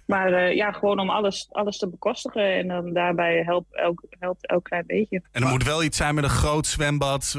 Maar 0.06 0.34
eh, 0.34 0.56
ja, 0.56 0.72
gewoon 0.72 1.00
om 1.00 1.10
alles, 1.10 1.48
alles 1.52 1.78
te 1.78 1.90
bekostigen. 1.90 2.54
En 2.54 2.68
dan 2.68 2.94
daarbij 2.94 3.44
helpt 3.46 3.76
elk, 3.76 4.04
helpt 4.10 4.48
elk 4.48 4.64
klein 4.64 4.86
beetje. 4.88 5.22
En 5.32 5.44
er 5.44 5.50
moet 5.50 5.64
wel 5.64 5.84
iets 5.84 5.98
zijn 5.98 6.16
met 6.16 6.24
een 6.24 6.30
groot 6.30 6.68
zwembad, 6.68 7.36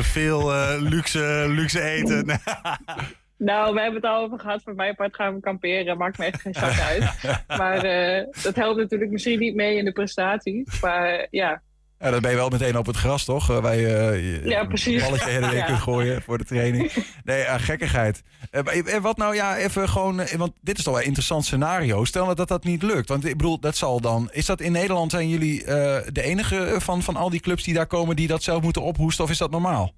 veel 0.00 0.52
luxe, 0.80 1.44
luxe 1.48 1.82
eten. 1.82 2.26
Nou, 3.38 3.74
we 3.74 3.80
hebben 3.80 4.00
het 4.00 4.10
al 4.10 4.22
over 4.22 4.38
gehad. 4.38 4.62
Voor 4.62 4.74
mijn 4.74 4.94
part 4.94 5.14
gaan 5.14 5.34
we 5.34 5.40
kamperen. 5.40 5.98
Maakt 5.98 6.18
me 6.18 6.24
echt 6.24 6.40
geen 6.40 6.54
zak 6.54 6.80
uit. 6.80 7.36
Maar 7.58 7.84
eh, 7.84 8.26
dat 8.42 8.54
helpt 8.54 8.78
natuurlijk 8.78 9.10
misschien 9.10 9.38
niet 9.38 9.54
mee 9.54 9.76
in 9.76 9.84
de 9.84 9.92
prestatie. 9.92 10.68
Maar 10.80 11.26
ja, 11.30 11.62
Ja, 12.00 12.10
dan 12.10 12.20
ben 12.20 12.30
je 12.30 12.36
wel 12.36 12.48
meteen 12.48 12.78
op 12.78 12.86
het 12.86 12.96
gras, 12.96 13.24
toch? 13.24 13.50
Eh, 13.50 13.58
Waar 13.58 13.76
je 13.76 13.94
eh, 13.96 14.14
je 14.42 14.48
Ja, 14.48 14.64
precies. 14.64 14.94
een 14.94 15.08
balletje 15.08 15.30
heen 15.30 15.42
en 15.42 15.50
weer 15.50 15.58
Ja. 15.64 15.64
kunt 15.64 15.78
gooien 15.78 16.22
voor 16.22 16.38
de 16.38 16.44
training. 16.44 16.92
Nee, 17.24 17.44
gekkigheid. 17.44 18.22
Eh, 18.50 18.62
maar- 18.62 18.74
En 18.74 19.02
wat 19.02 19.16
nou, 19.16 19.34
ja, 19.34 19.56
even 19.56 19.88
gewoon... 19.88 20.20
Want 20.36 20.52
dit 20.60 20.78
is 20.78 20.84
toch 20.84 20.92
wel 20.92 21.02
een 21.02 21.06
interessant 21.08 21.44
scenario. 21.44 22.04
Stel 22.04 22.24
nou 22.24 22.36
dat 22.36 22.48
dat 22.48 22.64
niet 22.64 22.82
lukt. 22.82 23.08
Want 23.08 23.24
ik 23.26 23.36
bedoel, 23.36 23.60
dat 23.60 23.76
zal 23.76 24.00
dan... 24.00 24.28
Is 24.32 24.46
dat 24.46 24.60
in 24.60 24.72
Nederland, 24.72 25.10
zijn 25.10 25.28
jullie 25.28 25.64
de 25.64 26.22
enige 26.22 26.74
van, 26.78 27.02
van 27.02 27.16
al 27.16 27.30
die 27.30 27.40
clubs 27.40 27.64
die 27.64 27.74
daar 27.74 27.86
komen... 27.86 28.16
die 28.16 28.26
dat 28.28 28.42
zelf 28.42 28.62
moeten 28.62 28.82
ophoesten, 28.82 29.24
of 29.24 29.30
is 29.30 29.38
dat 29.38 29.50
normaal? 29.50 29.92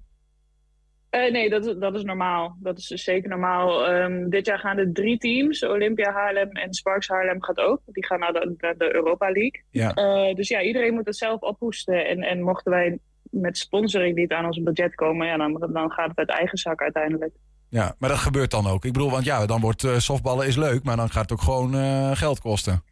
Eh, 1.11 1.31
nee, 1.31 1.49
dat, 1.49 1.65
is- 1.65 1.75
dat 1.79 1.95
is 1.95 2.03
normaal. 2.03 2.55
Dat 2.59 2.77
is 2.77 2.87
dus 2.87 3.03
zeker 3.03 3.29
normaal. 3.29 3.87
Ehm, 3.87 4.29
dit 4.29 4.45
jaar 4.45 4.59
gaan 4.59 4.77
er 4.77 4.93
drie 4.93 5.17
teams. 5.17 5.63
Olympia 5.65 6.11
Haarlem 6.11 6.51
en 6.51 6.73
Sparks 6.73 7.07
Haarlem 7.07 7.43
gaat 7.43 7.57
ook. 7.57 7.81
Die 7.85 8.05
gaan 8.05 8.19
naar 8.19 8.33
de, 8.33 8.53
naar 8.57 8.77
de 8.77 8.93
Europa 8.95 9.25
League. 9.31 9.63
Ja. 9.69 9.93
Eh, 9.93 10.35
dus 10.35 10.47
ja, 10.47 10.61
iedereen 10.61 10.93
moet 10.93 11.05
het 11.05 11.17
zelf 11.17 11.41
ophoesten. 11.41 12.05
En, 12.07 12.21
en 12.21 12.41
mochten 12.41 12.71
wij 12.71 12.99
met 13.23 13.57
sponsoring 13.57 14.15
niet 14.15 14.31
aan 14.31 14.45
ons 14.45 14.63
budget 14.63 14.95
komen... 14.95 15.27
Ja, 15.27 15.37
dan, 15.37 15.69
dan 15.73 15.91
gaat 15.91 16.09
het 16.09 16.17
uit 16.17 16.29
eigen 16.29 16.57
zak 16.57 16.81
uiteindelijk. 16.81 17.35
Ja, 17.69 17.95
maar 17.99 18.09
dat 18.09 18.17
gebeurt 18.17 18.51
dan 18.51 18.67
ook. 18.67 18.85
Ik 18.85 18.93
bedoel, 18.93 19.11
want 19.11 19.25
ja, 19.25 19.45
dan 19.45 19.61
wordt 19.61 19.83
eh, 19.83 19.97
softballen 19.97 20.47
is 20.47 20.55
leuk... 20.57 20.83
maar 20.83 20.95
dan 20.97 21.09
gaat 21.09 21.21
het 21.29 21.31
ook 21.31 21.41
gewoon 21.41 21.73
geld 22.15 22.39
kosten. 22.39 22.83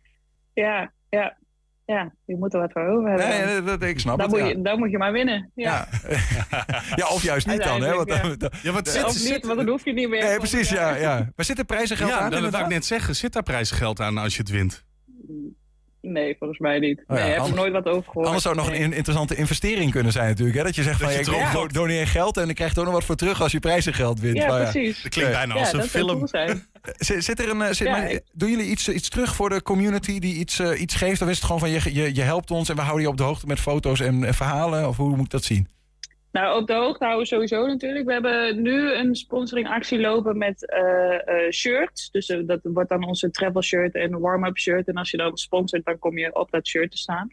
Ja, 0.54 0.92
ja. 1.10 1.38
Ja, 1.96 2.14
je 2.26 2.36
moet 2.38 2.54
er 2.54 2.60
wat 2.60 2.72
voor 2.72 2.88
over 2.88 3.10
hebben. 3.10 3.28
Nee, 3.28 3.56
dan. 3.56 3.66
dat, 3.66 3.80
dat- 3.80 3.90
ik 3.90 4.00
snap 4.00 4.18
dan, 4.18 4.26
het, 4.30 4.38
moet 4.40 4.48
ja. 4.50 4.56
je, 4.56 4.62
dan 4.62 4.80
moet 4.80 4.92
je 4.92 4.98
maar 4.98 5.12
winnen. 5.12 5.52
Ja, 5.56 5.88
Ja, 6.96 7.08
of 7.16 7.24
juist 7.24 7.48
niet 7.48 7.64
dan, 7.64 7.82
hè? 7.82 7.96
Want, 7.96 8.10
dan- 8.10 8.52
Ja, 8.64 8.72
wat 8.72 8.88
zit, 8.90 9.04
of 9.04 9.12
zit- 9.12 9.32
niet, 9.32 9.46
want 9.46 9.58
dan 9.58 9.68
hoef 9.68 9.86
je 9.86 9.94
niet 9.94 10.10
meer. 10.10 10.24
Nee, 10.24 10.38
precies, 10.38 10.70
ja, 10.70 10.96
ja. 10.96 11.30
Maar 11.36 11.46
zit 11.46 11.60
er 11.60 11.66
prijzengeld 11.66 12.10
ja, 12.10 12.20
aan? 12.20 12.32
dat 12.32 12.50
wou 12.52 12.64
ik 12.64 12.70
net 12.70 12.86
zeggen. 12.86 13.16
Zit 13.16 13.34
daar 13.34 13.44
prijzengeld 13.44 14.00
aan 14.00 14.18
als 14.18 14.34
je 14.36 14.42
het 14.42 14.50
wint? 14.52 14.84
Nee, 16.02 16.36
volgens 16.40 16.60
mij 16.60 16.80
niet. 16.80 17.04
Oh 17.08 17.18
ja, 17.18 17.24
nee, 17.24 17.34
ik 17.34 17.40
heb 17.42 17.50
er 17.50 17.56
nooit 17.56 17.72
wat 17.72 17.86
over 17.86 18.04
gehoord. 18.04 18.26
Anders 18.26 18.44
zou 18.44 18.56
het 18.56 18.66
nog 18.66 18.76
een 18.76 18.94
interessante 18.94 19.36
investering 19.36 19.92
kunnen 19.92 20.12
zijn 20.12 20.28
natuurlijk. 20.28 20.58
Hè? 20.58 20.64
Dat 20.64 20.76
je 20.76 20.84
zegt 20.84 21.00
Dat 21.00 21.14
van, 21.14 21.34
je 21.36 21.40
ja, 21.58 21.68
doneer 21.68 22.08
geld 22.08 22.38
en 22.38 22.46
dan 22.46 22.54
krijg 22.54 22.74
je 22.74 22.80
ook 22.80 22.86
nog 22.86 22.94
wat 22.94 23.04
voor 23.04 23.16
terug 23.16 23.42
als 23.42 23.52
je 23.52 23.60
prijzengeld 23.60 24.20
wint. 24.20 24.38
Ja, 24.38 24.48
Maar 24.48 24.62
precies. 24.72 25.02
Dat 25.02 25.12
klinkt 25.12 25.32
bijna 25.32 25.54
Ja, 25.54 25.60
als 25.60 25.72
een 25.74 25.80
dat 25.80 25.88
zou 25.90 26.06
film. 26.06 26.28
Zit, 26.82 27.24
zit 27.24 27.40
er 27.40 27.50
een, 27.50 27.62
eh, 27.62 27.72
zit, 27.72 27.88
Ja, 27.88 27.98
maar, 27.98 28.20
doen 28.34 28.50
jullie 28.50 28.70
iets, 28.70 28.90
iets 28.90 29.10
terug 29.10 29.36
voor 29.36 29.50
de 29.50 29.62
community 29.62 30.20
die 30.20 30.36
iets, 30.36 30.60
eh, 30.60 30.82
iets 30.82 30.96
geeft? 30.96 31.22
Of 31.22 31.30
is 31.30 31.36
het 31.36 31.46
gewoon 31.46 31.60
van 31.60 31.70
je, 31.70 31.94
je, 31.94 32.16
je 32.16 32.22
helpt 32.22 32.52
ons 32.52 32.70
en 32.70 32.76
we 32.76 32.82
houden 32.82 33.02
je 33.04 33.10
op 33.10 33.18
de 33.18 33.24
hoogte 33.24 33.48
met 33.48 33.60
foto's 33.60 34.00
en, 34.00 34.24
en 34.24 34.34
verhalen? 34.34 34.88
Of 34.88 34.98
hoe 34.98 35.16
moet 35.16 35.26
ik 35.26 35.32
dat 35.32 35.44
zien? 35.44 35.68
Nou, 36.32 36.62
op 36.62 36.68
de 36.68 36.74
hoogte 36.74 37.04
houden 37.04 37.24
we 37.24 37.34
sowieso 37.34 37.68
natuurlijk. 37.68 38.06
We 38.06 38.12
hebben 38.12 38.62
nu 38.62 38.94
een 38.94 39.16
sponsoringactie 39.16 40.00
lopen 40.00 40.38
met 40.38 40.70
eh, 40.70 41.52
shirts. 41.52 42.10
Dus 42.12 42.36
dat 42.46 42.60
wordt 42.64 42.90
dan 42.90 43.04
onze 43.04 43.32
travel 43.32 43.62
shirt 43.62 43.96
en 43.96 44.20
warm-up 44.20 44.58
shirt. 44.58 44.88
En 44.88 44.96
als 44.96 45.12
je 45.12 45.18
dan 45.18 45.38
sponsort, 45.38 45.86
dan 45.86 46.00
kom 46.00 46.18
je 46.18 46.36
op 46.36 46.52
dat 46.52 46.68
shirt 46.68 46.92
te 46.92 46.98
staan. 46.98 47.30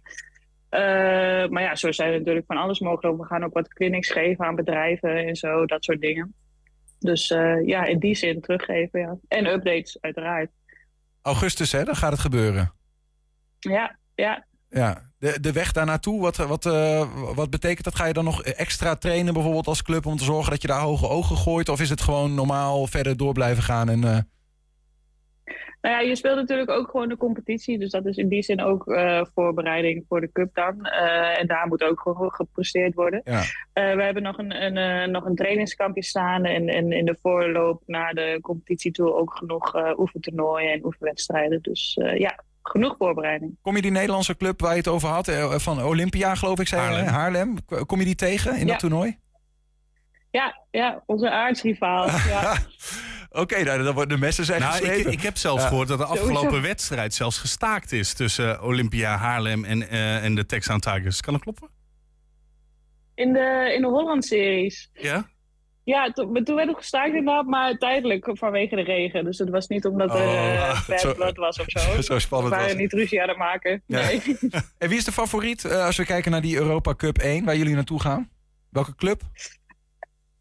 Maar 1.51 1.63
ja, 1.63 1.75
zo 1.75 1.93
zijn 1.93 2.13
er 2.13 2.19
natuurlijk 2.19 2.47
van 2.47 2.57
alles 2.57 2.81
mogelijk. 2.81 3.19
We 3.19 3.27
gaan 3.27 3.45
ook 3.45 3.55
wat 3.55 3.69
clinics 3.69 4.11
geven 4.11 4.45
aan 4.45 4.55
bedrijven 4.55 5.17
en 5.17 5.37
zo, 5.37 5.67
dat 5.67 5.85
soort 5.85 6.01
dingen. 6.01 6.35
Dus 6.99 7.31
eh, 7.31 7.67
ja, 7.67 7.85
in 7.85 7.99
die 7.99 8.15
zin 8.15 8.41
teruggeven, 8.41 9.01
ja. 9.01 9.17
En 9.29 9.47
updates, 9.47 9.99
uiteraard. 10.01 10.51
Augustus, 11.23 11.73
hè? 11.73 11.85
Dan 11.85 11.97
gaat 11.97 12.13
het 12.13 12.21
gebeuren. 12.21 12.73
Ja, 13.59 13.99
ja. 14.15 14.47
Ja. 14.69 15.11
De, 15.19 15.41
de 15.41 15.53
weg 15.53 15.73
daar 15.73 15.87
naartoe, 15.87 16.21
wat, 16.21 16.37
wat, 16.37 16.67
eh, 16.67 17.09
wat 17.35 17.51
betekent 17.51 17.85
dat? 17.85 17.95
Ga 17.95 18.07
je 18.07 18.13
dan 18.13 18.25
nog 18.25 18.43
extra 18.43 18.97
trainen 18.97 19.35
bijvoorbeeld 19.35 19.67
als 19.67 19.83
club 19.83 20.07
om 20.07 20.17
te 20.17 20.25
zorgen 20.25 20.51
dat 20.51 20.63
je 20.63 20.69
daar 20.69 20.81
hoge 20.81 21.09
ogen 21.09 21.37
gooit? 21.37 21.69
Of 21.69 21.81
is 21.81 21.91
het 21.91 22.01
gewoon 22.01 22.35
normaal 22.35 22.87
verder 22.87 23.17
door 23.17 23.33
blijven 23.33 23.63
gaan? 23.63 23.89
En, 23.89 24.05
eh, 24.05 24.19
Nou 25.81 25.95
ja, 25.95 26.01
je 26.09 26.17
speelt 26.17 26.37
natuurlijk 26.37 26.71
ook 26.71 26.91
gewoon 26.91 27.09
de 27.09 27.17
competitie. 27.17 27.79
Dus 27.79 27.91
dat 27.91 28.07
is 28.07 28.17
in 28.17 28.29
die 28.29 28.43
zin 28.43 28.63
ook 28.63 28.87
eh, 28.89 29.21
voorbereiding 29.35 30.05
voor 30.09 30.21
de 30.21 30.33
cup 30.33 30.55
dan. 30.55 30.85
Eh, 30.85 31.41
en 31.41 31.47
daar 31.47 31.67
moet 31.67 31.83
ook 31.83 32.01
gewoon 32.01 32.31
gepresteerd 32.33 32.95
worden. 32.95 33.21
ja. 33.25 33.43
Eh, 33.73 33.95
we 33.95 34.03
hebben 34.03 34.23
nog 34.23 34.39
een, 34.39 34.63
een, 34.63 34.77
eh, 34.77 35.09
nog 35.09 35.25
een 35.25 35.35
trainingskampje 35.35 36.03
staan. 36.05 36.45
En, 36.45 36.69
en 36.69 36.93
in 36.93 37.05
de 37.05 37.17
voorloop 37.23 37.83
naar 37.87 38.15
de 38.15 38.39
competitie 38.43 38.91
toe 38.93 39.15
ook 39.15 39.37
genoeg 39.37 39.75
eh 39.75 39.99
oefentoernooien 39.99 40.73
en 40.73 40.85
oefenwedstrijden. 40.85 41.59
Dus 41.63 41.97
eh, 42.01 42.19
ja, 42.19 42.39
genoeg 42.63 42.95
voorbereiding. 42.99 43.57
Kom 43.63 43.77
je 43.77 43.83
die 43.83 43.91
Nederlandse 43.91 44.37
club 44.37 44.61
waar 44.61 44.71
je 44.73 44.77
het 44.79 44.89
over 44.89 45.09
had, 45.09 45.31
van 45.63 45.85
Olympia 45.85 46.35
geloof 46.35 46.61
ik, 46.61 46.69
zei 46.69 46.83
je, 46.83 46.89
Haarlem. 46.89 47.15
Haarlem. 47.15 47.87
Kom 47.87 47.99
je 47.99 48.05
die 48.05 48.15
tegen 48.15 48.53
in 48.55 48.61
Ja. 48.67 48.67
dat 48.67 48.79
toernooi? 48.79 49.19
Ja, 50.37 50.63
ja 50.71 51.03
onze 51.07 51.31
aardsrivaal. 51.31 52.07
ja. 52.35 52.57
Oké, 53.31 53.63
nou, 53.63 53.83
dan 53.83 53.95
worden 53.95 54.17
de 54.19 54.25
messen 54.25 54.45
zijn 54.45 54.61
Nou, 54.61 54.85
ik, 54.87 55.21
heb 55.21 55.37
zelfs 55.37 55.63
Ja. 55.63 55.69
gehoord 55.69 55.89
dat 55.89 55.99
de 55.99 56.05
afgelopen 56.05 56.35
Sowieso. 56.43 56.61
wedstrijd 56.61 57.15
zelfs 57.15 57.39
gestaakt 57.39 57.93
is 57.93 58.13
tussen 58.15 58.63
Olympia 58.63 59.17
Haarlem 59.17 59.65
en, 59.65 59.89
eh, 59.89 60.25
en 60.25 60.35
de 60.35 60.47
Texan 60.47 60.81
Tigers. 60.81 61.21
Kan 61.21 61.33
dat 61.33 61.43
kloppen? 61.43 61.69
In 63.15 63.33
de, 63.33 63.73
in 63.75 63.81
de 63.81 63.87
Holland-series. 63.89 64.91
Ja? 64.93 65.27
Ja, 65.85 66.11
to- 66.11 66.27
maar 66.27 66.43
toen 66.43 66.55
werd 66.57 66.69
het 66.69 66.77
gestaakt 66.77 67.07
inderdaad, 67.15 67.47
maar 67.47 67.75
tijdelijk 67.75 68.31
vanwege 68.33 68.77
de 68.77 68.83
regen. 68.83 69.25
Dus 69.25 69.39
het 69.39 69.51
was 69.51 69.67
niet 69.67 69.85
omdat 69.85 70.11
er 70.15 70.27
Oh, 70.27 70.55
eh, 70.55 70.87
bad 70.89 71.01
zo- 71.01 71.15
blood 71.15 71.37
was 71.37 71.61
of 71.61 71.67
zo. 71.69 72.01
zo 72.13 72.19
spannend 72.19 72.51
We 72.51 72.57
was 72.57 72.65
waren 72.67 72.83
niet 72.83 72.93
ruzie 72.93 73.23
aan 73.23 73.29
het 73.29 73.39
maken. 73.39 73.83
Ja. 73.87 74.01
Nee. 74.01 74.23
En 74.79 74.89
wie 74.89 74.99
is 74.99 75.05
de 75.05 75.13
favoriet 75.13 75.65
eh, 75.65 75.85
als 75.85 75.97
we 75.97 76.05
kijken 76.05 76.31
naar 76.31 76.41
die 76.41 76.57
Europa 76.57 76.95
Cup 76.95 77.19
1, 77.19 77.45
waar 77.45 77.57
jullie 77.57 77.75
naartoe 77.75 78.01
gaan? 78.01 78.31
Welke 78.71 78.95
club? 78.95 79.23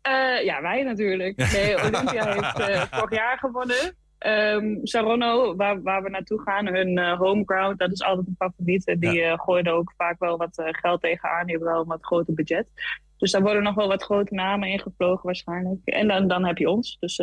Eh, 0.06 0.44
ja, 0.44 0.62
wij 0.62 0.84
natuurlijk. 0.84 1.38
Nee, 1.54 1.78
Olympia 1.78 2.34
heeft 2.34 2.60
eh, 2.60 2.82
vorig 2.82 3.18
jaar 3.18 3.38
gewonnen. 3.38 3.96
Ehm 4.18 4.76
Saronno, 4.84 5.56
waar, 5.56 5.82
waar 5.82 6.04
we 6.04 6.10
naartoe 6.10 6.42
gaan, 6.42 6.68
hun 6.68 6.98
eh 6.98 7.18
home 7.18 7.44
ground, 7.46 7.80
dat 7.80 7.92
is 7.92 8.02
altijd 8.02 8.28
een 8.28 8.36
favoriet. 8.38 8.96
Die 9.00 9.38
gooien 9.40 9.66
er 9.66 9.74
ook 9.74 9.94
vaak 9.98 10.20
wel 10.20 10.38
wat 10.38 10.58
eh, 10.58 10.66
geld 10.72 11.02
tegenaan. 11.02 11.46
Die 11.46 11.56
hebben 11.56 11.74
wel 11.74 11.82
een 11.82 11.88
wat 11.88 12.06
groter 12.06 12.34
budget. 12.34 12.72
Dus 13.18 13.32
daar 13.32 13.42
worden 13.42 13.64
nog 13.64 13.76
wel 13.76 13.88
wat 13.88 14.04
grote 14.04 14.34
namen 14.34 14.70
ingevlogen 14.70 15.26
waarschijnlijk. 15.26 15.80
En 15.86 16.08
dan, 16.08 16.28
dan 16.28 16.46
heb 16.46 16.58
je 16.58 16.70
ons. 16.70 16.98
Dus 17.00 17.22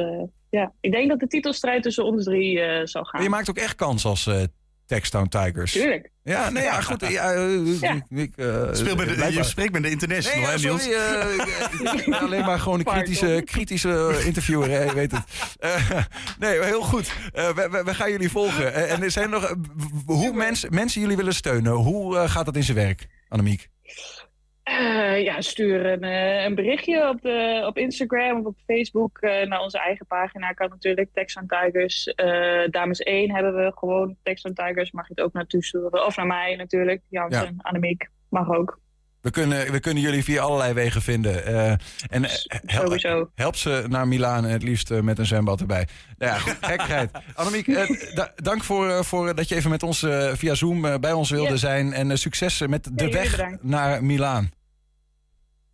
ja, 0.51 0.73
ik 0.81 0.93
denk 0.93 1.09
dat 1.09 1.21
de 1.21 1.27
titelstrijd 1.27 1.83
tussen 1.83 2.05
ons 2.05 2.25
drie 2.25 2.57
zal 2.87 3.05
gaan. 3.05 3.13
Maar 3.13 3.23
je 3.23 3.29
maakt 3.29 3.51
ook 3.51 3.57
echt 3.57 3.75
kans 3.75 4.05
als 4.05 4.31
Textown 4.87 5.29
Tigers. 5.29 5.73
Tuurlijk. 5.73 6.11
Ja, 6.25 6.51
nee, 6.51 6.63
ja, 6.63 6.81
goed. 6.81 7.01
Ja, 7.09 7.33
eh, 7.33 7.81
Ja. 7.81 8.03
ik- 8.09 8.37
eh, 8.37 8.69
Speel 8.73 8.97
bij 8.97 9.07
de- 9.07 9.33
je 9.33 9.43
spreekt 9.43 9.73
met 9.73 9.83
de 9.83 9.91
international, 9.91 10.37
Nee, 10.41 10.47
hè, 10.47 10.53
ja, 10.53 10.59
Niels? 10.59 10.83
sorry, 10.83 10.97
eh, 10.99 11.99
ik 11.99 12.05
ben 12.11 12.19
alleen 12.21 12.45
maar 12.45 12.59
gewoon 12.59 12.79
een 12.79 12.85
kritische, 12.85 13.43
kritische 13.45 14.23
interviewer, 14.25 14.71
hè, 14.71 14.83
je 14.83 14.95
weet 14.95 15.11
het. 15.13 15.23
Eh, 15.59 15.91
nee, 16.39 16.65
heel 16.65 16.83
goed. 16.83 17.13
Eh, 17.33 17.49
we, 17.55 17.69
we, 17.71 17.83
we 17.85 17.95
gaan 17.95 18.11
jullie 18.11 18.31
volgen. 18.31 18.89
En 18.89 19.03
er 19.03 19.11
zijn 19.11 19.31
nog, 19.31 19.55
hoe 20.07 20.33
mensen, 20.33 20.75
mensen 20.75 21.01
jullie 21.01 21.17
willen 21.17 21.35
steunen, 21.35 21.73
hoe 21.73 22.29
gaat 22.29 22.45
dat 22.45 22.57
in 22.57 22.65
zijn 22.65 22.77
werk, 22.77 23.07
Annemiek? 23.29 23.69
Eh, 24.79 25.23
ja, 25.23 25.41
stuur 25.41 25.87
een, 25.87 26.03
eh, 26.03 26.45
een 26.45 26.55
berichtje 26.55 27.09
op, 27.09 27.23
de, 27.23 27.63
op 27.67 27.77
Instagram 27.79 28.39
of 28.39 28.45
op 28.45 28.57
Facebook 28.67 29.19
eh, 29.19 29.47
naar 29.47 29.61
onze 29.61 29.79
eigen 29.79 30.07
pagina. 30.07 30.53
Kan 30.53 30.69
natuurlijk 30.69 31.09
Texan 31.13 31.47
Tigers. 31.47 32.07
eh, 32.07 32.69
dames 32.71 32.99
1 33.01 33.35
hebben 33.35 33.55
we 33.55 33.73
gewoon 33.75 34.17
Texan 34.23 34.53
Tigers. 34.55 34.91
Mag 34.91 35.09
je 35.09 35.15
het 35.15 35.25
ook 35.25 35.33
naartoe 35.33 35.65
sturen. 35.65 36.07
Of 36.07 36.17
naar 36.17 36.27
mij 36.27 36.57
natuurlijk. 36.57 37.01
Jansen, 37.09 37.43
Ja. 37.43 37.53
Annemiek. 37.57 38.09
Mag 38.31 38.51
ook. 38.51 38.81
We 39.21 39.31
kunnen, 39.31 39.73
we 39.73 39.81
kunnen 39.81 40.03
jullie 40.03 40.25
via 40.25 40.43
allerlei 40.43 40.73
wegen 40.73 41.03
vinden. 41.03 41.45
En 42.11 42.25
help 43.35 43.57
ze 43.57 43.85
naar 43.89 44.09
Milaan, 44.09 44.45
het 44.45 44.63
liefst 44.63 44.91
met 45.03 45.19
een 45.19 45.27
zwembad 45.27 45.61
erbij. 45.61 45.87
Nou 46.19 46.33
ja, 46.33 46.39
goed, 46.39 46.57
gekkigheid. 46.61 47.11
Annemiek, 47.35 47.67
da- 48.15 48.33
dank 48.37 48.65
voor, 48.65 49.05
voor 49.05 49.35
dat 49.35 49.49
je 49.49 49.55
even 49.55 49.71
met 49.71 49.83
ons 49.83 50.07
via 50.33 50.55
Zoom 50.55 51.01
bij 51.01 51.13
ons 51.13 51.31
wilde 51.31 51.51
Ja. 51.51 51.57
zijn. 51.57 51.93
En 51.93 52.19
succes 52.19 52.67
met 52.67 52.91
de 52.93 53.11
weg 53.11 53.41
naar 53.61 54.05
Milaan. 54.05 54.51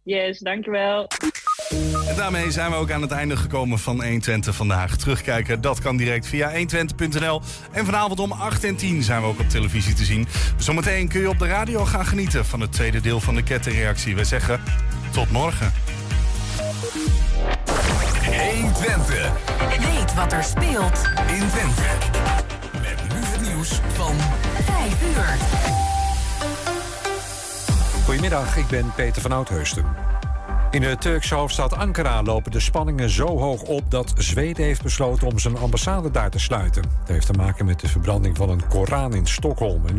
Yes, 0.08 0.38
dankjewel. 0.38 1.06
En 2.08 2.16
daarmee 2.16 2.50
zijn 2.50 2.70
we 2.70 2.76
ook 2.76 2.90
aan 2.90 3.02
het 3.02 3.10
einde 3.10 3.36
gekomen 3.36 3.78
van 3.78 4.02
120 4.02 4.54
vandaag. 4.54 4.96
Terugkijken, 4.96 5.60
dat 5.60 5.80
kan 5.80 5.96
direct 5.96 6.26
via 6.26 6.52
120.nl. 6.52 7.40
En 7.72 7.84
vanavond 7.84 8.20
om 8.20 8.32
8 8.32 8.64
en 8.64 8.76
10 8.76 9.02
zijn 9.02 9.20
we 9.20 9.26
ook 9.26 9.40
op 9.40 9.48
televisie 9.48 9.94
te 9.94 10.04
zien. 10.04 10.26
Zometeen 10.56 11.08
kun 11.08 11.20
je 11.20 11.28
op 11.28 11.38
de 11.38 11.46
radio 11.46 11.84
gaan 11.84 12.06
genieten 12.06 12.44
van 12.44 12.60
het 12.60 12.72
tweede 12.72 13.00
deel 13.00 13.20
van 13.20 13.34
de 13.34 13.42
kettingreactie. 13.42 14.16
We 14.16 14.24
zeggen 14.24 14.60
tot 15.12 15.30
morgen. 15.30 15.72
120. 18.54 19.32
Weet 19.68 20.14
wat 20.14 20.32
er 20.32 20.44
speelt 20.44 21.02
in 21.26 21.48
Twente. 21.48 21.82
Met 22.72 23.14
nu 23.14 23.24
het 23.24 23.40
nieuws 23.40 23.80
van 23.94 24.14
5 24.64 25.02
uur. 25.16 25.87
Goedemiddag, 28.08 28.56
ik 28.56 28.66
ben 28.66 28.92
Peter 28.94 29.22
van 29.22 29.32
Oudheusden. 29.32 29.84
In 30.70 30.80
de 30.80 30.96
Turkse 30.98 31.34
hoofdstad 31.34 31.76
Ankara 31.76 32.22
lopen 32.22 32.50
de 32.50 32.60
spanningen 32.60 33.10
zo 33.10 33.26
hoog 33.26 33.62
op 33.62 33.90
dat 33.90 34.12
Zweden 34.16 34.64
heeft 34.64 34.82
besloten 34.82 35.26
om 35.26 35.38
zijn 35.38 35.56
ambassade 35.56 36.10
daar 36.10 36.30
te 36.30 36.38
sluiten. 36.38 36.82
Dat 36.82 37.08
heeft 37.08 37.26
te 37.26 37.32
maken 37.32 37.64
met 37.64 37.80
de 37.80 37.88
verbranding 37.88 38.36
van 38.36 38.50
een 38.50 38.66
Koran 38.68 39.14
in 39.14 39.26
Stockholm. 39.26 39.86